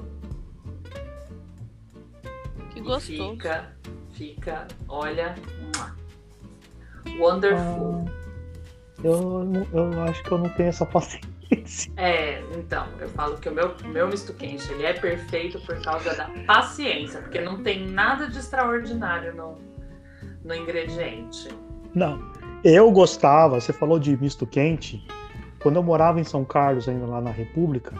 Que 2.82 2.88
gostoso. 2.88 3.32
Fica, 3.32 3.72
fica, 4.14 4.68
olha, 4.88 5.36
wonderful. 7.20 8.06
Eu, 9.04 9.44
não- 9.46 9.68
eu 9.74 10.02
acho 10.04 10.24
que 10.24 10.32
eu 10.32 10.38
não 10.38 10.50
tenho 10.50 10.70
essa 10.70 10.86
paciência. 10.86 11.30
É, 11.98 12.42
então, 12.56 12.86
eu 13.00 13.10
falo 13.10 13.38
que 13.38 13.50
o 13.50 13.54
meu, 13.54 13.74
meu 13.86 14.08
misto 14.08 14.34
quente, 14.34 14.72
ele 14.72 14.86
é 14.86 14.94
perfeito 14.94 15.60
por 15.62 15.82
causa 15.82 16.14
da 16.16 16.30
paciência, 16.46 17.22
porque 17.22 17.42
não 17.42 17.64
tem 17.64 17.88
nada 17.88 18.28
de 18.28 18.38
extraordinário 18.38 19.34
no, 19.36 19.58
no 20.44 20.54
ingrediente. 20.56 21.48
Não. 21.96 22.32
Eu 22.64 22.92
gostava, 22.92 23.60
você 23.60 23.72
falou 23.74 23.98
de 23.98 24.16
misto 24.18 24.46
quente. 24.46 25.04
Quando 25.62 25.78
eu 25.78 25.84
morava 25.84 26.20
em 26.20 26.24
São 26.24 26.46
Carlos, 26.46 26.88
ainda 26.88 27.06
lá 27.06 27.20
na 27.22 27.32
República, 27.32 27.96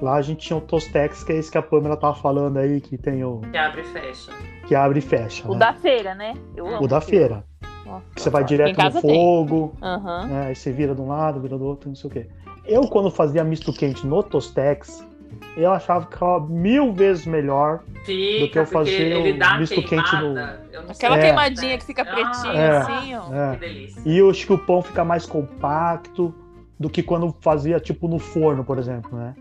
lá 0.00 0.16
a 0.16 0.22
gente 0.22 0.46
tinha 0.46 0.56
o 0.56 0.60
Tostex, 0.60 1.24
que 1.24 1.32
é 1.32 1.36
esse 1.36 1.50
que 1.50 1.58
a 1.58 1.62
Pamela 1.62 1.96
tava 1.96 2.14
falando 2.14 2.58
aí, 2.58 2.80
que 2.80 2.96
tem 2.98 3.24
o. 3.24 3.40
Que 3.50 3.56
abre 3.56 3.80
e 3.82 3.84
fecha. 3.84 4.32
que 4.66 4.74
abre 4.74 4.98
e 4.98 5.02
fecha. 5.02 5.46
O 5.48 5.52
né? 5.52 5.58
da 5.58 5.72
feira, 5.74 6.14
né? 6.14 6.34
Eu 6.56 6.66
amo 6.66 6.84
O 6.84 6.88
da 6.88 7.00
feira. 7.00 7.44
Nossa, 7.86 8.04
Que 8.14 8.22
você 8.22 8.30
vai 8.30 8.44
direto 8.44 8.82
no 8.82 9.00
fogo, 9.00 9.74
Aham. 9.82 10.26
né? 10.26 10.46
Aí 10.48 10.54
você 10.56 10.72
vira 10.72 10.94
de 10.94 11.00
um 11.00 11.08
lado, 11.08 11.40
vira 11.40 11.58
do 11.58 11.64
outro, 11.64 11.88
não 11.88 11.94
sei 11.96 12.08
o 12.08 12.12
quê. 12.12 12.26
Eu, 12.64 12.82
quando 12.88 13.10
fazia 13.10 13.44
misto 13.44 13.72
quente 13.74 14.06
no 14.06 14.22
Tostex, 14.22 15.06
eu 15.54 15.70
achava 15.70 16.06
que 16.06 16.12
ficava 16.14 16.40
mil 16.46 16.92
vezes 16.94 17.26
melhor. 17.26 17.80
Fica, 18.04 18.44
Do 18.46 18.50
que 18.50 18.58
eu 18.58 18.66
fazer 18.66 19.16
o 19.16 19.58
misto 19.58 19.82
quente 19.82 20.10
queimada. 20.10 20.60
Não 20.72 20.90
Aquela 20.90 21.18
É. 21.18 21.20
queimadinha 21.20 21.76
que 21.78 21.84
fica 21.84 22.02
Ah, 22.02 22.06
pretinha 22.06 22.52
É. 22.54 22.76
assim, 22.78 23.14
ó. 23.16 23.34
É. 23.34 23.54
Que 23.54 23.60
delícia. 23.60 24.02
E 24.04 24.18
eu 24.18 24.30
acho 24.30 24.46
que 24.46 24.52
o 24.52 24.58
pão 24.58 24.80
fica 24.82 25.04
mais 25.04 25.26
compacto 25.26 26.34
do 26.80 26.88
que 26.90 27.02
quando 27.02 27.34
fazia 27.40 27.78
tipo 27.78 28.08
no 28.08 28.18
forno, 28.18 28.64
por 28.64 28.78
exemplo, 28.78 29.16
né? 29.18 29.34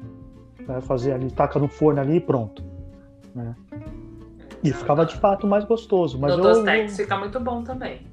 Vai 0.68 0.82
fazer 0.82 1.14
ali, 1.14 1.30
taca 1.32 1.60
no 1.60 1.68
forno 1.68 2.00
ali 2.02 2.18
e 2.18 2.20
pronto. 2.20 2.64
E 4.64 4.72
ficava 4.72 5.06
de 5.06 5.16
fato 5.18 5.46
mais 5.46 5.66
gostoso. 5.66 6.18
Mas 6.20 6.38
no 6.38 6.44
eu, 6.44 6.54
Tostex 6.54 6.96
fica 6.98 7.18
muito 7.18 7.40
bom 7.40 7.64
também. 7.64 8.08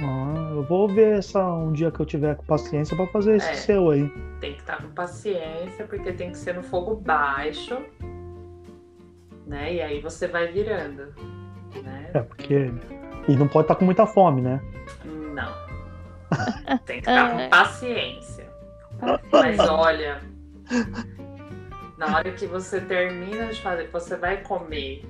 Ah, 0.00 0.48
eu 0.50 0.64
vou 0.64 0.88
ver 0.88 1.18
essa 1.18 1.44
um 1.52 1.72
dia 1.72 1.90
que 1.90 2.00
eu 2.00 2.06
tiver 2.06 2.34
com 2.34 2.44
paciência 2.44 2.96
pra 2.96 3.06
fazer 3.06 3.36
esse 3.36 3.50
É. 3.50 3.54
seu 3.54 3.90
aí. 3.90 4.08
Tem 4.40 4.54
que 4.54 4.60
estar 4.60 4.82
com 4.82 4.88
paciência, 4.88 5.86
porque 5.86 6.12
tem 6.12 6.30
que 6.30 6.38
ser 6.38 6.54
no 6.54 6.64
fogo 6.64 6.96
baixo, 6.96 7.78
né? 9.46 9.74
E 9.74 9.80
aí 9.80 10.00
você 10.00 10.26
vai 10.26 10.48
virando, 10.50 11.14
né? 11.84 12.10
É, 12.12 12.20
porque. 12.20 12.72
E 13.28 13.36
não 13.36 13.46
pode 13.46 13.64
estar 13.66 13.76
com 13.76 13.84
muita 13.84 14.04
fome, 14.04 14.40
né? 14.42 14.60
Não. 15.04 15.52
Tem 16.84 17.00
que 17.00 17.08
estar 17.08 17.40
É. 17.40 17.44
com 17.44 17.50
paciência. 17.50 18.46
Mas 19.30 19.58
olha, 19.60 20.20
na 21.96 22.16
hora 22.16 22.30
que 22.32 22.46
você 22.46 22.80
termina 22.80 23.46
de 23.52 23.60
fazer, 23.60 23.84
que 23.86 23.92
você 23.92 24.16
vai 24.16 24.38
comer, 24.42 25.04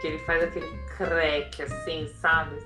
que 0.00 0.06
ele 0.06 0.18
faz 0.20 0.42
aquele 0.44 0.66
crack 0.96 1.62
assim, 1.62 2.08
sabe? 2.20 2.56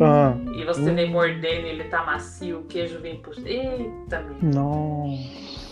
Ah, 0.00 0.36
E 0.54 0.64
você 0.64 0.92
vem 0.92 1.08
Hum. 1.08 1.12
mordendo 1.12 1.66
e 1.66 1.70
ele 1.70 1.84
tá 1.84 2.04
macio, 2.04 2.60
o 2.60 2.64
queijo 2.64 3.00
vem 3.00 3.16
por. 3.20 3.34
Eita, 3.44 4.20
menina. 4.22 4.60
não. 4.60 5.18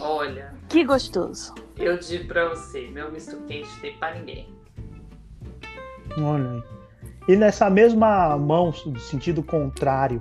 Olha, 0.01 0.53
Que 0.69 0.85
gostoso. 0.85 1.55
eu 1.77 1.97
digo 1.99 2.27
pra 2.27 2.49
você, 2.49 2.89
meu 2.89 3.13
misto 3.13 3.37
quente 3.47 3.69
tem 3.81 3.97
pra 3.99 4.15
ninguém. 4.15 4.49
Olha 6.19 6.51
aí. 6.51 6.63
E 7.29 7.37
nessa 7.37 7.71
mesma 7.71 8.37
mão, 8.37 8.73
sentido 8.73 9.43
contrário. 9.43 10.21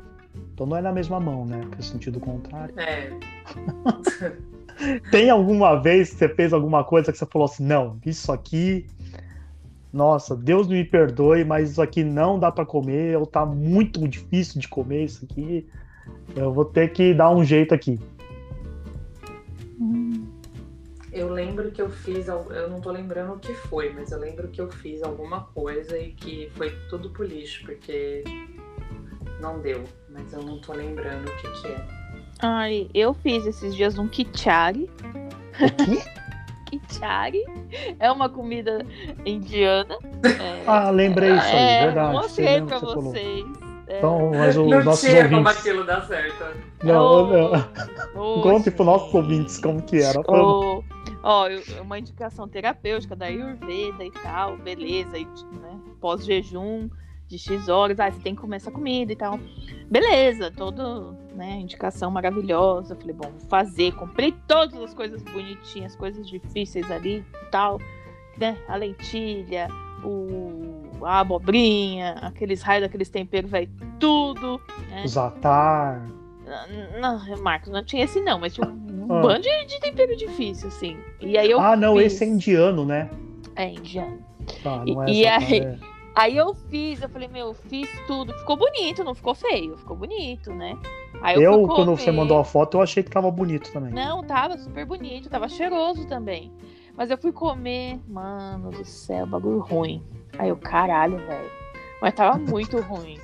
Então 0.53 0.67
não 0.67 0.77
é 0.77 0.81
na 0.81 0.91
mesma 0.91 1.19
mão, 1.19 1.45
né? 1.45 1.67
Que 1.71 1.79
é 1.79 1.81
sentido 1.81 2.19
contrário. 2.19 2.73
É, 2.79 3.09
Tem 5.11 5.29
alguma 5.29 5.75
vez 5.81 6.11
que 6.11 6.17
você 6.17 6.29
fez 6.29 6.53
alguma 6.53 6.83
coisa 6.83 7.11
que 7.11 7.17
você 7.17 7.25
falou 7.25 7.45
assim, 7.45 7.63
não, 7.63 7.99
isso 8.05 8.31
aqui, 8.31 8.85
nossa, 9.91 10.35
Deus 10.35 10.67
me 10.67 10.83
perdoe, 10.83 11.43
mas 11.43 11.71
isso 11.71 11.81
aqui 11.81 12.03
não 12.03 12.39
dá 12.39 12.51
pra 12.51 12.65
comer, 12.65 13.17
ou 13.17 13.25
tá 13.25 13.45
muito 13.45 14.07
difícil 14.07 14.59
de 14.59 14.67
comer 14.67 15.05
isso 15.05 15.25
aqui. 15.25 15.67
Eu 16.35 16.53
vou 16.53 16.65
ter 16.65 16.91
que 16.91 17.13
dar 17.13 17.29
um 17.29 17.43
jeito 17.43 17.73
aqui. 17.73 17.99
eu 21.11 21.29
lembro 21.29 21.71
que 21.71 21.81
eu 21.81 21.89
fiz, 21.89 22.27
eu 22.27 22.69
não 22.69 22.79
tô 22.79 22.89
lembrando 22.89 23.33
o 23.33 23.39
que 23.39 23.53
foi, 23.53 23.91
mas 23.91 24.11
eu 24.11 24.19
lembro 24.19 24.47
que 24.47 24.61
eu 24.61 24.71
fiz 24.71 25.03
alguma 25.03 25.41
coisa 25.45 25.97
e 25.97 26.13
que 26.13 26.49
foi 26.55 26.71
tudo 26.89 27.09
pro 27.09 27.23
lixo, 27.23 27.65
porque 27.65 28.23
não 29.41 29.59
deu. 29.59 29.83
Mas 30.09 30.31
eu 30.31 30.41
não 30.41 30.59
tô 30.59 30.73
lembrando 30.73 31.27
o 31.27 31.35
que 31.37 31.61
que 31.61 31.67
é. 31.67 32.00
Ai, 32.41 32.89
eu 32.93 33.13
fiz 33.13 33.45
esses 33.45 33.75
dias 33.75 33.97
um 33.97 34.07
kichari. 34.07 34.89
O 35.59 35.85
quê? 35.85 36.01
Kichari 36.71 37.43
é 37.99 38.09
uma 38.09 38.29
comida 38.29 38.85
indiana. 39.25 39.97
É, 40.23 40.63
Ah, 40.65 40.89
lembrei 40.89 41.31
isso 41.35 41.45
aí, 41.47 41.55
é, 41.57 41.85
verdade. 41.87 42.13
Mostrei 42.13 42.61
pra 42.61 42.79
você 42.79 42.95
vocês. 43.01 43.45
É. 43.87 43.97
Então, 43.97 44.31
mas 44.33 44.55
os 44.57 44.67
não 44.69 44.81
nossos 44.81 45.01
tinha 45.09 45.23
como 45.25 45.37
ouvintes. 45.39 45.59
aquilo 45.59 45.83
dar 45.83 46.01
certo. 46.07 46.45
Não, 46.81 47.27
não. 47.27 47.51
Ô, 48.15 48.39
ô, 48.39 48.41
Conte 48.41 48.71
pros 48.71 48.85
nossos 48.87 49.13
ouvintes 49.13 49.59
como 49.59 49.81
que 49.81 50.01
era. 50.01 50.17
Ó, 51.23 51.47
eu- 51.49 51.61
uma 51.81 51.99
indicação 51.99 52.47
terapêutica 52.47 53.17
da 53.17 53.25
Ayurveda 53.25 54.05
e 54.05 54.11
tal, 54.23 54.55
beleza, 54.57 55.17
e, 55.17 55.25
né, 55.25 55.77
pós-jejum 55.99 56.89
de 57.31 57.39
X 57.39 57.69
horas, 57.69 57.99
ah, 57.99 58.11
você 58.11 58.19
tem 58.19 58.35
que 58.35 58.41
comer 58.41 58.57
essa 58.57 58.69
comida 58.69 59.11
e 59.11 59.15
tal. 59.15 59.39
Beleza, 59.89 60.51
todo, 60.51 61.15
né, 61.33 61.53
indicação 61.59 62.11
maravilhosa. 62.11 62.93
Eu 62.93 62.97
falei, 62.99 63.15
bom, 63.15 63.29
vou 63.31 63.49
fazer, 63.49 63.93
comprei 63.93 64.33
todas 64.47 64.79
as 64.81 64.93
coisas 64.93 65.21
bonitinhas, 65.23 65.95
coisas 65.95 66.27
difíceis 66.29 66.89
ali 66.91 67.23
e 67.41 67.45
tal, 67.49 67.79
né, 68.37 68.57
a 68.67 68.75
lentilha, 68.75 69.67
o, 70.03 70.83
a 71.05 71.19
abobrinha, 71.21 72.15
aqueles 72.21 72.61
raios 72.61 72.83
daqueles 72.83 73.09
temperos, 73.09 73.49
vai 73.49 73.69
tudo, 73.99 74.59
né. 74.89 75.03
Os 75.05 75.17
atar. 75.17 76.05
Não, 76.99 77.41
Marcos, 77.41 77.69
não 77.71 77.83
tinha 77.83 78.03
esse 78.03 78.19
não, 78.19 78.37
mas 78.39 78.53
tinha 78.53 78.67
um 78.67 79.05
Ah. 79.09 79.21
bando 79.21 79.41
de, 79.43 79.65
de 79.65 79.79
tempero 79.79 80.15
difícil, 80.17 80.67
assim. 80.67 80.97
E 81.21 81.37
aí 81.37 81.49
eu 81.49 81.59
Ah, 81.61 81.77
não, 81.77 81.95
fiz. 81.95 82.13
esse 82.13 82.25
é 82.25 82.27
indiano, 82.27 82.85
né? 82.85 83.09
É, 83.55 83.69
indiano. 83.71 84.19
Tá, 84.63 84.83
não 84.85 85.03
é 85.03 85.09
E- 85.09 85.21
e 85.21 85.27
aí- 85.27 85.59
é. 85.59 85.77
Aí 86.13 86.35
eu 86.35 86.53
fiz, 86.53 87.01
eu 87.01 87.09
falei, 87.09 87.27
meu, 87.27 87.53
fiz 87.53 87.89
tudo. 88.05 88.33
Ficou 88.39 88.57
bonito, 88.57 89.03
não 89.03 89.15
ficou 89.15 89.33
feio, 89.33 89.77
ficou 89.77 89.95
bonito, 89.95 90.51
né? 90.53 90.77
Aí 91.21 91.35
eu, 91.35 91.41
Eu, 91.41 91.67
quando 91.67 91.95
você 91.95 92.11
mandou 92.11 92.37
a 92.37 92.43
foto, 92.43 92.77
eu 92.77 92.81
achei 92.81 93.01
que 93.03 93.09
tava 93.09 93.31
bonito 93.31 93.71
também. 93.71 93.93
Não, 93.93 94.23
tava 94.23 94.57
super 94.57 94.85
bonito, 94.85 95.29
tava 95.29 95.47
cheiroso 95.47 96.05
também. 96.07 96.51
Mas 96.95 97.09
eu 97.09 97.17
fui 97.17 97.31
comer, 97.31 97.99
mano 98.07 98.71
do 98.71 98.85
céu, 98.85 99.25
bagulho 99.25 99.59
ruim. 99.59 100.03
Aí 100.37 100.49
eu, 100.49 100.57
caralho, 100.57 101.17
velho. 101.17 101.49
Mas 102.01 102.13
tava 102.13 102.37
muito 102.37 102.79
ruim. 102.81 103.17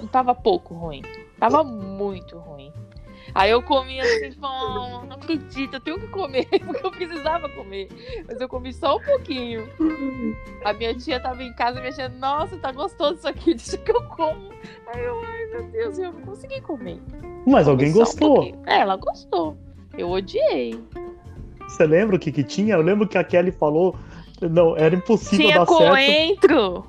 Não 0.00 0.06
tava 0.06 0.34
pouco 0.34 0.74
ruim. 0.74 1.02
Tava 1.38 1.64
muito 1.64 2.38
ruim. 2.38 2.59
Aí 3.34 3.50
eu 3.50 3.62
comi 3.62 4.00
assim, 4.00 4.32
falando, 4.32 5.06
não 5.06 5.16
acredito, 5.16 5.74
eu 5.74 5.80
tenho 5.80 6.00
que 6.00 6.08
comer, 6.08 6.46
porque 6.64 6.86
eu 6.86 6.90
precisava 6.90 7.48
comer. 7.50 7.88
Mas 8.26 8.40
eu 8.40 8.48
comi 8.48 8.72
só 8.72 8.96
um 8.96 9.00
pouquinho. 9.00 9.68
A 10.64 10.72
minha 10.72 10.94
tia 10.94 11.20
tava 11.20 11.42
em 11.42 11.52
casa 11.54 11.80
me 11.80 11.88
achando, 11.88 12.16
nossa, 12.18 12.56
tá 12.58 12.72
gostoso 12.72 13.14
isso 13.16 13.28
aqui, 13.28 13.54
deixa 13.54 13.76
que 13.78 13.90
eu 13.92 14.02
como. 14.08 14.50
Aí 14.86 15.04
eu, 15.04 15.20
ai 15.24 15.46
meu 15.46 15.64
Deus, 15.70 15.98
eu 15.98 16.12
não 16.12 16.20
consegui 16.22 16.60
comer. 16.60 17.00
Mas 17.46 17.64
Comi 17.64 17.70
alguém 17.70 17.90
um 17.90 17.94
gostou. 17.94 18.34
pouquinho. 18.34 18.62
é, 18.66 18.80
ela 18.80 18.96
gostou. 18.96 19.56
Eu 19.96 20.10
odiei. 20.10 20.78
Você 21.68 21.86
lembra 21.86 22.16
o 22.16 22.18
que 22.18 22.30
que 22.32 22.42
tinha? 22.44 22.74
Eu 22.74 22.82
lembro 22.82 23.06
que 23.08 23.16
a 23.16 23.24
Kelly 23.24 23.52
falou. 23.52 23.94
Não, 24.40 24.76
era 24.76 24.94
impossível 24.94 25.46
Tinha 25.46 25.58
dar 25.58 25.66
certo. 25.66 25.90
coentro. 25.90 26.86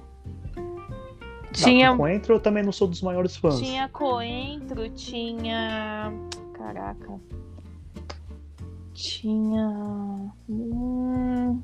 Tinha, 1.53 1.95
coentro 1.95 2.35
eu 2.35 2.39
também 2.39 2.63
não 2.63 2.71
sou 2.71 2.87
dos 2.87 3.01
maiores 3.01 3.35
fãs. 3.35 3.59
tinha 3.59 3.89
coentro, 3.89 4.89
tinha. 4.89 6.11
Caraca. 6.53 7.19
Tinha. 8.93 10.31
Hum, 10.49 11.61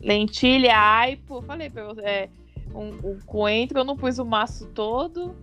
lentilha, 0.00 0.78
aipo. 0.78 1.42
Falei 1.42 1.70
pra 1.70 1.84
você. 1.86 2.00
É, 2.02 2.28
um, 2.74 2.90
o 3.02 3.18
coentro 3.26 3.78
eu 3.78 3.84
não 3.84 3.96
pus 3.96 4.18
o 4.18 4.24
maço 4.24 4.66
todo. 4.68 5.34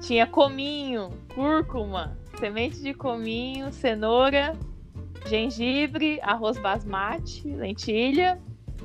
Tinha 0.00 0.26
cominho, 0.26 1.10
cúrcuma, 1.34 2.16
semente 2.38 2.80
de 2.82 2.92
cominho, 2.92 3.72
cenoura, 3.72 4.54
gengibre, 5.26 6.20
arroz 6.22 6.58
basmati, 6.58 7.48
lentilha. 7.48 8.38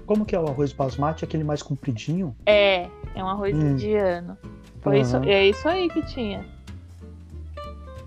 Como 0.06 0.26
que 0.26 0.34
é 0.35 0.39
o 0.39 0.47
arroz 0.47 0.72
basmati? 0.72 1.26
Aquele 1.26 1.43
mais 1.43 1.61
compridinho? 1.61 2.35
É, 2.45 2.89
é 3.19 3.23
um 3.23 3.29
arroz 3.29 3.55
Hum. 3.55 3.71
indiano. 3.71 4.37
Foi 4.81 4.99
isso, 5.01 5.17
Aham. 5.17 5.25
é 5.27 5.45
isso 5.47 5.67
aí 5.67 5.89
que 5.89 6.01
tinha. 6.07 6.45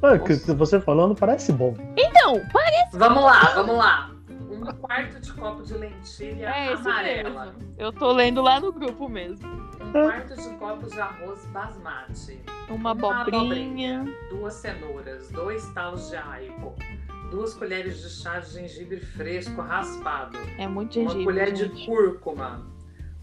É, 0.02 0.18
que 0.18 0.34
você 0.55 0.80
falando 0.80 1.14
parece 1.14 1.52
bom. 1.52 1.74
Então, 1.97 2.40
Vamos 2.93 3.22
lá, 3.24 3.40
vamos 3.55 3.76
lá. 3.76 4.10
Um 4.51 4.64
quarto 4.80 5.18
de 5.20 5.32
copo 5.32 5.62
de 5.62 5.74
lentilha 5.74 6.47
é 6.51 6.72
isso 6.74 6.89
amarela. 6.89 7.47
mesmo. 7.47 7.74
Eu 7.78 7.93
tô 7.93 8.12
lendo 8.12 8.43
lá 8.43 8.60
no 8.60 8.72
grupo 8.72 9.09
mesmo. 9.09 9.48
Um 9.80 9.93
quarto 9.93 10.34
de 10.36 10.48
copo 10.56 10.89
de 10.90 11.01
arroz 11.01 11.44
basmati. 11.47 12.40
Uma 12.68 12.93
Uma 12.93 13.20
abobrinha. 13.22 14.05
Duas 14.30 14.55
cenouras. 14.55 15.30
Dois 15.30 15.66
talos 15.72 16.10
de 16.10 16.16
aipo. 16.16 16.74
Duas 17.30 17.55
colheres 17.55 18.02
de 18.02 18.10
chá 18.10 18.40
de 18.40 18.51
gengibre 18.52 19.01
fresco 19.01 19.60
raspado. 19.62 20.36
É 20.59 20.66
muito 20.68 20.98
Uma 21.01 21.10
gengibre. 21.10 21.24
colher 21.24 21.52
de 21.52 21.64
gente. 21.64 21.86
cúrcuma. 21.86 22.66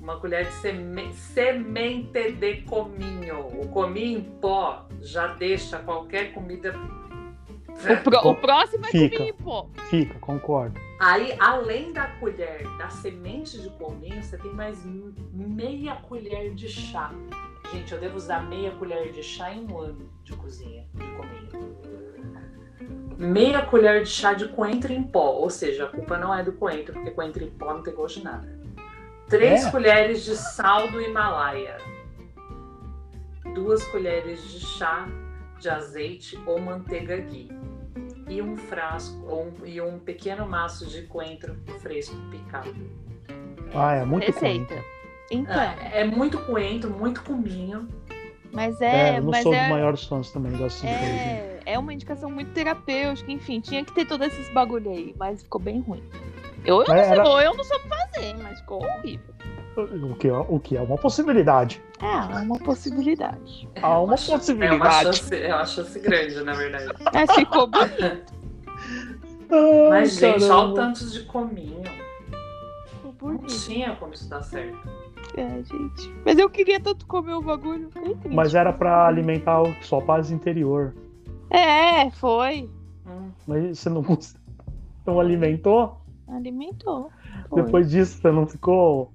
Uma 0.10 0.19
colher 0.19 0.44
de 0.45 0.52
seme- 0.53 1.14
semente 1.14 2.31
de 2.31 2.64
cominho. 2.64 3.41
O 3.61 3.68
cominho 3.68 4.18
em 4.18 4.23
pó 4.23 4.88
já 5.02 5.27
deixa 5.36 5.77
qualquer 5.77 6.34
comida. 6.34 6.73
O, 7.69 8.03
pro- 8.03 8.27
o 8.30 8.34
próximo 8.36 8.88
é 8.88 8.90
Fica. 8.90 9.18
cominho, 9.18 9.36
pô. 9.36 9.69
Fica, 9.91 10.18
concordo. 10.18 10.80
Aí, 10.99 11.36
além 11.40 11.94
da 11.94 12.07
colher 12.19 12.64
da 12.80 12.90
semente 12.90 13.61
de 13.61 13.69
cominho, 13.69 14.22
você 14.23 14.36
tem 14.40 14.52
mais 14.52 14.84
meia 15.31 15.95
colher 15.98 16.56
de 16.56 16.68
chá. 16.68 17.11
Gente, 17.72 17.94
eu 17.94 17.99
devo 17.99 18.18
usar 18.18 18.41
meia 18.49 18.72
colher 18.72 19.11
de 19.11 19.22
chá 19.22 19.53
em 19.53 19.64
um 19.72 19.77
ano 19.77 20.10
de 20.23 20.36
cozinha 20.36 20.88
de 20.95 21.06
cominho. 21.06 21.77
Meia 23.15 23.61
colher 23.64 24.02
de 24.02 24.10
chá 24.10 24.34
de 24.34 24.48
coentro 24.48 24.91
em 24.91 25.03
pó, 25.03 25.34
ou 25.34 25.52
seja, 25.52 25.86
a 25.86 25.88
culpa 25.88 26.18
não 26.18 26.34
é 26.34 26.41
do 26.44 26.53
coentro, 26.53 26.94
porque 26.95 27.11
coentro 27.11 27.44
em 27.44 27.52
pó 27.52 27.76
não 27.76 27.84
tem 27.84 27.94
gosto 27.94 28.18
de 28.18 28.23
nada. 28.26 28.59
Três 29.30 29.66
É? 29.66 29.72
colheres 29.72 30.24
de 30.26 30.36
sal 30.36 30.88
do 30.90 31.00
Himalaia. 31.02 31.78
Duas 33.54 33.84
colheres 33.86 34.42
de 34.52 34.60
chá 34.60 35.08
de 35.60 35.70
azeite 35.70 36.40
ou 36.46 36.60
manteiga 36.60 37.18
ghee 37.18 37.50
e 38.28 38.42
um 38.42 38.56
frasco 38.56 39.22
ou 39.28 39.48
um- 39.48 39.66
e 39.66 39.82
um 39.82 40.00
pequeno 40.00 40.48
maço 40.48 40.86
de 40.88 41.04
coentro 41.04 41.56
fresco 41.80 42.16
picado. 42.32 42.74
Ah, 43.74 43.96
é 43.96 44.06
muito 44.06 44.26
Receita. 44.28 44.76
coentro. 44.76 44.90
Então, 45.32 45.62
É, 45.62 46.02
é 46.02 46.06
muito 46.06 46.40
coentro, 46.46 46.90
muito 46.90 47.22
cominho. 47.24 47.88
mas 48.52 48.80
É, 48.82 49.16
é, 49.16 49.18
eu 49.20 49.24
não 49.24 49.32
mas 49.32 49.44
sou 49.44 49.52
dos 49.52 49.62
é, 49.62 49.70
maiores 49.70 50.04
fãs 50.06 50.32
também 50.32 50.52
coisa. 50.58 50.88
é, 50.88 51.60
é 51.66 51.78
uma 51.78 51.94
indicação 51.94 52.32
muito 52.32 52.52
terapêutica, 52.52 53.32
enfim, 53.32 53.60
tinha 53.60 53.84
que 53.86 53.94
ter 53.94 54.06
todos 54.06 54.26
esses 54.28 54.50
bagulho 54.54 54.90
aí, 54.90 55.14
mas 55.20 55.44
ficou 55.44 55.62
bem 55.62 55.82
ruim. 55.82 56.04
Eu, 56.65 56.76
eu, 56.76 56.80
não, 56.80 56.86
sei, 56.86 56.95
era- 56.98 57.44
eu 57.44 57.53
não 57.56 57.64
soube 57.64 57.86
fazer, 57.88 58.36
mas 58.41 58.60
ficou 58.60 58.84
horrível. 58.84 59.34
O 59.77 60.15
que, 60.15 60.27
é, 60.27 60.34
o 60.34 60.60
que 60.60 60.76
é 60.76 60.81
uma 60.81 60.98
possibilidade. 60.98 61.81
É, 62.02 62.06
é 62.06 62.41
uma 62.41 62.60
possibilidade. 62.60 63.69
Há 63.81 63.99
uma 64.02 64.15
É 64.15 64.18
uma 64.18 64.18
possibilidade. 64.18 65.18
chance, 65.18 65.36
é 65.41 65.56
uma 65.56 65.65
chance 65.65 65.99
grande, 65.99 66.44
na 66.44 66.53
verdade. 66.53 66.94
Mas 67.14 67.31
ficou 67.36 67.68
bonito. 67.68 68.34
Ai, 69.52 69.90
Mas, 69.90 70.14
gente, 70.15 70.44
olha 70.44 70.45
o 70.45 70.48
caramba. 70.49 70.76
tanto 70.76 71.10
de 71.10 71.23
cominho. 71.23 71.81
Ficou 72.88 73.11
Não 73.31 73.38
bonito. 73.38 73.48
tinha 73.65 73.95
como 73.95 74.14
isso 74.14 74.30
dar 74.30 74.41
certo. 74.44 74.77
É, 75.38 75.48
gente. 75.64 76.14
Mas 76.26 76.38
eu 76.38 76.49
queria 76.49 76.80
tanto 76.80 77.06
comer 77.06 77.34
o 77.36 77.41
bagulho. 77.41 77.90
fiquei 77.91 78.15
triste. 78.15 78.36
Mas 78.36 78.53
era 78.56 78.73
pra 78.73 79.07
alimentar 79.07 79.61
o- 79.61 79.73
só 79.81 79.99
a 79.99 80.02
paz 80.02 80.30
interior. 80.31 80.94
É, 81.49 82.10
foi. 82.11 82.69
Hum. 83.07 83.30
Mas 83.48 83.80
você 83.80 83.90
não, 83.90 84.03
cons- 84.03 84.36
não 85.06 85.19
alimentou? 85.19 85.99
Alimentou. 86.32 87.10
Foi. 87.50 87.64
Depois 87.64 87.90
disso 87.90 88.20
você 88.22 88.32
não 88.32 88.46
ficou 88.48 89.12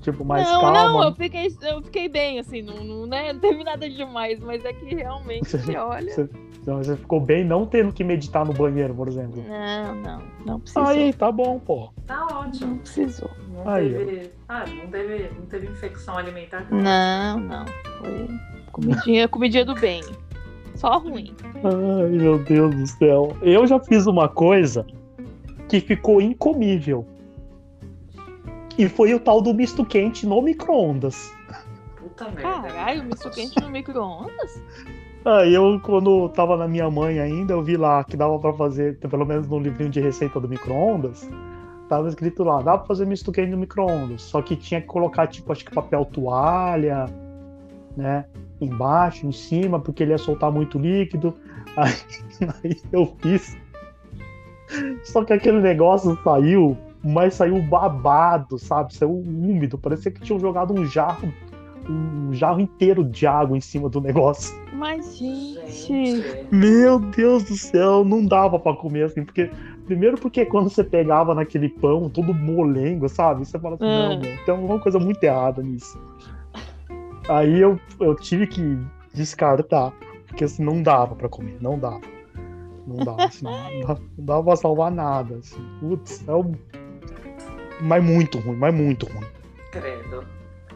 tipo 0.00 0.24
mais 0.24 0.46
não, 0.48 0.60
calma? 0.60 0.82
não, 0.92 1.02
eu 1.04 1.14
fiquei, 1.14 1.46
eu 1.62 1.82
fiquei 1.82 2.08
bem, 2.08 2.38
assim, 2.38 2.62
não, 2.62 2.84
não, 2.84 3.06
né, 3.06 3.32
não 3.32 3.40
teve 3.40 3.64
nada 3.64 3.88
demais, 3.88 4.38
mas 4.40 4.64
é 4.64 4.72
que 4.72 4.94
realmente, 4.94 5.48
Você- 5.48 5.76
olha. 5.76 6.12
Você, 6.12 6.28
então, 6.62 6.78
você 6.78 6.96
ficou 6.96 7.20
bem 7.20 7.44
não 7.44 7.64
tendo 7.64 7.92
que 7.92 8.02
meditar 8.02 8.44
no 8.44 8.52
banheiro, 8.52 8.92
por 8.94 9.06
exemplo. 9.08 9.42
Não, 9.48 9.94
não, 9.94 10.22
não 10.44 10.60
precisou. 10.60 10.84
Aí, 10.84 11.12
tá 11.12 11.30
bom, 11.30 11.60
pô. 11.60 11.90
Tá 12.06 12.26
ótimo. 12.26 12.72
Não 12.72 12.78
precisou. 12.78 13.30
Não 13.52 13.68
Aí, 13.68 13.92
teve, 13.94 14.30
ah, 14.48 14.64
não 14.66 14.86
teve, 14.88 15.30
não 15.38 15.46
teve 15.46 15.66
infecção 15.68 16.18
alimentar. 16.18 16.66
Não, 16.70 17.38
não. 17.38 17.64
Foi 17.98 18.28
comidinha, 18.72 19.26
comidinha 19.28 19.64
do 19.64 19.74
bem. 19.74 20.02
Só 20.74 20.98
ruim. 20.98 21.34
Ai, 21.64 22.08
meu 22.10 22.38
Deus 22.44 22.74
do 22.74 22.86
céu. 22.86 23.36
Eu 23.40 23.66
já 23.66 23.78
fiz 23.80 24.06
uma 24.06 24.28
coisa 24.28 24.84
que 25.68 25.80
ficou 25.80 26.20
incomível. 26.20 27.06
E 28.78 28.88
foi 28.88 29.14
o 29.14 29.20
tal 29.20 29.40
do 29.40 29.54
misto 29.54 29.84
quente 29.84 30.26
no 30.26 30.40
micro-ondas. 30.42 31.32
Puta 31.96 32.24
merda. 32.26 32.68
Caralho, 32.68 33.04
misto 33.04 33.30
quente 33.30 33.60
no 33.60 33.70
micro-ondas? 33.70 34.62
Aí 35.24 35.54
eu, 35.54 35.80
quando 35.80 36.28
tava 36.28 36.56
na 36.56 36.68
minha 36.68 36.88
mãe 36.90 37.18
ainda, 37.18 37.54
eu 37.54 37.62
vi 37.62 37.76
lá 37.76 38.04
que 38.04 38.16
dava 38.16 38.38
pra 38.38 38.52
fazer, 38.52 38.98
pelo 38.98 39.24
menos 39.24 39.48
no 39.48 39.58
livrinho 39.58 39.90
de 39.90 40.00
receita 40.00 40.38
do 40.38 40.48
micro-ondas, 40.48 41.28
tava 41.88 42.08
escrito 42.08 42.44
lá, 42.44 42.62
dá 42.62 42.78
pra 42.78 42.86
fazer 42.86 43.06
misto 43.06 43.32
quente 43.32 43.50
no 43.50 43.56
micro-ondas. 43.56 44.22
Só 44.22 44.42
que 44.42 44.54
tinha 44.54 44.80
que 44.80 44.86
colocar, 44.86 45.26
tipo, 45.26 45.50
acho 45.50 45.64
que 45.64 45.74
papel 45.74 46.04
toalha, 46.04 47.06
né? 47.96 48.26
Embaixo, 48.60 49.26
em 49.26 49.32
cima, 49.32 49.80
porque 49.80 50.02
ele 50.02 50.12
ia 50.12 50.18
soltar 50.18 50.52
muito 50.52 50.78
líquido. 50.78 51.34
Aí, 51.76 51.92
aí 52.64 52.80
eu 52.90 53.14
fiz. 53.20 53.54
Só 55.04 55.24
que 55.24 55.32
aquele 55.32 55.60
negócio 55.60 56.18
saiu, 56.22 56.76
mas 57.02 57.34
saiu 57.34 57.60
babado, 57.62 58.58
sabe? 58.58 58.94
Saiu 58.94 59.12
úmido. 59.12 59.78
Parecia 59.78 60.10
que 60.10 60.20
tinham 60.20 60.40
jogado 60.40 60.74
um 60.74 60.84
jarro, 60.84 61.32
um 61.88 62.32
jarro 62.32 62.60
inteiro 62.60 63.04
de 63.04 63.26
água 63.26 63.56
em 63.56 63.60
cima 63.60 63.88
do 63.88 64.00
negócio. 64.00 64.54
Mas, 64.72 65.16
gente. 65.16 66.22
Meu 66.50 66.98
Deus 66.98 67.44
do 67.44 67.56
céu, 67.56 68.04
não 68.04 68.24
dava 68.24 68.58
pra 68.58 68.74
comer 68.74 69.04
assim, 69.04 69.24
porque 69.24 69.50
primeiro 69.86 70.18
porque 70.18 70.44
quando 70.44 70.68
você 70.68 70.82
pegava 70.82 71.34
naquele 71.34 71.68
pão 71.68 72.10
todo 72.10 72.34
molengo, 72.34 73.08
sabe? 73.08 73.46
Você 73.46 73.58
fala 73.58 73.76
assim, 73.76 73.84
Ah. 73.84 74.08
não, 74.08 74.20
meu, 74.20 74.44
tem 74.44 74.54
alguma 74.54 74.78
coisa 74.80 74.98
muito 74.98 75.22
errada 75.22 75.62
nisso. 75.62 75.98
Aí 77.28 77.60
eu, 77.60 77.78
eu 78.00 78.14
tive 78.14 78.46
que 78.46 78.78
descartar, 79.14 79.92
porque 80.26 80.44
assim 80.44 80.62
não 80.64 80.82
dava 80.82 81.14
pra 81.14 81.28
comer, 81.28 81.56
não 81.60 81.78
dava. 81.78 82.00
Não 82.86 82.96
dava, 83.04 83.24
assim, 83.24 83.44
não 83.44 83.80
dava, 83.80 84.00
não 84.18 84.24
dava 84.24 84.44
pra 84.44 84.56
salvar 84.56 84.90
nada, 84.90 85.36
assim. 85.36 85.60
Putz, 85.80 86.26
é 86.28 86.32
um... 86.32 86.54
Mas 87.80 88.02
muito 88.04 88.38
ruim, 88.38 88.56
mas 88.56 88.74
muito 88.74 89.06
ruim. 89.06 89.26
Credo. 89.72 90.24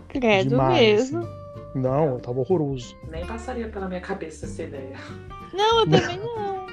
Credo 0.08 0.48
Demais, 0.50 0.78
mesmo. 0.80 1.18
assim. 1.20 1.40
Não, 1.76 2.18
tava 2.18 2.40
horroroso. 2.40 2.96
Nem 3.08 3.24
passaria 3.24 3.68
pela 3.68 3.86
minha 3.88 4.00
cabeça 4.00 4.44
essa 4.46 4.64
ideia. 4.64 4.96
Não, 5.54 5.80
eu 5.80 5.90
também 5.90 6.18
não. 6.18 6.60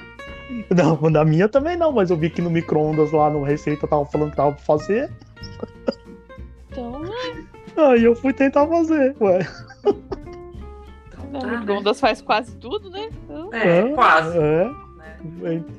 Não, 0.74 1.10
na 1.10 1.26
minha 1.26 1.46
também 1.46 1.76
não, 1.76 1.92
mas 1.92 2.08
eu 2.10 2.16
vi 2.16 2.30
que 2.30 2.40
no 2.40 2.48
micro-ondas 2.48 3.12
lá 3.12 3.28
no 3.28 3.42
Receita 3.42 3.86
tava 3.86 4.06
falando 4.06 4.30
que 4.30 4.36
tava 4.36 4.52
pra 4.52 4.64
fazer. 4.64 5.12
Então, 6.70 7.02
Aí 7.76 8.02
eu 8.02 8.16
fui 8.16 8.32
tentar 8.32 8.66
fazer, 8.66 9.14
ué. 9.20 9.40
Então, 9.84 11.24
o 11.24 11.38
tá, 11.38 11.46
né? 11.46 11.56
micro-ondas 11.58 12.00
faz 12.00 12.22
quase 12.22 12.56
tudo, 12.56 12.88
né? 12.90 13.10
Então, 13.24 13.52
É, 13.52 13.78
É, 13.80 13.94
quase. 13.94 14.38
Né? 14.38 14.62
é, 14.64 14.70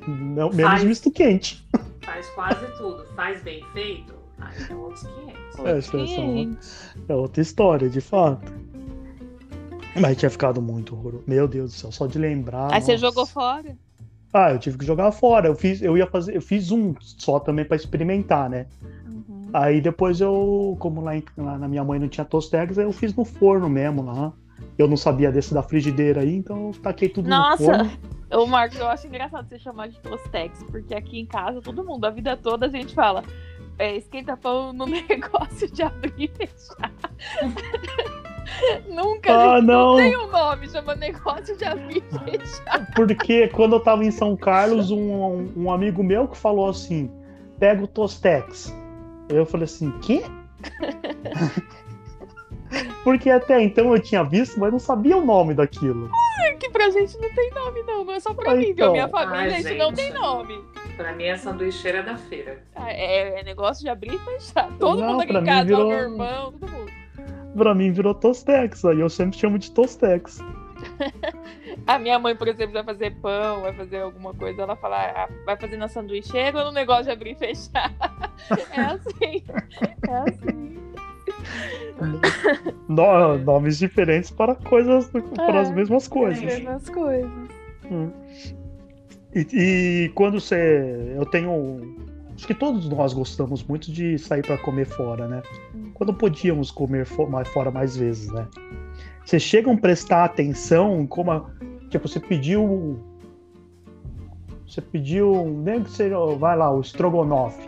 não, 0.07 0.49
menos 0.49 0.71
Faz. 0.71 0.83
misto 0.83 1.11
quente. 1.11 1.65
faz 2.01 2.27
quase 2.29 2.65
tudo, 2.77 3.05
faz 3.15 3.41
bem 3.43 3.63
feito, 3.73 4.13
aí 4.39 4.53
é 4.69 4.75
outros 4.75 5.03
500. 5.07 5.65
É, 5.65 5.77
é 5.77 5.81
só- 5.81 7.13
é 7.13 7.15
outra 7.15 7.41
história, 7.41 7.89
de 7.89 8.01
fato. 8.01 8.51
Mas 9.99 10.17
tinha 10.17 10.29
ficado 10.29 10.61
muito 10.61 10.95
horroroso. 10.95 11.23
Meu 11.27 11.47
Deus 11.47 11.71
do 11.73 11.77
céu, 11.77 11.91
só 11.91 12.07
de 12.07 12.17
lembrar. 12.19 12.71
Aí 12.71 12.81
você 12.81 12.91
nossa. 12.93 13.05
jogou 13.07 13.25
fora. 13.25 13.75
Ah, 14.31 14.51
eu 14.51 14.59
tive 14.59 14.77
que 14.77 14.85
jogar 14.85 15.11
fora. 15.11 15.47
Eu 15.47 15.55
fiz, 15.55 15.81
eu 15.81 15.97
ia 15.97 16.05
fazer, 16.05 16.35
eu 16.35 16.41
fiz 16.41 16.71
um 16.71 16.93
só 16.99 17.39
também 17.39 17.65
pra 17.65 17.75
experimentar, 17.75 18.49
né? 18.49 18.67
Uhum. 19.07 19.49
Aí 19.51 19.81
depois 19.81 20.21
eu, 20.21 20.77
como 20.79 21.01
lá, 21.01 21.17
em- 21.17 21.23
lá 21.35 21.57
na 21.57 21.67
minha 21.67 21.83
mãe 21.83 21.99
não 21.99 22.07
tinha 22.07 22.23
tostex, 22.23 22.77
eu 22.77 22.91
fiz 22.93 23.13
no 23.15 23.25
forno 23.25 23.67
mesmo 23.67 24.03
lá. 24.03 24.31
Eu 24.77 24.87
não 24.87 24.97
sabia 24.97 25.31
desse 25.31 25.53
da 25.53 25.61
frigideira 25.61 26.21
aí, 26.21 26.35
então 26.35 26.67
eu 26.67 26.81
taquei 26.81 27.09
tudo 27.09 27.29
Nossa! 27.29 27.61
no 27.61 27.89
forno. 27.89 27.91
Ô, 28.31 28.45
Marcos, 28.45 28.79
eu 28.79 28.87
acho 28.87 29.07
engraçado 29.07 29.47
você 29.49 29.57
chamar 29.57 29.87
de 29.87 29.99
Tostex, 29.99 30.63
porque 30.63 30.93
aqui 30.93 31.19
em 31.19 31.25
casa, 31.25 31.61
todo 31.61 31.83
mundo, 31.83 32.05
a 32.05 32.09
vida 32.09 32.37
toda, 32.37 32.67
a 32.67 32.69
gente 32.69 32.93
fala 32.93 33.23
é, 33.79 33.95
esquenta 33.95 34.35
pão 34.35 34.73
no 34.73 34.85
negócio 34.85 35.71
de 35.71 35.81
abrir 35.81 36.25
e 36.25 36.27
fechar. 36.27 36.91
Nunca 38.89 39.31
Ah, 39.31 39.59
gente, 39.59 39.67
não. 39.67 39.95
tem 39.95 40.17
um 40.17 40.27
nome, 40.27 40.69
chama 40.69 40.95
negócio 40.95 41.55
de 41.55 41.63
abrir 41.63 42.03
e 42.11 42.37
fechar. 42.37 42.91
Porque 42.93 43.47
quando 43.49 43.73
eu 43.75 43.79
tava 43.79 44.03
em 44.03 44.11
São 44.11 44.35
Carlos, 44.35 44.91
um, 44.91 45.13
um, 45.13 45.53
um 45.55 45.71
amigo 45.71 46.03
meu 46.03 46.27
que 46.27 46.35
falou 46.35 46.69
assim: 46.69 47.09
pega 47.57 47.83
o 47.83 47.87
Tostex. 47.87 48.75
Eu 49.29 49.45
falei 49.45 49.65
assim: 49.65 49.91
quê? 50.01 50.23
Porque 53.03 53.29
até 53.29 53.61
então 53.61 53.93
eu 53.95 53.99
tinha 54.01 54.23
visto, 54.23 54.59
mas 54.59 54.71
não 54.71 54.79
sabia 54.79 55.17
o 55.17 55.25
nome 55.25 55.53
daquilo. 55.53 56.09
Que 56.59 56.69
pra 56.69 56.89
gente 56.89 57.17
não 57.19 57.33
tem 57.33 57.49
nome, 57.51 57.83
não. 57.83 58.03
Não 58.03 58.13
é 58.13 58.19
só 58.19 58.33
pra 58.33 58.51
Ah, 58.51 58.55
mim, 58.55 58.61
que 58.65 58.69
a 58.69 58.71
então. 58.73 58.91
minha 58.91 59.07
família, 59.07 59.53
Ai, 59.55 59.59
isso 59.61 59.75
não 59.75 59.93
tem 59.93 60.11
nome. 60.13 60.59
Pra 60.97 61.13
mim 61.13 61.23
é 61.23 61.37
sanduicheira 61.37 62.03
da 62.03 62.17
feira. 62.17 62.61
Ah, 62.75 62.91
É, 62.91 63.39
é 63.39 63.43
negócio 63.43 63.83
de 63.83 63.89
abrir 63.89 64.13
e 64.15 64.19
fechar. 64.19 64.69
Todo 64.77 64.99
Não, 65.01 65.07
mundo 65.13 65.21
aqui 65.23 65.35
em 65.37 65.43
casa, 65.45 65.65
virou- 65.65 65.87
meu 65.89 65.97
irmão, 65.99 66.51
todo 66.51 66.69
mundo. 66.71 66.91
Pra 67.55 67.73
mim 67.73 67.91
virou 67.91 68.13
Tostex, 68.13 68.85
aí 68.85 68.99
eu 68.99 69.09
sempre 69.09 69.37
chamo 69.39 69.57
de 69.57 69.71
Tostex. 69.71 70.39
A 71.87 71.97
minha 71.99 72.19
mãe, 72.19 72.35
por 72.35 72.47
exemplo, 72.47 72.73
vai 72.73 72.83
fazer 72.83 73.11
pão, 73.21 73.61
vai 73.61 73.73
fazer 73.73 74.01
alguma 74.01 74.33
coisa, 74.33 74.61
ela 74.61 74.75
fala, 74.75 74.97
ah, 74.97 75.29
vai 75.45 75.57
fazer 75.57 75.75
na 75.77 75.87
sanduicheira 75.87 76.59
ou 76.59 76.65
no 76.65 76.71
negócio 76.71 77.05
de 77.05 77.11
abrir 77.11 77.31
e 77.31 77.35
fechar? 77.35 77.91
É 78.71 78.81
assim. 78.81 79.43
É 80.07 80.15
assim. 80.29 80.79
No- 82.87 83.37
nomes 83.39 83.77
diferentes 83.77 84.31
para 84.31 84.55
coisas, 84.55 85.09
para 85.35 85.61
as 85.61 85.69
É, 85.69 85.73
mesmas 85.73 86.03
As 86.03 86.07
coisas. 86.07 86.43
mesmas 86.43 86.89
coisas. 86.89 87.29
Hum. 87.91 88.09
E, 89.35 89.47
e 89.53 90.09
quando 90.15 90.39
você. 90.39 91.13
Eu 91.15 91.25
tenho. 91.25 91.95
Acho 92.35 92.47
que 92.47 92.53
todos 92.53 92.87
nós 92.89 93.13
gostamos 93.13 93.63
muito 93.63 93.91
de 93.91 94.17
sair 94.17 94.41
para 94.41 94.57
comer 94.57 94.85
fora, 94.85 95.27
né? 95.27 95.41
Quando 95.93 96.13
podíamos 96.13 96.71
comer 96.71 97.05
fora 97.05 97.69
mais 97.69 97.97
vezes, 97.97 98.31
né? 98.31 98.47
Vocês 99.25 99.43
chegam 99.43 99.73
a 99.73 99.77
prestar 99.77 100.23
atenção 100.25 101.05
como. 101.05 101.31
a- 101.31 101.45
Tipo, 101.89 102.07
você 102.07 102.19
pediu. 102.19 102.99
Você 104.67 104.81
pediu. 104.81 105.45
Nem 105.63 105.83
que 105.83 105.91
seja. 105.91 106.15
Vai 106.37 106.55
lá, 106.57 106.71
o 106.73 106.81
estrogonofe. 106.81 107.67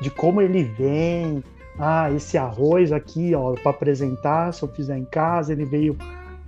De 0.00 0.10
como 0.10 0.40
ele 0.42 0.64
vem. 0.64 1.42
Ah, 1.80 2.12
esse 2.12 2.36
arroz 2.36 2.92
aqui, 2.92 3.34
ó, 3.34 3.54
para 3.54 3.70
apresentar, 3.70 4.52
se 4.52 4.62
eu 4.62 4.68
fizer 4.68 4.98
em 4.98 5.04
casa, 5.06 5.52
ele 5.52 5.64
veio 5.64 5.96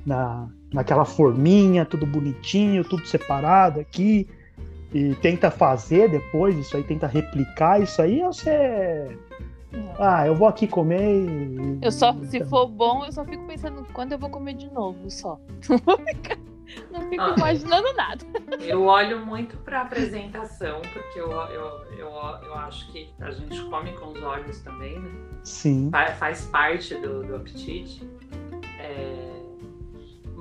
na, 0.05 0.47
naquela 0.73 1.07
forminha, 1.07 1.87
tudo 1.87 2.05
bonitinho, 2.05 2.85
tudo 2.85 3.07
separado 3.07 3.81
aqui, 3.81 4.29
e 4.93 5.15
tenta 5.17 5.51
fazer 5.51 6.11
depois 6.11 6.55
isso 6.59 6.77
aí, 6.77 6.83
tenta 6.83 7.07
replicar 7.07 7.81
isso 7.81 8.03
aí, 8.03 8.23
ou 8.23 8.33
você. 8.33 9.17
Ah, 9.99 10.27
eu 10.27 10.35
vou 10.35 10.47
aqui 10.47 10.67
comer 10.67 11.25
e. 11.25 11.79
Eu 11.81 11.91
só, 11.91 12.15
se 12.25 12.45
for 12.45 12.67
bom, 12.67 13.07
eu 13.07 13.13
só 13.13 13.25
fico 13.25 13.47
pensando 13.47 13.87
quando 13.95 14.13
eu 14.13 14.19
vou 14.19 14.29
comer 14.29 14.53
de 14.53 14.71
novo, 14.71 15.11
só. 15.11 15.41
Não 16.90 17.09
fico 17.09 17.23
Ah. 17.23 17.35
imaginando 17.36 17.93
nada. 17.94 18.24
Eu 18.61 18.85
olho 18.85 19.24
muito 19.24 19.57
pra 19.59 19.82
apresentação, 19.82 20.81
porque 20.93 21.19
eu, 21.20 21.31
eu, 21.31 21.85
eu, 21.99 22.09
eu 22.44 22.55
acho 22.55 22.90
que 22.93 23.11
a 23.20 23.31
gente 23.31 23.61
come 23.70 23.93
com 23.94 24.09
os 24.09 24.23
olhos 24.23 24.61
também, 24.61 24.99
né? 24.99 25.11
Sim. 25.43 25.90
Fa- 25.90 26.12
Faz 26.12 26.44
parte 26.47 26.94
do, 26.97 27.23
do 27.24 27.36
apetite. 27.36 28.07
É, 28.78 29.43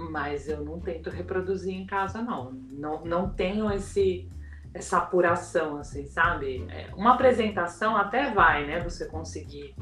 Mas 0.09 0.47
eu 0.49 0.63
não 0.63 0.79
tento 0.79 1.09
reproduzir 1.09 1.73
em 1.73 1.85
casa, 1.85 2.21
não. 2.21 2.51
Não, 2.71 3.03
não 3.05 3.29
tenho 3.29 3.71
esse, 3.71 4.27
essa 4.73 4.97
apuração, 4.97 5.77
assim, 5.77 6.05
sabe? 6.07 6.65
É, 6.69 6.89
Uma 6.95 7.13
apresentação 7.13 7.95
até 7.95 8.31
vai, 8.31 8.65
né? 8.65 8.79
Você 8.81 9.05
conseguir, 9.05 9.75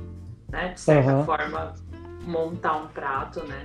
né? 0.49 0.73
De 0.73 0.79
certa 0.79 1.11
Aham. 1.11 1.25
forma, 1.25 1.73
montar 2.25 2.75
um 2.77 2.87
prato, 2.87 3.43
né? 3.47 3.63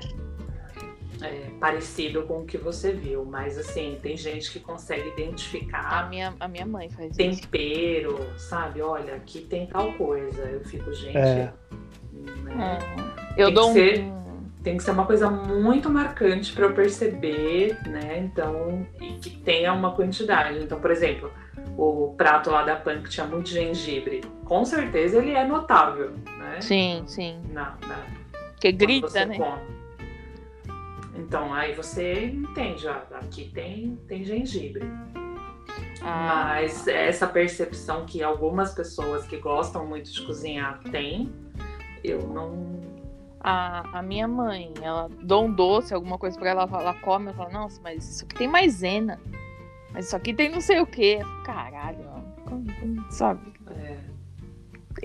É, 1.26 1.50
parecido 1.60 2.22
com 2.22 2.40
o 2.40 2.44
que 2.44 2.56
você 2.58 2.92
viu. 2.92 3.24
Mas, 3.24 3.58
assim, 3.58 3.98
tem 4.02 4.16
gente 4.16 4.50
que 4.50 4.60
consegue 4.60 5.02
A 5.02 5.12
identificar 5.12 6.08
minha, 6.08 6.34
a 6.38 6.48
minha 6.48 6.66
mãe 6.66 6.88
faz 6.90 7.10
isso. 7.10 7.16
tempero, 7.18 8.18
sabe? 8.38 8.82
Olha, 8.82 9.14
aqui 9.16 9.40
tem 9.40 9.66
tal 9.66 9.92
coisa. 9.94 10.42
Eu 10.42 10.64
fico, 10.64 10.92
gente. 10.92 11.16
É. 11.16 11.52
né? 12.44 12.78
É. 13.36 13.42
Eu 13.42 13.46
Tem 13.46 13.54
dou 13.54 13.64
que 13.64 13.70
um. 13.70 13.74
ser- 13.74 14.04
Tem 14.62 14.76
que 14.78 14.82
ser 14.82 14.92
uma 14.92 15.04
coisa 15.04 15.28
muito 15.28 15.90
marcante 15.90 16.52
para 16.54 16.64
eu 16.64 16.72
perceber, 16.72 17.76
né? 17.86 18.18
Então, 18.18 18.86
e 18.98 19.12
que 19.14 19.28
tenha 19.28 19.72
uma 19.74 19.92
quantidade. 19.94 20.58
Então, 20.58 20.80
por 20.80 20.90
exemplo, 20.90 21.30
o 21.76 22.14
prato 22.16 22.50
lá 22.50 22.62
da 22.62 22.74
Pan 22.74 23.02
que 23.02 23.10
tinha 23.10 23.26
muito 23.26 23.50
gengibre, 23.50 24.22
com 24.44 24.64
certeza 24.64 25.18
ele 25.18 25.32
é 25.32 25.44
notável, 25.46 26.12
né? 26.38 26.60
Sim, 26.62 27.04
sim. 27.06 27.38
Na, 27.52 27.76
na, 27.86 27.96
Porque 28.52 28.72
quando 28.72 28.78
grita, 28.78 29.26
né? 29.26 29.36
come. 29.36 29.83
Então, 31.16 31.54
aí 31.54 31.74
você 31.74 32.26
entende, 32.26 32.86
ó, 32.88 32.96
aqui 33.16 33.50
tem, 33.52 33.96
tem 34.08 34.24
gengibre. 34.24 34.82
Ah, 36.02 36.44
Mas 36.56 36.86
essa 36.86 37.26
percepção 37.26 38.04
que 38.04 38.22
algumas 38.22 38.74
pessoas 38.74 39.26
que 39.26 39.38
gostam 39.38 39.86
muito 39.86 40.10
de 40.10 40.22
cozinhar 40.26 40.80
têm, 40.90 41.32
eu 42.02 42.26
não. 42.28 42.80
a, 43.40 43.98
a 43.98 44.02
minha 44.02 44.26
mãe, 44.28 44.72
ela 44.82 45.08
dou 45.22 45.44
um 45.46 45.52
doce, 45.52 45.94
alguma 45.94 46.18
coisa 46.18 46.38
pra 46.38 46.50
ela, 46.50 46.62
ela 46.62 46.94
come, 46.94 47.26
ela 47.26 47.34
fala, 47.34 47.50
nossa, 47.50 47.80
mas 47.82 48.06
isso 48.08 48.24
aqui 48.24 48.34
tem 48.34 48.48
maisena. 48.48 49.20
Mas 49.92 50.06
isso 50.06 50.16
aqui 50.16 50.34
tem 50.34 50.50
não 50.50 50.60
sei 50.60 50.80
o 50.80 50.86
quê. 50.86 51.18
Eu 51.20 51.26
falo, 51.26 51.44
Caralho, 51.44 52.04
sabe? 53.10 53.52
é, 53.70 53.98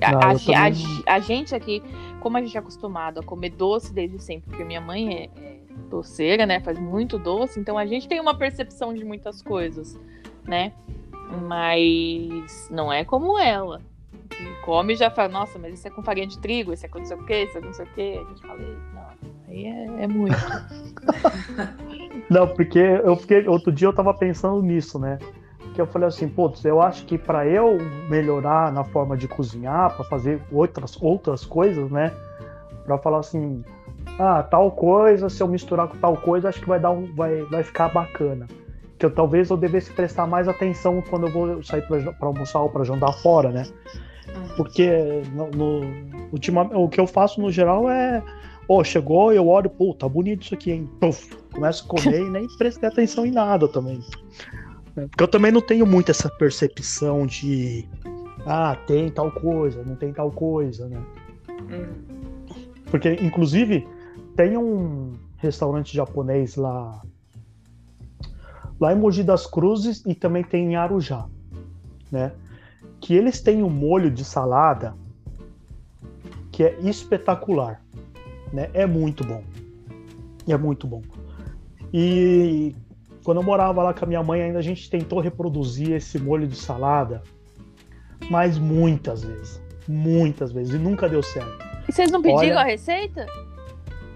A, 0.04 0.12
Não, 0.12 0.20
a 0.20 0.34
eu 0.34 0.56
a 0.56 1.16
a 1.16 1.20
gente 1.20 1.56
aqui, 1.56 1.84
como 2.20 2.38
a 2.38 2.42
gente 2.42 2.58
é 2.58 2.60
acostumado 2.60 3.20
a 3.20 3.24
comer 3.24 3.52
doce 3.52 3.94
desde 3.94 4.20
sempre, 4.20 4.50
porque 4.50 4.64
minha 4.64 4.82
mãe 4.82 5.30
é, 5.38 5.40
é 5.40 5.59
doceira, 5.90 6.46
né? 6.46 6.60
Faz 6.60 6.80
muito 6.80 7.18
doce, 7.18 7.60
então 7.60 7.78
a 7.78 7.86
gente 7.86 8.08
tem 8.08 8.20
uma 8.20 8.36
percepção 8.36 8.94
de 8.94 9.04
muitas 9.04 9.42
coisas, 9.42 10.00
né? 10.46 10.74
Mas 11.48 12.68
não 12.72 12.92
é 12.92 13.06
como 13.06 13.38
ela. 13.38 13.82
Que 14.30 14.56
come 14.62 14.94
e 14.94 14.96
já 14.96 15.10
fala, 15.10 15.30
nossa, 15.30 15.58
mas 15.60 15.74
isso 15.74 15.88
é 15.88 15.92
com 15.92 16.04
farinha 16.04 16.28
de 16.28 16.40
trigo, 16.40 16.74
isso 16.74 16.86
é 16.86 16.90
com 16.90 17.00
não 17.00 17.06
sei 17.06 17.18
o 17.18 17.26
quê, 17.26 17.44
isso 17.44 17.58
é 17.58 17.62
com 17.62 17.68
não 17.68 17.74
sei 17.74 17.86
o 17.86 17.90
quê. 17.90 18.22
A 18.24 18.30
gente 18.30 18.42
fala, 18.42 18.60
não, 18.60 19.30
aí 19.48 19.66
é, 19.66 20.04
é 20.04 20.08
muito. 20.08 20.36
Não, 22.30 22.48
porque 22.48 22.80
eu 22.80 23.16
fiquei. 23.16 23.48
Outro 23.48 23.72
dia 23.72 23.88
eu 23.88 23.94
tava 23.94 24.14
pensando 24.14 24.62
nisso, 24.62 25.00
né? 25.00 25.18
Que 25.74 25.82
eu 25.82 25.88
falei 25.88 26.08
assim, 26.08 26.28
putz, 26.28 26.64
eu 26.64 26.82
acho 26.82 27.06
que 27.06 27.18
para 27.18 27.48
eu 27.48 27.78
melhorar 28.08 28.72
na 28.72 28.84
forma 28.84 29.18
de 29.18 29.28
cozinhar, 29.28 29.96
para 29.96 30.06
fazer 30.06 30.42
outras, 30.52 31.02
outras 31.02 31.46
coisas, 31.46 31.90
né? 31.90 32.14
Para 32.86 32.98
falar 32.98 33.20
assim, 33.20 33.64
ah, 34.18 34.44
tal 34.44 34.72
coisa, 34.72 35.30
se 35.30 35.42
eu 35.42 35.48
misturar 35.48 35.88
com 35.88 35.98
tal 35.98 36.18
coisa, 36.18 36.50
acho 36.50 36.60
que 36.60 36.68
vai 36.68 36.80
dar 36.80 36.92
um, 36.92 37.06
vai, 37.16 37.44
vai 37.44 37.64
ficar 37.64 37.90
bacana. 37.90 38.48
Que 38.98 39.06
eu 39.06 39.12
talvez 39.12 39.50
eu 39.50 39.58
devesse 39.58 39.92
prestar 39.92 40.28
mais 40.28 40.48
atenção 40.48 41.02
quando 41.10 41.28
eu 41.28 41.32
vou 41.32 41.64
sair 41.64 41.82
para 41.84 42.28
almoçar 42.28 42.62
ou 42.62 42.70
para 42.70 42.84
jantar 42.84 43.14
fora, 43.14 43.50
né? 43.50 43.64
Porque 44.58 45.22
no, 45.34 45.50
no 45.52 45.82
ultima, 46.32 46.64
o 46.64 46.90
que 46.90 47.00
eu 47.00 47.08
faço 47.08 47.40
no 47.42 47.50
geral 47.50 47.90
é, 47.90 48.22
ó, 48.68 48.84
chegou, 48.84 49.32
eu 49.32 49.48
olho, 49.48 49.70
pô, 49.70 49.94
tá 49.94 50.08
bonito 50.08 50.44
isso 50.44 50.54
aqui, 50.54 50.72
hein? 50.72 50.90
Puf, 51.00 51.36
começo 51.54 51.86
a 51.86 51.88
comer 51.88 52.22
e 52.22 52.30
nem 52.30 52.48
prestei 52.58 52.90
atenção 52.90 53.26
em 53.26 53.32
nada 53.32 53.68
também. 53.68 54.00
É, 54.98 55.08
Porque 55.08 55.24
eu 55.24 55.28
também 55.28 55.52
não 55.52 55.62
tenho 55.62 55.86
muito 55.86 56.12
essa 56.12 56.30
percepção 56.30 57.26
de, 57.26 57.88
ah, 58.46 58.78
tem 58.86 59.10
tal 59.10 59.32
coisa, 59.32 59.84
não 59.84 59.96
tem 59.96 60.12
tal 60.12 60.32
coisa, 60.32 60.88
né? 60.88 61.02
hum, 61.50 62.56
Porque, 62.92 63.14
inclusive, 63.22 63.88
tem 64.40 64.56
um 64.56 65.18
restaurante 65.36 65.94
japonês 65.94 66.56
lá, 66.56 67.02
lá 68.80 68.94
em 68.94 68.96
Mogi 68.96 69.22
das 69.22 69.46
Cruzes 69.46 70.02
e 70.06 70.16
também 70.16 70.46
tem 70.46 70.72
em 70.72 70.76
Arujá, 70.78 71.28
né? 72.10 72.32
Que 73.02 73.16
eles 73.16 73.42
têm 73.42 73.62
um 73.62 73.70
molho 73.70 74.10
de 74.10 74.24
salada 74.24 74.96
que 76.54 76.64
é 76.64 76.80
espetacular, 76.80 77.84
né? 78.54 78.70
É 78.74 78.86
muito 78.86 79.26
bom, 79.26 79.44
é 80.48 80.56
muito 80.56 80.88
bom. 80.88 81.02
E 81.94 82.74
quando 83.26 83.40
eu 83.42 83.44
morava 83.44 83.84
lá 83.84 83.94
com 83.94 84.06
a 84.06 84.08
minha 84.08 84.24
mãe, 84.24 84.42
ainda 84.42 84.60
a 84.60 84.62
gente 84.62 84.90
tentou 84.90 85.20
reproduzir 85.20 85.92
esse 85.92 86.18
molho 86.18 86.48
de 86.48 86.56
salada 86.56 87.22
Mas 88.30 88.58
muitas 88.58 89.22
vezes. 89.22 89.62
Muitas 89.86 90.54
vezes. 90.54 90.76
E 90.76 90.78
nunca 90.78 91.10
deu 91.10 91.22
certo. 91.24 91.66
E 91.90 91.92
vocês 91.92 92.10
não 92.10 92.22
pediram 92.22 92.58
Olha- 92.58 92.60
a 92.62 92.64
receita? 92.64 93.26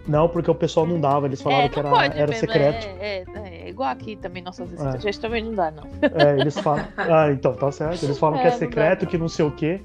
Não, 0.07 0.27
porque 0.27 0.51
o 0.51 0.55
pessoal 0.55 0.85
não 0.85 0.99
dava, 0.99 1.27
eles 1.27 1.41
falavam 1.41 1.65
é, 1.65 1.69
que 1.69 1.80
era, 1.80 1.89
era 1.89 2.27
mesmo, 2.27 2.35
secreto. 2.35 2.88
É, 2.99 3.23
é, 3.34 3.65
é 3.65 3.69
igual 3.69 3.89
aqui 3.89 4.17
também, 4.17 4.43
nossas 4.43 4.69
receitas. 4.69 4.95
É. 4.95 4.99
Gente, 4.99 5.19
também 5.19 5.43
não 5.43 5.53
dá, 5.53 5.71
não. 5.71 5.84
É, 6.01 6.39
eles 6.39 6.57
falam. 6.59 6.85
Ah, 6.97 7.31
então, 7.31 7.53
tá 7.53 7.71
certo. 7.71 8.03
Eles 8.03 8.17
falam 8.17 8.38
É, 8.39 8.41
que 8.41 8.47
é 8.47 8.51
não 8.51 8.59
dá, 8.59 8.65
secreto, 8.65 9.03
não. 9.03 9.11
que 9.11 9.17
não 9.17 9.30
sei 9.30 9.45
o 9.45 9.51
quê. 9.51 9.81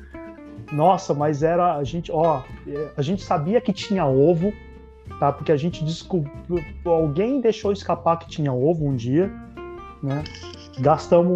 Nossa, 0.73 1.15
mas 1.15 1.43
era. 1.43 1.77
A 1.77 1.85
gente, 1.85 2.11
ó, 2.11 2.43
é, 2.67 2.89
a 2.97 3.03
gente 3.03 3.23
sabia 3.23 3.61
que 3.61 3.73
tinha 3.73 4.05
ovo, 4.07 4.53
tá? 5.21 5.33
Porque 5.33 5.53
a 5.53 5.57
gente 5.57 5.85
descobriu. 5.85 6.63
Alguém 6.85 7.41
deixou 7.41 7.73
escapar 7.73 8.19
que 8.19 8.29
tinha 8.29 8.53
ovo 8.53 8.87
um 8.87 8.97
dia, 8.97 9.33
né? 10.03 10.25
Gastamos 10.81 11.33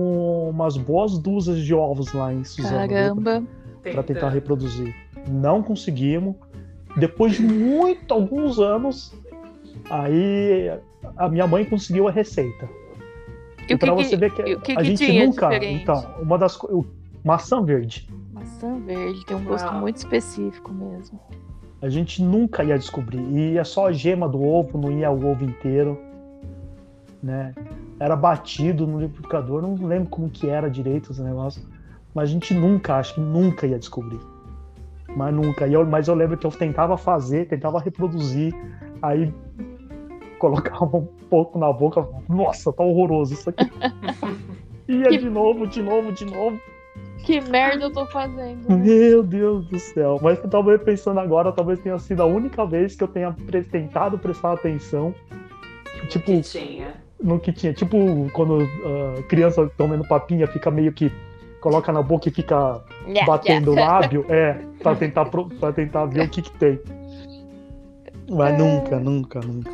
umas 0.51 0.77
boas 0.77 1.19
dúzias 1.19 1.59
de 1.59 1.75
ovos 1.75 2.13
lá 2.13 2.33
em 2.33 2.45
Suzano. 2.45 2.89
Caramba. 2.89 3.43
Para 3.83 4.03
tentar 4.03 4.29
reproduzir. 4.29 4.95
Não 5.29 5.63
conseguimos. 5.63 6.37
Depois 6.97 7.35
de 7.35 7.43
muito, 7.43 8.13
alguns 8.13 8.59
anos, 8.59 9.15
aí 9.89 10.71
a 11.17 11.29
minha 11.29 11.47
mãe 11.47 11.65
conseguiu 11.65 12.09
a 12.09 12.11
receita. 12.11 12.69
E 13.69 13.75
o 13.75 13.79
que 13.79 13.91
você 13.91 14.17
ver 14.17 14.35
que 14.35 14.43
e 14.43 14.55
o 14.55 14.61
que 14.61 14.73
a 14.73 14.77
que 14.77 14.85
gente 14.85 15.07
tinha 15.07 15.27
nunca. 15.27 15.49
diferente? 15.49 15.83
Então, 15.83 16.15
uma 16.21 16.37
das 16.37 16.57
coisas. 16.57 16.85
Maçã 17.25 17.63
verde. 17.63 18.09
Maçã 18.33 18.79
verde 18.81 19.25
tem 19.25 19.37
um 19.37 19.45
gosto 19.45 19.67
Uau. 19.67 19.81
muito 19.81 19.97
específico 19.97 20.73
mesmo. 20.73 21.21
A 21.81 21.89
gente 21.89 22.23
nunca 22.23 22.65
ia 22.65 22.77
descobrir. 22.77 23.21
E 23.21 23.57
é 23.57 23.65
só 23.65 23.87
a 23.87 23.93
gema 23.93 24.29
do 24.29 24.43
ovo, 24.43 24.77
não 24.77 24.91
ia 24.91 25.11
o 25.11 25.27
ovo 25.31 25.45
inteiro. 25.45 25.99
Né? 27.23 27.55
Era 28.01 28.17
batido 28.17 28.87
no 28.87 29.01
liquidificador, 29.01 29.63
não 29.63 29.75
lembro 29.87 30.11
como 30.11 30.29
que 30.29 30.49
era 30.49 30.69
direito 30.69 31.13
esse 31.13 31.23
negócio. 31.23 31.63
Mas 32.13 32.29
a 32.29 32.33
gente 32.33 32.53
nunca, 32.53 32.97
acho 32.97 33.15
que 33.15 33.21
nunca 33.21 33.67
ia 33.67 33.79
descobrir. 33.79 34.19
Mas 35.17 35.35
nunca. 35.35 35.67
E 35.67 35.75
eu, 35.75 35.85
mas 35.87 36.09
eu 36.09 36.15
lembro 36.15 36.37
que 36.37 36.47
eu 36.47 36.51
tentava 36.51 36.97
fazer, 36.97 37.47
tentava 37.47 37.79
reproduzir, 37.79 38.55
aí 39.03 39.33
colocava 40.39 40.97
um 40.97 41.07
pouco 41.31 41.59
na 41.59 41.73
boca. 41.73 42.07
Nossa, 42.29 42.73
tá 42.73 42.83
horroroso 42.83 43.35
isso 43.35 43.51
aqui. 43.51 43.71
Ia 44.89 45.09
Que- 45.09 45.19
de 45.19 45.31
novo, 45.31 45.67
de 45.67 45.83
novo, 45.83 46.13
de 46.13 46.25
novo. 46.25 46.59
Que 47.25 47.41
merda 47.41 47.85
eu 47.85 47.93
tô 47.93 48.05
fazendo? 48.07 48.69
né? 48.69 48.77
Meu 48.77 49.23
Deus 49.23 49.65
do 49.69 49.79
céu. 49.79 50.19
Mas 50.21 50.41
talvez 50.51 50.83
pensando 50.83 51.21
agora, 51.21 51.53
talvez 51.53 51.79
tenha 51.79 51.97
sido 52.01 52.21
a 52.21 52.27
única 52.27 52.67
vez 52.67 52.97
que 52.97 53.05
eu 53.05 53.09
tenha 53.09 53.31
pre- 53.47 53.63
tentado 53.63 54.19
prestar 54.19 54.53
atenção. 54.55 55.15
Tipo, 56.09 56.25
que 56.25 56.41
tinha. 56.43 56.95
no 57.23 57.39
que 57.39 57.53
tinha. 57.53 57.73
Tipo, 57.73 57.97
quando 58.33 58.63
ah, 58.63 59.23
criança 59.29 59.71
comendo 59.79 60.07
papinha, 60.09 60.49
fica 60.49 60.69
meio 60.69 60.93
que. 60.93 61.13
Coloca 61.63 61.93
na 61.93 62.03
boca 62.03 62.29
e 62.29 62.33
fica 62.33 62.83
Nha, 63.07 63.25
batendo 63.25 63.71
o 63.71 63.75
nha. 63.77 63.87
lábio. 63.87 64.27
É, 64.29 64.55
pra 64.83 64.97
tentar, 64.97 65.27
pra 65.27 65.73
tentar 65.73 66.07
ver 66.07 66.27
o 66.27 66.29
que, 66.29 66.43
que 66.43 66.51
tem. 66.59 66.81
Mas 68.29 68.53
É. 68.55 68.59
nunca, 68.59 68.99
nunca, 68.99 69.41
nunca. 69.41 69.71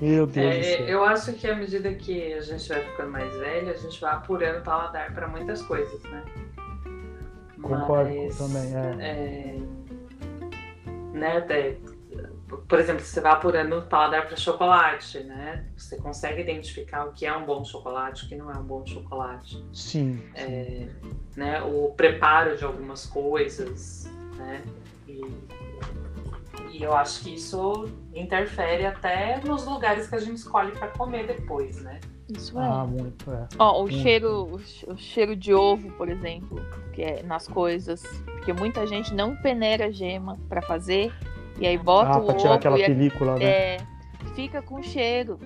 Meu 0.00 0.26
Deus 0.26 0.32
do 0.32 0.38
É, 0.60 0.62
céu. 0.62 0.86
eu 0.86 1.04
acho 1.04 1.32
que 1.32 1.48
à 1.48 1.56
medida 1.56 1.92
que 1.92 2.32
a 2.34 2.40
gente 2.40 2.68
vai 2.68 2.80
ficando 2.82 3.10
mais 3.10 3.34
velho, 3.36 3.70
a 3.70 3.74
gente 3.74 4.00
vai 4.00 4.12
apurando 4.14 4.58
o 4.60 4.62
paladar 4.62 5.12
para 5.12 5.26
muitas 5.26 5.60
coisas, 5.62 6.00
né? 6.04 6.22
Concordo 7.60 8.14
Mas, 8.14 8.38
também, 8.38 8.74
é. 8.76 8.96
é, 9.00 9.58
né, 11.12 11.36
até- 11.38 11.76
por 12.68 12.78
exemplo, 12.78 13.02
você 13.04 13.20
vai 13.20 13.32
apurando 13.32 13.78
o 13.78 13.82
paladar 13.82 14.26
para 14.26 14.36
chocolate, 14.36 15.18
né? 15.24 15.64
Você 15.76 15.96
consegue 15.96 16.40
identificar 16.42 17.06
o 17.06 17.12
que 17.12 17.26
é 17.26 17.36
um 17.36 17.44
bom 17.44 17.64
chocolate, 17.64 18.24
o 18.24 18.28
que 18.28 18.36
não 18.36 18.50
é 18.50 18.56
um 18.56 18.62
bom 18.62 18.86
chocolate. 18.86 19.62
Sim. 19.72 20.22
É, 20.34 20.88
né, 21.36 21.60
o 21.62 21.92
preparo 21.96 22.56
de 22.56 22.64
algumas 22.64 23.04
coisas, 23.06 24.10
né? 24.36 24.62
E, 25.08 25.20
e 26.70 26.82
eu 26.82 26.94
acho 26.94 27.22
que 27.24 27.34
isso 27.34 27.84
interfere 28.14 28.86
até 28.86 29.40
nos 29.44 29.64
lugares 29.66 30.08
que 30.08 30.14
a 30.14 30.20
gente 30.20 30.36
escolhe 30.38 30.72
para 30.72 30.88
comer 30.88 31.26
depois, 31.26 31.82
né? 31.82 32.00
Isso 32.28 32.58
é. 32.58 32.62
Ah, 32.64 32.84
muito, 32.84 33.30
é. 33.30 33.46
Ó, 33.58 33.78
o 33.78 33.82
Muito. 33.82 33.98
cheiro, 33.98 34.52
o 34.54 34.58
che- 34.58 34.86
o 34.90 34.96
cheiro 34.96 35.36
de 35.36 35.54
ovo, 35.54 35.90
por 35.92 36.08
exemplo, 36.08 36.58
que 36.92 37.02
é 37.02 37.22
nas 37.22 37.46
coisas, 37.46 38.02
porque 38.24 38.52
muita 38.52 38.84
gente 38.86 39.14
não 39.14 39.36
peneira 39.36 39.92
gema 39.92 40.36
pra 40.48 40.60
fazer 40.60 41.12
e 41.58 41.66
aí 41.66 41.78
bota 41.78 42.10
Ah, 42.12 42.18
o 42.18 42.24
pra 42.26 42.34
tirar 42.34 42.50
ovo 42.50 42.58
aquela 42.58 42.78
e 42.78 42.84
película, 42.86 43.36
né? 43.38 43.44
é, 43.44 43.76
fica 44.34 44.60
com 44.62 44.82
cheiro. 44.82 45.38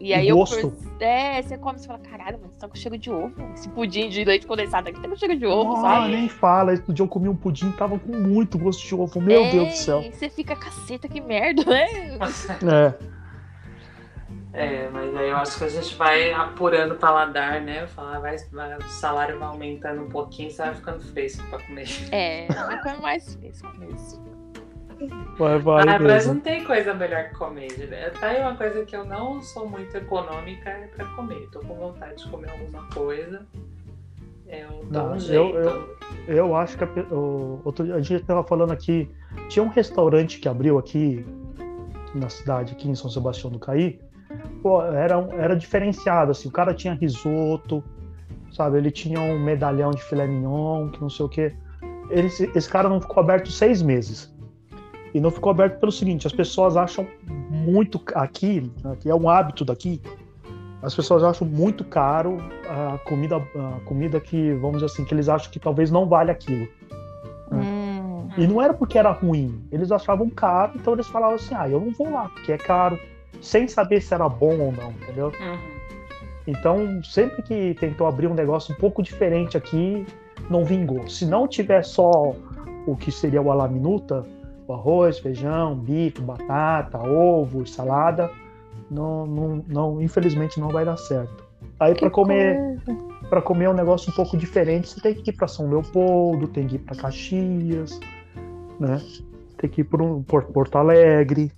E 0.00 0.14
aí 0.14 0.28
eu 0.28 0.36
gosto. 0.36 0.54
perce- 0.70 0.88
é, 1.00 1.42
você 1.42 1.58
come 1.58 1.80
e 1.80 1.84
fala, 1.84 1.98
caralho, 1.98 2.38
mas 2.40 2.56
tá 2.56 2.68
com 2.68 2.76
cheiro 2.76 2.96
de 2.96 3.10
ovo. 3.10 3.32
Esse 3.54 3.68
pudim 3.68 4.08
de 4.08 4.24
leite 4.24 4.46
condensado 4.46 4.88
aqui 4.88 5.00
tá 5.00 5.08
com 5.08 5.16
cheiro 5.16 5.36
de 5.36 5.44
ovo, 5.44 5.72
Ah, 5.76 5.80
sabe? 5.80 6.08
nem 6.10 6.28
fala. 6.28 6.72
Esse 6.72 6.92
dia 6.92 7.02
eu 7.04 7.08
comi 7.08 7.28
um 7.28 7.34
pudim 7.34 7.72
tava 7.72 7.98
com 7.98 8.12
muito 8.16 8.56
gosto 8.58 8.86
de 8.86 8.94
ovo. 8.94 9.20
Meu 9.20 9.42
É, 9.42 9.50
Deus 9.50 9.68
do 9.68 9.74
céu. 9.74 10.00
e 10.02 10.12
Você 10.12 10.30
fica, 10.30 10.54
caceta, 10.54 11.08
que 11.08 11.20
merda, 11.20 11.64
né? 11.64 11.86
É. 12.94 13.18
É, 14.52 14.88
mas 14.90 15.14
aí 15.16 15.28
eu 15.30 15.36
acho 15.36 15.58
que 15.58 15.64
a 15.64 15.68
gente 15.68 15.94
vai 15.94 16.32
apurando 16.32 16.94
o 16.94 16.96
paladar, 16.96 17.60
né? 17.60 17.86
Falar, 17.88 18.18
vai, 18.20 18.36
vai- 18.52 18.78
o 18.78 18.82
salário 18.84 19.38
vai 19.38 19.48
aumentando 19.48 20.02
um 20.02 20.08
pouquinho, 20.08 20.50
você 20.50 20.62
vai 20.62 20.74
ficando 20.74 21.00
fresco 21.00 21.44
para 21.48 21.58
comer. 21.64 21.86
É, 22.12 22.46
vai 22.48 22.76
ficando 22.78 23.02
mais 23.02 23.34
fresco 23.34 23.68
mesmo. 23.78 24.37
Vai, 25.38 25.58
vai 25.60 25.88
ah, 25.88 25.98
mas 26.00 26.26
não 26.26 26.40
tem 26.40 26.64
coisa 26.64 26.92
melhor 26.94 27.28
que 27.28 27.34
comer. 27.36 27.68
né? 27.88 28.10
Tá 28.18 28.28
aí 28.28 28.40
uma 28.42 28.56
coisa 28.56 28.84
que 28.84 28.96
eu 28.96 29.04
não 29.04 29.40
sou 29.40 29.68
muito 29.68 29.96
econômica 29.96 30.68
é 30.70 30.88
pra 30.88 31.04
comer. 31.14 31.48
Tô 31.52 31.60
com 31.60 31.74
vontade 31.74 32.22
de 32.24 32.28
comer 32.30 32.50
alguma 32.50 32.82
coisa. 32.92 33.46
Eu 34.48 34.68
dou 34.90 35.02
Não, 35.02 35.10
um 35.10 35.14
eu- 35.14 35.20
jeito. 35.20 35.56
eu- 35.56 35.98
Eu 36.26 36.56
acho 36.56 36.76
que 36.76 36.84
a, 36.84 36.88
o, 37.14 37.60
outro 37.64 37.84
dia 37.84 37.94
a 37.94 38.00
gente 38.00 38.24
tava 38.24 38.42
falando 38.42 38.72
aqui. 38.72 39.08
Tinha 39.48 39.62
um 39.64 39.68
restaurante 39.68 40.40
que 40.40 40.48
abriu 40.48 40.78
aqui 40.78 41.24
na 42.14 42.28
cidade, 42.28 42.72
aqui 42.72 42.88
em 42.88 42.94
São 42.94 43.08
Sebastião 43.10 43.50
do 43.50 43.58
Caí. 43.58 44.00
Pô, 44.62 44.82
era, 44.82 45.16
era 45.32 45.54
diferenciado, 45.54 46.32
assim. 46.32 46.48
O 46.48 46.52
cara 46.52 46.74
tinha 46.74 46.94
risoto, 46.94 47.84
sabe? 48.52 48.78
Ele 48.78 48.90
tinha 48.90 49.20
um 49.20 49.38
medalhão 49.38 49.90
de 49.90 50.02
filé 50.02 50.26
mignon, 50.26 50.88
que 50.90 51.00
não 51.00 51.08
sei 51.10 51.26
o 51.26 51.28
quê. 51.28 51.54
Ele, 52.10 52.26
esse 52.26 52.68
cara 52.68 52.88
não 52.88 53.00
ficou 53.00 53.22
aberto 53.22 53.50
seis 53.52 53.80
meses. 53.82 54.34
E 55.14 55.20
não 55.20 55.30
ficou 55.30 55.50
aberto 55.50 55.78
pelo 55.80 55.92
seguinte: 55.92 56.26
as 56.26 56.32
pessoas 56.32 56.76
acham 56.76 57.06
muito. 57.50 58.00
Aqui, 58.14 58.70
aqui 58.84 59.10
é 59.10 59.14
um 59.14 59.28
hábito 59.28 59.64
daqui. 59.64 60.00
As 60.82 60.94
pessoas 60.94 61.24
acham 61.24 61.46
muito 61.46 61.82
caro 61.84 62.38
a 62.68 62.98
comida, 62.98 63.36
a 63.36 63.80
comida 63.84 64.20
que, 64.20 64.52
vamos 64.54 64.74
dizer 64.74 64.86
assim, 64.86 65.04
que 65.04 65.12
eles 65.12 65.28
acham 65.28 65.50
que 65.50 65.58
talvez 65.58 65.90
não 65.90 66.06
vale 66.06 66.30
aquilo. 66.30 66.68
Hum, 67.50 68.28
E 68.36 68.46
não 68.46 68.62
era 68.62 68.72
porque 68.72 68.96
era 68.96 69.10
ruim, 69.10 69.60
eles 69.72 69.90
achavam 69.90 70.30
caro, 70.30 70.72
então 70.76 70.92
eles 70.92 71.06
falavam 71.08 71.34
assim: 71.36 71.54
ah, 71.54 71.68
eu 71.68 71.80
não 71.80 71.90
vou 71.90 72.10
lá, 72.10 72.28
porque 72.28 72.52
é 72.52 72.58
caro, 72.58 72.98
sem 73.40 73.66
saber 73.66 74.00
se 74.00 74.14
era 74.14 74.28
bom 74.28 74.56
ou 74.58 74.72
não, 74.72 74.90
entendeu? 74.90 75.32
Uhum. 75.40 75.78
Então, 76.46 77.02
sempre 77.02 77.42
que 77.42 77.74
tentou 77.74 78.06
abrir 78.06 78.26
um 78.26 78.34
negócio 78.34 78.74
um 78.74 78.78
pouco 78.78 79.02
diferente 79.02 79.56
aqui, 79.56 80.06
não 80.48 80.64
vingou. 80.64 81.06
Se 81.08 81.26
não 81.26 81.46
tiver 81.48 81.82
só 81.82 82.34
o 82.86 82.96
que 82.96 83.10
seria 83.10 83.42
o 83.42 83.50
ala 83.50 83.68
minuta, 84.68 84.72
o 84.72 84.74
arroz, 84.74 85.18
feijão, 85.18 85.74
bife, 85.74 86.20
batata, 86.20 86.98
ovo, 86.98 87.66
salada, 87.66 88.30
não, 88.90 89.26
não, 89.26 89.64
não, 89.66 90.02
infelizmente 90.02 90.60
não 90.60 90.68
vai 90.68 90.84
dar 90.84 90.96
certo. 90.96 91.44
Aí 91.80 91.94
para 91.94 92.10
comer, 92.10 92.78
para 93.28 93.40
comer 93.42 93.68
um 93.68 93.74
negócio 93.74 94.10
um 94.12 94.14
pouco 94.14 94.36
diferente, 94.36 94.88
você 94.88 95.00
tem 95.00 95.14
que 95.14 95.30
ir 95.30 95.32
para 95.32 95.48
São 95.48 95.68
Leopoldo, 95.68 96.48
tem 96.48 96.66
que 96.66 96.76
ir 96.76 96.78
para 96.80 96.96
Caxias, 96.96 97.98
né? 98.78 99.00
Tem 99.56 99.68
que 99.68 99.80
ir 99.80 99.84
para 99.84 100.02
um, 100.02 100.22
Por- 100.22 100.44
Porto 100.44 100.76
Alegre, 100.76 101.52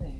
É. 0.00 0.10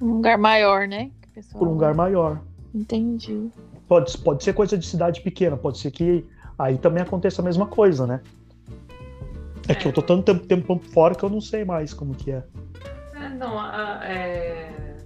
Um 0.00 0.14
lugar 0.14 0.38
maior, 0.38 0.86
né? 0.86 1.10
Pessoal- 1.34 1.58
para 1.60 1.68
um 1.68 1.72
lugar 1.72 1.94
maior. 1.94 2.40
Entendi. 2.74 3.48
Pode, 3.88 4.16
pode 4.18 4.44
ser 4.44 4.52
coisa 4.52 4.76
de 4.76 4.86
cidade 4.86 5.20
pequena, 5.22 5.56
pode 5.56 5.78
ser 5.78 5.90
que 5.90 6.24
aí 6.58 6.76
também 6.76 7.02
aconteça 7.02 7.40
a 7.40 7.44
mesma 7.44 7.66
coisa, 7.66 8.06
né? 8.06 8.20
É, 9.68 9.74
que 9.74 9.86
eu 9.86 9.92
tô 9.92 10.02
tanto 10.02 10.24
tempo, 10.24 10.46
tempo 10.46 10.78
fora 10.92 11.14
que 11.14 11.22
eu 11.24 11.28
não 11.30 11.40
sei 11.40 11.64
mais 11.64 11.92
como 11.92 12.14
que 12.14 12.30
é. 12.30 12.42
É, 13.14 13.28
não, 13.30 13.58
a- 13.58 14.00
é, 14.04 14.96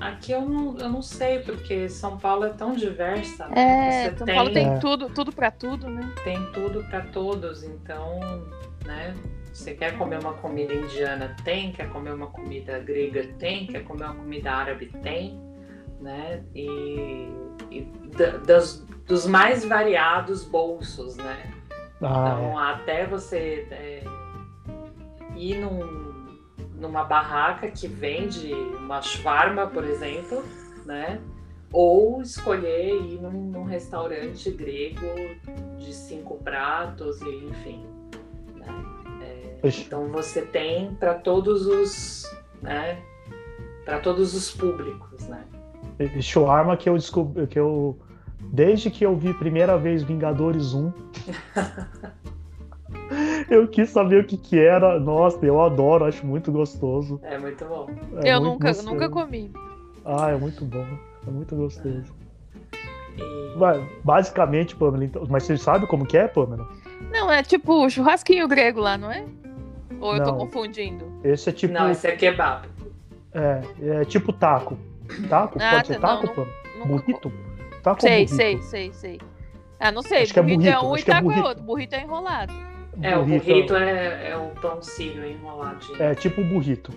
aqui 0.00 0.32
eu 0.32 0.42
não, 0.42 0.76
eu 0.78 0.88
não 0.88 1.02
sei, 1.02 1.38
porque 1.40 1.88
São 1.88 2.18
Paulo 2.18 2.44
é 2.44 2.50
tão 2.50 2.74
diversa. 2.74 3.48
né? 3.48 3.54
É, 3.56 4.10
Você 4.10 4.16
São 4.18 4.26
tem, 4.26 4.34
Paulo 4.36 4.50
tem 4.52 4.66
É. 4.66 4.78
tudo, 4.78 5.08
tudo 5.10 5.32
pra 5.32 5.50
tudo, 5.50 5.88
né? 5.88 6.12
tem 6.24 6.36
tudo 6.52 6.84
para 6.84 7.00
todos, 7.06 7.62
então, 7.64 8.20
né? 8.84 9.14
Você 9.52 9.74
quer 9.74 9.96
comer 9.98 10.20
uma 10.20 10.34
comida 10.34 10.72
indiana? 10.72 11.34
Tem. 11.42 11.72
Quer 11.72 11.88
comer 11.88 12.12
uma 12.14 12.28
comida 12.28 12.78
grega? 12.78 13.26
Tem. 13.38 13.66
Quer 13.66 13.82
comer 13.82 14.04
uma 14.04 14.14
comida 14.14 14.52
árabe? 14.52 14.86
Tem. 15.02 15.40
Né? 16.00 16.44
E, 16.54 17.28
e 17.70 17.80
da- 18.16 18.36
das, 18.36 18.84
dos 19.06 19.26
mais 19.26 19.64
variados 19.64 20.44
bolsos, 20.44 21.16
né? 21.16 21.50
Ah, 22.02 22.36
Então, 22.38 22.58
até 22.58 23.06
você 23.06 23.66
é, 23.70 24.04
ir 25.36 25.56
num- 25.58 26.38
numa 26.76 27.04
barraca 27.04 27.68
que 27.70 27.88
vende 27.88 28.52
uma 28.52 29.02
shawarma, 29.02 29.66
por 29.66 29.84
exemplo, 29.84 30.44
né? 30.84 31.20
ou 31.72 32.22
escolher 32.22 32.94
ir 32.94 33.20
num, 33.20 33.50
num 33.50 33.64
restaurante 33.64 34.50
grego 34.50 35.04
de 35.78 35.92
cinco 35.92 36.36
pratos 36.36 37.20
e 37.20 37.44
enfim. 37.44 37.84
né? 38.56 38.66
É, 39.62 39.68
então 39.68 40.08
você 40.08 40.42
tem 40.42 40.94
para 40.94 41.14
todos 41.14 41.66
os, 41.66 42.24
né? 42.62 43.02
Para 43.84 43.98
todos 44.00 44.34
os 44.34 44.50
públicos, 44.50 45.26
né? 45.28 45.44
Shawarma 46.20 46.76
que 46.76 46.88
eu 46.88 46.94
descobri, 46.94 47.46
que 47.48 47.58
eu 47.58 47.98
desde 48.52 48.90
que 48.90 49.04
eu 49.04 49.16
vi 49.16 49.32
primeira 49.34 49.76
vez 49.78 50.02
Vingadores 50.02 50.74
1, 50.74 50.92
eu 53.50 53.66
quis 53.68 53.90
saber 53.90 54.22
o 54.22 54.26
que 54.26 54.36
que 54.36 54.58
era. 54.58 54.98
Nossa, 54.98 55.44
eu 55.44 55.60
adoro, 55.60 56.04
acho 56.04 56.26
muito 56.26 56.50
gostoso. 56.52 57.20
É 57.22 57.38
muito 57.38 57.64
bom. 57.64 57.88
É 58.22 58.34
eu 58.34 58.40
muito 58.40 58.52
nunca, 58.54 58.68
gostoso. 58.68 58.90
nunca 58.90 59.08
comi. 59.08 59.52
Ah, 60.04 60.30
é 60.30 60.36
muito 60.36 60.64
bom, 60.64 60.86
é 61.26 61.30
muito 61.30 61.54
gostoso. 61.56 62.04
E- 63.16 63.58
Vai, 63.58 63.84
Basicamente, 64.04 64.76
Pamela, 64.76 65.04
então, 65.04 65.26
mas 65.28 65.42
você 65.42 65.56
sabe 65.56 65.86
como 65.86 66.06
que 66.06 66.16
é, 66.16 66.28
Pamela? 66.28 66.68
Não, 67.10 67.30
é 67.30 67.42
tipo 67.42 67.88
churrasquinho 67.90 68.46
grego 68.46 68.80
lá, 68.80 68.96
não 68.96 69.10
é? 69.10 69.24
Ou 70.00 70.14
eu 70.14 70.22
tô 70.22 70.30
Não. 70.30 70.38
confundindo? 70.38 71.04
Esse 71.24 71.48
é 71.48 71.52
tipo, 71.52 71.74
Não, 71.74 71.90
esse 71.90 72.06
é 72.06 72.12
kebab. 72.14 72.68
é, 73.34 73.60
é 73.82 74.04
tipo 74.04 74.32
taco. 74.32 74.78
Taco? 75.28 75.58
Ah, 75.60 75.70
Pode 75.76 75.86
ser 75.88 75.94
não, 75.94 76.00
taco, 76.00 76.26
não- 76.26 76.34
Pamela? 76.34 76.54
Nunca 76.78 76.88
Burrito? 76.88 77.32
Taco 77.82 78.00
Sei, 78.00 78.10
ou 78.10 78.16
burrito? 78.26 78.34
sei, 78.36 78.62
sei, 78.62 78.92
sei. 78.92 79.20
Ah, 79.80 79.92
não 79.92 80.02
sei. 80.02 80.22
Acho 80.22 80.32
que 80.32 80.38
é 80.40 80.42
burrito 80.42 80.66
é, 80.66 80.72
burrito, 80.72 80.86
um 80.86 80.94
acho 80.94 81.02
e 81.02 81.04
que 81.04 81.10
é 81.10 81.14
é 81.14 81.20
burrito. 81.22 81.46
outro. 81.48 81.64
Burrito 81.64 81.94
é 81.94 82.02
enrolado. 82.02 82.52
É, 83.00 83.16
o 83.16 83.24
burrito 83.24 83.76
é, 83.76 84.30
é 84.30 84.36
o 84.36 84.48
pão 84.60 84.82
sírio 84.82 85.24
enroladinho. 85.24 86.02
É 86.02 86.14
tipo 86.14 86.40
um 86.40 86.48
burrito. 86.48 86.92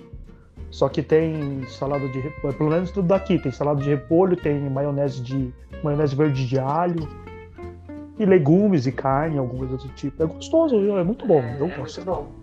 Só 0.71 0.87
que 0.89 1.03
tem 1.03 1.63
salada 1.67 2.07
de 2.07 2.19
repolho. 2.19 2.53
Pelo 2.55 2.69
menos 2.69 2.91
tudo 2.91 3.07
daqui. 3.07 3.37
Tem 3.37 3.51
salada 3.51 3.81
de 3.81 3.89
repolho, 3.89 4.35
tem 4.35 4.59
maionese 4.69 5.21
de. 5.21 5.53
maionese 5.83 6.15
verde 6.15 6.47
de 6.47 6.57
alho. 6.57 7.07
E 8.17 8.25
legumes 8.25 8.85
e 8.85 8.91
carne, 8.91 9.37
alguma 9.37 9.67
coisa 9.67 9.77
do 9.77 9.93
tipo. 9.93 10.21
É 10.23 10.25
gostoso, 10.25 10.79
viu? 10.79 10.97
é 10.97 11.03
muito 11.03 11.25
bom. 11.25 11.41
É, 11.41 11.57
eu 11.59 11.67
é 11.67 11.77
gosto. 11.77 11.97
muito 11.97 12.05
bom. 12.05 12.41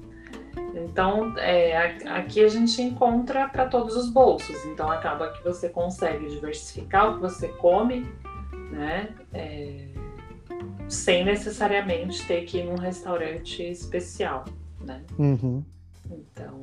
Então, 0.74 1.36
é, 1.38 1.76
aqui 2.06 2.44
a 2.44 2.48
gente 2.48 2.80
encontra 2.82 3.48
para 3.48 3.66
todos 3.66 3.96
os 3.96 4.10
bolsos. 4.10 4.64
Então, 4.66 4.90
acaba 4.90 5.28
que 5.30 5.42
você 5.42 5.68
consegue 5.68 6.28
diversificar 6.28 7.10
o 7.10 7.14
que 7.14 7.20
você 7.20 7.48
come, 7.48 8.06
né? 8.70 9.08
É, 9.32 9.88
sem 10.88 11.24
necessariamente 11.24 12.26
ter 12.26 12.44
que 12.44 12.58
ir 12.58 12.64
num 12.64 12.76
restaurante 12.76 13.62
especial, 13.62 14.44
né? 14.80 15.02
Uhum. 15.18 15.62
Então, 16.10 16.62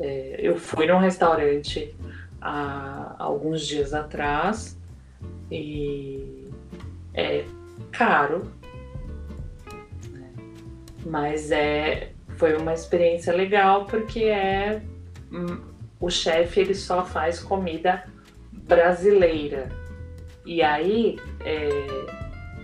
é, 0.00 0.36
eu 0.38 0.58
fui 0.58 0.86
num 0.86 0.98
restaurante 0.98 1.94
há 2.40 3.14
alguns 3.18 3.66
dias 3.66 3.94
atrás 3.94 4.76
e 5.50 6.48
é 7.14 7.44
caro, 7.92 8.50
né? 10.10 10.32
mas 11.06 11.50
é 11.50 12.10
foi 12.36 12.56
uma 12.56 12.74
experiência 12.74 13.32
legal 13.32 13.86
porque 13.86 14.24
é 14.24 14.82
hum, 15.30 15.60
o 16.00 16.10
chefe 16.10 16.60
ele 16.60 16.74
só 16.74 17.04
faz 17.04 17.38
comida 17.38 18.04
brasileira 18.52 19.83
e 20.44 20.62
aí 20.62 21.18
é, 21.40 21.68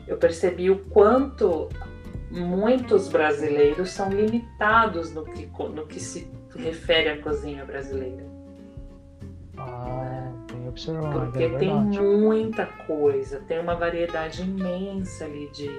eu 0.07 0.17
percebi 0.17 0.71
o 0.71 0.79
quanto 0.87 1.69
muitos 2.31 3.09
brasileiros 3.09 3.91
são 3.91 4.11
limitados 4.11 5.13
no 5.13 5.25
que, 5.25 5.47
no 5.47 5.87
que 5.87 5.99
se 5.99 6.31
refere 6.55 7.09
à 7.09 7.23
cozinha 7.23 7.65
brasileira. 7.65 8.25
Ah, 9.57 10.31
observado. 10.71 11.31
Porque 11.31 11.45
é 11.45 11.49
tem 11.59 11.69
verdade. 11.69 12.01
muita 12.01 12.67
coisa, 12.67 13.41
tem 13.47 13.59
uma 13.59 13.75
variedade 13.75 14.43
imensa 14.43 15.25
ali 15.25 15.51
de, 15.53 15.71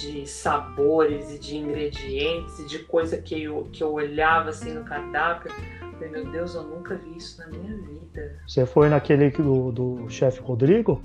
de 0.00 0.26
sabores 0.26 1.32
e 1.32 1.38
de 1.38 1.56
ingredientes 1.56 2.58
e 2.58 2.66
de 2.66 2.80
coisa 2.80 3.18
que 3.18 3.42
eu, 3.42 3.68
que 3.72 3.82
eu 3.82 3.92
olhava 3.92 4.50
assim 4.50 4.72
no 4.72 4.84
cardápio. 4.84 5.52
Falei, 5.92 6.08
meu 6.08 6.30
Deus, 6.30 6.54
eu 6.54 6.64
nunca 6.64 6.96
vi 6.96 7.16
isso 7.16 7.40
na 7.40 7.46
minha 7.46 7.76
vida. 7.76 8.36
Você 8.46 8.66
foi 8.66 8.88
naquele 8.88 9.30
do, 9.30 9.70
do 9.70 10.08
chefe 10.08 10.40
Rodrigo? 10.40 11.00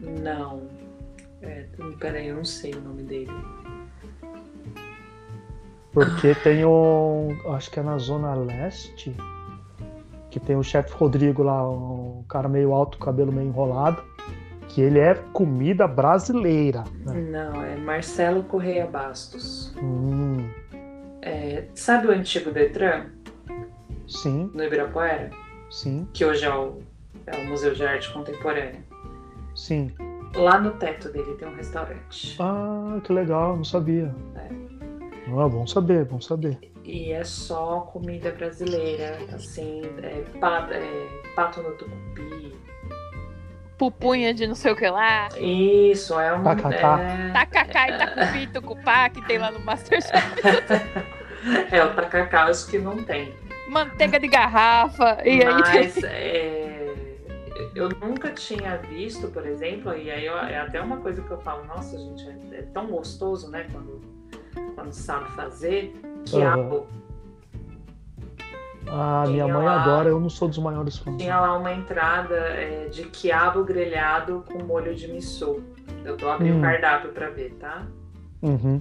Não. 0.00 0.62
É, 1.42 1.66
peraí, 1.98 2.28
eu 2.28 2.36
não 2.36 2.44
sei 2.44 2.72
o 2.74 2.80
nome 2.80 3.02
dele. 3.02 3.32
Porque 5.92 6.34
tem 6.36 6.64
um. 6.64 7.36
Acho 7.54 7.70
que 7.70 7.80
é 7.80 7.82
na 7.82 7.98
Zona 7.98 8.34
Leste. 8.34 9.14
Que 10.30 10.38
tem 10.38 10.54
o 10.56 10.62
chefe 10.62 10.92
Rodrigo 10.94 11.42
lá, 11.42 11.68
um 11.68 12.24
cara 12.28 12.48
meio 12.48 12.72
alto, 12.72 12.98
cabelo 12.98 13.32
meio 13.32 13.48
enrolado. 13.48 14.02
Que 14.68 14.80
ele 14.80 15.00
é 15.00 15.14
comida 15.32 15.88
brasileira. 15.88 16.84
né? 17.04 17.20
Não, 17.20 17.60
é 17.64 17.74
Marcelo 17.76 18.44
Correia 18.44 18.86
Bastos. 18.86 19.74
Hum, 19.82 20.48
É, 21.22 21.64
sabe 21.74 22.06
o 22.06 22.12
antigo 22.12 22.52
Detran, 22.52 23.06
sim, 24.06 24.48
no 24.54 24.62
Ibirapuera? 24.62 25.30
sim, 25.68 26.06
Que 26.14 26.24
hoje 26.24 26.44
é 26.44 26.54
o, 26.54 26.78
é 27.26 27.36
o 27.36 27.48
Museu 27.48 27.74
de 27.74 27.84
Arte 27.84 28.12
Contemporânea. 28.12 28.80
Sim. 29.60 29.92
Lá 30.34 30.58
no 30.60 30.70
teto 30.72 31.10
dele 31.10 31.34
tem 31.34 31.48
um 31.48 31.54
restaurante. 31.56 32.36
Ah, 32.40 33.00
que 33.04 33.12
legal, 33.12 33.56
não 33.56 33.64
sabia. 33.64 34.14
Ah, 34.36 35.48
bom 35.48 35.66
saber, 35.66 36.04
bom 36.04 36.20
saber. 36.20 36.58
E 36.84 37.12
é 37.12 37.22
só 37.24 37.80
comida 37.92 38.30
brasileira, 38.32 39.18
assim, 39.34 39.82
é, 40.02 40.22
pa- 40.40 40.68
é, 40.70 41.08
pato 41.36 41.62
no 41.62 41.70
tucupi. 41.72 42.54
Pupunha 43.76 44.34
de 44.34 44.46
não 44.46 44.54
sei 44.54 44.72
o 44.72 44.76
que 44.76 44.88
lá. 44.88 45.28
Isso, 45.38 46.18
é 46.18 46.34
um. 46.36 46.42
Tacacá. 46.42 47.00
É, 47.00 47.32
Tacacá 47.32 47.88
e 47.88 47.98
tacupi, 47.98 48.46
tucupá, 48.48 49.08
que 49.08 49.22
tem 49.26 49.38
lá 49.38 49.50
no 49.50 49.60
Masterchef. 49.60 50.12
é 51.72 51.84
o 51.84 51.94
tacacá, 51.94 52.44
acho 52.44 52.66
que 52.68 52.78
não 52.78 53.02
tem. 53.02 53.32
Manteiga 53.68 54.18
de 54.20 54.28
garrafa. 54.28 55.18
E 55.24 55.42
aí 55.42 55.62
tem... 55.62 55.82
Mas 55.82 56.04
é, 56.04 56.79
eu 57.74 57.88
nunca 57.88 58.30
tinha 58.32 58.76
visto, 58.78 59.28
por 59.28 59.46
exemplo, 59.46 59.92
e 59.96 60.10
aí 60.10 60.26
eu- 60.26 60.36
é 60.38 60.58
até 60.60 60.80
uma 60.80 60.98
coisa 60.98 61.22
que 61.22 61.30
eu 61.30 61.38
falo, 61.38 61.64
nossa, 61.64 61.96
gente, 61.98 62.26
é, 62.28 62.58
é 62.58 62.62
tão 62.62 62.86
gostoso, 62.88 63.50
né, 63.50 63.66
quando, 63.72 64.00
quando 64.74 64.92
sabe 64.92 65.30
fazer, 65.32 65.94
quiabo. 66.24 66.86
Ah, 68.88 69.24
minha 69.28 69.46
mãe 69.46 69.64
lá- 69.64 69.82
adora, 69.82 70.08
eu 70.08 70.18
não 70.18 70.28
sou 70.30 70.48
dos 70.48 70.58
maiores 70.58 70.98
fãs. 70.98 71.16
Tinha 71.16 71.38
lá 71.38 71.56
uma 71.56 71.72
entrada 71.72 72.34
é, 72.34 72.88
de 72.88 73.04
quiabo 73.04 73.62
grelhado 73.62 74.44
com 74.50 74.62
molho 74.64 74.94
de 74.94 75.06
miso. 75.06 75.62
Eu 76.04 76.16
tô 76.16 76.28
abrindo 76.28 76.56
Hum. 76.56 76.58
o 76.58 76.62
cardápio 76.62 77.12
pra 77.12 77.28
ver, 77.30 77.54
tá? 77.60 77.86
Uhum. 78.42 78.80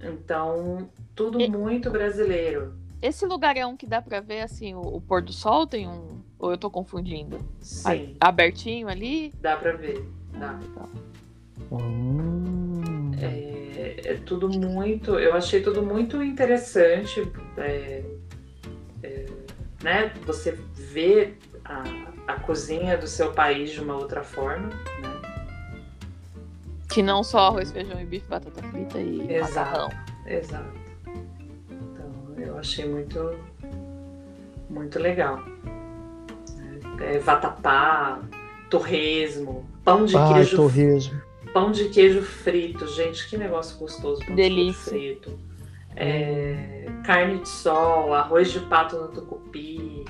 Então, 0.00 0.88
tudo 1.14 1.38
muito 1.50 1.90
brasileiro. 1.90 2.72
Esse 3.02 3.26
lugar 3.26 3.56
é 3.56 3.66
um 3.66 3.76
que 3.76 3.84
dá 3.84 4.00
pra 4.00 4.20
ver, 4.20 4.42
assim, 4.42 4.74
o, 4.74 4.80
o 4.80 5.00
pôr 5.00 5.20
do 5.20 5.32
sol 5.32 5.66
tem 5.66 5.88
um... 5.88 6.22
Ou 6.38 6.52
eu 6.52 6.58
tô 6.58 6.70
confundindo? 6.70 7.38
Sim, 7.60 8.16
Abertinho 8.20 8.88
ali? 8.88 9.32
dá 9.40 9.56
pra 9.56 9.72
ver. 9.72 10.08
Dá. 10.38 10.58
Hum. 11.70 13.10
É, 13.20 14.00
é 14.04 14.14
tudo 14.14 14.48
muito. 14.48 15.18
Eu 15.18 15.34
achei 15.34 15.62
tudo 15.62 15.82
muito 15.82 16.22
interessante. 16.22 17.30
é, 17.58 18.04
é, 19.02 19.26
né? 19.82 20.12
Você 20.26 20.52
vê 20.74 21.34
a, 21.64 21.84
a 22.26 22.40
cozinha 22.40 22.96
do 22.96 23.06
seu 23.06 23.32
país 23.32 23.70
de 23.70 23.80
uma 23.80 23.94
outra 23.94 24.22
forma. 24.24 24.68
Né? 24.68 25.22
Que 26.92 27.02
não 27.02 27.22
só 27.22 27.38
arroz, 27.46 27.70
feijão 27.70 28.00
e 28.00 28.04
bife, 28.04 28.28
batata 28.28 28.62
frita 28.64 28.98
e 28.98 29.32
Exato. 29.32 29.54
macarrão. 29.54 29.88
Exato. 30.26 30.81
Eu 32.42 32.58
achei 32.58 32.84
muito, 32.84 33.38
muito 34.68 34.98
legal. 34.98 35.40
É, 37.00 37.18
vatapá, 37.18 38.20
torresmo, 38.68 39.64
pão 39.84 40.04
de 40.04 40.14
queijo 40.14 40.56
torresmo. 40.56 41.22
Pão 41.52 41.70
de 41.70 41.88
queijo 41.88 42.22
frito, 42.22 42.86
gente, 42.88 43.28
que 43.28 43.36
negócio 43.36 43.78
gostoso. 43.78 44.24
Pão 44.24 44.34
Delícia. 44.34 44.92
de 44.92 44.98
queijo 44.98 45.20
frito. 45.20 45.38
É, 45.94 46.86
carne 47.04 47.40
de 47.40 47.48
sol, 47.48 48.14
arroz 48.14 48.50
de 48.50 48.60
pato 48.60 48.96
no 48.96 49.08
tucupi, 49.08 50.04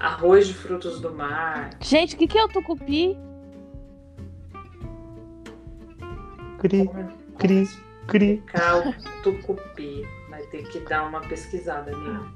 arroz 0.00 0.48
de 0.48 0.54
frutos 0.54 1.00
do 1.00 1.12
mar. 1.12 1.70
Gente, 1.80 2.14
o 2.14 2.18
que, 2.18 2.26
que 2.26 2.38
é 2.38 2.44
o 2.44 2.48
tucupi? 2.48 3.16
Cri, 6.58 6.90
cri, 7.38 7.68
cri. 8.06 8.42
Cal 8.46 8.82
tucupi. 9.22 10.06
Ter 10.56 10.68
que 10.70 10.80
dar 10.80 11.06
uma 11.06 11.20
pesquisada, 11.20 11.92
amigo. 11.92 12.26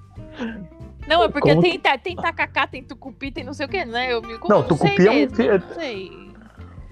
Não, 1.09 1.25
é 1.25 1.29
porque 1.29 1.49
Como 1.49 1.63
tem, 1.63 1.81
tem 2.03 2.15
tacacá, 2.17 2.67
tem 2.67 2.83
tucupi, 2.85 3.33
tem 3.33 3.43
não 3.45 3.55
sei 3.55 3.67
o 3.67 3.69
que, 3.69 3.85
né? 3.85 4.13
Eu 4.13 4.21
me 4.21 4.39
Não, 4.49 4.59
sei 4.61 4.69
tucupi 4.69 5.07
é 5.07 5.11
um- 5.11 5.15
mesmo, 5.15 5.43
é- 5.43 5.59
Não 5.59 5.75
sei. 5.75 6.31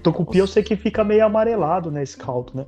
Tucupi 0.02 0.38
eu 0.38 0.46
sei 0.46 0.62
que 0.62 0.74
fica 0.76 1.05
meio 1.05 1.24
amarelado, 1.26 1.90
né, 1.90 2.02
esse 2.02 2.16
caldo, 2.16 2.52
né? 2.56 2.66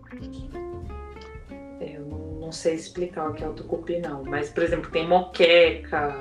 Eu 1.80 2.02
não, 2.02 2.18
não 2.40 2.52
sei 2.52 2.74
explicar 2.74 3.30
o 3.30 3.32
que 3.34 3.42
é 3.42 3.48
o 3.48 3.52
tucupi, 3.54 3.98
não. 3.98 4.22
Mas, 4.24 4.50
por 4.50 4.62
exemplo, 4.62 4.90
tem 4.90 5.08
moqueca, 5.08 6.14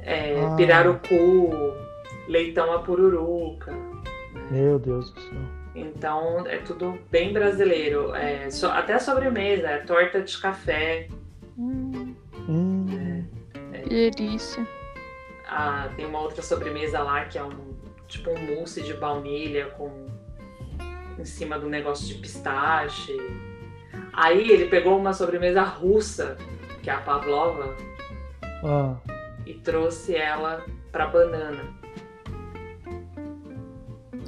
é, 0.00 0.34
Ah. 0.40 0.56
pirarucu, 0.56 1.50
leitão 2.28 2.72
a 2.72 2.80
pururuca. 2.80 3.72
Meu 4.50 4.78
Deus 4.78 5.10
do 5.12 5.20
céu. 5.20 5.38
Então 5.76 6.46
é 6.46 6.58
tudo 6.58 6.98
bem 7.10 7.32
brasileiro. 7.32 8.14
É, 8.14 8.48
so- 8.50 8.66
até 8.68 8.94
a 8.94 8.98
sobremesa, 9.00 9.68
é 9.68 9.78
torta 9.78 10.20
de 10.20 10.36
café. 10.38 11.08
Hum, 11.58 12.14
Hum, 12.48 12.86
que 13.88 14.10
delícia. 14.10 14.66
Ah, 15.48 15.88
tem 15.96 16.04
uma 16.06 16.20
outra 16.20 16.42
sobremesa 16.42 17.00
lá 17.00 17.24
que 17.26 17.38
é 17.38 17.44
um 17.44 17.74
tipo 18.08 18.30
um 18.30 18.54
mousse 18.56 18.82
de 18.82 18.94
baunilha 18.94 19.66
com 19.70 20.06
em 21.18 21.24
cima 21.24 21.58
de 21.58 21.64
um 21.64 21.68
negócio 21.68 22.06
de 22.06 22.14
pistache. 22.14 23.16
Aí 24.12 24.50
ele 24.50 24.66
pegou 24.66 24.98
uma 24.98 25.12
sobremesa 25.12 25.62
russa, 25.62 26.36
que 26.82 26.90
é 26.90 26.92
a 26.94 27.00
pavlova, 27.00 27.74
ah, 28.64 28.96
e 29.46 29.54
trouxe 29.54 30.14
ela 30.16 30.64
para 30.90 31.06
banana. 31.06 31.62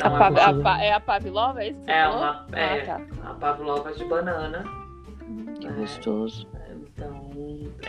A 0.03 0.09
Então, 0.09 0.19
pa- 0.19 0.27
é 0.27 0.31
uma- 0.31 0.61
a 0.61 0.63
pa- 0.63 0.83
é 0.83 0.93
a 0.93 1.01
Pavlova, 1.01 1.63
é 1.65 1.69
isso 1.71 1.79
que 1.81 1.85
você 1.87 1.91
É 1.91 2.05
falou? 2.05 2.19
uma- 2.19 2.47
é. 2.53 2.81
Ah, 2.83 2.87
tá. 3.23 3.31
a 3.31 3.35
pavlova 3.35 3.93
de 3.93 4.05
banana. 4.05 4.65
Hum, 5.23 5.55
que 5.59 5.67
É. 5.67 5.71
gostoso. 5.73 6.47
Então, 6.97 7.31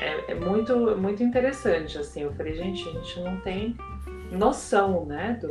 é, 0.02 0.32
é 0.32 0.36
muito, 0.36 0.98
muito 0.98 1.24
interessante, 1.24 1.98
assim. 1.98 2.24
Eu 2.24 2.34
falei, 2.34 2.54
gente, 2.56 2.88
a 2.90 2.92
gente 2.92 3.20
não 3.22 3.40
tem 3.40 3.74
noção, 4.30 5.06
né, 5.06 5.40
do, 5.42 5.48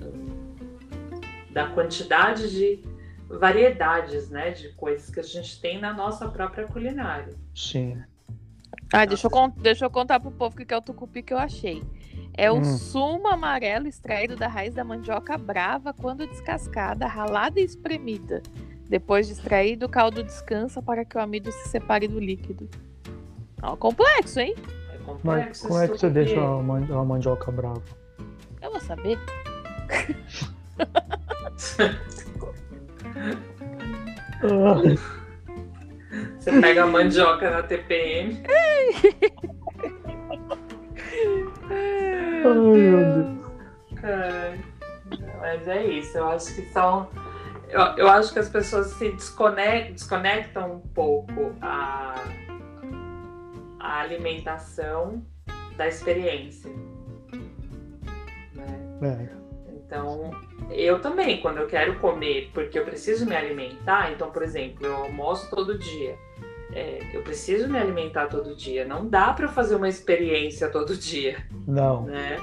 do- 0.00 1.52
da 1.52 1.66
quantidade 1.68 2.50
de 2.50 2.80
variedades, 3.28 4.30
né, 4.30 4.52
de 4.52 4.70
coisas 4.72 5.10
que 5.10 5.20
a 5.20 5.22
gente 5.22 5.60
tem 5.60 5.78
na 5.78 5.92
nossa 5.92 6.28
própria 6.28 6.66
culinária. 6.66 7.34
sim. 7.54 8.02
Ah, 8.92 9.04
deixa 9.04 9.26
eu, 9.26 9.30
con- 9.30 9.52
deixa 9.56 9.84
eu 9.84 9.90
contar 9.90 10.20
pro 10.20 10.30
povo 10.30 10.54
o 10.54 10.56
que 10.56 10.64
que 10.64 10.72
é 10.72 10.76
o 10.76 10.82
tucupi 10.82 11.20
que 11.22 11.32
eu 11.34 11.38
achei. 11.38 11.82
É 12.34 12.50
o 12.52 12.58
Hum. 12.58 12.64
sumo 12.64 13.26
amarelo 13.28 13.88
extraído 13.88 14.36
da 14.36 14.46
raiz 14.48 14.72
da 14.74 14.84
mandioca 14.84 15.36
brava 15.36 15.92
quando 15.92 16.26
descascada, 16.26 17.06
ralada 17.06 17.58
e 17.60 17.64
espremida. 17.64 18.42
Depois 18.88 19.26
de 19.26 19.32
extraído, 19.32 19.86
o 19.86 19.88
caldo 19.88 20.22
descansa 20.22 20.80
para 20.80 21.04
que 21.04 21.16
o 21.16 21.20
amido 21.20 21.50
se 21.50 21.68
separe 21.68 22.06
do 22.06 22.20
líquido. 22.20 22.68
Ó, 23.62 23.76
complexo, 23.76 24.38
hein? 24.40 24.54
É 24.58 24.92
Mas 24.98 25.02
complexo. 25.04 25.68
como 25.68 25.80
é 25.80 25.88
que 25.88 25.98
você 25.98 26.10
deixa 26.10 26.38
a, 26.40 26.62
man- 26.62 26.86
a 27.00 27.04
mandioca 27.04 27.50
brava? 27.50 27.82
Eu 28.62 28.70
vou 28.70 28.80
saber. 28.80 29.18
Você 36.38 36.60
pega 36.60 36.84
a 36.84 36.86
mandioca 36.86 37.50
na 37.50 37.62
TPM. 37.62 38.42
ai, 38.48 39.12
meu 42.44 42.72
Deus. 42.72 43.26
Ai, 44.02 44.60
Mas 45.40 45.66
é 45.68 45.86
isso, 45.86 46.16
eu 46.18 46.28
acho 46.28 46.54
que 46.54 46.62
são. 46.72 47.08
Eu, 47.68 47.80
eu 47.96 48.08
acho 48.08 48.32
que 48.32 48.38
as 48.38 48.48
pessoas 48.48 48.88
se 48.92 49.10
desconectam, 49.10 49.92
desconectam 49.92 50.72
um 50.74 50.80
pouco 50.80 51.54
a, 51.60 52.14
a 53.80 54.00
alimentação 54.00 55.22
da 55.76 55.86
experiência. 55.88 56.70
né? 58.54 58.98
É, 59.02 59.72
Então, 59.72 60.30
eu 60.70 61.00
também, 61.00 61.40
quando 61.40 61.58
eu 61.58 61.66
quero 61.66 61.98
comer, 61.98 62.50
porque 62.54 62.78
eu 62.78 62.84
preciso 62.84 63.26
me 63.26 63.36
alimentar, 63.36 64.12
então, 64.12 64.30
por 64.30 64.42
exemplo, 64.42 64.86
eu 64.86 64.94
almoço 64.94 65.50
todo 65.50 65.78
dia. 65.78 66.16
É, 66.72 66.98
eu 67.14 67.22
preciso 67.22 67.68
me 67.68 67.78
alimentar 67.78 68.26
todo 68.26 68.54
dia. 68.54 68.84
Não 68.84 69.08
dá 69.08 69.32
para 69.32 69.48
fazer 69.48 69.76
uma 69.76 69.88
experiência 69.88 70.68
todo 70.68 70.96
dia 70.96 71.46
não. 71.66 72.02
né? 72.02 72.38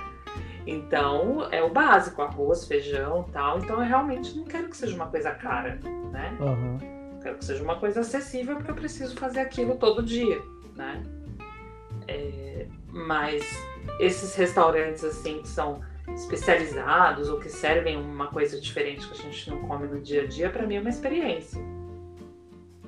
Então, 0.66 1.48
é 1.52 1.62
o 1.62 1.70
básico, 1.70 2.22
arroz, 2.22 2.66
feijão 2.66 3.24
tal. 3.32 3.60
Então, 3.60 3.82
eu 3.82 3.88
realmente 3.88 4.36
não 4.36 4.46
quero 4.46 4.70
que 4.70 4.78
seja 4.78 4.96
uma 4.96 5.08
coisa 5.08 5.32
cara, 5.32 5.80
né? 6.12 6.38
Aham. 6.40 6.78
Quero 7.22 7.38
que 7.38 7.46
seja 7.46 7.64
uma 7.64 7.78
coisa 7.80 8.02
acessível, 8.02 8.56
porque 8.56 8.72
eu 8.72 8.76
preciso 8.76 9.16
fazer 9.16 9.40
aquilo 9.40 9.76
todo 9.76 10.04
dia, 10.04 10.42
né? 10.76 11.04
É, 12.08 12.68
mas 12.92 13.44
esses 14.00 14.36
restaurantes, 14.36 15.04
assim, 15.04 15.42
que 15.42 15.48
são 15.48 15.82
especializados 16.14 17.30
ou 17.30 17.40
que 17.40 17.50
servem 17.50 17.98
uma 17.98 18.28
coisa 18.28 18.60
diferente 18.60 19.08
que 19.08 19.14
a 19.14 19.24
gente 19.24 19.50
não 19.50 19.62
come 19.68 19.88
no 19.88 20.02
dia 20.02 20.24
a 20.24 20.28
dia, 20.28 20.50
para 20.50 20.66
mim 20.68 20.76
é 20.76 20.80
uma 20.80 20.90
experiência. 20.90 21.62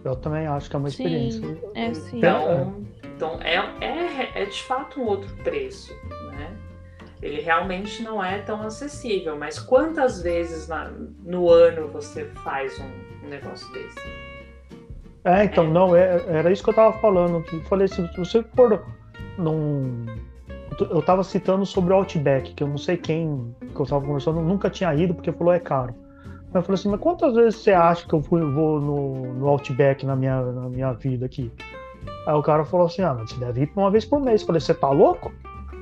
Eu 0.04 0.16
também 0.16 0.46
acho 0.46 0.70
que 0.70 0.76
é 0.76 0.80
uma 0.80 0.90
Sim. 0.90 1.04
experiência. 1.04 1.58
É 1.74 1.94
sim. 1.94 2.18
Então, 2.18 2.86
então 3.16 3.42
é, 3.42 3.56
é, 3.84 4.44
é 4.44 4.46
de 4.46 4.62
fato 4.64 5.02
um 5.02 5.06
outro 5.06 5.34
preço? 5.38 5.92
Ele 7.26 7.42
realmente 7.42 8.04
não 8.04 8.24
é 8.24 8.38
tão 8.38 8.62
acessível, 8.62 9.36
mas 9.36 9.58
quantas 9.58 10.22
vezes 10.22 10.68
na- 10.68 10.92
no 11.24 11.50
ano 11.50 11.88
você 11.88 12.26
faz 12.44 12.80
um, 12.80 13.26
um 13.26 13.30
negócio 13.30 13.68
desse? 13.74 13.98
É, 15.24 15.44
então, 15.46 15.68
não, 15.68 15.96
é- 15.96 16.24
era 16.28 16.52
isso 16.52 16.64
que 16.64 16.70
eu 16.70 16.74
tava 16.76 16.96
falando. 17.00 17.44
eu 17.52 17.62
Falei 17.64 17.86
assim, 17.86 18.08
se 18.10 18.18
você 18.18 18.44
for 18.56 18.86
num. 19.40 20.06
Eu 20.80 21.02
tava 21.02 21.24
citando 21.24 21.66
sobre 21.66 21.94
o 21.94 21.96
Outback, 21.96 22.54
que 22.54 22.62
eu 22.62 22.68
não 22.68 22.78
sei 22.78 22.96
quem 22.96 23.56
que 23.74 23.80
eu 23.82 23.86
tava 23.88 24.06
conversando, 24.06 24.40
nunca 24.42 24.70
tinha 24.70 24.94
ido 24.94 25.16
porque 25.16 25.32
falou 25.32 25.52
é 25.54 25.60
caro. 25.60 25.96
Mas 26.48 26.56
eu 26.56 26.62
falei 26.62 26.74
assim, 26.76 26.90
mas 26.90 27.00
quantas 27.00 27.34
vezes 27.34 27.56
você 27.60 27.72
acha 27.72 28.08
que 28.08 28.14
eu 28.14 28.22
fui, 28.22 28.42
vou 28.42 28.80
no, 28.80 29.34
no 29.34 29.48
Outback 29.48 30.06
na 30.06 30.16
minha, 30.16 30.42
na 30.44 30.70
minha 30.70 30.94
vida 30.94 31.26
aqui? 31.26 31.52
Aí 32.28 32.36
o 32.36 32.44
cara 32.44 32.64
falou 32.66 32.86
assim, 32.86 33.02
ah, 33.02 33.16
mas 33.16 33.32
você 33.32 33.40
deve 33.40 33.64
ir 33.64 33.72
uma 33.76 33.90
vez 33.90 34.06
por 34.06 34.22
mês. 34.22 34.42
Eu 34.42 34.48
falei, 34.48 34.60
você 34.62 34.76
tá 34.76 34.90
louco? 34.92 35.34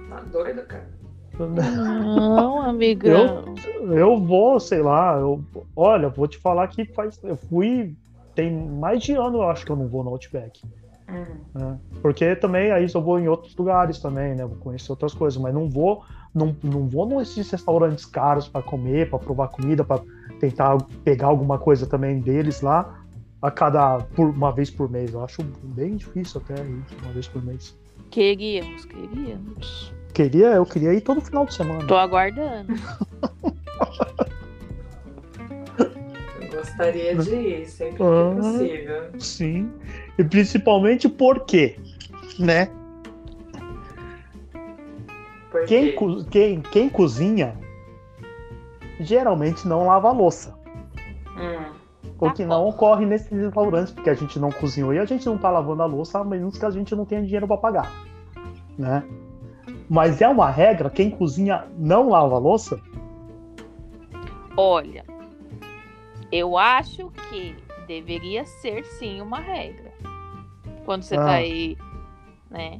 Tá 0.10 0.22
doido, 0.32 0.62
cara? 0.68 0.93
Não, 1.40 2.62
amigão. 2.62 3.56
Eu 3.92 4.20
vou, 4.20 4.60
sei 4.60 4.82
lá, 4.82 5.18
eu, 5.18 5.44
olha, 5.76 6.10
vou 6.10 6.28
te 6.28 6.38
falar 6.38 6.68
que 6.68 6.86
faz. 6.86 7.20
Eu 7.24 7.38
fui. 7.38 7.96
Tem 8.36 8.52
mais 8.52 9.04
de 9.04 9.14
ano, 9.14 9.38
eu 9.38 9.50
acho 9.50 9.66
que 9.66 9.72
eu 9.72 9.76
não 9.76 9.88
vou 9.88 10.04
no 10.04 10.10
Outback. 10.10 10.62
Hum, 11.08 11.26
né? 11.54 11.78
Porque 12.02 12.36
também 12.36 12.72
aí 12.72 12.88
eu 12.92 13.02
vou 13.02 13.20
em 13.20 13.28
outros 13.28 13.56
lugares 13.56 14.00
também, 14.00 14.36
né? 14.36 14.46
Vou 14.46 14.58
conhecer 14.58 14.92
outras 14.92 15.14
coisas, 15.14 15.40
mas 15.40 15.54
não 15.54 15.70
vou, 15.70 16.04
não, 16.34 16.56
não 16.64 16.88
vou 16.88 17.08
nesses 17.08 17.50
restaurantes 17.52 18.06
caros 18.06 18.48
para 18.48 18.64
comer, 18.64 19.10
para 19.10 19.20
provar 19.20 19.50
comida, 19.50 19.84
para 19.84 20.02
tentar 20.40 20.78
pegar 21.04 21.28
alguma 21.28 21.60
coisa 21.60 21.86
também 21.86 22.20
deles 22.20 22.62
lá 22.62 23.04
a 23.42 23.52
cada 23.52 24.00
por 24.16 24.30
uma 24.30 24.52
vez 24.52 24.72
por 24.72 24.90
mês. 24.90 25.14
Eu 25.14 25.24
acho 25.24 25.44
bem 25.64 25.96
difícil 25.96 26.42
até 26.44 26.60
ir 26.64 26.84
uma 27.04 27.12
vez 27.12 27.28
por 27.28 27.44
mês. 27.44 27.78
Queríamos, 28.10 28.86
queríamos. 28.86 29.94
Queria, 30.14 30.48
eu 30.52 30.66
queria 30.66 30.94
ir 30.94 31.02
todo 31.02 31.20
final 31.22 31.46
de 31.46 31.54
semana. 31.56 31.86
Tô 31.88 31.96
aguardando. 31.96 32.74
eu 36.40 36.52
gostaria 36.52 37.16
de 37.16 37.36
ir 37.36 37.66
sempre 37.68 37.98
que 37.98 38.04
Ah. 38.04 38.36
possível. 38.36 39.04
Sim. 39.20 39.72
E 40.18 40.24
principalmente 40.24 41.10
porque, 41.10 41.78
né? 42.38 42.70
Porque 45.50 45.66
Quem, 45.68 45.96
co- 45.96 46.24
quem, 46.26 46.62
quem 46.62 46.90
cozinha 46.90 47.56
geralmente 49.00 49.68
não 49.68 49.88
lava 49.88 50.10
a 50.10 50.12
louça. 50.12 50.54
Hum, 51.38 51.74
O 52.20 52.26
Tá 52.28 52.34
que 52.34 52.44
bom. 52.44 52.50
não 52.50 52.68
ocorre 52.70 53.06
nesses 53.06 53.32
restaurantes, 53.32 53.92
porque 53.92 54.10
a 54.10 54.14
gente 54.14 54.40
não 54.40 54.52
cozinhou 54.52 54.94
e 54.94 55.00
a 55.00 55.06
gente 55.06 55.26
não 55.26 55.38
tá 55.38 55.50
lavando 55.50 55.82
a 55.82 55.86
louça, 55.86 56.20
a 56.20 56.24
menos 56.24 56.58
que 56.58 56.66
a 56.66 56.70
gente 56.72 56.96
não 56.96 57.06
tenha 57.06 57.22
dinheiro 57.24 57.48
para 57.48 57.58
pagar, 57.58 57.92
né? 58.78 59.04
Mas 59.90 60.22
é 60.22 60.28
uma 60.28 60.50
regra, 60.50 60.90
quem 60.90 61.10
cozinha 61.10 61.66
não 61.78 62.10
lava 62.10 62.38
louça? 62.38 62.80
Olha, 64.56 65.04
eu 66.32 66.58
acho 66.58 67.12
que 67.30 67.56
deveria 67.88 68.46
ser 68.46 68.86
sim 68.86 69.22
uma 69.22 69.40
regra. 69.40 69.92
Quando 70.86 71.04
você 71.04 71.16
Ah. 71.16 71.26
tá 71.26 71.32
aí, 71.34 71.78
né? 72.50 72.80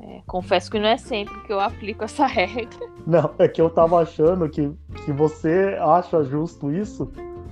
É, 0.00 0.20
confesso 0.26 0.70
que 0.70 0.78
não 0.78 0.86
é 0.88 0.96
sempre 0.96 1.38
que 1.40 1.52
eu 1.52 1.58
aplico 1.60 2.04
essa 2.04 2.24
regra. 2.26 2.88
Não, 3.06 3.30
é 3.38 3.48
que 3.48 3.60
eu 3.60 3.68
tava 3.68 4.00
achando 4.00 4.48
que, 4.48 4.70
que 5.04 5.12
você 5.12 5.76
acha 5.80 6.22
justo 6.24 6.70
isso, 6.70 7.10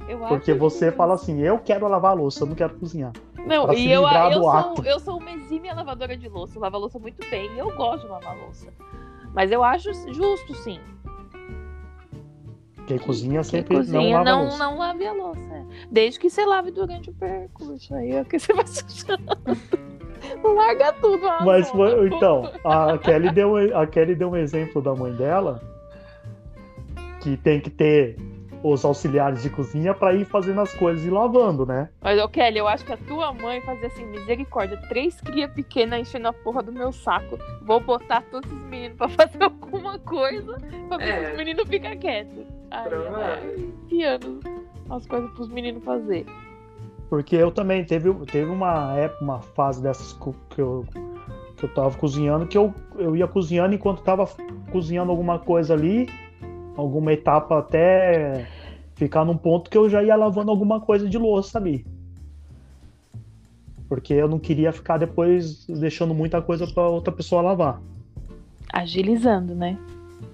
Eu 0.08 0.18
porque 0.20 0.52
você 0.54 0.90
que- 0.90 0.96
fala 0.96 1.14
assim, 1.14 1.40
eu 1.40 1.58
quero 1.58 1.88
lavar 1.88 2.12
a 2.12 2.14
louça, 2.14 2.44
eu 2.44 2.46
não 2.46 2.54
quero 2.54 2.74
cozinhar. 2.78 3.12
Não, 3.46 3.72
e 3.72 3.90
eu, 3.90 4.02
eu, 4.06 4.42
sou, 4.42 4.84
eu 4.84 5.00
sou 5.00 5.18
uma 5.18 5.30
exímia 5.30 5.72
lavadora 5.74 6.16
de 6.16 6.28
louça. 6.28 6.58
Eu 6.58 6.62
lavo 6.62 6.76
a 6.76 6.78
louça 6.80 6.98
muito 6.98 7.24
bem 7.30 7.50
eu 7.56 7.74
gosto 7.76 8.02
de 8.02 8.08
lavar 8.10 8.36
louça. 8.36 8.72
Mas 9.32 9.52
eu 9.52 9.62
acho 9.62 9.92
justo, 10.12 10.54
sim. 10.56 10.80
Quem 12.86 12.98
cozinha 12.98 13.40
Quem 13.42 13.44
sempre 13.44 13.76
cozinha 13.76 14.00
não 14.00 14.10
lava 14.12 14.20
a 14.20 14.24
não, 14.32 14.42
louça. 14.42 14.58
não 14.58 14.78
lave 14.78 15.06
a 15.06 15.12
louça. 15.12 15.40
é. 15.54 15.64
Desde 15.90 16.18
que 16.20 16.30
você 16.30 16.44
lave 16.44 16.70
durante 16.70 17.10
o 17.10 17.14
percurso. 17.14 17.94
Aí 17.94 18.12
é 18.12 18.24
que 18.24 18.38
você 18.38 18.52
vai 18.52 18.66
sujando. 18.66 19.24
Larga 20.42 20.92
tudo. 20.94 21.28
a 21.28 21.44
Mas 21.44 21.68
foi- 21.70 22.08
então, 22.08 22.50
a 22.64 22.98
Kelly, 22.98 23.30
deu, 23.30 23.56
a 23.76 23.86
Kelly 23.86 24.14
deu 24.14 24.30
um 24.30 24.36
exemplo 24.36 24.80
da 24.82 24.94
mãe 24.94 25.12
dela 25.12 25.60
que 27.20 27.36
tem 27.36 27.60
que 27.60 27.70
ter 27.70 28.16
os 28.72 28.84
auxiliares 28.84 29.42
de 29.42 29.50
cozinha 29.50 29.94
para 29.94 30.14
ir 30.14 30.24
fazendo 30.24 30.60
as 30.60 30.72
coisas 30.74 31.04
e 31.06 31.10
lavando, 31.10 31.64
né? 31.64 31.88
Mas, 32.00 32.20
ô 32.20 32.28
Kelly, 32.28 32.58
eu 32.58 32.66
acho 32.66 32.84
que 32.84 32.92
a 32.92 32.96
tua 32.96 33.32
mãe 33.32 33.60
fazia 33.60 33.86
assim, 33.86 34.04
misericórdia, 34.06 34.76
três 34.88 35.20
cria 35.20 35.48
pequena 35.48 35.98
enchendo 35.98 36.28
a 36.28 36.32
porra 36.32 36.62
do 36.62 36.72
meu 36.72 36.90
saco. 36.92 37.38
Vou 37.62 37.80
botar 37.80 38.22
todos 38.30 38.50
os 38.50 38.62
meninos 38.64 38.96
pra 38.96 39.08
fazer 39.10 39.42
alguma 39.42 39.98
coisa 40.00 40.56
pra 40.88 40.96
ver 40.98 41.08
É. 41.08 41.24
se 41.26 41.30
os 41.32 41.36
meninos 41.36 41.68
ficam 41.68 41.96
quietos. 41.96 42.44
Aí, 42.70 42.88
aí, 42.92 43.74
enfiando 43.84 44.40
as 44.90 45.06
coisas 45.06 45.30
pros 45.30 45.48
meninos 45.48 45.84
fazer. 45.84 46.26
Porque 47.08 47.36
eu 47.36 47.52
também 47.52 47.84
teve, 47.84 48.12
teve 48.26 48.50
uma 48.50 48.94
época, 48.96 49.22
uma 49.24 49.40
fase 49.40 49.80
dessas 49.80 50.12
que 50.50 50.60
eu, 50.60 50.84
que 51.56 51.64
eu 51.64 51.68
tava 51.72 51.96
cozinhando, 51.96 52.46
que 52.46 52.58
eu, 52.58 52.74
eu 52.98 53.14
ia 53.14 53.28
cozinhando 53.28 53.74
enquanto 53.76 54.02
tava 54.02 54.28
cozinhando 54.72 55.12
alguma 55.12 55.38
coisa 55.38 55.72
ali, 55.74 56.08
alguma 56.76 57.12
etapa 57.12 57.60
até 57.60 58.48
ficar 58.96 59.24
num 59.24 59.36
ponto 59.36 59.70
que 59.70 59.78
eu 59.78 59.88
já 59.88 60.02
ia 60.02 60.16
lavando 60.16 60.50
alguma 60.50 60.80
coisa 60.80 61.08
de 61.08 61.16
louça 61.16 61.58
ali. 61.58 61.86
Porque 63.88 64.12
eu 64.14 64.26
não 64.28 64.38
queria 64.38 64.72
ficar 64.72 64.98
depois 64.98 65.64
deixando 65.66 66.12
muita 66.12 66.42
coisa 66.42 66.66
para 66.66 66.88
outra 66.88 67.12
pessoa 67.12 67.40
lavar. 67.40 67.80
Agilizando, 68.72 69.54
né? 69.54 69.78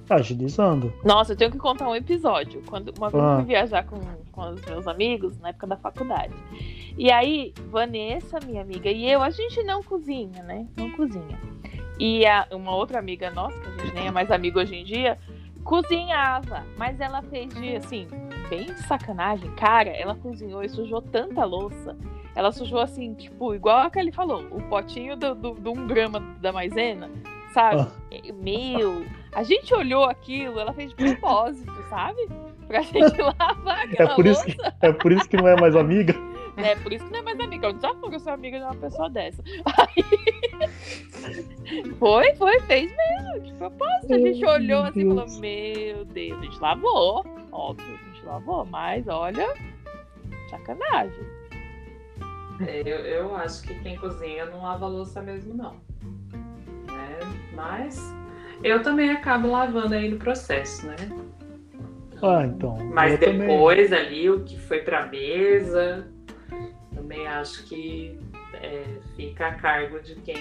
Agilizando. 0.09 0.93
Nossa, 1.05 1.33
eu 1.33 1.37
tenho 1.37 1.51
que 1.51 1.59
contar 1.59 1.89
um 1.89 1.95
episódio. 1.95 2.63
Quando 2.67 2.93
uma 2.97 3.11
vez 3.11 3.23
Ah. 3.23 3.27
eu 3.33 3.37
fui 3.37 3.45
viajar 3.47 3.85
com, 3.85 3.97
com 4.31 4.51
os 4.51 4.65
meus 4.65 4.87
amigos, 4.87 5.39
na 5.39 5.51
época 5.51 5.67
da 5.67 5.77
faculdade. 5.77 6.33
E 6.97 7.11
aí, 7.11 7.53
Vanessa, 7.71 8.39
minha 8.47 8.63
amiga, 8.63 8.91
e 8.91 9.11
eu, 9.11 9.23
a 9.23 9.31
gente 9.31 9.63
não 9.65 9.83
cozinha, 9.83 10.43
né? 10.45 10.67
Não 10.77 10.91
cozinha. 10.93 11.39
E 11.99 12.25
a- 12.25 12.47
uma 12.53 12.75
outra 12.75 12.99
amiga 12.99 13.31
nossa, 13.31 13.59
que 13.61 13.69
a 13.69 13.85
gente 13.85 13.95
nem 13.95 14.07
é 14.07 14.11
mais 14.11 14.31
amigo 14.31 14.59
hoje 14.59 14.77
em 14.77 14.85
dia, 14.85 15.19
cozinhava. 15.63 16.65
Mas 16.77 17.01
ela 17.01 17.23
fez 17.23 17.53
de, 17.55 17.77
assim, 17.77 18.07
bem 18.53 18.77
sacanagem. 18.87 19.51
Cara, 19.53 19.89
ela 19.89 20.15
cozinhou 20.15 20.63
e 20.63 20.69
sujou 20.69 21.01
tanta 21.01 21.43
louça. 21.43 21.97
Ela 22.35 22.53
sujou 22.53 22.81
assim, 22.81 23.15
tipo, 23.15 23.55
igual 23.55 23.79
a 23.79 23.91
que 23.91 23.99
ele 23.99 24.13
falou, 24.13 24.47
o 24.51 24.63
potinho 24.69 25.17
do, 25.17 25.35
do, 25.35 25.55
do 25.55 25.73
um 25.73 25.87
grama 25.87 26.21
da 26.41 26.53
maisena, 26.53 27.11
sabe? 27.55 27.81
Ah. 27.81 28.33
Meu, 28.35 29.07
a 29.33 29.43
gente 29.43 29.73
olhou 29.75 30.05
aquilo, 30.05 30.61
ela 30.61 30.73
fez 30.75 30.91
de 30.91 30.97
propósito, 30.97 31.73
sabe? 31.89 32.29
Pra 32.69 32.83
gente 32.85 33.21
lavar 33.21 33.89
É 33.89 33.93
aquela 33.93 34.15
por, 34.15 34.27
isso 34.27 34.47
louça. 34.47 34.73
que, 34.73 34.87
é 34.87 34.93
por 34.93 35.13
isso 35.13 35.29
que 35.29 35.37
não 35.37 35.49
é 35.49 35.59
mais 35.59 35.75
amiga. 35.75 36.15
É, 36.59 36.77
por 36.77 36.93
isso 36.93 37.05
que 37.07 37.13
não 37.13 37.21
é 37.21 37.23
mais 37.23 37.41
amiga. 37.41 37.69
Eu 37.69 37.81
já 37.81 37.95
que 37.95 38.15
eu 38.15 38.21
sou 38.21 38.33
amiga 38.33 38.59
de 38.59 38.65
uma 38.65 38.75
pessoa 38.75 39.09
dessa. 39.09 39.43
Aí... 39.65 40.05
Foi, 41.99 42.35
foi, 42.35 42.61
fez 42.63 42.93
mesmo. 42.95 43.41
De 43.41 43.53
propósito. 43.55 44.13
A 44.13 44.19
gente 44.19 44.45
olhou 44.45 44.83
assim 44.83 45.01
e 45.01 45.07
falou. 45.07 45.41
Meu 45.41 46.05
Deus, 46.05 46.39
a 46.39 46.43
gente 46.43 46.61
lavou. 46.61 47.25
Óbvio, 47.51 47.99
a 48.23 48.25
gente 48.25 48.27
lavou, 48.27 48.65
mas 48.65 49.07
olha, 49.09 49.53
sacanagem. 50.49 51.25
É, 52.67 52.81
eu, 52.81 52.99
eu 52.99 53.37
acho 53.37 53.63
que 53.63 53.75
quem 53.81 53.97
cozinha 53.97 54.47
não 54.47 54.63
lava 54.63 54.87
louça 54.87 55.21
mesmo, 55.21 55.55
não. 55.55 55.75
Né? 56.87 57.19
Mas 57.55 58.01
eu 58.63 58.83
também 58.83 59.11
acabo 59.11 59.51
lavando 59.51 59.95
aí 59.95 60.09
no 60.09 60.19
processo, 60.19 60.87
né? 60.87 60.97
Ah, 62.23 62.47
então. 62.47 62.77
Mas 62.93 63.13
eu 63.13 63.19
também. 63.19 63.49
depois 63.49 63.93
ali, 63.93 64.31
o 64.31 64.45
que 64.45 64.59
foi 64.59 64.81
pra 64.81 65.07
mesa, 65.07 66.07
também 66.95 67.27
acho 67.27 67.65
que 67.65 68.17
é, 68.55 68.85
fica 69.17 69.49
a 69.49 69.55
cargo 69.55 69.99
de 70.01 70.15
quem 70.17 70.37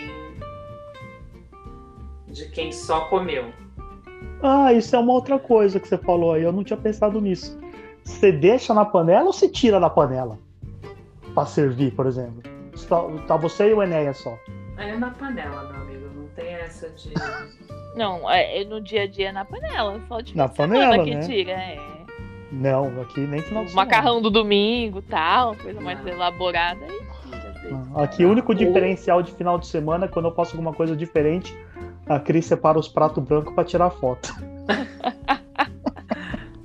de 2.27 2.47
quem 2.49 2.71
só 2.71 3.01
comeu. 3.09 3.51
Ah, 4.41 4.71
isso 4.71 4.95
é 4.95 4.99
uma 4.99 5.11
outra 5.11 5.37
coisa 5.37 5.79
que 5.79 5.87
você 5.87 5.97
falou 5.97 6.33
aí. 6.33 6.43
Eu 6.43 6.53
não 6.53 6.63
tinha 6.63 6.77
pensado 6.77 7.19
nisso. 7.19 7.59
Você 8.03 8.31
deixa 8.31 8.73
na 8.73 8.85
panela 8.85 9.25
ou 9.27 9.33
você 9.33 9.47
tira 9.47 9.79
da 9.79 9.89
panela? 9.89 10.37
Pra 11.33 11.45
servir, 11.45 11.91
por 11.93 12.05
exemplo. 12.07 12.41
Tá, 12.89 13.01
tá 13.27 13.37
você 13.37 13.69
e 13.69 13.73
o 13.73 13.81
Enéas 13.81 14.17
só. 14.17 14.37
É 14.77 14.97
na 14.97 15.11
panela, 15.11 15.71
meu 15.71 15.81
amigo. 15.81 16.07
Não 16.15 16.27
tem 16.35 16.47
essa 16.55 16.89
de. 16.89 17.13
Não, 17.95 18.29
é, 18.29 18.61
é 18.61 18.65
no 18.65 18.79
dia 18.81 19.03
a 19.03 19.07
dia 19.07 19.29
é 19.29 19.31
na 19.31 19.43
panela. 19.45 19.99
Só 20.07 20.21
de 20.21 20.35
Na 20.35 20.47
panela, 20.47 21.03
que 21.03 21.13
né? 21.13 21.19
tira, 21.21 21.51
é. 21.51 21.77
Não, 22.51 23.01
aqui 23.01 23.19
nem 23.21 23.41
final 23.41 23.63
de 23.63 23.71
semana. 23.71 23.85
macarrão 23.89 24.21
do 24.21 24.29
domingo 24.29 25.01
tal, 25.01 25.55
coisa 25.55 25.79
mais 25.79 25.99
Não. 26.01 26.07
elaborada. 26.07 26.79
Aí 26.85 26.99
tira, 27.61 27.85
Aqui 27.95 28.25
o 28.25 28.29
único 28.31 28.53
diferencial 28.55 29.21
de 29.21 29.31
final 29.33 29.57
de 29.57 29.67
semana 29.67 30.05
é 30.05 30.07
quando 30.07 30.27
eu 30.27 30.33
faço 30.33 30.53
alguma 30.55 30.73
coisa 30.73 30.95
diferente. 30.95 31.55
A 32.07 32.19
Cris 32.19 32.45
separa 32.45 32.77
os 32.79 32.87
pratos 32.87 33.23
brancos 33.23 33.53
pra 33.53 33.63
tirar 33.63 33.89
foto. 33.89 34.33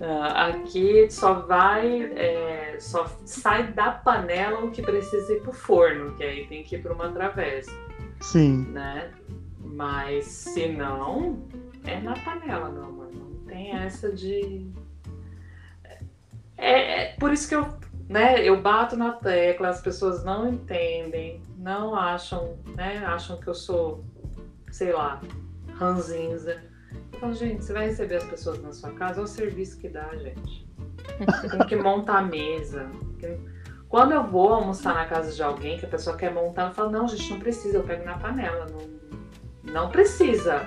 Ah, 0.09 0.47
aqui 0.47 1.11
só 1.11 1.41
vai, 1.41 2.03
é, 2.15 2.77
só 2.79 3.07
sai 3.25 3.73
da 3.73 3.91
panela 3.91 4.65
o 4.65 4.71
que 4.71 4.81
precisa 4.81 5.33
ir 5.33 5.41
pro 5.41 5.53
forno, 5.53 6.15
que 6.15 6.23
aí 6.23 6.47
tem 6.47 6.63
que 6.63 6.77
ir 6.77 6.83
para 6.83 6.95
uma 6.95 7.11
travessa, 7.11 7.73
Sim. 8.21 8.67
né? 8.69 9.11
Mas 9.59 10.27
se 10.27 10.69
não, 10.69 11.43
é 11.85 12.01
na 12.01 12.15
panela, 12.15 12.69
meu 12.69 12.85
amor. 12.85 13.11
Não 13.13 13.33
tem 13.47 13.73
essa 13.73 14.13
de. 14.13 14.71
É, 16.57 17.03
é 17.03 17.17
por 17.19 17.33
isso 17.33 17.49
que 17.49 17.57
eu, 17.57 17.67
né, 18.09 18.41
eu 18.47 18.63
bato 18.63 18.97
na 18.97 19.11
tecla, 19.11 19.69
as 19.69 19.81
pessoas 19.81 20.25
não 20.25 20.49
entendem, 20.49 21.43
não 21.59 21.97
acham, 21.97 22.57
né? 22.77 23.05
Acham 23.05 23.41
que 23.41 23.49
eu 23.49 23.55
sou, 23.55 24.05
sei 24.71 24.93
lá, 24.93 25.21
ranzinza. 25.75 26.63
Eu 27.17 27.21
falo, 27.21 27.33
gente, 27.33 27.65
você 27.65 27.73
vai 27.73 27.87
receber 27.87 28.17
as 28.17 28.25
pessoas 28.25 28.63
na 28.63 28.73
sua 28.75 28.93
casa, 28.93 29.23
é 29.23 29.25
o 29.25 29.27
serviço 29.27 29.79
que 29.79 29.89
dá, 29.89 30.15
gente. 30.17 30.69
Tem 31.51 31.67
que 31.67 31.77
montar 31.77 32.19
a 32.19 32.23
mesa. 32.23 32.91
Quando 33.89 34.13
eu 34.13 34.23
vou 34.23 34.53
almoçar 34.53 34.95
na 34.95 35.07
casa 35.07 35.33
de 35.33 35.43
alguém 35.43 35.79
que 35.79 35.87
a 35.87 35.89
pessoa 35.89 36.15
quer 36.15 36.31
montar, 36.31 36.67
eu 36.67 36.75
falo, 36.75 36.91
não, 36.91 37.09
gente, 37.09 37.31
não 37.31 37.41
precisa, 37.41 37.79
eu 37.79 37.85
pego 37.85 38.05
na 38.05 38.19
panela. 38.19 38.67
Não, 38.67 39.73
não 39.73 39.91
precisa. 39.91 40.59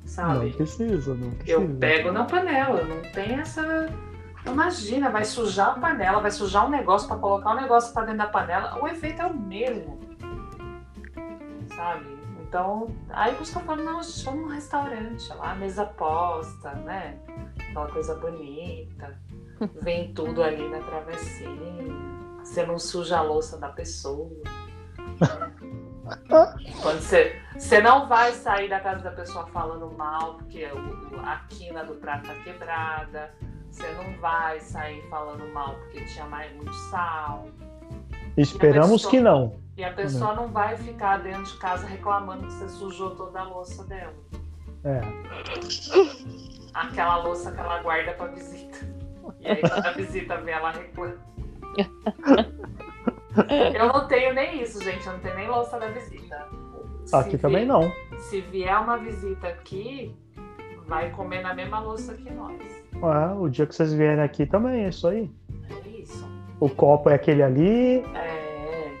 Não 0.00 0.06
Sabe? 0.06 0.52
precisa, 0.54 1.14
não 1.14 1.30
precisa. 1.32 1.52
Eu 1.52 1.68
pego 1.78 2.12
na 2.12 2.24
panela, 2.24 2.82
não 2.82 3.02
tem 3.12 3.34
essa. 3.34 3.90
Imagina, 4.46 5.10
vai 5.10 5.26
sujar 5.26 5.72
a 5.72 5.80
panela, 5.80 6.20
vai 6.20 6.30
sujar 6.30 6.66
um 6.66 6.70
negócio 6.70 7.06
pra 7.06 7.18
colocar 7.18 7.50
um 7.50 7.60
negócio 7.60 7.92
pra 7.92 8.04
dentro 8.04 8.20
da 8.20 8.26
panela. 8.26 8.82
O 8.82 8.88
efeito 8.88 9.20
é 9.20 9.26
o 9.26 9.34
mesmo. 9.34 10.00
Sabe? 11.76 12.19
Então, 12.50 12.92
aí 13.10 13.32
por 13.36 13.42
isso 13.44 13.52
que 13.52 13.58
eu 13.58 13.62
falo, 13.62 13.84
não, 13.84 14.02
gente, 14.02 14.24
vamos 14.24 14.40
num 14.40 14.48
restaurante 14.48 15.32
lá, 15.34 15.54
mesa 15.54 15.86
posta, 15.86 16.72
né? 16.72 17.16
Aquela 17.60 17.86
coisa 17.92 18.16
bonita. 18.16 19.16
Vem 19.80 20.12
tudo 20.12 20.42
ali 20.42 20.68
na 20.68 20.80
travessinha. 20.80 21.94
Você 22.42 22.66
não 22.66 22.76
suja 22.76 23.18
a 23.18 23.22
louça 23.22 23.56
da 23.56 23.68
pessoa. 23.68 24.28
Quando 26.82 27.00
você, 27.00 27.40
você 27.56 27.80
não 27.80 28.08
vai 28.08 28.32
sair 28.32 28.68
da 28.68 28.80
casa 28.80 29.04
da 29.04 29.12
pessoa 29.12 29.46
falando 29.46 29.88
mal, 29.96 30.34
porque 30.34 30.68
a 31.22 31.36
quina 31.48 31.84
do 31.84 31.94
prato 31.94 32.26
tá 32.26 32.34
quebrada. 32.42 33.32
Você 33.70 33.86
não 33.92 34.18
vai 34.18 34.58
sair 34.58 35.08
falando 35.08 35.46
mal 35.52 35.76
porque 35.76 36.04
tinha 36.06 36.26
mais 36.26 36.52
muito 36.56 36.74
sal. 36.90 37.46
Esperamos 38.40 39.02
pessoa- 39.02 39.10
que 39.10 39.20
não. 39.20 39.60
E 39.76 39.84
a 39.84 39.92
pessoa 39.92 40.34
não 40.34 40.48
vai 40.48 40.76
ficar 40.76 41.18
dentro 41.18 41.42
de 41.44 41.56
casa 41.58 41.86
reclamando 41.86 42.46
que 42.46 42.52
você 42.52 42.68
sujou 42.68 43.10
toda 43.16 43.40
a 43.40 43.44
louça 43.44 43.82
dela. 43.84 44.12
É. 44.84 45.00
Aquela 46.74 47.16
louça 47.22 47.50
que 47.52 47.60
ela 47.60 47.82
guarda 47.82 48.12
pra 48.12 48.26
visita. 48.26 48.78
E 49.40 49.48
aí 49.48 49.60
quando 49.60 49.86
a 49.86 49.92
visita 49.92 50.36
vê, 50.38 50.50
ela 50.52 50.70
reclama. 50.70 51.16
Eu 53.74 53.86
não 53.92 54.06
tenho 54.08 54.34
nem 54.34 54.60
isso, 54.62 54.82
gente. 54.82 55.06
Eu 55.06 55.12
não 55.14 55.20
tenho 55.20 55.36
nem 55.36 55.48
louça 55.48 55.78
da 55.78 55.86
visita. 55.88 56.46
Se 57.04 57.14
Aqui 57.16 57.38
também 57.38 57.64
não. 57.64 57.90
Se 58.18 58.40
vier 58.40 58.76
uma 58.80 58.98
visita 58.98 59.46
aqui, 59.48 60.14
vai 60.86 61.10
comer 61.10 61.40
na 61.42 61.54
mesma 61.54 61.80
louça 61.80 62.14
que 62.14 62.30
nós. 62.30 62.60
É, 62.94 63.32
o 63.34 63.48
dia 63.48 63.66
que 63.66 63.74
vocês 63.74 63.92
vierem 63.94 64.22
aqui 64.22 64.44
também, 64.46 64.84
é 64.84 64.88
isso 64.88 65.06
aí. 65.08 65.30
É 65.70 65.88
isso. 65.88 66.28
O 66.58 66.68
copo 66.68 67.08
é 67.08 67.14
aquele 67.14 67.42
ali, 67.42 68.04
É, 68.14 68.29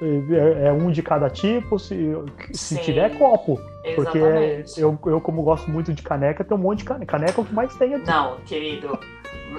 é, 0.02 0.68
é 0.68 0.72
um 0.72 0.90
de 0.90 1.02
cada 1.02 1.28
tipo, 1.28 1.78
se, 1.78 2.12
se 2.52 2.76
Sim. 2.76 2.82
tiver 2.82 3.16
copo. 3.18 3.60
Porque 3.94 4.18
exatamente. 4.18 4.80
eu, 4.80 4.98
eu, 5.06 5.20
como 5.20 5.42
gosto 5.42 5.70
muito 5.70 5.92
de 5.92 6.02
caneca, 6.02 6.44
tem 6.44 6.56
um 6.56 6.60
monte 6.60 6.78
de 6.80 6.84
caneca. 6.84 7.18
Caneca 7.18 7.40
é 7.40 7.42
o 7.42 7.46
que 7.46 7.54
mais 7.54 7.74
tem 7.76 7.94
aqui. 7.94 8.06
Não, 8.06 8.36
querido, 8.40 8.98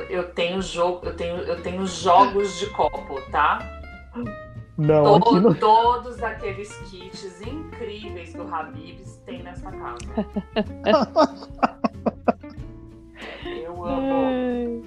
eu 0.09 0.29
tenho 0.29 0.61
jogo, 0.61 1.05
eu 1.07 1.15
tenho, 1.15 1.37
eu 1.37 1.61
tenho 1.61 1.85
jogos 1.87 2.59
de 2.59 2.67
copo, 2.67 3.19
tá? 3.31 3.59
Não, 4.77 5.15
aqui 5.15 5.29
To- 5.29 5.41
não. 5.41 5.53
Todos 5.53 6.21
aqueles 6.23 6.73
kits 6.89 7.41
incríveis 7.41 8.33
do 8.33 8.43
Habibs 8.53 9.17
tem 9.25 9.43
nessa 9.43 9.71
casa. 9.71 9.99
Eu 13.45 13.85
amo, 13.85 14.83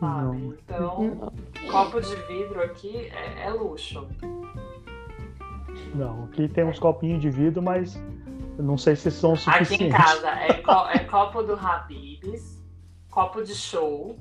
sabe? 0.00 0.36
Não. 0.36 0.54
Então, 0.64 1.32
copo 1.70 2.00
de 2.00 2.14
vidro 2.26 2.62
aqui 2.62 2.96
é, 3.12 3.46
é 3.46 3.50
luxo. 3.50 4.06
Não, 5.94 6.24
aqui 6.24 6.48
tem 6.48 6.64
uns 6.64 6.78
copinhos 6.78 7.20
de 7.20 7.30
vidro, 7.30 7.62
mas 7.62 8.00
não 8.58 8.76
sei 8.76 8.96
se 8.96 9.10
são 9.10 9.32
Aqui 9.34 9.40
em 9.50 9.64
suficientes. 9.64 9.96
casa 9.96 10.28
é, 10.30 10.54
co- 10.54 10.88
é 10.92 10.98
copo 11.00 11.42
do 11.42 11.54
Habibs, 11.54 12.60
copo 13.10 13.42
de 13.42 13.54
show, 13.54 14.18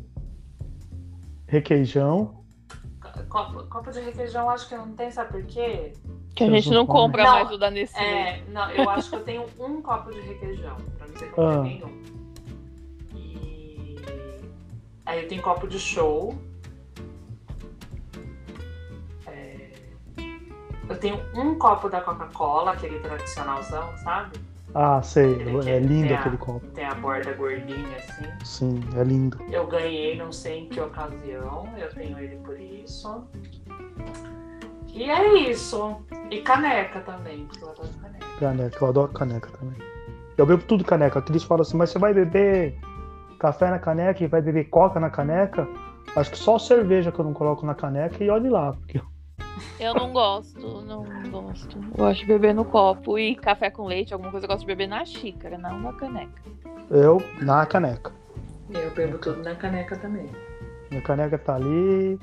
requeijão. 1.48 2.36
Copo, 3.30 3.64
copo 3.68 3.92
de 3.92 4.00
requeijão 4.02 4.50
acho 4.50 4.70
que 4.70 4.76
não 4.76 4.94
tem, 4.94 5.10
sabe 5.12 5.32
por 5.32 5.44
quê? 5.46 5.94
Que 6.36 6.44
a 6.44 6.50
gente 6.52 6.70
não 6.70 6.86
compra 6.86 7.24
Não, 7.24 7.32
mais 7.32 7.52
o 7.52 7.58
da 7.58 7.72
Nestlé. 7.72 8.04
É, 8.04 8.44
não, 8.50 8.70
eu 8.72 8.88
acho 8.90 9.10
que 9.10 9.16
eu 9.16 9.24
tenho 9.24 9.46
um 9.60 9.82
copo 9.82 10.12
de 10.12 10.20
requeijão, 10.22 10.76
pra 10.98 11.08
não 11.08 11.14
dizer 11.16 11.32
que 11.34 11.40
eu 11.40 11.48
Ah. 11.48 11.64
nenhum. 11.64 12.04
Aí 15.08 15.24
eu 15.24 15.28
tenho 15.30 15.42
copo 15.42 15.66
de 15.68 15.80
show. 15.80 16.38
É, 19.26 19.70
Eu 20.90 20.98
tenho 21.00 21.20
um 21.34 21.58
copo 21.58 21.90
da 21.90 22.02
Coca-Cola, 22.02 22.72
aquele 22.74 23.00
tradicionalzão, 23.00 23.96
sabe? 24.04 24.38
Ah, 24.76 25.02
sei. 25.02 25.36
Aquele 25.36 25.60
que 25.62 25.70
É 25.70 25.80
lindo 25.80 26.08
tem 26.10 26.18
a- 26.18 26.20
aquele 26.20 26.38
copo. 26.38 26.68
Tem 26.68 26.86
a 26.86 26.94
borda 26.96 27.32
gordinha 27.34 27.98
assim. 27.98 28.46
Sim, 28.46 28.80
é 28.98 29.04
lindo. 29.04 29.38
Eu 29.50 29.66
ganhei, 29.66 30.18
não 30.18 30.32
sei 30.32 30.60
em 30.60 30.70
que 30.70 30.80
ocasião, 30.80 31.68
eu 31.78 31.90
tenho 31.94 32.20
ele 32.20 32.36
por 32.38 32.60
isso. 32.60 33.24
E 34.94 35.10
é 35.10 35.50
isso. 35.50 35.98
E 36.30 36.42
caneca 36.42 37.00
também, 37.02 37.46
porque 37.46 37.64
eu 37.64 37.70
adoro 37.70 37.90
caneca. 38.02 38.26
Caneca, 38.40 38.78
eu 38.84 38.88
adoro 38.90 39.12
caneca 39.14 39.50
também. 39.58 39.78
Eu 40.38 40.46
bebo 40.46 40.64
tudo 40.64 40.84
caneca. 40.84 41.20
A 41.20 41.22
Cris 41.22 41.44
fala 41.44 41.62
assim, 41.62 41.78
mas 41.78 41.90
você 41.92 41.98
vai 41.98 42.14
beber 42.14 42.78
café 43.40 43.70
na 43.70 43.80
caneca 43.80 44.24
e 44.24 44.28
vai 44.28 44.42
beber 44.42 44.66
coca 44.66 45.00
na 45.00 45.10
caneca? 45.10 45.68
Acho 46.16 46.32
que 46.32 46.38
só 46.38 46.58
cerveja 46.58 47.12
que 47.12 47.20
eu 47.20 47.26
não 47.26 47.34
coloco 47.34 47.66
na 47.66 47.76
caneca 47.76 48.24
e 48.24 48.30
olhe 48.30 48.50
lá. 48.50 48.74
Porque 48.74 49.00
Eu 49.80 49.94
não 49.94 50.12
gosto, 50.12 50.82
não 50.82 51.04
gosto. 51.32 51.78
Eu 51.78 51.98
gosto 51.98 52.20
de 52.22 52.26
beber 52.28 52.54
no 52.54 52.66
copo. 52.66 53.18
E 53.18 53.36
café 53.36 53.70
com 53.70 53.86
leite, 53.86 54.14
alguma 54.14 54.32
coisa 54.32 54.46
eu 54.46 54.50
gosto 54.50 54.62
de 54.62 54.68
beber 54.68 54.88
na 54.88 55.04
xícara, 55.06 55.58
não 55.58 55.80
na 55.80 55.94
caneca. 55.94 56.42
eu, 56.90 57.22
na 57.42 57.66
caneca. 57.66 58.12
Eu 58.70 58.92
bebo 58.92 59.18
tudo 59.18 59.42
na 59.44 59.56
caneca 59.56 59.96
também. 59.98 60.26
Minha 60.90 61.02
caneca 61.02 61.38
tá 61.38 61.56
ali. 61.56 62.20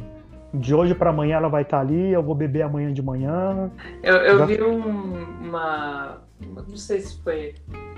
De 0.53 0.75
hoje 0.75 0.95
pra 0.95 1.11
amanhã 1.11 1.37
ela 1.37 1.49
vai 1.49 1.63
estar 1.63 1.81
ali. 1.81 2.13
Eu 2.13 2.23
vou 2.23 2.35
beber 2.35 2.63
amanhã 2.63 2.93
de 2.93 3.03
manhã. 3.03 3.71
Eu, 4.03 4.17
eu 4.17 4.39
Já- 4.39 4.47
vi 4.47 4.63
um- 4.63 5.25
uma. 5.43 6.19
Não 6.69 6.77
sei 6.77 7.01
se 7.01 7.21
foi. 7.23 7.55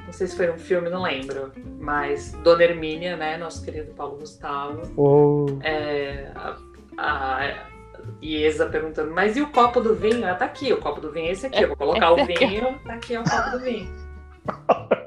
Não 0.07 0.13
sei 0.13 0.27
se 0.29 0.37
foi 0.37 0.51
um 0.51 0.59
filme, 0.59 0.89
não 0.89 1.03
lembro. 1.03 1.53
Mas 1.79 2.33
Dona 2.45 2.63
Hermínia, 2.63 3.17
né? 3.17 3.37
Nosso 3.37 3.65
querido 3.65 3.93
Paulo 3.93 4.19
Gustavo. 4.19 4.83
Ou 4.97 5.59
É, 5.63 6.31
a, 6.35 6.57
a 6.97 7.67
Iesa 8.23 8.67
perguntando, 8.67 9.13
mas 9.13 9.37
e 9.37 9.43
o 9.43 9.49
copo 9.51 9.81
do 9.81 9.95
vinho? 9.95 10.27
Ah, 10.27 10.35
tá 10.35 10.45
aqui, 10.45 10.73
o 10.73 10.79
copo 10.79 11.01
do 11.01 11.11
vinho 11.11 11.29
é 11.29 11.33
esse 11.33 11.47
aqui. 11.47 11.63
Eu 11.63 11.69
vou 11.69 11.77
colocar 11.77 12.13
o 12.13 12.17
vinho, 12.25 12.79
tá 12.85 12.95
aqui 12.95 13.15
é 13.15 13.21
o 13.21 13.25
copo 13.25 13.51
do 13.51 13.61
vinho. 13.61 13.91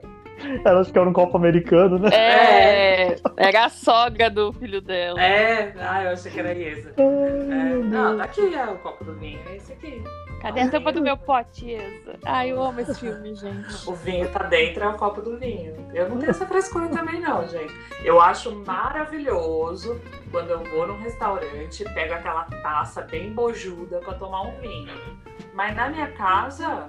elas 0.66 0.88
ficaram 0.88 1.08
no 1.08 1.14
copo 1.14 1.38
americano, 1.38 2.00
né? 2.00 2.10
É, 2.14 3.16
era 3.38 3.66
a 3.66 3.70
sogra 3.70 4.30
do 4.30 4.52
filho 4.54 4.82
dela. 4.82 5.22
É, 5.22 5.74
ah, 5.80 6.04
eu 6.04 6.12
achei 6.12 6.32
que 6.32 6.40
era 6.40 6.50
a 6.50 6.54
Iesa. 6.54 6.94
É, 6.98 7.04
não, 7.04 8.18
tá 8.18 8.24
aqui 8.24 8.54
é 8.54 8.66
o 8.66 8.78
copo 8.80 9.04
do 9.04 9.14
vinho, 9.16 9.40
é 9.50 9.56
esse 9.56 9.74
aqui. 9.74 10.04
Cadê 10.42 10.62
a 10.62 10.70
tampa 10.70 10.94
do 10.94 11.02
meu 11.02 11.18
pote, 11.18 11.74
Isa? 11.74 12.18
Ai, 12.26 12.52
eu 12.52 12.64
amo 12.64 12.80
esse 12.80 12.98
filme, 12.98 13.36
gente. 13.36 13.90
O 13.90 13.94
vinho 13.94 14.30
tá 14.30 14.44
dentro, 14.44 14.84
é 14.84 14.88
o 14.88 14.94
copo 14.94 15.22
do 15.22 15.38
vinho. 15.38 15.74
Eu 15.94 16.08
não 16.08 16.18
tenho 16.18 16.30
essa 16.30 16.46
frescura 16.46 16.88
também, 16.88 17.20
não, 17.20 17.46
gente. 17.46 17.74
Eu 18.06 18.22
acho 18.22 18.56
maravilhoso 18.66 20.00
quando 20.32 20.52
eu 20.52 20.64
vou 20.64 20.88
num 20.88 21.02
restaurante, 21.02 21.84
pego 21.94 22.14
aquela 22.14 22.44
taça 22.62 23.02
bem 23.02 23.34
bojuda 23.34 24.00
pra 24.00 24.14
tomar 24.14 24.44
um 24.44 24.60
vinho. 24.62 24.94
Mas 25.54 25.76
na 25.76 25.90
minha 25.90 26.08
casa, 26.12 26.88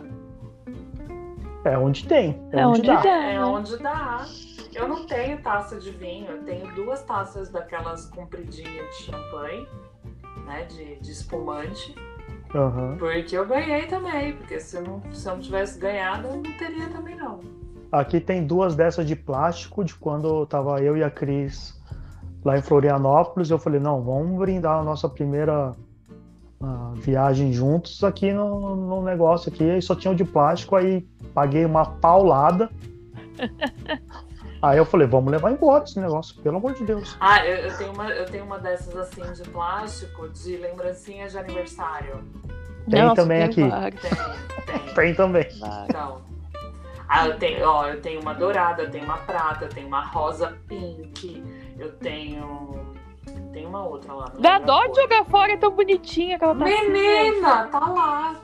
É 1.64 1.76
onde 1.76 2.06
tem. 2.06 2.40
É, 2.52 2.60
É 2.60 2.66
onde, 2.66 2.80
onde 2.80 2.86
dá. 2.88 3.02
dá. 3.02 3.24
é 3.24 3.44
onde 3.44 3.76
dá. 3.78 4.26
Eu 4.74 4.88
não 4.88 5.04
tenho 5.04 5.42
taça 5.42 5.78
de 5.78 5.90
vinho, 5.90 6.30
eu 6.30 6.42
tenho 6.44 6.72
duas 6.74 7.02
taças 7.02 7.50
daquelas 7.50 8.06
compridinhas 8.06 8.88
de 8.96 9.02
champanhe, 9.04 9.66
né, 10.46 10.64
de, 10.64 10.96
de 11.00 11.10
espumante, 11.10 11.94
Aham. 12.54 12.96
porque 12.98 13.36
eu 13.36 13.46
ganhei 13.46 13.86
também, 13.86 14.36
porque 14.36 14.60
se 14.60 14.76
eu 14.76 14.82
não, 14.82 15.02
se 15.12 15.28
eu 15.28 15.34
não 15.34 15.40
tivesse 15.40 15.78
ganhado, 15.78 16.28
eu 16.28 16.36
não 16.36 16.42
teria 16.56 16.88
também 16.88 17.16
não. 17.16 17.40
Aqui 17.90 18.20
tem 18.20 18.46
duas 18.46 18.76
dessas 18.76 19.04
de 19.06 19.16
plástico 19.16 19.84
de 19.84 19.92
quando 19.96 20.46
tava 20.46 20.80
eu 20.80 20.96
e 20.96 21.02
a 21.02 21.10
Cris 21.10 21.76
lá 22.44 22.56
em 22.56 22.62
Florianópolis. 22.62 23.50
Eu 23.50 23.58
falei, 23.58 23.80
não, 23.80 24.00
vamos 24.00 24.38
brindar 24.38 24.78
a 24.78 24.84
nossa 24.84 25.08
primeira 25.08 25.74
ah, 26.62 26.92
viagem 26.94 27.52
juntos 27.52 28.04
aqui 28.04 28.32
no, 28.32 28.76
no 28.76 29.02
negócio 29.02 29.52
aqui. 29.52 29.68
Aí 29.68 29.82
só 29.82 29.96
tinha 29.96 30.12
o 30.12 30.14
de 30.14 30.24
plástico, 30.24 30.76
aí 30.76 31.04
paguei 31.34 31.64
uma 31.64 31.84
paulada. 31.84 32.70
Aí 34.62 34.76
eu 34.76 34.84
falei, 34.84 35.06
vamos 35.06 35.32
levar 35.32 35.50
embora 35.52 35.84
esse 35.84 35.98
negócio, 35.98 36.40
pelo 36.42 36.58
amor 36.58 36.74
de 36.74 36.84
Deus. 36.84 37.16
Ah, 37.18 37.44
eu, 37.46 37.56
eu 37.56 37.78
tenho 37.78 37.92
uma, 37.92 38.10
eu 38.10 38.26
tenho 38.26 38.44
uma 38.44 38.58
dessas 38.58 38.94
assim 38.94 39.22
de 39.32 39.48
plástico, 39.48 40.28
de 40.28 40.56
lembrancinha 40.58 41.26
de 41.28 41.38
aniversário. 41.38 42.22
Tem 42.90 43.14
também 43.14 43.42
aqui. 43.42 43.66
vários, 43.66 44.00
Tem, 44.02 44.10
tem. 44.10 44.94
Tem 44.94 45.14
também. 45.14 45.46
Então. 45.88 46.20
Ah, 47.08 47.26
eu 47.26 47.38
tenho, 47.38 47.66
ó, 47.66 47.86
eu 47.88 48.00
tenho 48.00 48.20
uma 48.20 48.34
dourada, 48.34 48.82
eu 48.82 48.90
tenho 48.90 49.04
uma 49.04 49.16
prata, 49.16 49.64
eu 49.64 49.68
tenho 49.68 49.88
uma 49.88 50.04
rosa 50.04 50.56
pink, 50.68 51.42
eu 51.78 51.92
tenho. 51.94 52.94
Tem 53.52 53.66
uma 53.66 53.84
outra 53.84 54.12
lá. 54.12 54.32
Dá 54.38 54.58
dó 54.58 54.86
de 54.86 55.00
jogar 55.00 55.24
fora, 55.24 55.52
é 55.52 55.56
tão 55.56 55.72
bonitinha 55.72 56.36
aquela 56.36 56.54
tacinha. 56.54 56.88
Menina, 56.88 57.66
tá 57.66 57.80
lá. 57.80 58.39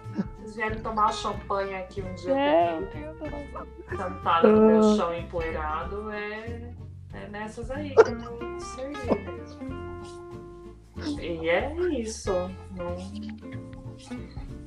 Vieram 0.56 0.80
tomar 0.80 1.12
champanhe 1.12 1.74
aqui 1.74 2.00
um 2.00 2.14
dia 2.14 2.32
É, 2.34 2.80
comigo, 2.80 3.66
sentada 3.90 4.48
no 4.48 4.66
meu 4.66 4.78
Ah. 4.78 4.96
chão 4.96 5.14
empoeirado, 5.14 6.10
é, 6.10 6.72
é 7.12 7.28
nessas 7.28 7.70
aí 7.70 7.94
que 7.94 8.00
eu 8.10 8.58
servi 8.60 8.96
mesmo. 9.22 11.20
E 11.20 11.48
é 11.50 11.74
isso. 11.90 12.32
Não, 12.74 12.96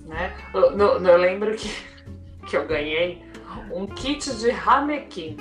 né? 0.06 0.38
eu, 0.54 0.78
no- 0.78 1.08
eu 1.10 1.18
lembro 1.18 1.56
que, 1.56 1.70
que 2.46 2.56
eu 2.56 2.68
ganhei 2.68 3.24
um 3.74 3.88
kit 3.88 4.32
de 4.38 4.52
ramequim. 4.52 5.38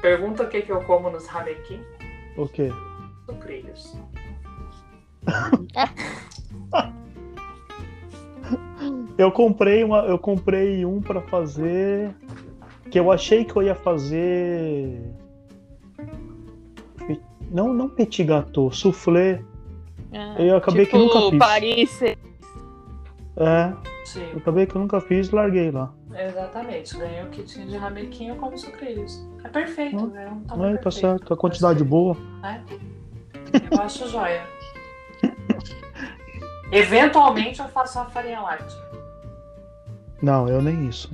Pergunta 0.00 0.44
o 0.44 0.48
que, 0.48 0.62
que 0.62 0.70
eu 0.70 0.84
como 0.84 1.10
nos 1.10 1.26
ramequim? 1.26 1.82
O 2.36 2.46
quê? 2.48 2.70
Sucrilhos. 3.26 3.96
Eu 9.16 9.32
comprei 9.32 9.82
uma, 9.82 9.98
eu 10.02 10.18
comprei 10.18 10.84
um 10.84 11.00
pra 11.00 11.20
fazer 11.22 12.14
que 12.90 12.98
eu 12.98 13.10
achei 13.10 13.44
que 13.44 13.54
eu 13.56 13.62
ia 13.62 13.74
fazer 13.74 15.02
não, 17.50 17.72
não 17.72 17.88
petit 17.88 18.22
gâteau, 18.24 18.70
soufflé. 18.70 19.42
É, 20.12 20.50
Eu 20.50 20.56
acabei 20.56 20.86
que 20.86 20.92
tipo, 20.92 21.04
nunca 21.04 21.30
fiz. 21.30 21.38
Paris, 21.38 22.02
É, 23.36 23.72
Sim, 24.04 24.30
eu 24.32 24.38
acabei 24.38 24.66
que 24.66 24.74
eu 24.74 24.80
nunca 24.80 25.00
fiz, 25.00 25.30
larguei 25.30 25.70
lá. 25.70 25.92
exatamente. 26.14 26.96
Ganhei 26.96 27.22
o 27.22 27.28
kit 27.28 27.58
de 27.66 27.76
ramequim, 27.76 28.28
eu 28.28 28.36
como 28.36 28.56
sucrilhos. 28.56 29.22
É 29.44 29.48
perfeito, 29.48 29.96
Hum. 29.96 30.12
é 30.16 30.28
um 30.30 30.40
é, 30.40 30.46
tá 30.46 30.56
perfeito. 30.56 30.90
certo, 30.92 31.34
a 31.34 31.36
quantidade 31.36 31.84
boa. 31.84 32.16
Eu 33.70 33.80
acho 33.80 34.08
joia. 34.08 34.44
Eventualmente 36.70 37.60
eu 37.60 37.68
faço 37.68 37.98
uma 37.98 38.10
farinha 38.10 38.40
láctea. 38.40 38.76
Não, 40.20 40.48
eu 40.48 40.60
nem 40.60 40.88
isso. 40.88 41.08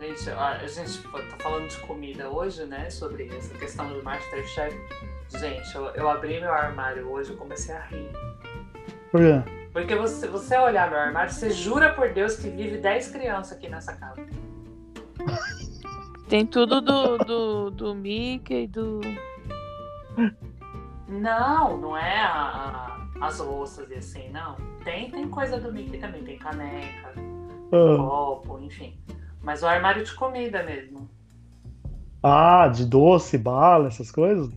Gente, 0.00 0.30
a 0.30 0.66
gente 0.66 1.02
tá 1.02 1.36
falando 1.38 1.68
de 1.68 1.76
comida 1.78 2.28
hoje, 2.28 2.64
né? 2.66 2.90
Sobre 2.90 3.28
essa 3.36 3.54
questão 3.54 3.88
do 3.88 4.02
Masterchef. 4.02 4.76
Gente, 5.38 5.74
eu, 5.74 5.84
eu 5.90 6.08
abri 6.08 6.40
meu 6.40 6.52
armário 6.52 7.08
hoje 7.08 7.32
e 7.32 7.36
comecei 7.36 7.74
a 7.74 7.80
rir. 7.82 8.10
Por 9.12 9.20
quê? 9.20 9.42
Porque 9.72 9.94
você, 9.94 10.26
você 10.26 10.56
olhar 10.58 10.90
meu 10.90 10.98
armário, 10.98 11.32
você 11.32 11.50
jura 11.50 11.92
por 11.92 12.08
Deus 12.12 12.34
que 12.36 12.48
vive 12.50 12.78
10 12.78 13.10
crianças 13.12 13.56
aqui 13.56 13.68
nessa 13.68 13.94
casa. 13.94 14.20
Tem 16.28 16.44
tudo 16.44 16.80
do, 16.80 17.18
do, 17.18 17.70
do 17.70 17.94
Mickey, 17.94 18.66
do. 18.66 19.00
Não, 21.08 21.76
não 21.76 21.96
é 21.96 22.20
a- 22.20 22.32
a- 22.32 22.99
as 23.20 23.38
louças 23.38 23.90
e 23.90 23.94
assim, 23.94 24.30
não. 24.30 24.56
Tem, 24.84 25.10
tem 25.10 25.28
coisa 25.28 25.58
do 25.60 25.72
Mickey 25.72 25.98
também, 25.98 26.22
tem 26.24 26.38
caneca, 26.38 27.12
Ah, 27.72 27.96
copo, 27.96 28.58
enfim. 28.60 28.98
Mas 29.42 29.62
o 29.62 29.66
armário 29.66 30.04
de 30.04 30.12
comida 30.14 30.62
mesmo. 30.62 31.08
Ah, 32.22 32.68
de 32.68 32.84
doce, 32.84 33.38
bala, 33.38 33.88
essas 33.88 34.10
coisas? 34.10 34.50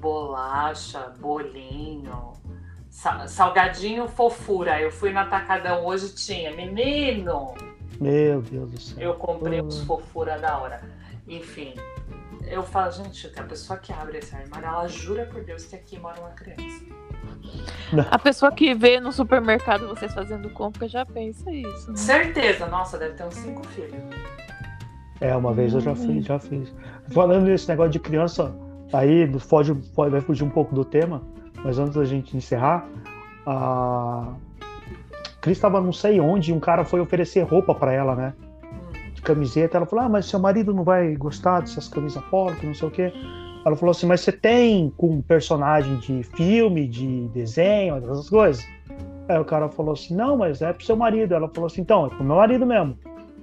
Bolacha, 0.00 1.14
bolinho, 1.20 2.32
sa- 2.90 3.26
salgadinho 3.26 4.08
fofura. 4.08 4.80
Eu 4.80 4.90
fui 4.90 5.12
no 5.12 5.20
Atacadão 5.20 5.84
hoje 5.86 6.14
tinha. 6.14 6.54
Menino, 6.54 7.54
Meu 8.00 8.42
Deus 8.42 8.70
do 8.70 8.80
céu. 8.80 8.98
eu 9.00 9.14
comprei 9.14 9.60
uns 9.62 9.80
Hum. 9.80 9.86
fofura 9.86 10.38
da 10.38 10.58
hora. 10.58 10.82
Enfim, 11.26 11.72
eu 12.46 12.62
falo, 12.62 12.90
gente, 12.90 13.30
a 13.38 13.44
pessoa 13.44 13.78
que 13.78 13.92
abre 13.92 14.18
esse 14.18 14.34
armário, 14.34 14.66
ela 14.68 14.88
jura 14.88 15.24
por 15.26 15.42
Deus 15.44 15.64
que 15.64 15.76
aqui 15.76 15.98
mora 15.98 16.20
uma 16.20 16.30
criança. 16.30 16.84
A 18.10 18.18
pessoa 18.18 18.50
que 18.52 18.74
vê 18.74 18.98
no 19.00 19.12
supermercado 19.12 19.86
vocês 19.88 20.12
fazendo 20.14 20.48
compra 20.50 20.88
já 20.88 21.04
pensa 21.04 21.50
isso. 21.50 21.90
Né? 21.90 21.96
Certeza, 21.96 22.66
nossa, 22.66 22.96
deve 22.98 23.14
ter 23.14 23.24
uns 23.24 23.34
cinco 23.34 23.66
filhos. 23.68 23.94
É, 25.20 25.36
uma 25.36 25.52
vez 25.52 25.72
eu 25.74 25.80
já 25.80 25.92
Hum. 25.92 25.96
fiz, 25.96 26.24
já 26.24 26.38
fiz. 26.38 26.74
Falando 27.12 27.44
nesse 27.44 27.68
negócio 27.68 27.92
de 27.92 27.98
criança, 28.00 28.54
Aí 28.94 29.26
foge, 29.38 29.74
foge- 29.94 30.10
vai 30.10 30.20
fugir 30.20 30.44
um 30.44 30.50
pouco 30.50 30.74
do 30.74 30.84
tema, 30.84 31.22
mas 31.64 31.78
antes 31.78 31.94
da 31.94 32.04
gente 32.04 32.36
encerrar, 32.36 32.86
a 33.46 34.34
Cris 35.40 35.56
estava 35.56 35.80
não 35.80 35.94
sei 35.94 36.20
onde 36.20 36.50
e 36.50 36.54
um 36.54 36.60
cara 36.60 36.84
foi 36.84 37.00
oferecer 37.00 37.40
roupa 37.42 37.74
pra 37.74 37.90
ela, 37.92 38.14
né? 38.14 38.34
Hum. 38.62 39.12
De 39.14 39.22
camiseta. 39.22 39.78
Ela 39.78 39.86
falou: 39.86 40.04
Ah, 40.04 40.08
mas 40.10 40.26
seu 40.26 40.38
marido 40.38 40.74
não 40.74 40.84
vai 40.84 41.16
gostar 41.16 41.60
dessas 41.60 41.88
camisas 41.88 42.22
polo, 42.24 42.54
que 42.56 42.66
não 42.66 42.74
sei 42.74 42.88
o 42.88 42.90
quê. 42.90 43.12
Ela 43.64 43.76
falou 43.76 43.92
assim: 43.92 44.06
Mas 44.06 44.20
você 44.20 44.32
tem 44.32 44.90
com 44.96 45.20
personagem 45.22 45.96
de 45.98 46.22
filme, 46.22 46.86
de 46.86 47.28
desenho, 47.28 47.96
essas 47.96 48.28
coisas? 48.28 48.66
Aí 49.28 49.38
o 49.38 49.44
cara 49.44 49.68
falou 49.68 49.92
assim: 49.92 50.14
Não, 50.14 50.36
mas 50.36 50.62
é 50.62 50.72
pro 50.72 50.84
seu 50.84 50.96
marido. 50.96 51.34
Ela 51.34 51.48
falou 51.48 51.66
assim: 51.66 51.80
Então, 51.80 52.06
é 52.06 52.08
pro 52.08 52.24
meu 52.24 52.36
marido 52.36 52.66
mesmo. 52.66 52.98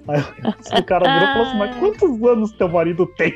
Aí 0.08 0.20
o 0.80 0.84
cara 0.84 1.12
virou 1.12 1.30
e 1.30 1.34
falou 1.34 1.48
assim: 1.48 1.58
Mas 1.58 1.76
quantos 1.78 2.24
anos 2.24 2.52
teu 2.54 2.70
marido 2.70 3.06
tem? 3.06 3.34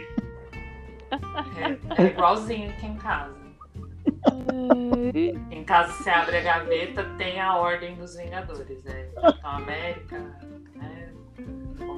É, 1.57 2.01
é 2.01 2.05
igualzinho 2.07 2.69
aqui 2.69 2.87
em 2.87 2.95
casa. 2.95 3.43
Em 5.51 5.63
casa 5.63 5.93
você 5.93 6.09
abre 6.09 6.37
a 6.37 6.41
gaveta, 6.41 7.03
tem 7.17 7.39
a 7.39 7.55
ordem 7.55 7.95
dos 7.95 8.15
Vingadores. 8.15 8.85
É 8.85 9.09
Capitão 9.21 9.51
América, 9.51 10.19
né? 10.19 10.33
Homem 10.35 10.49
de 10.49 10.52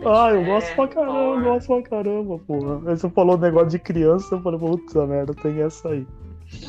Ah, 0.08 0.30
eu 0.32 0.42
Ferro, 0.42 0.46
gosto 0.46 0.76
pra 0.76 0.88
caramba, 0.88 1.20
eu 1.20 1.42
gosto 1.44 1.68
pra 1.68 1.82
caramba, 1.90 2.38
porra. 2.40 2.76
Aí 2.92 2.98
você 2.98 3.10
falou 3.10 3.38
negócio 3.38 3.70
de 3.70 3.80
criança, 3.80 4.36
eu 4.36 4.42
falei, 4.42 4.60
puta 4.60 5.06
merda, 5.08 5.34
tem 5.34 5.62
essa 5.62 5.90
aí. 5.90 6.08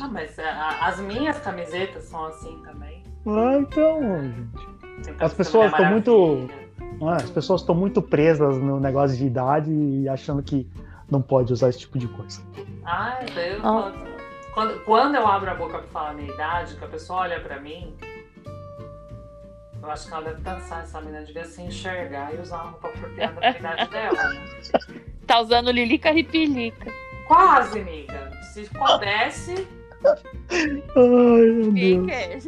Ah, 0.01 0.07
mas 0.07 0.37
a- 0.39 0.43
a- 0.43 0.87
as 0.87 0.99
minhas 0.99 1.37
camisetas 1.39 2.05
são 2.05 2.25
assim 2.25 2.59
também. 2.63 3.03
Ah, 3.27 3.57
então, 3.59 4.01
gente. 4.23 5.13
As 5.19 5.33
pessoas 5.33 5.71
Mulher 5.71 5.83
tão 5.83 5.91
muito-. 5.91 6.49
Ah, 7.05 7.15
as 7.17 7.29
pessoas 7.29 7.61
estão 7.61 7.75
muito 7.75 8.01
presas 8.01 8.57
no 8.57 8.79
negócio 8.79 9.15
de 9.17 9.25
idade 9.27 9.71
e 9.71 10.09
achando 10.09 10.41
que 10.41 10.67
não 11.11 11.21
pode 11.21 11.53
usar 11.53 11.69
esse 11.69 11.79
tipo 11.79 11.99
de 11.99 12.07
coisa. 12.07 12.41
Ah, 12.85 13.19
eu 13.35 13.59
Ah. 13.59 13.61
falo- 13.61 13.93
quando, 14.53 14.79
quando 14.83 15.15
eu 15.15 15.27
abro 15.27 15.51
a 15.51 15.53
boca 15.53 15.77
pra 15.77 15.87
falar 15.87 16.09
a 16.09 16.13
minha 16.13 16.33
idade, 16.33 16.75
que 16.75 16.83
a 16.83 16.87
pessoa 16.87 17.19
olha 17.19 17.39
pra 17.39 17.59
mim, 17.59 17.93
eu 19.87 19.91
acho 19.91 20.07
que 20.07 20.13
ela 20.13 20.23
deve 20.23 20.41
pensar, 20.41 20.83
essa 20.83 20.99
menina 20.99 21.23
devia 21.23 21.45
se 21.45 21.61
enxergar 21.61 22.33
e 22.35 22.39
usar 22.39 22.57
uma 22.63 22.71
roupa 22.71 22.89
apropriada 22.89 23.33
pra 23.39 23.51
idade 23.51 23.89
dela. 23.89 24.29
né? 24.33 24.41
Tá 25.25 25.39
usando 25.39 25.71
Lilica 25.71 26.11
Ripilica. 26.11 26.91
Quase, 27.27 27.79
amiga. 27.79 28.31
Se 28.53 28.69
pudesse, 28.69 29.67
Ai, 30.03 31.49
meu 31.51 31.71
Deus. 32.05 32.45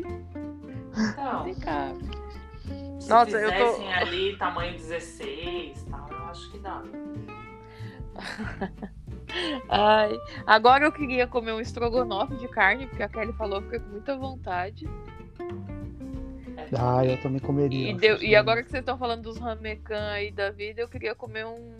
Então. 1.47 1.97
Se 2.99 3.09
Nossa, 3.09 3.37
eu 3.37 3.49
tô- 3.75 3.87
ali 3.89 4.35
tamanho 4.37 4.73
16 4.73 5.83
tal, 5.89 6.07
eu 6.11 6.25
acho 6.25 6.51
que 6.51 6.59
dá. 6.59 6.83
Ai, 9.69 10.19
agora 10.45 10.85
eu 10.85 10.91
queria 10.91 11.25
comer 11.27 11.53
um 11.53 11.61
estrogonofe 11.61 12.35
de 12.35 12.47
carne, 12.49 12.85
porque 12.87 13.03
a 13.03 13.07
Kelly 13.09 13.33
falou 13.33 13.61
que 13.61 13.67
fica 13.69 13.79
com 13.79 13.89
muita 13.91 14.17
vontade. 14.17 14.87
Ah, 16.77 17.05
eu 17.05 17.17
também 17.21 17.39
comeria. 17.39 17.91
E, 17.91 17.93
deu- 17.93 18.21
e 18.21 18.35
agora 18.35 18.63
que 18.63 18.69
vocês 18.69 18.81
estão 18.81 18.97
falando 18.97 19.23
dos 19.23 19.37
ramecan 19.37 20.09
aí 20.11 20.31
da 20.31 20.51
vida, 20.51 20.81
eu 20.81 20.87
queria 20.87 21.15
comer 21.15 21.45
um, 21.45 21.71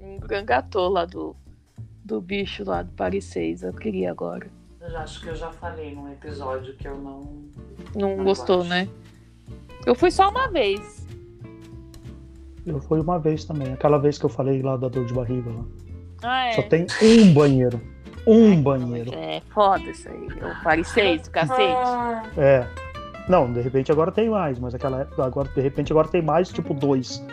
um 0.00 0.18
gangatô 0.20 0.88
lá 0.88 1.04
do, 1.04 1.34
do 2.04 2.20
bicho 2.20 2.64
lá 2.64 2.82
do 2.82 2.92
Paris 2.92 3.24
6. 3.26 3.62
Eu 3.62 3.72
queria 3.72 4.10
agora. 4.10 4.46
Eu 4.80 4.96
acho 4.98 5.20
que 5.20 5.28
eu 5.28 5.36
já 5.36 5.50
falei 5.52 5.94
num 5.94 6.10
episódio 6.12 6.74
que 6.76 6.86
eu 6.88 6.96
não. 6.98 7.20
Não 7.94 8.16
Não 8.16 8.24
gostou, 8.24 8.58
gosto. 8.58 8.68
né? 8.70 8.88
Eu 9.86 9.94
fui 9.94 10.10
só 10.10 10.28
uma 10.28 10.48
vez. 10.48 11.06
Eu 12.64 12.80
fui 12.80 13.00
uma 13.00 13.18
vez 13.18 13.44
também, 13.44 13.72
aquela 13.72 13.98
vez 13.98 14.18
que 14.18 14.24
eu 14.24 14.28
falei 14.28 14.62
lá 14.62 14.76
da 14.76 14.88
dor 14.88 15.04
de 15.04 15.12
barriga. 15.12 15.50
Lá. 15.50 15.64
Ah, 16.22 16.46
é. 16.46 16.52
Só 16.52 16.62
tem 16.62 16.86
um 17.02 17.32
banheiro. 17.34 17.80
Um 18.24 18.62
banheiro. 18.62 19.12
É 19.14 19.40
foda 19.52 19.82
isso 19.90 20.08
aí. 20.08 20.26
O 20.28 20.62
Paris 20.62 20.86
6, 20.88 21.22
do 21.22 21.30
cacete. 21.32 21.60
Ah, 21.60 22.22
É. 22.36 22.66
Não, 23.28 23.52
de 23.52 23.60
repente 23.60 23.90
agora 23.92 24.10
tem 24.10 24.28
mais, 24.28 24.58
mas 24.58 24.74
aquela 24.74 25.00
época, 25.02 25.24
agora, 25.24 25.48
de 25.48 25.60
repente 25.60 25.92
agora 25.92 26.08
tem 26.08 26.20
mais, 26.22 26.48
tipo 26.50 26.74
dois. 26.74 27.24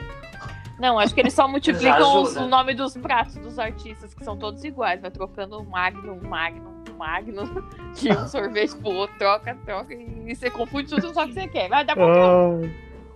Não, 0.80 0.98
acho 1.00 1.14
que 1.14 1.20
eles 1.20 1.34
só 1.34 1.48
multiplicam 1.50 2.22
os- 2.22 2.36
o 2.36 2.48
nome 2.48 2.74
dos 2.74 2.96
pratos 2.96 3.36
dos 3.36 3.58
artistas, 3.60 4.14
que 4.14 4.24
são 4.24 4.38
todos 4.38 4.64
iguais. 4.64 5.02
Vai 5.02 5.12
trocando 5.12 5.64
Magnum, 5.66 6.22
Magnum, 6.22 6.84
Magnum, 6.98 7.46
de 8.00 8.10
um 8.12 8.28
sorvete 8.28 8.76
pro 8.78 8.90
outro, 8.92 9.18
troca, 9.18 9.56
troca, 9.66 9.94
e 9.94 10.34
você 10.36 10.50
confunde 10.50 10.90
tudo 10.90 11.14
só 11.14 11.26
que 11.26 11.34
você 11.34 11.48
quer. 11.48 11.68
Vai 11.70 11.84
dar 11.84 11.96
pra 11.96 12.06
Ai, 12.06 12.72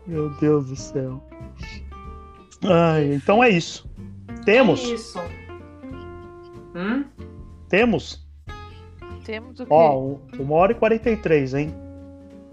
meu 0.07 0.29
Deus 0.39 0.67
do 0.67 0.75
céu. 0.75 1.23
Ai, 2.65 3.13
então 3.13 3.43
é 3.43 3.49
isso. 3.49 3.89
Temos? 4.45 4.83
é 4.83 4.93
isso. 4.93 5.19
Hum? 6.75 7.05
Temos? 7.69 8.25
Temos 9.23 9.59
o 9.59 9.63
quê? 9.65 9.69
Ó, 9.71 9.99
um- 9.99 10.19
uma 10.39 10.55
hora 10.55 10.71
e 10.71 10.75
43, 10.75 11.53
hein? 11.53 11.73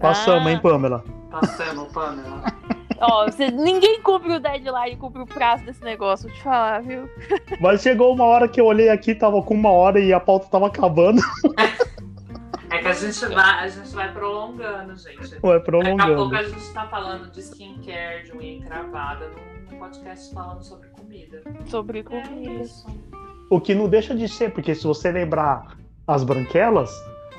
Passamos, 0.01 0.47
Ah. 0.47 0.51
hein, 0.52 0.60
Pamela? 0.60 1.05
Passamos, 1.31 1.93
Pamela. 1.93 2.43
Ó, 3.01 3.24
você- 3.27 3.51
ninguém 3.51 4.01
cumpre 4.02 4.35
o 4.35 4.40
deadline, 4.40 4.97
cumpre 4.97 5.22
o 5.22 5.27
prazo 5.27 5.64
desse 5.64 5.82
negócio, 5.82 6.28
vou 6.28 6.36
te 6.36 6.43
falar, 6.43 6.82
viu? 6.82 7.09
Mas 7.60 7.81
chegou 7.82 8.12
uma 8.14 8.24
hora 8.24 8.47
que 8.48 8.60
eu 8.60 8.66
olhei 8.66 8.89
aqui, 8.90 9.14
tava 9.14 9.43
com 9.43 9.55
uma 9.55 9.70
hora 9.70 9.98
e 10.01 10.12
a 10.12 10.20
pauta 10.20 10.48
tava 10.51 10.66
acabando. 10.66 11.20
É 12.72 12.78
que 12.78 12.86
a 12.86 12.93
gente 12.93 13.27
vai, 13.35 13.64
a 13.64 13.68
gente 13.68 13.93
vai 13.93 14.12
prolongando, 14.12 14.94
gente. 14.97 15.16
Vai 15.16 15.24
Daqui 15.28 15.35
a 15.36 15.40
pouco 15.40 15.60
prolongando. 15.64 16.36
a 16.36 16.43
gente 16.44 16.72
tá 16.72 16.86
falando 16.86 17.28
de 17.32 17.40
skincare, 17.40 18.22
de 18.27 18.32
unha 18.32 18.59
encravada, 18.59 19.28
num, 19.72 19.77
podcast 19.77 20.32
falando 20.32 20.62
sobre 20.62 20.89
comida. 20.90 21.43
Sobre 21.66 21.98
É 21.98 22.02
comida. 22.05 22.62
isso. 22.62 22.86
O 23.51 23.60
que 23.60 23.74
não 23.74 23.89
deixa 23.89 24.14
de 24.14 24.28
ser, 24.28 24.52
porque 24.52 24.72
se 24.77 24.86
você 24.86 25.10
lembrar 25.10 25.77
as 26.06 26.22
branquelas, 26.22 26.93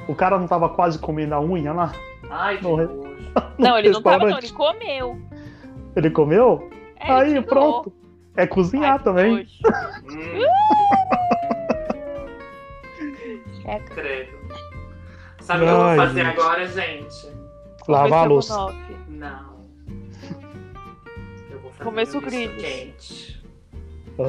o 0.06 0.14
cara 0.14 0.38
não 0.38 0.48
tava 0.48 0.68
quase 0.68 1.00
comendo 1.00 1.34
a 1.34 1.40
unha 1.42 1.72
lá? 1.72 1.94
Ai, 2.32 2.58
que 2.58 2.64
Não, 2.64 2.78
nojo. 2.78 3.12
Não, 3.58 3.78
ele 3.78 3.90
não 3.92 4.02
tava, 4.02 4.30
não, 4.30 4.38
ele 4.38 4.50
comeu. 4.52 5.22
Ele 5.96 6.10
comeu? 6.10 6.70
É, 6.98 7.12
Aí, 7.12 7.32
ele 7.32 7.42
pronto. 7.44 7.94
É 8.36 8.46
cozinhar 8.48 8.94
Ai, 8.94 8.98
que 8.98 9.04
também. 9.04 9.38
Hum, 9.38 9.46
É, 13.66 13.80
credo. 13.80 14.32
Sabe 15.42 15.64
o 15.64 15.68
que 15.68 15.72
eu 15.72 15.78
vou 15.78 15.96
fazer 15.96 16.26
gente. 16.26 16.40
agora, 16.40 16.68
gente? 16.68 17.28
Lavar 17.88 18.20
a 18.20 18.24
louça. 18.28 18.54
estrogonofe. 18.54 18.96
Não. 19.10 19.52
Eu 21.52 21.60
vou 21.60 21.72
fazer 21.72 21.84
Comer 21.84 22.02
um 22.02 22.06
misto 22.06 22.12
sucrilhos. 22.20 22.62
quente. 22.62 23.44
Ai, 24.20 24.28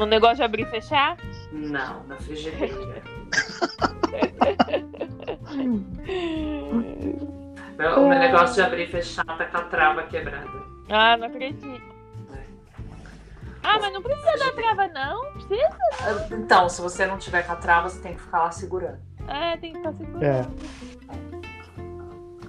Um 0.00 0.06
negócio 0.06 0.36
de 0.36 0.42
abrir 0.44 0.62
e 0.62 0.66
fechar? 0.70 1.16
Não, 1.52 2.04
na 2.06 2.16
frigideira. 2.16 3.02
Meu- 7.78 8.00
O 8.00 8.08
meu 8.08 8.18
negócio 8.18 8.54
de 8.54 8.62
abrir 8.62 8.84
e 8.84 8.86
fechar 8.90 9.24
tá 9.24 9.44
com 9.46 9.56
a 9.56 9.62
trava 9.64 10.02
quebrada. 10.04 10.48
Ah, 10.88 11.16
não 11.16 11.26
acredito. 11.26 11.80
Ah, 13.62 13.78
mas 13.80 13.92
não 13.92 14.00
precisa 14.02 14.36
dar 14.38 14.52
trava, 14.52 14.88
não. 14.88 15.32
Precisa. 15.32 16.28
Então, 16.36 16.68
se 16.68 16.80
você 16.80 17.04
não 17.04 17.18
tiver 17.18 17.42
com 17.44 17.52
a 17.52 17.56
trava, 17.56 17.88
você 17.88 18.00
tem 18.00 18.14
que 18.14 18.20
ficar 18.22 18.44
lá 18.44 18.50
segurando. 18.52 19.00
É, 19.26 19.56
tem 19.56 19.72
que 19.72 19.78
estar 19.78 19.92
segurando. 19.92 20.24
É. 20.24 20.42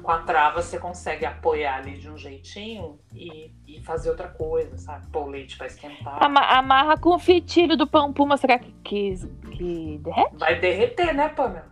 Com 0.01 0.11
a 0.11 0.19
trava, 0.19 0.61
você 0.61 0.77
consegue 0.79 1.25
apoiar 1.25 1.77
ali 1.77 1.97
de 1.97 2.09
um 2.09 2.15
jeitinho 2.17 2.97
e, 3.13 3.51
e 3.67 3.81
fazer 3.83 4.09
outra 4.11 4.27
coisa, 4.29 4.77
sabe? 4.77 5.07
Pôr 5.07 5.23
o 5.23 5.29
leite 5.29 5.57
pra 5.57 5.65
esquentar. 5.67 6.23
Ama- 6.23 6.45
amarra 6.45 6.95
com 6.97 7.09
o 7.15 7.19
fitilho 7.19 7.75
do 7.75 7.87
pão 7.87 8.13
puma, 8.13 8.37
será 8.37 8.57
que, 8.59 8.71
que, 8.83 9.15
que 9.51 9.97
derrete? 10.03 10.37
Vai 10.37 10.59
derreter, 10.59 11.13
né, 11.13 11.27
Pamela? 11.29 11.65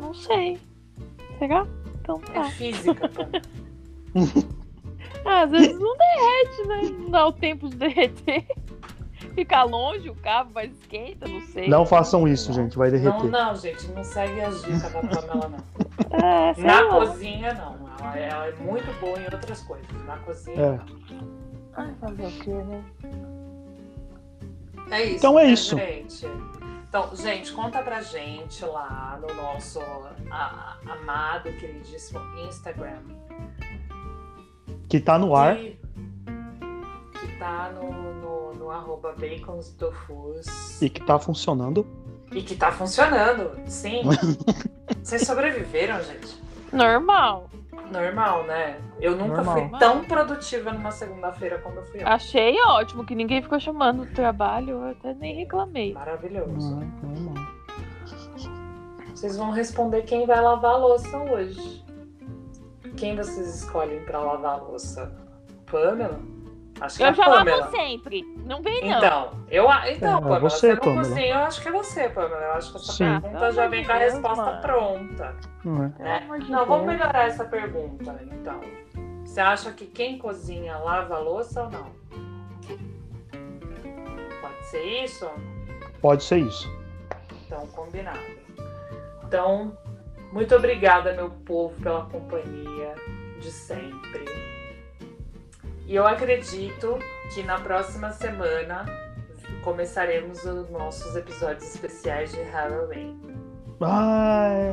Não 0.00 0.12
sei. 0.14 0.58
Será? 1.38 1.66
Então 2.00 2.20
É 2.30 2.32
tá. 2.32 2.44
física, 2.50 3.08
Pamela. 3.08 3.42
Ah, 5.26 5.44
às 5.44 5.50
vezes 5.52 5.80
não 5.80 5.96
derrete, 5.96 6.68
né? 6.68 6.82
Não 6.98 7.10
dá 7.10 7.26
o 7.26 7.32
tempo 7.32 7.70
de 7.70 7.76
derreter. 7.76 8.46
Fica 9.34 9.62
longe 9.64 10.10
o 10.10 10.14
cabo, 10.16 10.50
mas 10.54 10.70
esquenta, 10.72 11.26
não 11.26 11.40
sei. 11.40 11.66
Não 11.66 11.86
façam 11.86 12.28
isso, 12.28 12.52
gente, 12.52 12.76
vai 12.76 12.90
Não, 12.90 12.98
derreter. 12.98 13.30
não, 13.30 13.56
gente, 13.56 13.86
não 13.92 14.04
segue 14.04 14.38
as 14.42 14.60
dicas 14.62 14.82
da 14.92 15.00
Pamela, 15.00 15.48
não. 15.48 16.18
É, 16.18 16.54
Na 16.62 16.80
lá. 16.82 17.06
cozinha, 17.06 17.54
não. 17.54 17.74
Ela, 17.98 18.18
ela 18.18 18.46
é 18.48 18.52
muito 18.56 19.00
boa 19.00 19.18
em 19.18 19.24
outras 19.24 19.62
coisas. 19.62 19.86
Na 20.04 20.18
cozinha, 20.18 20.56
É. 20.60 20.70
não. 21.12 21.28
Ai, 21.72 21.94
fazer 22.00 22.26
o 22.26 22.30
quê, 22.32 22.50
né? 22.52 22.84
É 24.90 25.04
isso. 25.06 25.16
Então 25.16 25.38
é 25.38 25.44
né, 25.46 25.50
isso. 25.52 25.76
Gente? 25.78 26.26
Então, 26.96 27.10
gente, 27.16 27.52
conta 27.52 27.82
pra 27.82 28.00
gente 28.02 28.64
lá 28.64 29.18
no 29.20 29.34
nosso 29.34 29.80
a- 30.30 30.76
a- 30.86 30.92
amado, 30.92 31.50
queridíssimo 31.54 32.20
Instagram. 32.46 33.00
Que 34.88 35.00
tá 35.00 35.18
no 35.18 35.34
ar. 35.34 35.56
Que, 35.56 35.76
que 37.20 37.36
tá 37.36 37.72
no, 37.74 37.90
no, 38.14 38.54
no 38.54 38.70
arroba 38.70 39.12
baconsdofus. 39.18 40.80
E 40.80 40.88
que 40.88 41.02
tá 41.04 41.18
funcionando. 41.18 41.84
E 42.30 42.40
que 42.42 42.54
tá 42.54 42.70
funcionando, 42.70 43.60
sim. 43.68 44.02
Vocês 45.02 45.22
sobreviveram, 45.26 46.00
gente. 46.00 46.40
Normal. 46.72 47.50
Normal, 47.90 48.44
né? 48.44 48.80
Eu 49.00 49.16
nunca 49.16 49.42
Normal. 49.42 49.68
fui 49.68 49.78
tão 49.78 50.04
produtiva 50.04 50.72
numa 50.72 50.90
segunda-feira 50.90 51.58
como 51.58 51.76
eu 51.76 51.86
fui 51.86 52.00
ontem. 52.00 52.12
Achei 52.12 52.56
ótimo 52.62 53.04
que 53.04 53.14
ninguém 53.14 53.42
ficou 53.42 53.60
chamando 53.60 54.02
o 54.02 54.06
trabalho, 54.06 54.70
eu 54.70 54.90
até 54.90 55.14
nem 55.14 55.34
reclamei. 55.36 55.92
Maravilhoso. 55.92 56.80
Normal. 57.02 57.44
Vocês 59.14 59.36
vão 59.36 59.50
responder 59.50 60.02
quem 60.02 60.26
vai 60.26 60.40
lavar 60.40 60.74
a 60.74 60.76
louça 60.76 61.16
hoje. 61.16 61.84
Quem 62.96 63.16
vocês 63.16 63.62
escolhem 63.62 64.04
pra 64.04 64.20
lavar 64.20 64.58
a 64.58 64.62
louça? 64.62 65.16
Pamela? 65.70 66.20
Acho 66.80 66.96
que 66.96 67.04
é 67.04 67.10
Eu 67.10 67.14
já 67.14 67.24
Pamela. 67.24 67.56
lavo 67.58 67.70
sempre. 67.70 68.22
Não 68.44 68.60
vem, 68.60 68.88
não. 68.88 68.98
Então, 68.98 69.30
eu, 69.48 69.64
então 69.88 70.18
É, 70.18 70.20
Pamela, 70.20 70.40
você, 70.40 70.56
você, 70.56 70.68
não 70.74 70.76
Pamela. 70.80 70.98
cozinha, 70.98 71.26
eu 71.34 71.38
acho 71.38 71.62
que 71.62 71.68
é 71.68 71.72
você, 71.72 72.08
Pamela. 72.08 72.42
Eu 72.42 72.52
acho 72.52 72.70
que 72.72 72.76
essa 72.78 72.92
Sim. 72.92 73.20
pergunta 73.20 73.52
já 73.52 73.68
vem 73.68 73.84
com 73.84 73.92
a 73.92 73.96
resposta 73.96 74.44
mano. 74.44 74.60
pronta. 74.62 75.36
Não 75.64 75.84
é. 75.84 76.02
né? 76.02 76.38
De 76.40 76.50
Não, 76.50 76.66
vamos 76.66 76.86
melhorar 76.86 77.26
essa 77.28 77.44
pergunta, 77.44 78.20
então. 78.22 78.60
Você 79.24 79.40
acha 79.40 79.72
que 79.72 79.86
quem 79.86 80.18
cozinha 80.18 80.76
lava 80.78 81.14
a 81.16 81.18
louça 81.18 81.62
ou 81.64 81.70
não? 81.70 81.90
Pode 84.40 84.66
ser 84.66 84.82
isso? 85.04 85.28
Pode 86.00 86.22
ser 86.22 86.38
isso. 86.38 86.68
Então, 87.46 87.66
combinado. 87.68 88.18
Então, 89.24 89.76
muito 90.32 90.54
obrigada, 90.54 91.12
meu 91.14 91.30
povo, 91.30 91.80
pela 91.80 92.04
companhia 92.06 92.94
de 93.40 93.50
sempre. 93.50 94.24
E 95.86 95.94
eu 95.94 96.06
acredito 96.06 96.98
que 97.34 97.42
na 97.42 97.58
próxima 97.58 98.10
semana 98.10 98.84
começaremos 99.62 100.44
os 100.44 100.70
nossos 100.70 101.14
episódios 101.14 101.74
especiais 101.74 102.32
de 102.32 102.42
Halloween. 102.42 103.20
Ai, 103.80 104.72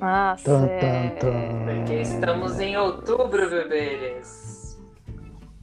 Nossa, 0.00 0.66
é... 0.66 1.16
Porque 1.64 1.94
estamos 2.02 2.60
em 2.60 2.76
outubro, 2.76 3.48
bebês. 3.48 4.78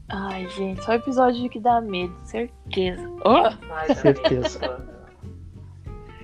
Ai, 0.09 0.47
gente, 0.49 0.83
só 0.83 0.93
episódio 0.93 1.49
que 1.49 1.59
dá 1.59 1.81
medo, 1.81 2.15
certeza. 2.23 3.09
Oh! 3.23 3.49
Vai, 3.67 3.87
dar 3.87 3.95
Certeza. 3.95 4.59
medo, 4.59 4.95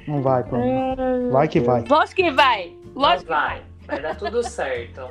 não 0.08 0.22
vai, 0.22 0.44
Pamela. 0.44 1.32
Vai 1.32 1.48
que 1.48 1.60
vai. 1.60 1.84
Lógico 1.88 2.16
que 2.16 2.32
vai. 2.32 2.78
Lógico 2.96 3.24
que 3.24 3.30
vai. 3.30 3.64
Vai 3.88 4.02
dar 4.02 4.16
tudo 4.18 4.44
certo. 4.44 5.10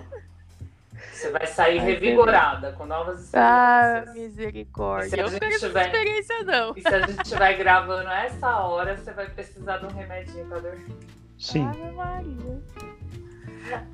Você 1.21 1.31
vai 1.31 1.47
sair 1.47 1.79
Ai, 1.81 1.85
revigorada, 1.85 2.73
com 2.73 2.87
novas 2.87 3.35
Ah, 3.35 3.99
experiências. 4.07 4.15
misericórdia. 4.37 5.09
Se 5.11 5.15
a 5.17 5.23
Eu 5.23 5.29
gente 5.29 5.41
não 5.43 5.59
tiver- 5.59 5.87
experiência, 5.87 6.43
não. 6.45 6.73
E 6.77 6.81
se 6.81 6.89
a 6.89 7.01
gente 7.07 7.23
estiver 7.23 7.53
gravando 7.59 8.09
essa 8.09 8.57
hora, 8.61 8.97
você 8.97 9.13
vai 9.13 9.29
precisar 9.29 9.77
de 9.79 9.85
um 9.85 9.89
remedinho 9.91 10.47
pra 10.47 10.59
dormir. 10.61 10.97
Sim. 11.39 11.67
Ave 11.69 11.91
Maria. 11.93 12.63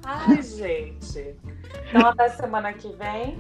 Ai, 0.05 0.40
gente. 0.43 1.36
Então 1.89 2.09
até 2.11 2.28
semana 2.28 2.73
que 2.73 2.89
vem. 2.94 3.36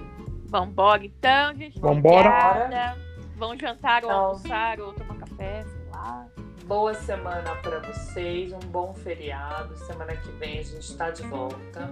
Vambora, 0.48 1.04
então, 1.04 1.54
gente. 1.54 1.78
Vambora. 1.78 2.28
Obrigada. 2.28 2.96
Vão 3.36 3.56
jantar 3.56 4.02
ou 4.04 4.10
Então. 4.10 4.24
almoçar 4.24 4.80
ou 4.80 4.92
tomar 4.94 5.16
café, 5.18 5.62
sei 5.64 5.90
lá. 5.92 6.26
Boa 6.64 6.94
semana 6.94 7.54
pra 7.62 7.78
vocês, 7.80 8.52
um 8.52 8.58
bom 8.58 8.92
feriado. 8.94 9.76
Semana 9.76 10.16
que 10.16 10.32
vem 10.32 10.58
a 10.58 10.62
gente 10.64 10.96
tá 10.96 11.10
de 11.10 11.22
volta. 11.22 11.88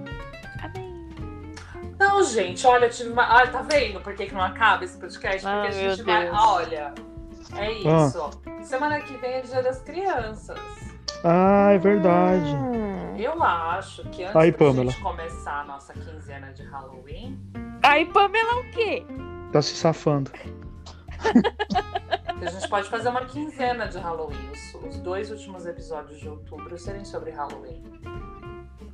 Amém. 0.62 1.04
Não, 1.99 2.23
gente, 2.25 2.66
olha, 2.66 2.87
eu 2.87 2.91
tive 2.91 3.11
uma. 3.11 3.23
Ah, 3.23 3.47
tá 3.47 3.62
vendo 3.62 4.01
por 4.01 4.15
que, 4.15 4.27
que 4.27 4.35
não 4.35 4.43
acaba 4.43 4.85
esse 4.85 4.99
podcast? 4.99 5.41
Porque 5.43 5.49
Ah, 5.49 5.62
a 5.62 5.71
gente 5.71 6.03
vai. 6.03 6.31
Olha, 6.31 6.95
é 7.57 7.73
isso. 7.73 8.31
Semana 8.62 9.01
que 9.01 9.16
vem 9.16 9.35
é 9.35 9.41
dia 9.43 9.62
das 9.62 9.81
crianças. 9.81 10.59
Ah, 11.25 11.71
é 11.73 11.79
verdade. 11.79 12.51
Hum. 12.55 13.16
Eu 13.16 13.43
acho 13.43 14.03
que 14.11 14.25
antes 14.25 14.37
Aí, 14.37 14.51
da 14.51 14.73
gente 14.73 15.01
começar 15.01 15.61
a 15.61 15.65
nossa 15.65 15.93
quinzena 15.93 16.53
de 16.53 16.65
Halloween, 16.65 17.41
Aí, 17.83 18.07
Pamela, 18.07 18.61
o 18.61 18.71
quê? 18.71 19.07
Tá 19.53 19.61
se 19.61 19.75
safando. 19.77 20.31
a 22.41 22.47
gente 22.51 22.69
pode 22.69 22.89
fazer 22.89 23.09
uma 23.11 23.25
quinzena 23.27 23.87
de 23.87 23.99
Halloween. 23.99 24.51
Os, 24.51 24.75
os 24.87 24.99
dois 25.01 25.31
últimos 25.31 25.66
episódios 25.66 26.19
de 26.19 26.29
outubro 26.29 26.77
serem 26.79 27.05
sobre 27.05 27.31
Halloween. 27.31 27.83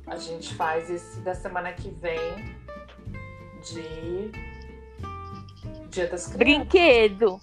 A 0.07 0.17
gente 0.17 0.53
faz 0.55 0.89
esse 0.89 1.21
da 1.21 1.33
semana 1.33 1.71
que 1.71 1.89
vem 1.89 2.19
de 3.63 4.31
Dia 5.89 6.07
das 6.07 6.27
Crianças. 6.27 6.35
Brinquedo. 6.37 7.39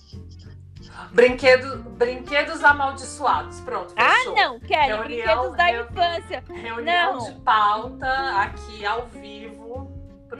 Brinquedo, 1.12 1.76
brinquedos 1.96 2.62
amaldiçoados. 2.64 3.60
Pronto, 3.60 3.94
Ah, 3.96 4.10
fechou. 4.18 4.34
não, 4.34 4.60
quero. 4.60 4.96
Reunião- 5.02 5.04
Brinquedos 5.04 5.56
da 5.56 5.64
reu- 5.66 5.84
infância. 5.84 6.44
Reunião 6.48 7.12
Não. 7.18 7.24
de 7.24 7.32
pauta 7.40 8.08
aqui 8.40 8.84
ao 8.84 9.06
vivo. 9.06 9.90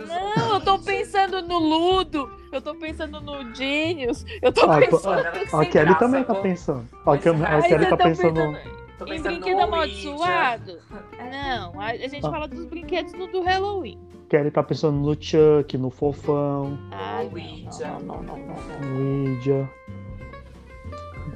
Não, 0.07 0.55
eu 0.55 0.61
tô 0.61 0.73
ouvintes. 0.73 0.85
pensando 1.11 1.43
no 1.43 1.59
Ludo. 1.59 2.31
Eu 2.53 2.61
tô 2.61 2.75
pensando 2.75 3.21
no 3.21 3.55
Genius. 3.55 4.25
Eu 4.43 4.53
tô 4.53 4.71
Ah, 4.71 4.79
pensando. 4.79 5.19
A 5.19 5.65
Kelly 5.65 5.85
graça, 5.87 5.99
também 5.99 6.25
tá 6.25 6.33
vou- 6.35 6.43
pensando. 6.43 6.89
A 7.07 7.19
Kelly, 7.19 7.45
a 7.45 7.89
tá 7.91 7.97
tá 7.97 8.05
pensando. 8.05 8.59
Tô 8.99 9.05
Em 9.05 9.09
pensando 9.11 9.23
brinquedo 9.41 9.61
amaldiçoado? 9.61 10.79
Não, 11.31 11.81
a, 11.81 11.87
a 11.91 11.97
gente 11.97 12.27
Ah. 12.27 12.31
fala 12.31 12.49
dos 12.49 12.65
brinquedos 12.67 13.13
no 13.15 13.27
do 13.29 13.43
Halloween. 13.43 13.99
Kelly 14.29 14.51
tá 14.51 14.63
pensando 14.63 14.97
no 14.99 15.17
Chuck, 15.21 15.77
no 15.79 15.91
Fofão, 15.91 16.79
Ah, 16.93 17.21
Ouija. 17.33 17.87
não, 17.87 18.01
não, 18.01 18.23
não, 18.23 18.37
não, 18.39 18.57
não, 18.81 19.25
Ouija. 19.25 19.69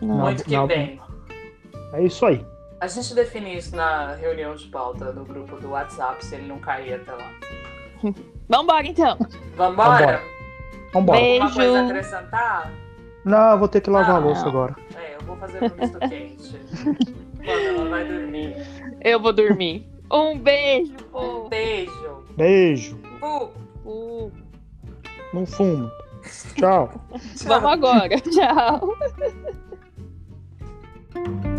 não. 0.00 0.08
Não. 0.08 0.16
Muito 0.24 0.44
que 0.44 0.66
bem. 0.66 1.00
É 1.92 2.02
isso 2.02 2.24
aí. 2.26 2.44
A 2.80 2.86
gente 2.88 3.14
define 3.14 3.56
isso 3.56 3.76
na 3.76 4.14
reunião 4.16 4.54
de 4.56 4.66
pauta 4.66 5.12
do 5.12 5.24
grupo 5.24 5.56
do 5.60 5.70
WhatsApp, 5.70 6.24
se 6.24 6.34
ele 6.34 6.48
não 6.48 6.58
cair 6.58 6.94
até 6.94 7.12
lá. 7.12 7.30
Vambora, 8.48 8.86
então. 8.86 9.16
Vambora? 9.56 9.96
Vambora. 9.96 10.22
Vambora. 10.92 11.20
Beijo. 11.20 11.42
Alguma 11.44 11.54
coisa 11.54 11.78
a 11.78 11.86
acrescentar? 11.86 12.72
Não, 13.24 13.52
eu 13.52 13.58
vou 13.58 13.68
ter 13.68 13.80
que 13.80 13.88
lavar 13.90 14.16
a 14.16 14.20
Não. 14.20 14.26
louça 14.26 14.46
agora. 14.48 14.74
É, 14.96 15.14
eu 15.14 15.20
vou 15.24 15.36
fazer 15.36 15.70
pro 15.70 15.80
misto 15.80 15.98
quente. 16.08 16.60
Quando 17.36 17.66
ela 17.68 17.88
vai 17.88 18.04
dormir. 18.04 18.56
Eu 19.00 19.20
vou 19.20 19.32
dormir. 19.32 19.88
Um 20.10 20.36
beijo, 20.38 20.92
Um 20.92 21.10
povo. 21.12 21.48
beijo. 21.48 22.21
Beijo. 22.36 22.98
Bu. 23.20 23.50
Bu. 23.84 24.32
Não 25.32 25.46
fumo. 25.46 25.90
Tchau. 26.54 26.90
Tchau. 27.36 27.48
Vamos 27.48 27.72
agora. 27.72 28.20
Tchau. 28.20 28.96